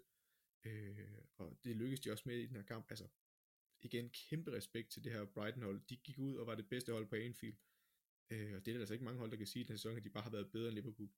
Øh, 0.64 1.08
og 1.36 1.58
det 1.64 1.76
lykkedes 1.76 2.00
de 2.00 2.12
også 2.12 2.24
med 2.26 2.38
i 2.38 2.46
den 2.46 2.56
her 2.56 2.64
kamp. 2.64 2.86
Altså, 2.90 3.08
igen, 3.82 4.10
kæmpe 4.10 4.52
respekt 4.52 4.92
til 4.92 5.04
det 5.04 5.12
her 5.12 5.26
Brighton-hold. 5.26 5.82
De 5.90 5.98
gik 5.98 6.18
ud 6.18 6.36
og 6.36 6.48
var 6.48 6.56
det 6.56 6.70
bedste 6.70 6.92
hold 6.92 7.08
på 7.08 7.16
Anfield. 7.16 7.58
Øh, 8.30 8.56
og 8.56 8.66
det 8.66 8.72
er 8.72 8.74
der 8.74 8.80
altså 8.80 8.94
ikke 8.94 9.06
mange 9.06 9.20
hold, 9.20 9.32
der 9.32 9.38
kan 9.38 9.48
sige 9.48 9.64
i 9.64 9.68
den 9.68 9.78
sæson, 9.78 9.98
at 9.98 10.04
de 10.04 10.10
bare 10.10 10.24
har 10.24 10.30
været 10.30 10.52
bedre 10.52 10.68
end 10.68 10.76
Liverpool. 10.76 11.10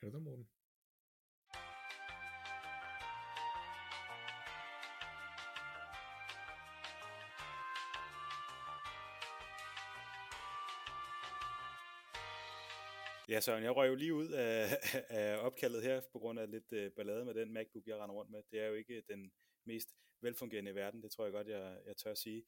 Er 0.00 0.06
det 0.06 0.12
der, 0.12 0.20
Morten? 0.20 0.48
Ja, 13.28 13.40
Søren, 13.40 13.64
jeg 13.64 13.76
røg 13.76 13.88
jo 13.88 13.94
lige 13.94 14.14
ud 14.14 14.28
af, 14.28 14.76
af 15.20 15.36
opkaldet 15.38 15.82
her, 15.82 16.00
på 16.12 16.18
grund 16.18 16.38
af 16.38 16.50
lidt 16.50 16.72
øh, 16.72 16.90
ballade 16.90 17.24
med 17.24 17.34
den 17.34 17.52
MacBook, 17.52 17.86
jeg 17.86 17.96
render 17.96 18.14
rundt 18.14 18.30
med. 18.30 18.42
Det 18.50 18.60
er 18.60 18.66
jo 18.66 18.74
ikke 18.74 19.02
den 19.08 19.32
mest 19.66 19.88
velfungerende 20.20 20.70
i 20.70 20.74
verden, 20.74 21.02
det 21.02 21.10
tror 21.10 21.24
jeg 21.24 21.32
godt, 21.32 21.48
jeg, 21.48 21.78
jeg 21.86 21.96
tør 21.96 22.10
at 22.10 22.18
sige. 22.18 22.44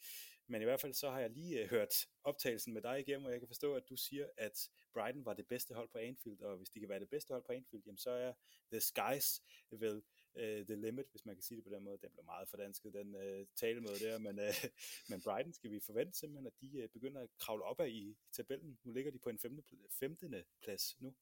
Men 0.47 0.63
i 0.63 0.65
hvert 0.65 0.81
fald 0.81 0.95
så 0.95 1.11
har 1.11 1.21
jeg 1.21 1.31
lige 1.31 1.63
øh, 1.63 1.71
hørt 1.71 1.95
optagelsen 2.25 2.73
med 2.73 2.83
dig 2.83 3.01
igennem, 3.01 3.27
og 3.27 3.33
jeg 3.33 3.41
kan 3.41 3.49
forstå, 3.49 3.75
at 3.75 3.89
du 3.89 3.97
siger, 3.97 4.27
at 4.37 4.69
Brighton 4.95 5.25
var 5.25 5.35
det 5.35 5.47
bedste 5.47 5.75
hold 5.75 5.89
på 5.93 5.99
Anfield, 5.99 6.41
og 6.41 6.57
hvis 6.57 6.69
de 6.69 6.81
kan 6.81 6.89
være 6.89 7.01
det 7.01 7.11
bedste 7.11 7.33
hold 7.33 7.45
på 7.47 7.53
Anfield, 7.53 7.83
jamen 7.87 7.99
så 7.99 8.11
er 8.11 8.33
The 8.73 8.81
Skies 8.81 9.43
vel 9.71 10.03
uh, 10.37 10.67
The 10.67 10.77
Limit, 10.77 11.07
hvis 11.11 11.27
man 11.27 11.35
kan 11.35 11.43
sige 11.43 11.57
det 11.57 11.65
på 11.65 11.75
den 11.75 11.85
måde. 11.85 11.99
Den 12.03 12.11
blev 12.13 12.25
meget 12.25 12.49
fordansket, 12.49 12.93
den 12.93 13.15
uh, 13.15 13.47
talemåde 13.57 14.01
der, 14.01 14.19
men, 14.19 14.39
uh, 14.39 14.55
men 15.11 15.23
Brighton 15.23 15.53
skal 15.53 15.71
vi 15.71 15.81
forvente 15.81 16.19
simpelthen, 16.19 16.47
at 16.47 16.61
de 16.61 16.83
uh, 16.83 16.91
begynder 16.91 17.21
at 17.21 17.29
kravle 17.39 17.65
op 17.65 17.81
af 17.81 17.89
i, 17.89 18.03
i 18.11 18.17
tabellen. 18.33 18.79
Nu 18.85 18.93
ligger 18.93 19.11
de 19.11 19.19
på 19.19 19.31
en 19.31 19.39
femte, 19.39 19.63
femtende 20.01 20.45
plads 20.63 21.01
nu. 21.01 21.15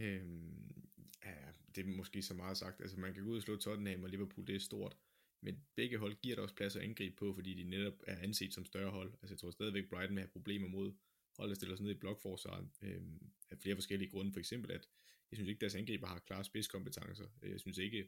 Øhm, 0.00 0.88
ja, 1.24 1.34
det 1.74 1.86
er 1.86 1.96
måske 1.96 2.22
så 2.22 2.34
meget 2.34 2.56
sagt. 2.56 2.80
Altså 2.80 3.00
man 3.00 3.14
kan 3.14 3.24
gå 3.24 3.30
ud 3.30 3.36
og 3.36 3.42
slå 3.42 3.56
Tottenham 3.56 4.02
og 4.02 4.10
Liverpool, 4.10 4.46
det 4.46 4.54
er 4.54 4.60
stort. 4.60 4.96
Men 5.40 5.66
begge 5.74 5.98
hold 5.98 6.14
giver 6.14 6.36
der 6.36 6.42
også 6.42 6.54
plads 6.54 6.76
at 6.76 6.82
angribe 6.82 7.16
på, 7.16 7.34
fordi 7.34 7.54
de 7.54 7.70
netop 7.70 7.94
er 8.06 8.18
anset 8.18 8.54
som 8.54 8.64
større 8.64 8.90
hold. 8.90 9.12
Altså 9.12 9.34
jeg 9.34 9.38
tror 9.38 9.50
stadigvæk 9.50 9.88
Brighton 9.88 10.16
vil 10.16 10.22
have 10.22 10.30
problemer 10.30 10.68
mod 10.68 10.92
hold, 11.36 11.48
der 11.48 11.54
stiller 11.54 11.76
sig 11.76 11.84
ned 11.84 11.92
i 11.94 11.98
blokforsvaret 11.98 12.68
øhm, 12.82 13.30
af 13.50 13.58
flere 13.58 13.76
forskellige 13.76 14.10
grunde. 14.10 14.32
For 14.32 14.38
eksempel 14.38 14.70
at 14.72 14.88
jeg 15.30 15.36
synes 15.36 15.48
ikke, 15.48 15.60
deres 15.60 15.74
angriber 15.74 16.06
har 16.06 16.18
klare 16.18 16.44
spidskompetencer. 16.44 17.26
Øh, 17.42 17.50
jeg 17.50 17.60
synes 17.60 17.78
ikke, 17.78 17.98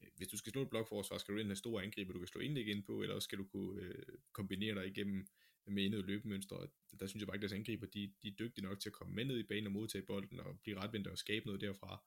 øh, 0.00 0.08
hvis 0.16 0.28
du 0.28 0.36
skal 0.36 0.52
slå 0.52 0.62
et 0.62 0.70
blokforsvar, 0.70 1.18
skal 1.18 1.34
du 1.34 1.40
ind 1.40 1.48
have 1.48 1.56
store 1.56 1.82
angriber, 1.82 2.12
du 2.12 2.18
kan 2.18 2.28
slå 2.28 2.40
indlæg 2.40 2.68
ind 2.68 2.82
på, 2.82 3.02
eller 3.02 3.14
også 3.14 3.26
skal 3.26 3.38
du 3.38 3.44
kunne 3.44 3.82
øh, 3.82 4.04
kombinere 4.32 4.74
dig 4.74 4.86
igennem 4.86 5.26
med 5.66 5.86
endet 5.86 6.04
løbemønstre. 6.04 6.56
Og 6.56 7.00
der 7.00 7.06
synes 7.06 7.20
jeg 7.20 7.26
bare 7.26 7.36
ikke, 7.36 7.44
at 7.44 7.50
deres 7.50 7.58
angriber, 7.58 7.86
de, 7.86 8.12
de 8.22 8.28
er 8.28 8.32
dygtige 8.38 8.64
nok 8.64 8.80
til 8.80 8.88
at 8.88 8.92
komme 8.92 9.14
med 9.14 9.24
ned 9.24 9.38
i 9.38 9.42
banen 9.42 9.66
og 9.66 9.72
modtage 9.72 10.02
bolden, 10.02 10.40
og 10.40 10.60
blive 10.60 10.82
retvendte 10.82 11.10
og 11.10 11.18
skabe 11.18 11.46
noget 11.46 11.60
derfra. 11.60 12.04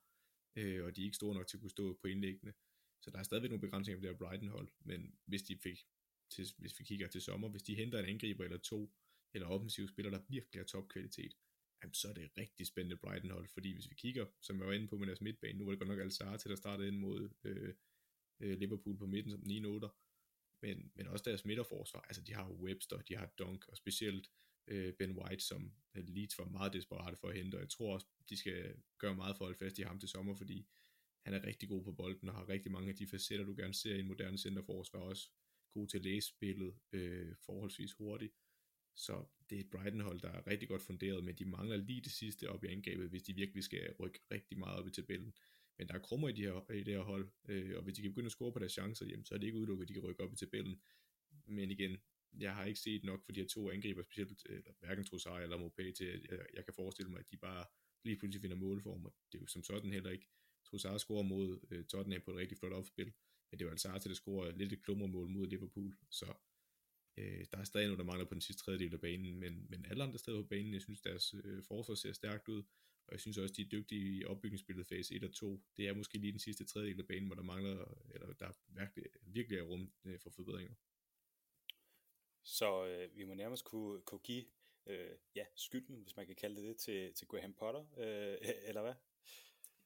Øh, 0.55 0.85
og 0.85 0.95
de 0.95 1.01
er 1.01 1.05
ikke 1.05 1.15
store 1.15 1.35
nok 1.35 1.47
til 1.47 1.57
at 1.57 1.61
kunne 1.61 1.69
stå 1.69 1.97
på 2.01 2.07
indlæggene. 2.07 2.53
Så 3.01 3.11
der 3.11 3.19
er 3.19 3.23
stadigvæk 3.23 3.51
nogle 3.51 3.61
begrænsninger 3.61 3.99
på 3.99 4.01
det 4.01 4.09
her 4.09 4.17
Brighton-hold, 4.17 4.69
men 4.79 5.15
hvis 5.25 5.41
de 5.41 5.57
fik, 5.57 5.79
til, 6.29 6.45
hvis 6.57 6.79
vi 6.79 6.83
kigger 6.83 7.07
til 7.07 7.21
sommer, 7.21 7.49
hvis 7.49 7.63
de 7.63 7.75
henter 7.75 7.99
en 7.99 8.05
angriber 8.05 8.43
eller 8.43 8.57
to, 8.57 8.93
eller 9.33 9.47
offensive 9.47 9.87
spillere, 9.87 10.13
der 10.13 10.21
virkelig 10.29 10.59
har 10.59 10.65
topkvalitet, 10.65 11.33
jamen, 11.81 11.93
så 11.93 12.07
er 12.07 12.13
det 12.13 12.37
rigtig 12.37 12.67
spændende 12.67 12.97
Brighton 12.97 13.31
hold, 13.31 13.47
fordi 13.47 13.73
hvis 13.73 13.89
vi 13.89 13.95
kigger, 13.95 14.25
som 14.41 14.59
jeg 14.59 14.67
var 14.67 14.73
inde 14.73 14.87
på 14.87 14.97
med 14.97 15.07
deres 15.07 15.21
midtbane, 15.21 15.57
nu 15.57 15.65
var 15.65 15.71
det 15.71 15.79
godt 15.79 15.89
nok 15.89 15.99
Alzar 15.99 16.37
til, 16.37 16.49
der 16.49 16.55
startede 16.55 16.87
ind 16.87 16.97
mod 16.97 17.29
øh, 17.43 17.73
øh, 18.39 18.57
Liverpool 18.57 18.97
på 18.97 19.05
midten 19.05 19.31
som 19.31 19.41
9 19.45 19.59
noter, 19.59 19.89
men, 20.61 20.91
men 20.95 21.07
også 21.07 21.23
deres 21.23 21.45
midterforsvar, 21.45 22.01
altså 22.01 22.21
de 22.21 22.33
har 22.33 22.51
Webster, 22.51 23.01
de 23.01 23.15
har 23.15 23.25
Dunk, 23.25 23.67
og 23.67 23.77
specielt 23.77 24.31
øh, 24.67 24.93
Ben 24.93 25.11
White, 25.11 25.43
som 25.43 25.73
øh, 25.95 26.03
Leeds 26.07 26.37
var 26.37 26.45
meget 26.45 26.73
desperate 26.73 27.17
for 27.17 27.27
at 27.27 27.35
hente, 27.35 27.55
og 27.55 27.61
jeg 27.61 27.69
tror 27.69 27.93
også, 27.93 28.07
de 28.29 28.37
skal 28.37 28.75
gøre 28.97 29.15
meget 29.15 29.37
for 29.37 29.45
at 29.45 29.47
holde 29.47 29.59
fast 29.59 29.79
i 29.79 29.81
ham 29.81 29.99
til 29.99 30.09
sommer, 30.09 30.35
fordi 30.35 30.67
han 31.25 31.33
er 31.33 31.43
rigtig 31.43 31.69
god 31.69 31.83
på 31.83 31.91
bolden, 31.91 32.29
og 32.29 32.35
har 32.35 32.49
rigtig 32.49 32.71
mange 32.71 32.89
af 32.89 32.95
de 32.95 33.07
facetter, 33.07 33.45
du 33.45 33.55
gerne 33.55 33.73
ser 33.73 33.95
i 33.95 33.99
en 33.99 34.07
moderne 34.07 34.37
centerforsvar, 34.37 34.99
også. 34.99 35.29
God 35.71 35.87
til 35.87 35.97
at 35.97 36.03
læse 36.03 36.27
spillet 36.27 36.75
øh, 36.91 37.35
forholdsvis 37.45 37.93
hurtigt, 37.93 38.33
så 38.97 39.25
det 39.49 39.55
er 39.55 39.59
et 39.59 39.69
Brighton-hold, 39.69 40.21
der 40.21 40.29
er 40.29 40.47
rigtig 40.47 40.67
godt 40.67 40.81
funderet, 40.81 41.23
men 41.23 41.35
de 41.35 41.45
mangler 41.45 41.77
lige 41.77 42.01
det 42.01 42.11
sidste 42.11 42.49
op 42.49 42.63
i 42.63 42.67
angrebet, 42.67 43.09
hvis 43.09 43.23
de 43.23 43.33
virkelig 43.33 43.63
skal 43.63 43.93
rykke 43.99 44.19
rigtig 44.31 44.57
meget 44.57 44.79
op 44.79 44.87
i 44.87 44.91
tabellen. 44.91 45.33
Men 45.77 45.87
der 45.87 45.93
er 45.93 45.99
krummer 45.99 46.29
i, 46.29 46.31
de 46.31 46.41
her, 46.41 46.71
i 46.71 46.83
det 46.83 46.93
her 46.93 47.01
hold, 47.01 47.29
øh, 47.47 47.77
og 47.77 47.83
hvis 47.83 47.95
de 47.95 48.01
kan 48.01 48.11
begynde 48.11 48.25
at 48.25 48.31
score 48.31 48.51
på 48.51 48.59
deres 48.59 48.71
chancer, 48.71 49.05
jamen, 49.05 49.25
så 49.25 49.33
er 49.33 49.37
det 49.37 49.45
ikke 49.45 49.57
udelukket, 49.57 49.83
at 49.83 49.87
de 49.87 49.93
kan 49.93 50.03
rykke 50.03 50.23
op 50.23 50.33
i 50.33 50.35
tabellen. 50.35 50.81
Men 51.45 51.71
igen, 51.71 51.97
jeg 52.39 52.55
har 52.55 52.65
ikke 52.65 52.79
set 52.79 53.03
nok 53.03 53.25
for 53.25 53.31
de 53.31 53.39
her 53.39 53.47
to 53.47 53.71
angriber, 53.71 54.01
specielt 54.01 54.45
eller 54.49 54.71
hverken 54.79 55.05
Trossard 55.05 55.43
eller 55.43 55.57
Mopé, 55.57 55.93
til 55.93 56.05
at 56.05 56.23
jeg, 56.31 56.39
jeg 56.53 56.65
kan 56.65 56.73
forestille 56.73 57.11
mig, 57.11 57.19
at 57.19 57.31
de 57.31 57.37
bare 57.37 57.65
lige 58.03 58.17
pludselig 58.17 58.41
finder 58.41 58.57
målform, 58.57 59.05
og 59.05 59.13
det 59.31 59.37
er 59.37 59.41
jo 59.41 59.47
som 59.47 59.63
sådan 59.63 59.91
heller 59.91 60.09
ikke. 60.09 60.27
Trossard 60.65 60.99
scorer 60.99 61.23
mod 61.23 61.59
øh, 61.71 61.85
Tottenham 61.85 62.21
på 62.21 62.31
et 62.31 62.37
rigtig 62.37 62.57
flot 62.57 62.73
opspil, 62.73 63.13
men 63.51 63.59
det 63.59 63.65
var 63.65 63.71
altså 63.71 63.99
til 63.99 64.09
at 64.09 64.15
score 64.15 64.57
lidt 64.57 64.73
et 64.73 64.83
klummermål 64.83 65.29
mod 65.29 65.47
Liverpool, 65.47 65.97
så 66.09 66.33
Øh, 67.17 67.45
der 67.51 67.57
er 67.57 67.63
stadig 67.63 67.87
noget, 67.87 67.99
der 67.99 68.05
mangler 68.05 68.25
på 68.25 68.33
den 68.33 68.41
sidste 68.41 68.63
tredjedel 68.63 68.93
af 68.93 69.01
banen, 69.01 69.39
men, 69.39 69.65
men 69.69 69.85
alle 69.85 70.03
andre 70.03 70.19
steder 70.19 70.41
på 70.41 70.47
banen, 70.47 70.73
jeg 70.73 70.81
synes, 70.81 71.01
deres 71.01 71.33
øh, 71.33 71.63
forsvar 71.63 71.95
ser 71.95 72.11
stærkt 72.11 72.47
ud, 72.47 72.63
og 73.07 73.11
jeg 73.11 73.19
synes 73.19 73.37
også, 73.37 73.53
de 73.57 73.61
er 73.61 73.69
dygtige 73.69 74.17
i 74.17 74.25
opbygningsspillet 74.25 74.87
fase 74.87 75.15
1 75.15 75.23
og 75.23 75.33
2. 75.33 75.61
Det 75.77 75.87
er 75.87 75.93
måske 75.93 76.17
lige 76.17 76.31
den 76.31 76.39
sidste 76.39 76.65
tredjedel 76.65 76.99
af 76.99 77.07
banen, 77.07 77.25
hvor 77.25 77.35
der 77.35 77.43
mangler, 77.43 78.01
eller 78.13 78.33
der 78.33 78.51
virkelig, 78.67 79.03
virkelig 79.21 79.59
er 79.59 79.63
rum 79.63 79.91
øh, 80.05 80.19
for 80.19 80.29
forbedringer. 80.29 80.73
Så 82.43 82.87
øh, 82.87 83.17
vi 83.17 83.23
må 83.23 83.33
nærmest 83.33 83.65
kunne, 83.65 84.01
kunne 84.01 84.19
give 84.19 84.45
øh, 84.87 85.15
ja, 85.35 85.45
skylden, 85.55 86.01
hvis 86.01 86.15
man 86.15 86.25
kan 86.25 86.35
kalde 86.35 86.55
det 86.55 86.63
det, 86.63 86.77
til, 86.77 87.13
til 87.13 87.27
Graham 87.27 87.53
Potter, 87.53 87.85
øh, 87.97 88.37
eller 88.69 88.81
hvad? 88.81 88.93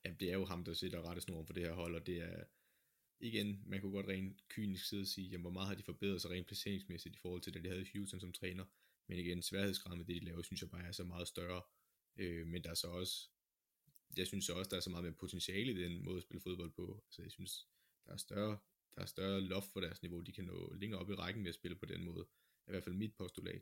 Ja, 0.05 0.13
det 0.19 0.29
er 0.29 0.33
jo 0.33 0.45
ham, 0.45 0.63
der 0.63 0.73
sætter 0.73 1.09
rettesnoren 1.09 1.45
for 1.45 1.53
det 1.53 1.63
her 1.63 1.73
hold, 1.73 1.95
og 1.95 2.07
det 2.07 2.17
er, 2.17 2.43
igen, 3.21 3.63
man 3.65 3.81
kunne 3.81 3.91
godt 3.91 4.07
rent 4.07 4.47
kynisk 4.47 4.85
sidde 4.85 5.01
og 5.01 5.07
sige, 5.07 5.27
jamen, 5.27 5.41
hvor 5.41 5.51
meget 5.51 5.67
har 5.67 5.75
de 5.75 5.83
forbedret 5.83 6.21
sig 6.21 6.31
rent 6.31 6.47
placeringsmæssigt 6.47 7.15
i 7.15 7.19
forhold 7.19 7.41
til 7.41 7.53
det, 7.53 7.63
de 7.63 7.69
havde 7.69 7.81
i 7.81 7.97
Houston 7.97 8.19
som 8.19 8.33
træner. 8.33 8.65
Men 9.07 9.19
igen, 9.19 9.41
sværhedsgraden 9.41 9.97
med 9.97 10.05
det, 10.05 10.21
de 10.21 10.25
laver, 10.25 10.41
synes 10.41 10.61
jeg 10.61 10.69
bare 10.69 10.83
er 10.83 10.91
så 10.91 11.03
meget 11.03 11.27
større. 11.27 11.61
Øh, 12.17 12.47
men 12.47 12.63
der 12.63 12.69
er 12.69 12.73
så 12.73 12.87
også, 12.87 13.29
jeg 14.17 14.27
synes 14.27 14.45
så 14.45 14.53
også, 14.53 14.69
der 14.69 14.77
er 14.77 14.81
så 14.81 14.89
meget 14.89 15.03
mere 15.03 15.13
potentiale 15.13 15.71
i 15.71 15.83
den 15.83 16.03
måde 16.03 16.17
at 16.17 16.23
spille 16.23 16.41
fodbold 16.41 16.71
på. 16.71 17.03
Så 17.09 17.21
jeg 17.21 17.31
synes, 17.31 17.67
der 18.05 18.13
er 18.13 18.17
større, 18.17 18.59
der 18.95 19.01
er 19.01 19.05
større 19.05 19.41
loft 19.41 19.71
for 19.73 19.79
deres 19.79 20.01
niveau. 20.01 20.21
De 20.21 20.31
kan 20.31 20.45
nå 20.45 20.73
længere 20.73 20.99
op 20.99 21.09
i 21.09 21.13
rækken 21.13 21.43
med 21.43 21.49
at 21.49 21.55
spille 21.55 21.77
på 21.77 21.85
den 21.85 22.03
måde. 22.03 22.27
I 22.67 22.71
hvert 22.71 22.83
fald 22.83 22.95
mit 22.95 23.15
postulat. 23.15 23.61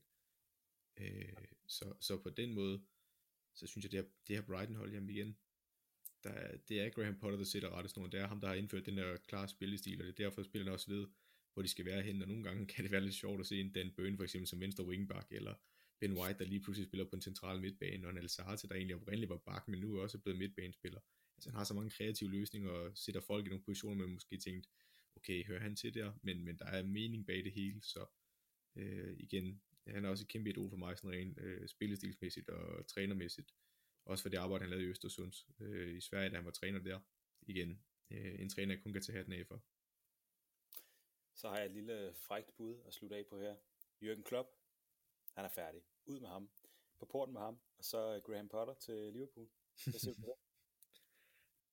Øh, 0.97 1.33
så, 1.67 1.93
så 1.99 2.17
på 2.17 2.29
den 2.29 2.53
måde, 2.53 2.85
så 3.53 3.67
synes 3.67 3.83
jeg, 3.85 3.91
det 3.91 3.99
her, 3.99 4.09
det 4.27 4.35
her 4.35 4.45
Brighton 4.45 4.75
hold, 4.75 4.93
jamen 4.93 5.09
igen, 5.09 5.37
der 6.23 6.29
er, 6.29 6.57
det 6.57 6.81
er 6.81 6.89
Graham 6.89 7.17
Potter, 7.19 7.37
der 7.37 7.45
sætter 7.45 7.77
rettesnoren. 7.77 8.11
Det 8.11 8.19
er 8.19 8.27
ham, 8.27 8.41
der 8.41 8.47
har 8.47 8.55
indført 8.55 8.85
den 8.85 8.97
der 8.97 9.17
klare 9.17 9.47
spillestil, 9.47 10.01
og 10.01 10.07
det 10.07 10.19
er 10.19 10.23
derfor 10.23 10.43
spillerne 10.43 10.71
også 10.71 10.91
ved, 10.91 11.07
hvor 11.53 11.61
de 11.63 11.67
skal 11.67 11.85
være 11.85 12.01
henne. 12.01 12.23
og 12.23 12.27
nogle 12.27 12.43
gange 12.43 12.65
kan 12.65 12.83
det 12.83 12.91
være 12.91 13.01
lidt 13.01 13.15
sjovt 13.15 13.39
at 13.39 13.45
se 13.45 13.59
en 13.59 13.71
Dan 13.71 13.91
Byrne, 13.97 14.17
for 14.17 14.23
eksempel 14.23 14.47
som 14.47 14.59
venstre 14.59 14.85
wingback, 14.85 15.27
eller 15.31 15.53
Ben 15.99 16.17
White, 16.17 16.39
der 16.39 16.45
lige 16.45 16.61
pludselig 16.61 16.87
spiller 16.87 17.05
på 17.05 17.15
en 17.15 17.21
central 17.21 17.61
midtbane, 17.61 18.07
og 18.07 18.11
en 18.11 18.17
Alzate, 18.17 18.67
der 18.67 18.75
egentlig 18.75 18.95
oprindeligt 18.95 19.29
var 19.29 19.37
bak, 19.37 19.67
men 19.67 19.79
nu 19.79 19.95
er 19.95 20.01
også 20.01 20.17
blevet 20.17 20.39
midtbanespiller. 20.39 20.99
Altså 21.37 21.49
han 21.49 21.57
har 21.57 21.63
så 21.63 21.73
mange 21.73 21.89
kreative 21.89 22.29
løsninger, 22.29 22.69
og 22.69 22.97
sætter 22.97 23.21
folk 23.21 23.45
i 23.45 23.49
nogle 23.49 23.63
positioner, 23.63 23.95
man 23.95 24.13
måske 24.13 24.37
tænkt, 24.37 24.67
okay, 25.15 25.45
hører 25.45 25.59
han 25.59 25.75
til 25.75 25.93
der, 25.93 26.13
men, 26.23 26.43
men 26.43 26.57
der 26.57 26.65
er 26.65 26.83
mening 26.83 27.25
bag 27.25 27.43
det 27.43 27.51
hele, 27.51 27.81
så 27.81 28.05
øh, 28.75 29.15
igen, 29.19 29.61
han 29.87 30.05
er 30.05 30.09
også 30.09 30.23
et 30.23 30.27
kæmpe 30.27 30.49
idol 30.49 30.69
for 30.69 30.77
mig, 30.77 30.97
sådan 30.97 31.11
rent 31.11 31.39
øh, 31.39 31.67
spillestilsmæssigt 31.67 32.49
og 32.49 32.87
trænermæssigt. 32.87 33.51
Også 34.09 34.21
for 34.21 34.29
det 34.29 34.37
arbejde, 34.37 34.61
han 34.61 34.69
lavede 34.69 34.85
i 34.85 34.89
Østersund 34.89 35.33
øh, 35.59 35.97
i 35.97 36.01
Sverige, 36.01 36.29
da 36.29 36.35
han 36.35 36.45
var 36.45 36.51
træner 36.51 36.79
der 36.79 36.99
igen 37.41 37.83
øh, 38.11 38.39
en 38.41 38.49
træner, 38.49 38.73
jeg 38.73 38.83
kun 38.83 38.93
kan 38.93 39.01
tage 39.01 39.17
hatten 39.17 39.33
af 39.33 39.47
for. 39.47 39.63
Så 41.35 41.49
har 41.49 41.57
jeg 41.57 41.65
et 41.65 41.71
lille 41.71 42.13
frækt 42.13 42.57
bud 42.57 42.75
at 42.87 42.93
slutte 42.93 43.15
af 43.15 43.25
på 43.25 43.39
her. 43.39 43.55
Jürgen 44.03 44.23
Klopp, 44.23 44.49
han 45.35 45.45
er 45.45 45.49
færdig. 45.49 45.81
Ud 46.05 46.19
med 46.19 46.29
ham. 46.29 46.49
På 46.99 47.05
porten 47.05 47.33
med 47.33 47.41
ham. 47.41 47.59
Og 47.77 47.83
så 47.83 48.21
Graham 48.25 48.49
Potter 48.49 48.73
til 48.73 49.13
Liverpool. 49.13 49.49
Hvad 49.85 49.99
siger 49.99 50.13
du 50.13 50.21
det? 50.21 50.33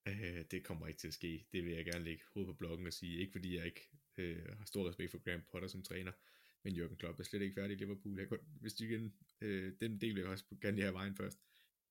Øh, 0.09 0.45
det 0.51 0.64
kommer 0.64 0.87
ikke 0.87 0.99
til 0.99 1.09
at 1.09 1.14
ske. 1.14 1.47
Det 1.53 1.64
vil 1.64 1.72
jeg 1.72 1.84
gerne 1.84 2.05
lægge 2.05 2.24
hovedet 2.34 2.55
på 2.55 2.59
bloggen 2.59 2.87
og 2.87 2.93
sige. 2.93 3.18
Ikke 3.18 3.32
fordi 3.32 3.57
jeg 3.57 3.66
ikke 3.66 3.91
øh, 4.16 4.59
har 4.59 4.64
stor 4.64 4.89
respekt 4.89 5.11
for 5.11 5.18
Graham 5.18 5.43
Potter 5.51 5.68
som 5.68 5.82
træner, 5.82 6.12
men 6.62 6.76
Jürgen 6.76 6.97
Klopp 6.97 7.20
er 7.20 7.24
slet 7.24 7.43
ikke 7.43 7.55
færdig 7.55 7.74
i 7.74 7.78
Liverpool. 7.78 8.18
Jeg 8.18 8.28
kan, 8.28 8.39
hvis 8.61 8.74
du 8.74 8.84
igen, 8.84 9.14
øh, 9.41 9.72
den 9.80 10.01
del 10.01 10.14
vil 10.14 10.20
jeg 10.20 10.30
også 10.30 10.45
gerne 10.61 10.80
have 10.80 10.93
vejen 10.93 11.16
først. 11.16 11.39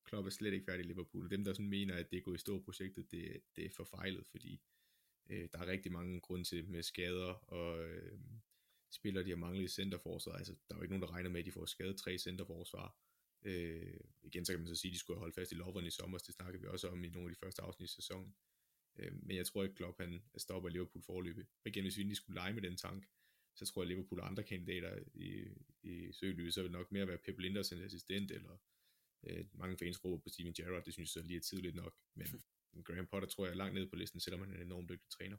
Klopp 0.06 0.26
er 0.26 0.30
slet 0.30 0.52
ikke 0.52 0.64
færdig 0.64 0.84
i 0.84 0.88
Liverpool. 0.88 1.30
Dem, 1.30 1.44
der 1.44 1.52
sådan 1.52 1.68
mener, 1.68 1.94
at 1.94 2.10
det 2.10 2.16
er 2.16 2.22
gået 2.22 2.34
i 2.34 2.38
stå 2.38 2.62
projektet, 2.62 3.10
det, 3.10 3.42
det 3.56 3.64
er 3.64 3.70
forfejlet, 3.70 4.26
fordi 4.26 4.60
øh, 5.30 5.48
der 5.52 5.58
er 5.58 5.66
rigtig 5.66 5.92
mange 5.92 6.20
grunde 6.20 6.44
til 6.44 6.68
med 6.68 6.82
skader, 6.82 7.32
og 7.52 7.84
øh, 7.84 8.18
spillere, 8.90 9.24
de 9.24 9.30
har 9.30 9.36
manglet 9.36 9.64
i 9.64 9.68
centerforsvar. 9.68 10.32
Altså, 10.32 10.52
der 10.68 10.74
er 10.74 10.78
jo 10.78 10.82
ikke 10.82 10.92
nogen, 10.92 11.02
der 11.02 11.12
regner 11.12 11.30
med, 11.30 11.40
at 11.40 11.46
de 11.46 11.52
får 11.52 11.64
skadet 11.64 11.96
tre 11.96 12.18
centerforsvar. 12.18 12.96
Øh, 13.42 14.00
igen, 14.22 14.44
så 14.44 14.52
kan 14.52 14.60
man 14.60 14.68
så 14.68 14.74
sige, 14.74 14.90
at 14.90 14.94
de 14.94 14.98
skulle 14.98 15.18
holde 15.18 15.32
fast 15.32 15.52
i 15.52 15.54
loveren 15.54 15.86
i 15.86 15.90
sommer, 15.90 16.18
det 16.18 16.34
snakkede 16.34 16.62
vi 16.62 16.68
også 16.68 16.88
om 16.88 17.04
i 17.04 17.08
nogle 17.08 17.28
af 17.28 17.34
de 17.34 17.38
første 17.38 17.62
afsnit 17.62 17.90
i 17.90 17.94
sæsonen. 17.94 18.34
Øh, 18.98 19.12
men 19.22 19.36
jeg 19.36 19.46
tror 19.46 19.62
ikke, 19.62 19.74
Klopp 19.74 20.00
han 20.00 20.22
stopper 20.36 20.68
Liverpool 20.68 21.02
forløbet. 21.02 21.46
Og 21.64 21.68
igen, 21.68 21.84
hvis 21.84 21.96
vi 21.96 22.02
lige 22.02 22.14
skulle 22.14 22.34
lege 22.34 22.52
med 22.52 22.62
den 22.62 22.76
tank, 22.76 23.06
så 23.54 23.66
tror 23.66 23.82
jeg, 23.82 23.90
at 23.90 23.96
Liverpool 23.96 24.20
og 24.20 24.26
andre 24.26 24.42
kandidater 24.42 24.98
i, 25.14 25.44
i 25.82 26.12
søgelyset, 26.12 26.54
så 26.54 26.62
vil 26.62 26.70
nok 26.70 26.92
mere 26.92 27.08
være 27.08 27.18
Pep 27.18 27.38
Linders 27.38 27.72
en 27.72 27.82
assistent, 27.82 28.30
eller 28.30 28.56
øh, 29.26 29.46
mange 29.52 29.78
fans 29.78 30.04
råber 30.04 30.22
på 30.22 30.28
Steven 30.28 30.54
Gerrard, 30.54 30.84
det 30.84 30.92
synes 30.92 31.16
jeg 31.16 31.24
lige 31.24 31.36
er 31.36 31.40
tidligt 31.40 31.74
nok, 31.74 31.94
men 32.14 32.26
Graham 32.84 33.06
Potter 33.06 33.28
tror 33.28 33.44
jeg 33.44 33.52
er 33.52 33.56
langt 33.56 33.74
nede 33.74 33.88
på 33.88 33.96
listen, 33.96 34.20
selvom 34.20 34.40
han 34.40 34.50
er 34.50 34.56
en 34.56 34.62
enormt 34.62 34.88
dygtig 34.88 35.10
træner. 35.10 35.36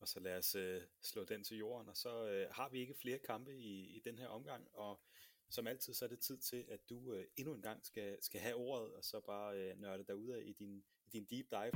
Og 0.00 0.08
så 0.08 0.20
lad 0.20 0.36
os 0.36 0.54
øh, 0.54 0.82
slå 1.02 1.24
den 1.24 1.44
til 1.44 1.56
jorden, 1.56 1.88
og 1.88 1.96
så 1.96 2.28
øh, 2.28 2.50
har 2.50 2.68
vi 2.68 2.78
ikke 2.78 2.94
flere 2.94 3.18
kampe 3.18 3.56
i, 3.56 3.96
i 3.96 4.00
den 4.04 4.18
her 4.18 4.28
omgang, 4.28 4.68
og 4.72 5.02
som 5.50 5.66
altid, 5.66 5.94
så 5.94 6.04
er 6.04 6.08
det 6.08 6.20
tid 6.20 6.38
til, 6.38 6.64
at 6.68 6.88
du 6.88 7.14
øh, 7.14 7.26
endnu 7.36 7.54
en 7.54 7.62
gang 7.62 7.86
skal, 7.86 8.18
skal 8.22 8.40
have 8.40 8.54
ordet, 8.54 8.94
og 8.94 9.04
så 9.04 9.20
bare 9.20 9.58
øh, 9.58 9.78
nørde 9.78 10.04
dig 10.04 10.16
ud 10.16 10.28
af 10.28 10.42
i 10.46 10.52
din, 10.52 10.84
i 11.06 11.10
din 11.10 11.24
deep 11.24 11.46
dive. 11.50 11.72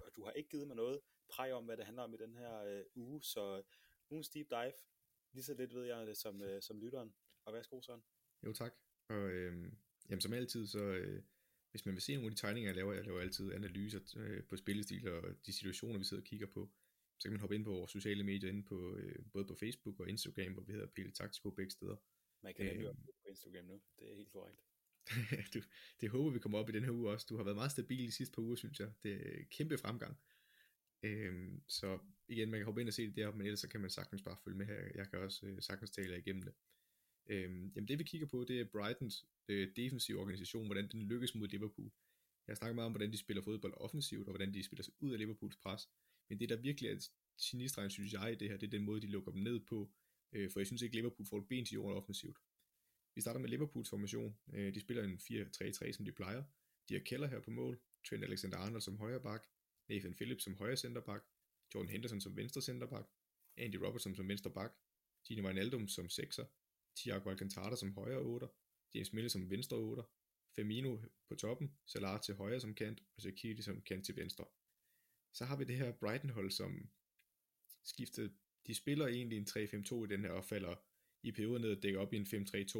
Og 0.00 0.16
du 0.16 0.24
har 0.24 0.32
ikke 0.32 0.50
givet 0.50 0.66
mig 0.66 0.76
noget 0.76 1.00
præg 1.28 1.52
om, 1.52 1.64
hvad 1.64 1.76
det 1.76 1.84
handler 1.84 2.02
om 2.02 2.14
i 2.14 2.16
den 2.16 2.34
her 2.34 2.62
øh, 2.62 2.84
uge, 2.94 3.22
så 3.22 3.62
ugens 4.10 4.28
deep 4.28 4.50
dive, 4.50 4.72
lige 5.32 5.44
så 5.44 5.54
lidt 5.54 5.74
ved 5.74 5.84
jeg 5.84 6.06
det 6.06 6.16
som, 6.16 6.42
øh, 6.42 6.62
som 6.62 6.80
lytteren. 6.80 7.14
Og 7.44 7.52
værsgo, 7.52 7.80
Søren. 7.80 8.02
Jo, 8.46 8.52
tak. 8.52 8.72
Og 9.08 9.30
øh, 9.30 9.72
jamen, 10.10 10.20
som 10.20 10.32
altid, 10.32 10.66
så 10.66 10.84
øh, 10.84 11.22
hvis 11.70 11.86
man 11.86 11.94
vil 11.94 12.02
se 12.02 12.14
nogle 12.14 12.26
af 12.26 12.36
de 12.36 12.40
tegninger, 12.40 12.68
jeg 12.68 12.76
laver, 12.76 12.92
jeg 12.92 13.04
laver 13.04 13.20
altid 13.20 13.52
analyser 13.52 14.00
øh, 14.16 14.44
på 14.44 14.56
spillestil 14.56 15.08
og 15.08 15.46
de 15.46 15.52
situationer, 15.52 15.98
vi 15.98 16.04
sidder 16.04 16.22
og 16.22 16.26
kigger 16.26 16.46
på, 16.46 16.70
så 17.18 17.28
kan 17.28 17.32
man 17.32 17.40
hoppe 17.40 17.54
ind 17.54 17.64
på 17.64 17.70
vores 17.70 17.90
sociale 17.90 18.24
medier, 18.24 18.50
inde 18.50 18.62
på, 18.62 18.96
øh, 18.96 19.24
både 19.32 19.44
på 19.44 19.54
Facebook 19.54 20.00
og 20.00 20.08
Instagram, 20.08 20.52
hvor 20.52 20.62
vi 20.62 20.72
hedder 20.72 20.86
Pille 20.86 21.12
Taktiko 21.12 21.50
begge 21.50 21.70
steder. 21.70 21.96
Man 22.42 22.54
kan 22.54 22.66
nemlig 22.66 22.88
øh, 22.88 22.94
på 22.94 23.28
Instagram 23.28 23.64
nu, 23.64 23.80
det 23.98 24.12
er 24.12 24.16
helt 24.16 24.32
korrekt. 24.32 24.60
du, 25.54 25.62
det 26.00 26.08
håber 26.10 26.30
vi 26.30 26.38
kommer 26.38 26.58
op 26.58 26.68
i 26.68 26.72
den 26.72 26.84
her 26.84 26.90
uge 26.90 27.10
også. 27.10 27.26
Du 27.28 27.36
har 27.36 27.44
været 27.44 27.56
meget 27.56 27.70
stabil 27.70 28.06
de 28.06 28.12
sidste 28.12 28.34
par 28.34 28.42
uger, 28.42 28.56
synes 28.56 28.80
jeg. 28.80 28.92
Det 29.02 29.12
er 29.12 29.44
kæmpe 29.50 29.78
fremgang. 29.78 30.16
Øhm, 31.02 31.62
så 31.68 31.98
igen, 32.28 32.50
man 32.50 32.60
kan 32.60 32.64
hoppe 32.64 32.80
ind 32.80 32.88
og 32.88 32.94
se 32.94 33.06
det 33.06 33.16
der, 33.16 33.32
men 33.32 33.46
ellers 33.46 33.60
så 33.60 33.68
kan 33.68 33.80
man 33.80 33.90
sagtens 33.90 34.22
bare 34.22 34.36
følge 34.44 34.58
med 34.58 34.66
her. 34.66 34.90
Jeg 34.94 35.10
kan 35.10 35.18
også 35.18 35.46
øh, 35.46 35.62
sagtens 35.62 35.90
tale 35.90 36.18
igennem 36.18 36.42
det. 36.42 36.54
Øhm, 37.26 37.72
jamen 37.74 37.88
det 37.88 37.98
vi 37.98 38.04
kigger 38.04 38.26
på, 38.26 38.44
det 38.44 38.60
er 38.60 38.64
Brightons 38.64 39.26
øh, 39.48 39.76
defensive 39.76 40.18
organisation, 40.18 40.66
hvordan 40.66 40.88
den 40.88 41.02
lykkes 41.02 41.34
mod 41.34 41.48
Liverpool. 41.48 41.90
Jeg 42.48 42.56
snakker 42.56 42.74
meget 42.74 42.86
om, 42.86 42.92
hvordan 42.92 43.12
de 43.12 43.16
spiller 43.16 43.42
fodbold 43.42 43.74
offensivt, 43.76 44.28
og 44.28 44.32
hvordan 44.32 44.54
de 44.54 44.62
spiller 44.62 44.82
sig 44.82 44.94
ud 45.00 45.12
af 45.12 45.18
Liverpools 45.18 45.56
pres. 45.56 45.88
Men 46.28 46.40
det, 46.40 46.48
der 46.48 46.56
virkelig 46.56 46.90
er 46.90 47.08
genistregen, 47.42 47.90
synes 47.90 48.12
jeg, 48.12 48.32
i 48.32 48.34
det 48.34 48.48
her, 48.48 48.56
det 48.56 48.66
er 48.66 48.70
den 48.70 48.84
måde, 48.84 49.00
de 49.00 49.06
lukker 49.06 49.32
dem 49.32 49.42
ned 49.42 49.60
på. 49.60 49.90
Øh, 50.32 50.50
for 50.50 50.60
jeg 50.60 50.66
synes 50.66 50.82
ikke, 50.82 50.96
Liverpool 50.96 51.26
får 51.26 51.38
et 51.38 51.48
ben 51.48 51.64
til 51.64 51.74
jorden 51.74 51.96
offensivt. 51.96 52.38
Vi 53.14 53.20
starter 53.20 53.40
med 53.40 53.48
Liverpools 53.48 53.90
formation. 53.90 54.36
Øh, 54.52 54.74
de 54.74 54.80
spiller 54.80 55.04
en 55.04 55.18
4-3-3, 55.18 55.92
som 55.92 56.04
de 56.04 56.12
plejer. 56.12 56.44
De 56.88 56.94
har 56.94 57.00
Keller 57.00 57.26
her 57.26 57.40
på 57.40 57.50
mål, 57.50 57.80
Trent 58.08 58.24
Alexander-Arnold 58.24 58.80
som 58.80 58.98
højre 58.98 59.20
bak, 59.20 59.46
Nathan 59.88 60.14
Phillips 60.14 60.44
som 60.44 60.54
højre 60.54 60.76
centerback, 60.76 61.24
Jordan 61.74 61.90
Henderson 61.90 62.20
som 62.20 62.36
venstre 62.36 62.62
centerback, 62.62 63.08
Andy 63.56 63.76
Robertson 63.76 64.14
som 64.14 64.28
venstre 64.28 64.50
bak, 64.50 64.72
Gino 65.26 65.42
Wijnaldum 65.46 65.88
som 65.88 66.08
sekser, 66.08 66.44
Thiago 66.96 67.30
Alcantara 67.30 67.76
som 67.76 67.94
højre 67.94 68.18
8, 68.18 68.48
James 68.94 69.12
Mille 69.12 69.30
som 69.30 69.50
venstre 69.50 69.76
8, 69.76 70.02
Firmino 70.56 70.98
på 71.28 71.34
toppen, 71.34 71.76
Salah 71.86 72.20
til 72.20 72.34
højre 72.34 72.60
som 72.60 72.74
kant, 72.74 73.02
og 73.16 73.22
Shaqiri 73.22 73.62
som 73.62 73.82
kant 73.82 74.06
til 74.06 74.16
venstre. 74.16 74.44
Så 75.32 75.44
har 75.44 75.56
vi 75.56 75.64
det 75.64 75.76
her 75.76 75.92
Brighton-hold, 75.92 76.50
som 76.50 76.90
skiftede, 77.84 78.34
de 78.66 78.74
spiller 78.74 79.06
egentlig 79.06 79.38
en 79.38 79.46
3-5-2 79.50 80.04
i 80.04 80.06
den 80.06 80.24
her, 80.24 80.30
og 80.30 80.44
falder 80.44 80.74
i 81.22 81.32
perioden 81.32 81.62
ned 81.62 81.76
og 81.76 81.82
dækker 81.82 82.00
op 82.00 82.12
i 82.12 82.16
en 82.16 82.26
5-3-2. 82.26 82.78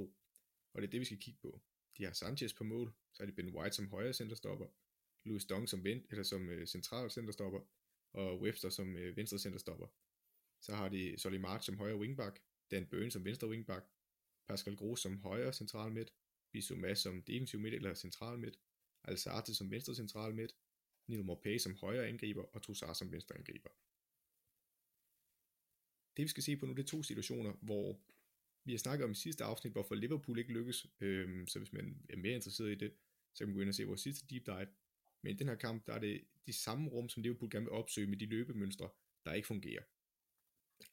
Og 0.72 0.82
det 0.82 0.86
er 0.86 0.90
det, 0.90 1.00
vi 1.00 1.04
skal 1.04 1.18
kigge 1.18 1.40
på. 1.40 1.62
De 1.98 2.04
har 2.04 2.12
Sanchez 2.12 2.54
på 2.54 2.64
mål, 2.64 2.92
så 3.12 3.22
har 3.22 3.26
de 3.26 3.32
Ben 3.32 3.54
White 3.56 3.76
som 3.76 3.88
højre 3.88 4.12
centerstopper, 4.12 4.66
Louis 5.24 5.44
Dong 5.44 5.68
som, 5.68 5.84
vent, 5.84 6.06
eller 6.10 6.22
som 6.22 6.48
øh, 6.48 6.66
central 6.66 7.10
centerstopper, 7.10 7.60
og 8.12 8.40
Webster 8.40 8.68
som 8.68 8.96
øh, 8.96 9.16
venstre 9.16 9.38
centerstopper. 9.38 9.86
Så 10.60 10.74
har 10.74 10.88
de 10.88 11.18
Solly 11.18 11.36
March 11.36 11.66
som 11.66 11.78
højre 11.78 11.96
wingback, 11.96 12.42
Dan 12.70 12.86
Burn 12.86 13.10
som 13.10 13.24
venstre 13.24 13.48
wingback, 13.48 13.86
Pascal 14.52 14.76
Gros 14.76 15.00
som 15.00 15.18
højre 15.18 15.52
central 15.52 15.92
midt, 15.92 16.12
Bissouma 16.52 16.94
som 16.94 17.22
defensiv 17.22 17.60
midt 17.60 17.74
eller 17.74 17.94
central 17.94 18.38
midt, 18.38 18.58
Alzate 19.04 19.54
som 19.54 19.70
venstre 19.70 19.94
central 19.94 20.34
midt, 20.34 20.56
Neil 21.08 21.24
Morpay 21.24 21.58
som 21.58 21.74
højre 21.74 22.08
angriber 22.08 22.42
og 22.42 22.62
Trussard 22.62 22.94
som 22.94 23.12
venstre 23.12 23.36
angriber. 23.36 23.70
Det 26.16 26.22
vi 26.22 26.28
skal 26.28 26.42
se 26.42 26.56
på 26.56 26.66
nu, 26.66 26.72
det 26.72 26.82
er 26.82 26.86
to 26.86 27.02
situationer, 27.02 27.52
hvor 27.52 28.00
vi 28.64 28.72
har 28.72 28.78
snakket 28.78 29.04
om 29.04 29.10
i 29.10 29.14
sidste 29.14 29.44
afsnit, 29.44 29.72
hvorfor 29.72 29.94
Liverpool 29.94 30.38
ikke 30.38 30.52
lykkes, 30.52 30.86
øhm, 31.00 31.46
så 31.46 31.58
hvis 31.58 31.72
man 31.72 32.06
er 32.08 32.16
mere 32.16 32.34
interesseret 32.34 32.72
i 32.72 32.74
det, 32.74 32.94
så 33.34 33.38
kan 33.38 33.48
man 33.48 33.54
gå 33.54 33.60
ind 33.60 33.68
og 33.68 33.74
se 33.74 33.84
vores 33.84 34.00
sidste 34.00 34.26
deep 34.26 34.46
dive. 34.46 34.68
Men 35.22 35.34
i 35.34 35.36
den 35.36 35.48
her 35.48 35.54
kamp, 35.54 35.86
der 35.86 35.92
er 35.92 35.98
det 35.98 36.24
de 36.46 36.52
samme 36.52 36.90
rum, 36.90 37.08
som 37.08 37.22
Liverpool 37.22 37.50
gerne 37.50 37.64
vil 37.64 37.72
opsøge 37.72 38.06
med 38.06 38.16
de 38.16 38.26
løbemønstre, 38.26 38.90
der 39.24 39.32
ikke 39.32 39.46
fungerer. 39.46 39.82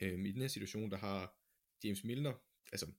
Øhm, 0.02 0.26
I 0.26 0.32
den 0.32 0.42
her 0.42 0.48
situation, 0.48 0.92
der 0.92 0.98
har 0.98 1.40
James 1.84 2.04
Milner, 2.04 2.34
altså, 2.72 2.92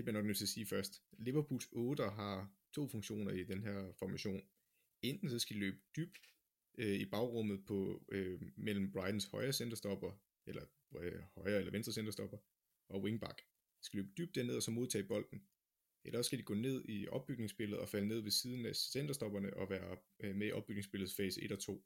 det 0.00 0.04
bliver 0.04 0.18
nok 0.18 0.26
nødt 0.26 0.36
til 0.36 0.44
at 0.44 0.48
sige 0.48 0.66
først, 0.66 1.02
Liverpools 1.18 1.68
8 1.72 2.02
har 2.02 2.52
to 2.72 2.88
funktioner 2.88 3.32
i 3.32 3.44
den 3.44 3.62
her 3.62 3.92
formation. 3.98 4.42
Enten 5.02 5.30
så 5.30 5.38
skal 5.38 5.56
de 5.56 5.60
løbe 5.60 5.78
dybt 5.96 6.18
øh, 6.78 7.00
i 7.00 7.04
bagrummet 7.04 7.64
på, 7.66 8.04
øh, 8.08 8.42
mellem 8.56 8.92
Brightons 8.92 9.24
højre 9.24 9.52
centerstopper, 9.52 10.12
eller 10.46 10.64
øh, 10.96 11.22
højre 11.36 11.58
eller 11.58 11.72
venstre 11.72 11.92
centerstopper, 11.92 12.38
og 12.88 13.02
wingback. 13.02 13.38
De 13.78 13.84
skal 13.84 13.96
løbe 13.96 14.12
dybt 14.18 14.34
derned 14.34 14.56
og 14.56 14.62
så 14.62 14.70
modtage 14.70 15.04
bolden. 15.04 15.42
Eller 16.04 16.18
også 16.18 16.28
skal 16.28 16.38
de 16.38 16.44
gå 16.44 16.54
ned 16.54 16.84
i 16.88 17.08
opbygningsspillet 17.08 17.78
og 17.78 17.88
falde 17.88 18.08
ned 18.08 18.20
ved 18.20 18.30
siden 18.30 18.66
af 18.66 18.76
centerstopperne 18.76 19.56
og 19.56 19.70
være 19.70 19.96
øh, 20.20 20.36
med 20.36 20.46
i 20.46 20.52
opbygningsspillets 20.52 21.16
fase 21.16 21.42
1 21.42 21.52
og 21.52 21.58
2. 21.58 21.84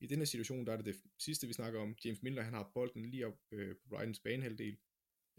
I 0.00 0.06
den 0.06 0.18
her 0.18 0.24
situation, 0.24 0.66
der 0.66 0.72
er 0.72 0.76
det 0.76 0.86
det 0.86 1.02
sidste, 1.18 1.46
vi 1.46 1.52
snakker 1.52 1.80
om. 1.80 1.96
James 2.04 2.22
Milner, 2.22 2.42
han 2.42 2.54
har 2.54 2.70
bolden 2.74 3.06
lige 3.06 3.26
op 3.26 3.38
øh, 3.52 3.76
på 3.76 3.88
Brightons 3.88 4.20
banehalvdel 4.20 4.76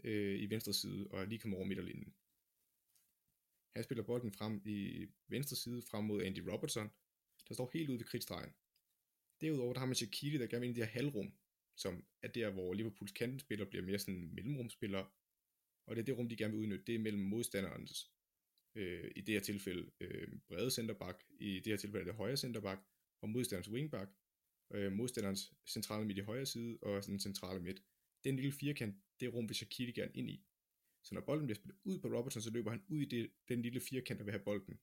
øh, 0.04 0.42
i 0.42 0.50
venstre 0.50 0.74
side, 0.74 1.06
og 1.10 1.26
lige 1.26 1.38
kommer 1.38 1.56
over 1.56 1.66
midterlinjen. 1.66 2.14
Han 3.76 3.84
spiller 3.84 4.04
bolden 4.04 4.32
frem 4.32 4.62
i 4.64 5.06
venstre 5.28 5.56
side, 5.56 5.82
frem 5.82 6.04
mod 6.04 6.22
Andy 6.22 6.38
Robertson, 6.38 6.90
der 7.48 7.54
står 7.54 7.70
helt 7.72 7.88
ude 7.90 7.98
ved 7.98 8.06
kridtstregen. 8.06 8.52
Derudover 9.40 9.72
der 9.72 9.80
har 9.80 9.86
man 9.86 9.94
Shaquille, 9.94 10.38
der 10.38 10.46
gerne 10.46 10.60
vil 10.60 10.68
ind 10.68 10.76
i 10.76 10.80
det 10.80 10.86
her 10.86 11.00
halvrum, 11.00 11.32
som 11.76 12.04
er 12.22 12.28
der, 12.28 12.50
hvor 12.50 12.74
Liverpools 12.74 13.12
kantenspiller 13.12 13.64
bliver 13.64 13.84
mere 13.84 13.98
sådan 13.98 14.30
mellemrumspiller, 14.34 15.04
og 15.86 15.96
det 15.96 16.02
er 16.02 16.04
det 16.04 16.18
rum, 16.18 16.28
de 16.28 16.36
gerne 16.36 16.52
vil 16.52 16.60
udnytte, 16.60 16.84
det 16.84 16.94
er 16.94 16.98
mellem 16.98 17.22
modstanderens, 17.22 18.10
øh, 18.74 19.10
i 19.16 19.20
det 19.20 19.34
her 19.34 19.40
tilfælde 19.40 19.90
øh, 20.00 20.28
brede 20.48 20.70
centerback, 20.70 21.24
i 21.30 21.54
det 21.54 21.66
her 21.66 21.76
tilfælde 21.76 22.06
det 22.06 22.14
højre 22.14 22.36
centerback, 22.36 22.82
og 23.22 23.28
modstanderens 23.28 23.70
wingback, 23.70 24.10
øh, 24.70 24.92
modstanderens 24.92 25.54
centrale 25.66 26.06
midt 26.06 26.18
i 26.18 26.20
højre 26.20 26.46
side, 26.46 26.78
og 26.82 27.06
den 27.06 27.20
centrale 27.20 27.60
midt. 27.62 27.82
Den 28.26 28.36
lille 28.36 28.52
firkant, 28.52 28.96
det 29.20 29.34
rum 29.34 29.48
vil 29.48 29.56
Shaqiri 29.56 29.92
gerne 29.92 30.12
ind 30.14 30.30
i. 30.30 30.46
Så 31.02 31.14
når 31.14 31.20
bolden 31.20 31.46
bliver 31.46 31.54
spillet 31.54 31.78
ud 31.84 31.98
på 31.98 32.08
Robertson, 32.08 32.42
så 32.42 32.50
løber 32.50 32.70
han 32.70 32.84
ud 32.88 33.00
i 33.00 33.04
det, 33.04 33.30
den 33.48 33.62
lille 33.62 33.80
firkant, 33.80 34.18
der 34.18 34.24
vil 34.24 34.32
have 34.32 34.44
bolden. 34.44 34.80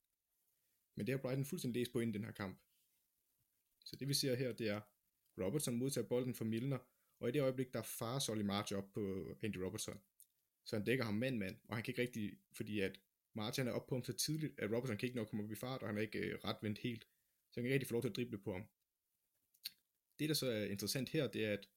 Men 0.96 1.08
det 1.08 1.14
har 1.14 1.22
Brighton 1.22 1.46
fuldstændig 1.46 1.80
læst 1.80 1.92
på 1.92 2.00
inden 2.00 2.14
den 2.14 2.24
her 2.24 2.32
kamp. 2.32 2.60
Så 3.86 3.96
det 3.96 4.08
vi 4.08 4.14
ser 4.14 4.36
her, 4.36 4.52
det 4.52 4.68
er, 4.70 4.82
Robertson 5.38 5.78
modtager 5.78 6.08
bolden 6.08 6.36
fra 6.36 6.46
Milner, 6.46 6.80
og 7.20 7.30
i 7.30 7.32
det 7.32 7.42
øjeblik, 7.42 7.74
der 7.74 7.82
farer 7.82 8.20
Solly 8.20 8.42
March 8.42 8.74
op 8.74 8.92
på 8.92 9.36
Andy 9.42 9.58
Robertson. 9.58 10.02
Så 10.66 10.76
han 10.76 10.86
dækker 10.86 11.06
ham 11.06 11.14
mand-mand, 11.14 11.58
og 11.68 11.76
han 11.76 11.84
kan 11.84 11.92
ikke 11.92 12.02
rigtig, 12.02 12.38
fordi 12.52 12.80
at 12.80 13.00
March 13.34 13.60
han 13.60 13.68
er 13.68 13.72
op 13.72 13.88
på 13.88 13.96
ham 13.96 14.04
så 14.04 14.14
tidligt, 14.14 14.60
at 14.60 14.72
Robertson 14.72 14.98
kan 14.98 15.08
ikke 15.08 15.18
nok 15.18 15.28
komme 15.28 15.44
op 15.44 15.52
i 15.52 15.56
fart, 15.56 15.82
og 15.82 15.88
han 15.88 15.98
er 15.98 16.02
ikke 16.02 16.20
øh, 16.20 16.40
ret 16.44 16.58
vendt 16.62 16.80
helt. 16.80 17.04
Så 17.52 17.60
han 17.60 17.64
kan 17.64 17.66
ikke 17.66 17.74
rigtig 17.74 17.88
få 17.88 17.94
lov 17.94 18.02
til 18.02 18.10
at 18.10 18.16
drible 18.16 18.38
på 18.38 18.52
ham. 18.52 18.66
Det, 20.20 20.30
der 20.30 20.36
så 20.36 20.48
er 20.48 20.66
interessant 20.66 21.10
her, 21.10 21.28
det 21.28 21.46
er, 21.46 21.54
at 21.54 21.70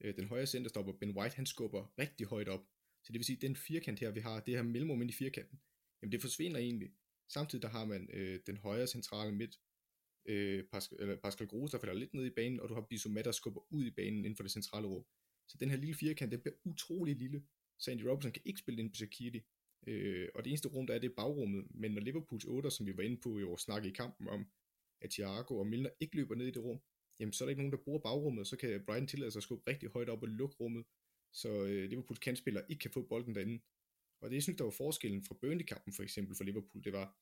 øh, 0.00 0.16
den 0.16 0.24
højre 0.24 0.46
centerstopper, 0.46 0.92
Ben 0.92 1.16
White, 1.16 1.36
han 1.36 1.46
skubber 1.46 1.92
rigtig 1.98 2.26
højt 2.26 2.48
op. 2.48 2.64
Så 3.04 3.12
det 3.12 3.18
vil 3.18 3.24
sige, 3.24 3.36
at 3.36 3.42
den 3.42 3.56
firkant 3.56 4.00
her, 4.00 4.10
vi 4.10 4.20
har, 4.20 4.40
det 4.40 4.54
her 4.54 4.62
mellemrum 4.62 5.02
ind 5.02 5.10
i 5.10 5.14
firkanten, 5.14 5.60
jamen 6.02 6.12
det 6.12 6.20
forsvinder 6.20 6.58
egentlig. 6.58 6.90
Samtidig 7.28 7.62
der 7.62 7.68
har 7.68 7.84
man 7.84 8.10
øh, 8.12 8.40
den 8.46 8.56
højre 8.56 8.86
centrale 8.86 9.34
midt 9.34 9.60
øh, 10.26 10.64
Pascal, 10.72 10.98
eller 11.00 11.16
Pascal 11.16 11.46
Groß, 11.46 11.70
der 11.70 11.78
falder 11.78 11.94
lidt 11.94 12.14
ned 12.14 12.26
i 12.26 12.30
banen, 12.30 12.60
og 12.60 12.68
du 12.68 12.74
har 12.74 12.86
Bissouma, 12.90 13.22
der 13.22 13.32
skubber 13.32 13.60
ud 13.70 13.84
i 13.84 13.90
banen 13.90 14.18
inden 14.18 14.36
for 14.36 14.42
det 14.42 14.52
centrale 14.52 14.86
rum. 14.86 15.04
Så 15.48 15.56
den 15.60 15.70
her 15.70 15.76
lille 15.76 15.94
firkant, 15.94 16.32
den 16.32 16.40
bliver 16.40 16.54
utrolig 16.64 17.16
lille. 17.16 17.42
Sandy 17.78 18.02
Robertson 18.02 18.32
kan 18.32 18.42
ikke 18.44 18.60
spille 18.60 18.80
ind 18.80 18.90
på 18.90 18.94
Shaqiri, 18.94 19.42
øh, 19.86 20.28
og 20.34 20.44
det 20.44 20.50
eneste 20.50 20.68
rum, 20.68 20.86
der 20.86 20.94
er, 20.94 20.98
det 20.98 21.10
er 21.10 21.14
bagrummet. 21.14 21.66
Men 21.70 21.90
når 21.90 22.00
Liverpools 22.00 22.44
8, 22.44 22.70
som 22.70 22.86
vi 22.86 22.96
var 22.96 23.02
inde 23.02 23.20
på 23.20 23.38
i 23.38 23.42
vores 23.42 23.62
snak 23.62 23.84
i 23.84 23.90
kampen 23.90 24.28
om, 24.28 24.46
at 25.00 25.10
Thiago 25.10 25.58
og 25.58 25.66
Milner 25.66 25.90
ikke 26.00 26.16
løber 26.16 26.34
ned 26.34 26.46
i 26.46 26.50
det 26.50 26.64
rum, 26.64 26.80
jamen 27.20 27.32
så 27.32 27.44
er 27.44 27.46
der 27.46 27.50
ikke 27.50 27.62
nogen, 27.62 27.72
der 27.72 27.84
bruger 27.84 27.98
bagrummet, 27.98 28.46
så 28.46 28.56
kan 28.56 28.84
Brighton 28.86 29.06
tillade 29.06 29.30
sig 29.30 29.38
at 29.38 29.42
skubbe 29.42 29.70
rigtig 29.70 29.88
højt 29.88 30.08
op 30.08 30.22
og 30.22 30.28
lukke 30.28 30.56
rummet, 30.56 30.84
så 31.32 31.64
øh, 31.64 31.90
Liverpools 31.90 32.18
kantspillere 32.18 32.64
ikke 32.70 32.80
kan 32.80 32.90
få 32.90 33.02
bolden 33.02 33.34
derinde. 33.34 33.62
Og 34.20 34.30
det, 34.30 34.34
jeg 34.34 34.42
synes, 34.42 34.56
der 34.56 34.64
var 34.64 34.70
forskellen 34.70 35.24
fra 35.24 35.34
Burnley-kampen 35.40 35.92
for 35.92 36.02
eksempel 36.02 36.36
for 36.36 36.44
Liverpool, 36.44 36.84
det 36.84 36.92
var, 36.92 37.16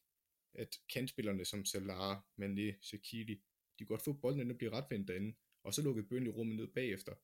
at 0.54 0.76
kantspillerne 0.92 1.44
som 1.44 1.64
Salah, 1.64 2.16
Mané, 2.40 2.80
Shaqiri, 2.80 3.34
de 3.78 3.84
kunne 3.84 3.94
godt 3.94 4.04
få 4.04 4.12
bolden, 4.12 4.50
og 4.50 4.58
blive 4.58 4.72
retvendt 4.72 5.08
derinde, 5.08 5.36
og 5.64 5.74
så 5.74 5.82
lukkede 5.82 6.06
Burnley 6.06 6.30
rummet 6.30 6.56
ned 6.56 6.66
bagefter. 6.66 7.14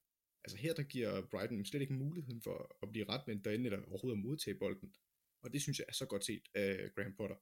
Altså 0.45 0.59
her, 0.59 0.75
der 0.75 0.83
giver 0.83 1.27
Brighton 1.31 1.65
slet 1.65 1.81
ikke 1.81 1.95
muligheden 1.95 2.43
for 2.43 2.77
at 2.83 2.93
blive 2.93 3.09
retvendt 3.09 3.45
derinde, 3.45 3.65
eller 3.65 3.87
overhovedet 3.87 4.19
at 4.19 4.25
modtage 4.25 4.59
bolden. 4.59 4.95
Og 5.43 5.53
det 5.53 5.63
synes 5.63 5.79
jeg 5.79 5.85
er 5.89 5.93
så 5.93 6.07
godt 6.07 6.25
set 6.25 6.43
af 6.55 6.91
Graham 6.95 7.15
Potter. 7.15 7.37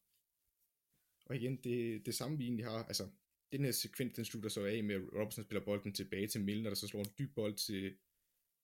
Og 1.27 1.37
igen, 1.37 1.57
det, 1.57 2.07
det 2.07 2.15
samme 2.15 2.39
vi 2.39 2.45
egentlig 2.45 2.67
har, 2.67 2.85
altså 2.85 3.09
den 3.53 3.65
her 3.65 3.73
sekvens, 3.73 4.15
den 4.15 4.25
slutter 4.25 4.49
så 4.49 4.65
af 4.65 4.85
med, 4.85 4.95
at 4.95 5.03
Robertson 5.03 5.45
spiller 5.45 5.65
bolden 5.65 5.93
tilbage 5.93 6.27
til 6.27 6.45
Milner, 6.45 6.71
der 6.71 6.75
så 6.75 6.87
slår 6.87 7.01
en 7.01 7.11
dyb 7.19 7.35
bold 7.35 7.55
til 7.55 7.97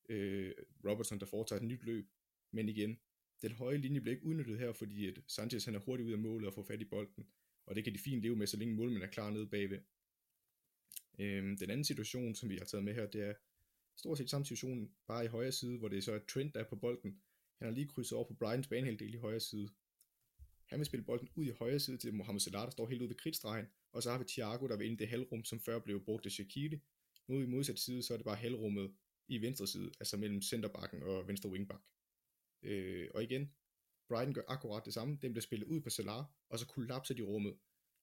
øh, 0.09 0.53
Robertson, 0.85 1.21
der 1.21 1.27
foretager 1.27 1.61
et 1.61 1.67
nyt 1.67 1.83
løb. 1.83 2.09
Men 2.51 2.69
igen, 2.69 2.99
den 3.43 3.53
høje 3.53 3.77
linje 3.77 4.01
bliver 4.01 4.15
ikke 4.15 4.27
udnyttet 4.27 4.59
her, 4.59 4.73
fordi 4.73 5.07
at 5.07 5.19
Sanchez 5.27 5.65
han 5.65 5.75
er 5.75 5.79
hurtigt 5.79 6.07
ud 6.07 6.13
af 6.13 6.19
målet 6.19 6.49
og 6.49 6.55
får 6.55 6.63
fat 6.63 6.81
i 6.81 6.85
bolden. 6.85 7.27
Og 7.67 7.75
det 7.75 7.85
kan 7.85 7.93
de 7.93 7.99
fint 7.99 8.23
leve 8.23 8.37
med, 8.37 8.47
så 8.47 8.57
længe 8.57 8.75
målmanden 8.75 9.09
er 9.09 9.13
klar 9.13 9.31
nede 9.31 9.47
bagved. 9.47 9.81
Øhm, 11.19 11.57
den 11.57 11.71
anden 11.71 11.85
situation, 11.85 12.35
som 12.35 12.49
vi 12.49 12.57
har 12.57 12.65
taget 12.65 12.85
med 12.85 12.95
her, 12.95 13.07
det 13.07 13.23
er 13.23 13.35
stort 13.97 14.19
set 14.19 14.31
samme 14.31 14.45
situation, 14.45 14.91
bare 15.07 15.25
i 15.25 15.29
højre 15.29 15.53
side, 15.53 15.79
hvor 15.79 15.89
det 15.89 16.05
så 16.05 16.13
er 16.13 16.19
Trent, 16.19 16.55
der 16.55 16.61
er 16.61 16.69
på 16.69 16.77
bolden. 16.77 17.21
Han 17.59 17.69
har 17.69 17.75
lige 17.75 17.89
krydset 17.89 18.19
over 18.19 18.29
på 18.29 18.35
Bryans 18.35 18.69
banehalvdel 18.69 19.15
i 19.15 19.19
højre 19.19 19.41
side. 19.41 19.69
Han 20.73 20.81
vil 20.81 20.87
spille 20.87 21.05
bolden 21.05 21.29
ud 21.35 21.45
i 21.45 21.51
højre 21.51 21.81
side 21.81 21.99
til 21.99 22.15
Mohamed 22.15 22.41
Salah, 22.41 22.65
der 22.65 22.71
står 22.71 22.89
helt 22.89 23.01
ude 23.01 23.09
ved 23.09 23.17
kridtstregen, 23.17 23.67
og 23.93 24.03
så 24.03 24.11
har 24.11 24.19
vi 24.19 24.25
Thiago, 24.29 24.69
der 24.69 24.77
vil 24.77 24.87
ind 24.87 25.01
i 25.01 25.03
det 25.03 25.09
halvrum, 25.09 25.45
som 25.45 25.61
før 25.61 25.79
blev 25.79 26.05
brugt 26.05 26.27
af 26.27 26.33
Shaqiri. 26.33 26.81
Nu 27.29 27.41
i 27.41 27.47
modsat 27.47 27.79
side, 27.79 28.03
så 28.03 28.13
er 28.13 28.19
det 28.19 28.25
bare 28.25 28.37
halvrummet 28.37 28.95
i 29.29 29.43
venstre 29.43 29.67
side, 29.67 29.91
altså 30.01 30.17
mellem 30.17 30.43
centerbakken 30.43 31.03
og 31.03 31.29
venstre 31.29 31.51
wingback. 31.51 31.83
Øh, 32.63 33.09
og 33.15 33.23
igen, 33.23 33.53
Brighton 34.09 34.35
gør 34.35 34.43
akkurat 34.49 34.85
det 34.85 34.95
samme. 34.95 35.19
Den 35.23 35.33
bliver 35.33 35.43
spillet 35.43 35.67
ud 35.67 35.81
på 35.81 35.91
Salah, 35.91 36.25
og 36.49 36.59
så 36.59 36.67
kollapser 36.67 37.15
de 37.15 37.23
rummet. 37.23 37.55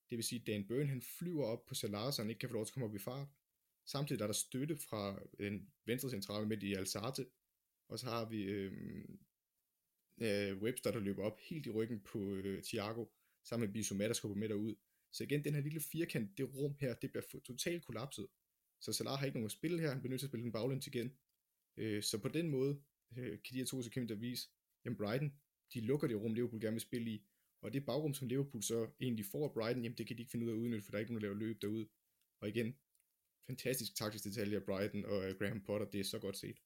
Det 0.09 0.17
vil 0.17 0.25
sige, 0.25 0.41
at 0.41 0.47
Dan 0.47 0.67
Burn 0.67 0.87
han 0.87 1.01
flyver 1.01 1.45
op 1.45 1.65
på 1.65 1.75
Salah, 1.75 2.13
så 2.13 2.21
han 2.21 2.29
ikke 2.29 2.39
kan 2.39 2.49
få 2.49 2.53
lov 2.53 2.65
til 2.65 2.71
at 2.71 2.73
komme 2.73 2.87
op 2.87 2.95
i 2.95 2.99
fart. 2.99 3.27
Samtidig 3.85 4.21
er 4.21 4.27
der 4.27 4.33
støtte 4.33 4.77
fra 4.77 5.19
den 5.39 5.71
venstre 5.85 6.09
centrale 6.09 6.47
midt 6.47 6.63
i 6.63 6.73
Alzate, 6.73 7.25
og 7.87 7.99
så 7.99 8.05
har 8.05 8.29
vi 8.29 8.43
øh, 8.43 8.71
øh, 10.21 10.61
Webster, 10.61 10.91
der 10.91 10.99
løber 10.99 11.23
op 11.23 11.39
helt 11.39 11.65
i 11.65 11.69
ryggen 11.69 11.99
på 11.99 12.35
øh, 12.35 12.63
Thiago, 12.63 13.05
sammen 13.43 13.67
med 13.67 13.73
Bissouma, 13.73 14.07
der 14.07 14.13
skubber 14.13 14.37
med 14.37 14.49
derud. 14.49 14.75
Så 15.11 15.23
igen, 15.23 15.43
den 15.43 15.53
her 15.53 15.61
lille 15.61 15.81
firkant, 15.81 16.37
det 16.37 16.55
rum 16.55 16.75
her, 16.79 16.93
det 16.93 17.11
bliver 17.11 17.41
totalt 17.45 17.85
kollapset. 17.85 18.27
Så 18.79 18.93
Salah 18.93 19.19
har 19.19 19.25
ikke 19.25 19.37
nogen 19.37 19.45
at 19.45 19.51
spille 19.51 19.79
her, 19.79 19.89
han 19.89 19.99
bliver 19.99 20.09
nødt 20.09 20.19
til 20.19 20.25
at 20.25 20.29
spille 20.29 20.43
den 20.43 20.51
baglæns 20.51 20.87
igen. 20.87 21.17
Øh, 21.77 22.03
så 22.03 22.17
på 22.17 22.27
den 22.27 22.49
måde 22.49 22.81
øh, 23.17 23.31
kan 23.31 23.53
de 23.53 23.57
her 23.57 23.65
to 23.65 23.81
sekunder 23.81 24.15
vise, 24.15 24.49
jamen 24.85 24.97
Brighton, 24.97 25.33
de 25.73 25.81
lukker 25.81 26.07
det 26.07 26.17
rum, 26.17 26.33
Liverpool 26.33 26.61
gerne 26.61 26.73
vil 26.73 26.81
spille 26.81 27.11
i, 27.11 27.25
og 27.61 27.73
det 27.73 27.85
bagrum, 27.85 28.13
som 28.13 28.27
Liverpool 28.27 28.63
så 28.63 28.89
egentlig 28.99 29.25
får 29.25 29.47
af 29.47 29.53
Brighton, 29.53 29.83
jamen 29.83 29.97
det 29.97 30.07
kan 30.07 30.17
de 30.17 30.21
ikke 30.21 30.31
finde 30.31 30.45
ud 30.45 30.51
af 30.51 30.55
at 30.55 30.59
udnytte, 30.59 30.83
for 30.83 30.91
der 30.91 30.97
er 30.97 30.99
ikke 30.99 31.13
nogen, 31.13 31.21
der 31.21 31.27
laver 31.27 31.39
løb 31.39 31.61
derude. 31.61 31.89
Og 32.39 32.49
igen, 32.49 32.75
fantastisk 33.47 33.95
taktisk 33.95 34.23
detalje 34.23 34.55
af 34.55 34.63
Brighton 34.63 35.05
og 35.05 35.29
øh, 35.29 35.35
Graham 35.39 35.61
Potter, 35.61 35.87
det 35.89 35.99
er 35.99 36.03
så 36.03 36.19
godt 36.19 36.37
set. 36.37 36.57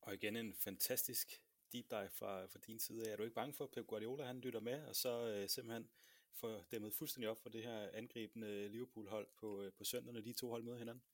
Og 0.00 0.14
igen 0.14 0.36
en 0.36 0.54
fantastisk 0.54 1.28
deep 1.74 1.90
dive 1.90 2.10
fra, 2.10 2.46
fra 2.46 2.58
din 2.66 2.78
side. 2.78 3.10
Er 3.10 3.16
du 3.16 3.22
ikke 3.22 3.34
bange 3.34 3.54
for, 3.54 3.64
at 3.64 3.70
Pep 3.70 3.86
Guardiola 3.86 4.24
han 4.24 4.40
lytter 4.40 4.60
med, 4.60 4.86
og 4.86 4.96
så 4.96 5.28
øh, 5.28 5.48
simpelthen 5.48 5.88
får 6.32 6.64
dæmmet 6.70 6.94
fuldstændig 6.94 7.30
op 7.30 7.42
for 7.42 7.48
det 7.48 7.62
her 7.62 7.88
angribende 7.92 8.68
Liverpool-hold 8.68 9.28
på, 9.40 9.62
øh, 9.62 9.72
på 9.72 9.84
søndag, 9.84 10.14
når 10.14 10.20
de 10.20 10.32
to 10.32 10.50
hold 10.50 10.62
møder 10.62 10.78
hinanden? 10.78 11.04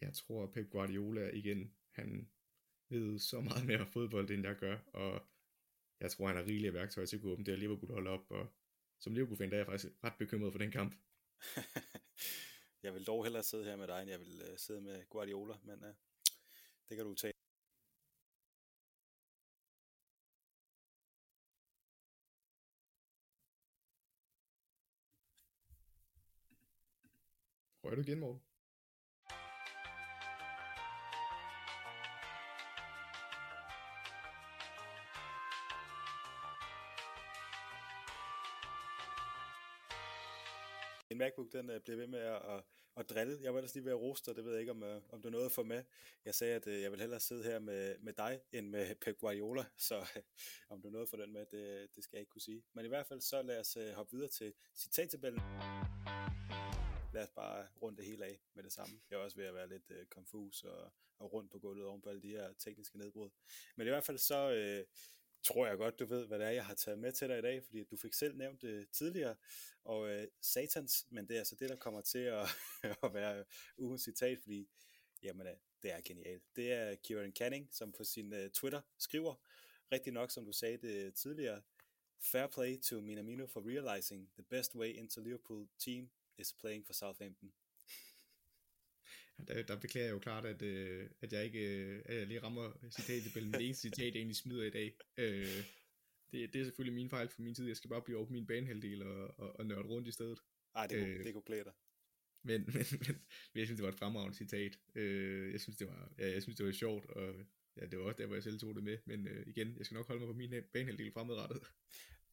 Jeg 0.00 0.14
tror, 0.14 0.42
at 0.42 0.52
Pep 0.52 0.70
Guardiola 0.70 1.30
igen, 1.30 1.74
han 1.90 2.30
ved 2.88 3.18
så 3.18 3.40
meget 3.40 3.66
mere 3.66 3.86
fodbold, 3.86 4.30
end 4.30 4.46
jeg 4.46 4.56
gør, 4.56 4.78
og 4.92 5.22
jeg 6.00 6.10
tror, 6.10 6.26
han 6.26 6.36
har 6.36 6.44
rigelige 6.44 6.74
værktøjer 6.74 7.06
til 7.06 7.16
at 7.16 7.22
gå 7.22 7.30
åbne 7.30 7.44
det 7.44 7.54
her 7.54 7.58
Liverpool-hold 7.58 8.06
op, 8.06 8.30
og 8.30 8.46
som 8.98 9.12
Liverpool-fan, 9.12 9.50
der 9.50 9.56
er 9.56 9.58
jeg 9.58 9.66
faktisk 9.66 9.94
ret 10.04 10.14
bekymret 10.18 10.52
for 10.52 10.58
den 10.58 10.70
kamp. 10.70 10.94
jeg 12.82 12.94
vil 12.94 13.06
dog 13.06 13.24
hellere 13.24 13.42
sidde 13.42 13.64
her 13.64 13.76
med 13.76 13.86
dig, 13.86 14.00
end 14.02 14.10
jeg 14.10 14.20
vil 14.20 14.42
uh, 14.50 14.56
sidde 14.56 14.80
med 14.80 15.08
Guardiola, 15.08 15.54
men 15.62 15.84
uh, 15.84 15.90
det 16.88 16.96
kan 16.96 17.04
du 17.04 17.14
tage. 17.14 17.32
Røg 27.88 27.96
du 27.96 28.02
igen, 28.02 28.20
Morten? 28.20 28.40
Min 41.10 41.18
MacBook, 41.18 41.52
den 41.52 41.70
øh, 41.70 41.80
bliver 41.80 41.96
ved 41.96 42.06
med 42.06 42.18
at, 42.18 42.34
at, 42.34 42.64
at 42.96 43.10
drille. 43.10 43.38
Jeg 43.42 43.52
var 43.52 43.58
ellers 43.58 43.74
lige 43.74 43.84
ved 43.84 43.92
at 43.92 44.00
roste, 44.00 44.34
det 44.34 44.44
ved 44.44 44.52
jeg 44.52 44.60
ikke, 44.60 44.72
om, 44.72 44.82
øh, 44.82 45.02
om 45.10 45.22
du 45.22 45.30
nåede 45.30 45.46
at 45.46 45.52
få 45.52 45.62
med. 45.62 45.84
Jeg 46.24 46.34
sagde, 46.34 46.54
at 46.54 46.66
øh, 46.66 46.82
jeg 46.82 46.90
vil 46.90 47.00
hellere 47.00 47.20
sidde 47.20 47.44
her 47.44 47.58
med, 47.58 47.98
med 47.98 48.12
dig, 48.12 48.40
end 48.52 48.68
med 48.68 48.94
Pep 49.04 49.18
Guardiola, 49.18 49.64
så 49.76 49.96
øh, 49.98 50.22
om 50.68 50.82
du 50.82 50.90
nåede 50.90 51.02
at 51.02 51.08
få 51.08 51.16
den 51.16 51.32
med, 51.32 51.46
det, 51.46 51.88
det 51.94 52.04
skal 52.04 52.16
jeg 52.16 52.20
ikke 52.20 52.30
kunne 52.30 52.42
sige. 52.42 52.62
Men 52.72 52.84
i 52.84 52.88
hvert 52.88 53.06
fald, 53.06 53.20
så 53.20 53.42
lad 53.42 53.60
os 53.60 53.76
øh, 53.76 53.92
hoppe 53.92 54.12
videre 54.12 54.28
til 54.28 54.54
citattabellen 54.76 55.40
lad 57.12 57.22
os 57.22 57.30
bare 57.30 57.66
runde 57.82 57.96
det 57.96 58.06
hele 58.06 58.24
af 58.24 58.40
med 58.54 58.64
det 58.64 58.72
samme. 58.72 59.00
Jeg 59.10 59.16
er 59.16 59.20
også 59.20 59.36
ved 59.36 59.44
at 59.44 59.54
være 59.54 59.68
lidt 59.68 59.90
øh, 59.90 60.06
konfus 60.06 60.62
og, 60.62 60.92
og 61.18 61.32
rundt 61.32 61.50
på 61.50 61.58
gulvet 61.58 61.86
oven 61.86 62.02
på 62.02 62.08
alle 62.08 62.22
de 62.22 62.28
her 62.28 62.52
tekniske 62.52 62.98
nedbrud. 62.98 63.30
Men 63.76 63.86
i 63.86 63.90
hvert 63.90 64.04
fald 64.04 64.18
så 64.18 64.50
øh, 64.50 64.84
tror 65.42 65.66
jeg 65.66 65.76
godt, 65.76 65.98
du 65.98 66.06
ved, 66.06 66.26
hvad 66.26 66.38
det 66.38 66.46
er, 66.46 66.50
jeg 66.50 66.66
har 66.66 66.74
taget 66.74 66.98
med 66.98 67.12
til 67.12 67.28
dig 67.28 67.38
i 67.38 67.42
dag, 67.42 67.64
fordi 67.64 67.84
du 67.84 67.96
fik 67.96 68.14
selv 68.14 68.36
nævnt 68.36 68.62
det 68.62 68.90
tidligere, 68.90 69.36
og 69.84 70.08
øh, 70.08 70.28
satans, 70.40 71.06
men 71.10 71.28
det 71.28 71.34
er 71.34 71.38
altså 71.38 71.56
det, 71.56 71.68
der 71.68 71.76
kommer 71.76 72.00
til 72.00 72.18
at, 72.18 72.48
at 73.04 73.14
være 73.14 73.44
ugens 73.78 74.02
citat, 74.02 74.38
fordi 74.38 74.68
jamen, 75.22 75.46
øh, 75.46 75.56
det 75.82 75.92
er 75.92 76.00
genialt. 76.00 76.42
Det 76.56 76.72
er 76.72 76.94
Kieran 76.94 77.32
Canning, 77.32 77.68
som 77.72 77.92
på 77.92 78.04
sin 78.04 78.32
øh, 78.32 78.50
Twitter 78.50 78.80
skriver, 78.98 79.34
rigtig 79.92 80.12
nok, 80.12 80.30
som 80.30 80.44
du 80.44 80.52
sagde 80.52 80.76
det 80.76 81.14
tidligere, 81.14 81.62
Fair 82.20 82.46
play 82.46 82.80
to 82.80 83.00
Minamino 83.00 83.46
for 83.46 83.60
realizing 83.60 84.30
the 84.34 84.42
best 84.42 84.74
way 84.74 84.94
into 84.94 85.20
Liverpool 85.20 85.68
team 85.78 86.10
is 86.38 86.52
playing 86.52 86.86
for 86.86 86.92
Southampton. 86.92 87.52
Der, 89.48 89.62
der 89.62 89.76
beklager 89.76 90.06
jeg 90.06 90.12
jo 90.12 90.18
klart, 90.18 90.46
at, 90.46 90.62
øh, 90.62 91.10
at 91.20 91.32
jeg 91.32 91.44
ikke 91.44 91.78
øh, 91.78 92.02
at 92.04 92.16
jeg 92.18 92.26
lige 92.26 92.42
rammer 92.42 92.72
citatet 92.90 93.34
mellem 93.34 93.52
det 93.52 93.64
eneste 93.64 93.82
citat, 93.82 94.14
jeg 94.14 94.16
egentlig 94.16 94.36
smider 94.36 94.64
i 94.64 94.70
dag. 94.70 94.96
Øh, 95.16 95.64
det, 96.32 96.52
det 96.52 96.60
er 96.60 96.64
selvfølgelig 96.64 96.94
min 96.94 97.10
fejl 97.10 97.28
for 97.28 97.42
min 97.42 97.54
tid. 97.54 97.66
Jeg 97.66 97.76
skal 97.76 97.90
bare 97.90 98.02
blive 98.02 98.18
over 98.18 98.26
på 98.26 98.32
min 98.32 98.46
banehalvdel 98.46 99.02
og, 99.02 99.40
og, 99.40 99.58
og 99.58 99.66
nørde 99.66 99.88
rundt 99.88 100.08
i 100.08 100.12
stedet. 100.12 100.38
Ej, 100.74 100.86
det 100.86 100.98
kunne, 100.98 101.14
øh, 101.14 101.24
det 101.24 101.32
kunne 101.32 101.42
klæde 101.42 101.64
dig. 101.64 101.72
Men, 102.42 102.64
men, 102.74 102.86
men, 102.90 103.16
men, 103.54 103.60
jeg 103.60 103.66
synes, 103.66 103.78
det 103.78 103.82
var 103.82 103.92
et 103.92 103.98
fremragende 103.98 104.36
citat. 104.36 104.78
Øh, 104.94 105.52
jeg, 105.52 105.60
synes, 105.60 105.76
det 105.76 105.86
var, 105.86 106.12
ja, 106.18 106.32
jeg 106.32 106.42
synes, 106.42 106.56
det 106.56 106.66
var 106.66 106.72
sjovt, 106.72 107.06
og 107.06 107.34
ja, 107.76 107.86
det 107.86 107.98
var 107.98 108.04
også 108.04 108.18
der, 108.18 108.26
hvor 108.26 108.36
jeg 108.36 108.42
selv 108.42 108.58
tog 108.58 108.74
det 108.74 108.84
med. 108.84 108.98
Men 109.04 109.28
øh, 109.28 109.46
igen, 109.46 109.76
jeg 109.76 109.86
skal 109.86 109.94
nok 109.94 110.06
holde 110.06 110.20
mig 110.20 110.28
på 110.28 110.38
min 110.38 110.54
banehalvdel 110.72 111.12
fremadrettet. 111.12 111.62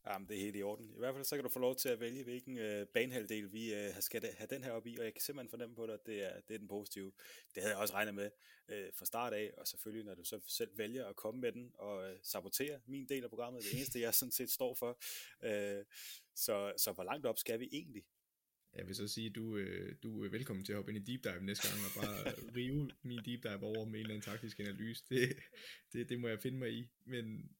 Jamen, 0.08 0.28
det 0.28 0.38
er 0.38 0.42
helt 0.42 0.56
i 0.56 0.64
orden. 0.64 0.90
I 0.96 0.98
hvert 0.98 1.14
fald 1.14 1.26
så 1.26 1.36
kan 1.36 1.44
du 1.44 1.50
få 1.50 1.60
lov 1.60 1.76
til 1.76 1.90
at 1.90 2.00
vælge, 2.00 2.24
hvilken 2.24 2.58
øh, 2.58 2.88
banehalvdel 2.88 3.54
vi 3.54 3.74
øh, 3.74 3.94
skal 4.00 4.22
have 4.38 4.48
den 4.50 4.64
her 4.64 4.72
op 4.72 4.88
i, 4.88 4.98
og 4.98 5.06
jeg 5.06 5.14
kan 5.14 5.22
simpelthen 5.22 5.50
fornemme 5.50 5.76
på 5.76 5.86
dig, 5.86 5.94
at 5.94 6.06
det 6.06 6.24
er, 6.24 6.42
det 6.48 6.54
er 6.54 6.58
den 6.58 6.68
positive. 6.68 7.12
Det 7.56 7.64
havde 7.64 7.74
jeg 7.74 7.82
også 7.82 7.94
regnet 7.94 8.16
med 8.16 8.32
øh, 8.70 8.88
fra 8.94 9.06
start 9.06 9.34
af, 9.34 9.54
og 9.58 9.68
selvfølgelig, 9.68 10.06
når 10.06 10.16
du 10.16 10.24
så 10.24 10.40
selv 10.48 10.78
vælger 10.78 11.06
at 11.06 11.16
komme 11.16 11.42
med 11.42 11.52
den 11.52 11.72
og 11.74 12.12
øh, 12.12 12.18
sabotere 12.24 12.80
min 12.86 13.10
del 13.10 13.24
af 13.24 13.30
programmet, 13.30 13.64
det 13.64 13.74
eneste, 13.74 14.00
jeg 14.00 14.14
sådan 14.14 14.32
set 14.32 14.50
står 14.50 14.74
for. 14.74 15.00
Øh, 15.44 15.86
så, 16.36 16.74
så 16.78 16.92
hvor 16.92 17.04
langt 17.04 17.26
op 17.26 17.38
skal 17.38 17.60
vi 17.60 17.70
egentlig? 17.72 18.04
Jeg 18.74 18.88
vil 18.88 18.96
så 18.96 19.08
sige, 19.08 19.30
at 19.30 19.36
du, 19.36 19.58
øh, 19.58 19.96
du 20.04 20.24
er 20.24 20.30
velkommen 20.30 20.66
til 20.66 20.72
at 20.74 20.76
hoppe 20.76 20.92
ind 20.92 21.10
i 21.10 21.12
deep 21.12 21.24
dive 21.24 21.44
næste 21.44 21.68
gang, 21.68 21.82
og 21.86 22.02
bare 22.02 22.32
rive 22.58 22.92
min 23.02 23.20
deep 23.26 23.44
dive 23.44 23.64
over 23.64 23.86
med 23.86 23.94
en 23.94 23.96
eller 23.96 24.16
anden 24.16 24.32
taktisk 24.32 24.60
analyse. 24.60 25.04
Det, 25.10 25.36
det, 25.94 26.10
det 26.10 26.20
må 26.20 26.28
jeg 26.28 26.40
finde 26.40 26.58
mig 26.58 26.74
i. 26.74 26.88
Men, 27.06 27.52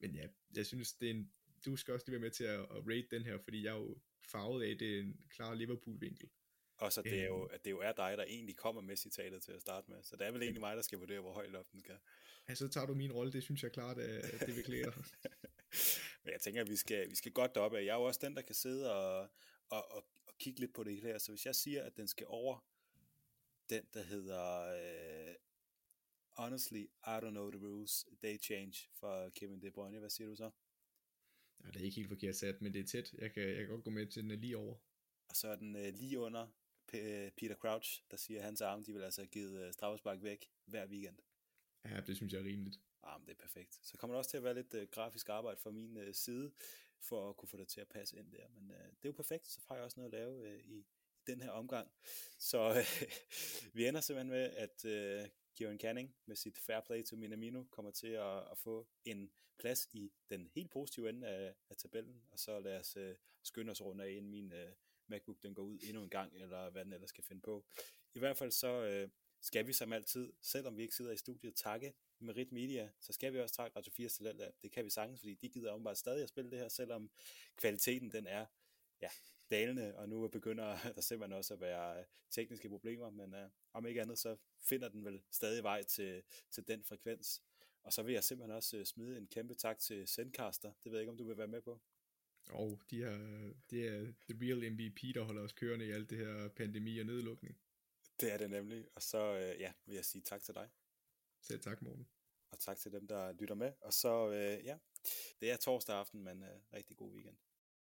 men 0.00 0.14
ja, 0.14 0.26
jeg 0.56 0.66
synes, 0.66 0.92
det 0.92 1.10
er 1.10 1.14
en 1.14 1.30
du 1.64 1.76
skal 1.76 1.94
også 1.94 2.06
lige 2.06 2.12
være 2.12 2.20
med 2.20 2.30
til 2.30 2.44
at, 2.44 2.60
at 2.60 2.88
rate 2.88 3.06
den 3.10 3.22
her, 3.22 3.38
fordi 3.38 3.64
jeg 3.64 3.70
er 3.70 3.78
jo 3.78 3.98
farvet 4.28 4.64
af, 4.64 4.78
det 4.78 4.96
er 4.96 5.00
en 5.00 5.20
klar 5.30 5.54
Liverpool-vinkel. 5.54 6.28
Og 6.76 6.92
så 6.92 7.02
det 7.02 7.20
er 7.20 7.26
jo, 7.26 7.44
øhm. 7.44 7.54
at 7.54 7.64
det 7.64 7.70
jo 7.70 7.80
er 7.80 7.92
dig, 7.92 8.14
der 8.18 8.24
egentlig 8.24 8.56
kommer 8.56 8.82
med 8.82 8.96
citatet 8.96 9.42
til 9.42 9.52
at 9.52 9.60
starte 9.60 9.90
med. 9.90 10.02
Så 10.02 10.16
det 10.16 10.26
er 10.26 10.32
vel 10.32 10.42
egentlig 10.42 10.60
mig, 10.60 10.76
der 10.76 10.82
skal 10.82 10.98
vurdere, 10.98 11.20
hvor 11.20 11.32
højt 11.32 11.50
loften 11.50 11.80
skal. 11.80 11.98
Ja, 12.48 12.54
så 12.54 12.68
tager 12.68 12.86
du 12.86 12.94
min 12.94 13.12
rolle. 13.12 13.32
Det 13.32 13.42
synes 13.42 13.62
jeg 13.62 13.72
klart, 13.72 13.98
at 13.98 14.40
det 14.40 14.56
vil 14.56 14.64
klæde 14.64 14.92
Men 16.24 16.32
jeg 16.32 16.40
tænker, 16.40 16.60
at 16.60 16.70
vi 16.70 16.76
skal, 16.76 17.10
vi 17.10 17.14
skal 17.14 17.32
godt 17.32 17.56
op 17.56 17.74
af. 17.74 17.84
Jeg 17.84 17.88
er 17.88 17.94
jo 17.94 18.02
også 18.02 18.20
den, 18.22 18.36
der 18.36 18.42
kan 18.42 18.54
sidde 18.54 18.94
og, 18.94 19.20
og, 19.68 19.92
og, 19.92 20.04
og 20.26 20.34
kigge 20.38 20.60
lidt 20.60 20.74
på 20.74 20.84
det 20.84 20.92
hele 20.92 21.08
her. 21.08 21.18
Så 21.18 21.32
hvis 21.32 21.46
jeg 21.46 21.54
siger, 21.54 21.82
at 21.82 21.96
den 21.96 22.08
skal 22.08 22.26
over 22.28 22.64
den, 23.70 23.82
der 23.94 24.02
hedder 24.02 24.60
øh, 24.60 25.34
Honestly, 26.36 26.84
I 27.06 27.18
don't 27.22 27.30
know 27.30 27.50
the 27.50 27.66
rules, 27.66 28.06
they 28.22 28.42
change 28.42 28.74
for 28.92 29.30
Kevin 29.30 29.62
De 29.62 29.70
Bruyne. 29.70 29.98
Hvad 29.98 30.10
siger 30.10 30.28
du 30.28 30.36
så? 30.36 30.50
Ja, 31.64 31.68
det 31.68 31.80
er 31.80 31.84
ikke 31.84 31.96
helt 31.96 32.08
forkert 32.08 32.36
sat, 32.36 32.62
men 32.62 32.74
det 32.74 32.80
er 32.80 32.86
tæt. 32.86 33.12
Jeg 33.18 33.32
kan, 33.32 33.48
jeg 33.48 33.56
kan 33.56 33.68
godt 33.68 33.84
gå 33.84 33.90
med 33.90 34.06
til 34.06 34.22
den 34.22 34.30
er 34.30 34.36
lige 34.36 34.56
over. 34.56 34.76
Og 35.28 35.36
så 35.36 35.48
er 35.48 35.56
den 35.56 35.76
øh, 35.76 35.94
lige 35.94 36.18
under 36.20 36.46
P- 36.92 37.30
Peter 37.36 37.54
Crouch, 37.54 38.02
der 38.10 38.16
siger, 38.16 38.38
at 38.40 38.44
hans 38.44 38.60
arme, 38.60 38.84
de 38.84 38.92
vil 38.92 39.02
altså 39.02 39.20
have 39.20 39.28
givet 39.28 39.66
øh, 39.66 39.72
straffespark 39.72 40.22
væk 40.22 40.50
hver 40.64 40.86
weekend. 40.86 41.18
Ja, 41.84 42.00
det 42.00 42.16
synes 42.16 42.32
jeg 42.32 42.40
er 42.40 42.44
rimeligt. 42.44 42.80
Ah, 43.02 43.20
men 43.20 43.26
det 43.26 43.32
er 43.32 43.42
perfekt. 43.42 43.80
Så 43.82 43.96
kommer 43.96 44.14
der 44.14 44.18
også 44.18 44.30
til 44.30 44.36
at 44.36 44.44
være 44.44 44.54
lidt 44.54 44.74
øh, 44.74 44.88
grafisk 44.90 45.28
arbejde 45.28 45.60
fra 45.60 45.70
min 45.70 45.96
øh, 45.96 46.14
side, 46.14 46.52
for 47.00 47.30
at 47.30 47.36
kunne 47.36 47.48
få 47.48 47.56
det 47.56 47.68
til 47.68 47.80
at 47.80 47.88
passe 47.88 48.16
ind 48.16 48.32
der. 48.32 48.48
Men 48.48 48.70
øh, 48.70 48.76
det 48.76 49.04
er 49.04 49.08
jo 49.08 49.12
perfekt, 49.12 49.46
så 49.46 49.60
har 49.68 49.74
jeg 49.74 49.84
også 49.84 50.00
noget 50.00 50.14
at 50.14 50.18
lave 50.20 50.48
øh, 50.48 50.60
i, 50.64 50.78
i 50.78 51.22
den 51.26 51.40
her 51.40 51.50
omgang. 51.50 51.90
Så 52.38 52.70
øh, 52.78 53.08
vi 53.74 53.86
ender 53.86 54.00
simpelthen 54.00 54.30
med, 54.30 54.50
at 54.56 54.84
øh, 54.84 55.28
Kieran 55.54 55.78
Canning 55.78 56.16
med 56.26 56.36
sit 56.36 56.58
fair 56.58 56.80
play 56.80 57.02
til 57.02 57.18
Minamino 57.18 57.64
kommer 57.70 57.90
til 57.90 58.08
at, 58.08 58.50
at 58.50 58.58
få 58.58 58.86
en 59.04 59.32
plads 59.58 59.88
i 59.92 60.12
den 60.30 60.50
helt 60.54 60.70
positive 60.70 61.08
ende 61.08 61.26
af, 61.28 61.54
af 61.70 61.76
tabellen, 61.76 62.22
og 62.30 62.38
så 62.38 62.60
lad 62.60 62.78
os 62.78 62.96
øh, 62.96 63.16
skynde 63.42 63.70
os 63.70 63.82
rundt 63.82 64.02
af, 64.02 64.10
inden 64.10 64.30
min 64.30 64.52
øh, 64.52 64.72
MacBook 65.06 65.42
den 65.42 65.54
går 65.54 65.62
ud 65.62 65.78
endnu 65.82 66.02
en 66.02 66.10
gang, 66.10 66.34
eller 66.34 66.70
hvad 66.70 66.84
den 66.84 66.92
ellers 66.92 67.10
skal 67.10 67.24
finde 67.24 67.42
på. 67.42 67.64
I 68.14 68.18
hvert 68.18 68.36
fald 68.36 68.50
så 68.50 68.84
øh, 68.84 69.08
skal 69.40 69.66
vi 69.66 69.72
som 69.72 69.92
altid, 69.92 70.32
selvom 70.42 70.76
vi 70.76 70.82
ikke 70.82 70.94
sidder 70.94 71.12
i 71.12 71.16
studiet, 71.16 71.54
takke 71.56 71.94
Merit 72.18 72.52
Media, 72.52 72.90
så 73.00 73.12
skal 73.12 73.32
vi 73.32 73.40
også 73.40 73.54
takke 73.54 73.76
Radio 73.76 73.92
4 73.92 74.08
Talent 74.08 74.62
Det 74.62 74.72
kan 74.72 74.84
vi 74.84 74.90
sagtens, 74.90 75.20
fordi 75.20 75.34
de 75.34 75.48
gider 75.48 75.72
åbenbart 75.72 75.98
stadig 75.98 76.22
at 76.22 76.28
spille 76.28 76.50
det 76.50 76.58
her, 76.58 76.68
selvom 76.68 77.10
kvaliteten 77.56 78.12
den 78.12 78.26
er 78.26 78.46
ja, 79.02 79.08
dalende, 79.50 79.96
og 79.96 80.08
nu 80.08 80.28
begynder 80.28 80.76
der 80.94 81.00
simpelthen 81.00 81.38
også 81.38 81.54
at 81.54 81.60
være 81.60 81.98
øh, 81.98 82.04
tekniske 82.30 82.68
problemer, 82.68 83.10
men 83.10 83.34
uh, 83.34 83.50
om 83.72 83.86
ikke 83.86 84.02
andet, 84.02 84.18
så 84.18 84.36
finder 84.60 84.88
den 84.88 85.04
vel 85.04 85.22
stadig 85.30 85.62
vej 85.62 85.82
til, 85.82 86.22
til 86.50 86.68
den 86.68 86.84
frekvens. 86.84 87.42
Og 87.82 87.92
så 87.92 88.02
vil 88.02 88.12
jeg 88.12 88.24
simpelthen 88.24 88.56
også 88.56 88.78
uh, 88.78 88.84
smide 88.84 89.18
en 89.18 89.26
kæmpe 89.26 89.54
tak 89.54 89.78
til 89.78 90.08
Sendcaster. 90.08 90.72
Det 90.84 90.92
ved 90.92 90.98
jeg 90.98 91.02
ikke, 91.02 91.10
om 91.10 91.16
du 91.16 91.26
vil 91.26 91.38
være 91.38 91.48
med 91.48 91.62
på. 91.62 91.80
Og 92.50 92.80
de 92.90 93.04
er, 93.04 93.52
det 93.70 93.88
er 93.88 94.12
the 94.28 94.38
real 94.40 94.72
MVP, 94.72 95.14
der 95.14 95.22
holder 95.22 95.42
os 95.42 95.52
kørende 95.52 95.86
i 95.86 95.90
alt 95.90 96.10
det 96.10 96.18
her 96.18 96.48
pandemi 96.48 96.98
og 96.98 97.06
nedlukning. 97.06 97.58
Det 98.20 98.32
er 98.32 98.38
det 98.38 98.50
nemlig. 98.50 98.86
Og 98.94 99.02
så 99.02 99.32
uh, 99.32 99.60
ja, 99.60 99.72
vil 99.86 99.94
jeg 99.94 100.04
sige 100.04 100.22
tak 100.22 100.42
til 100.42 100.54
dig. 100.54 100.70
Selv 101.40 101.60
tak, 101.60 101.82
Morten. 101.82 102.08
Og 102.50 102.58
tak 102.58 102.78
til 102.78 102.92
dem, 102.92 103.06
der 103.06 103.32
lytter 103.32 103.54
med. 103.54 103.72
Og 103.80 103.92
så, 103.92 104.30
ja, 104.64 104.78
det 105.40 105.50
er 105.50 105.56
torsdag 105.56 105.96
aften, 105.96 106.24
men 106.24 106.42
uh, 106.42 106.48
rigtig 106.72 106.96
god 106.96 107.12
weekend. 107.12 107.36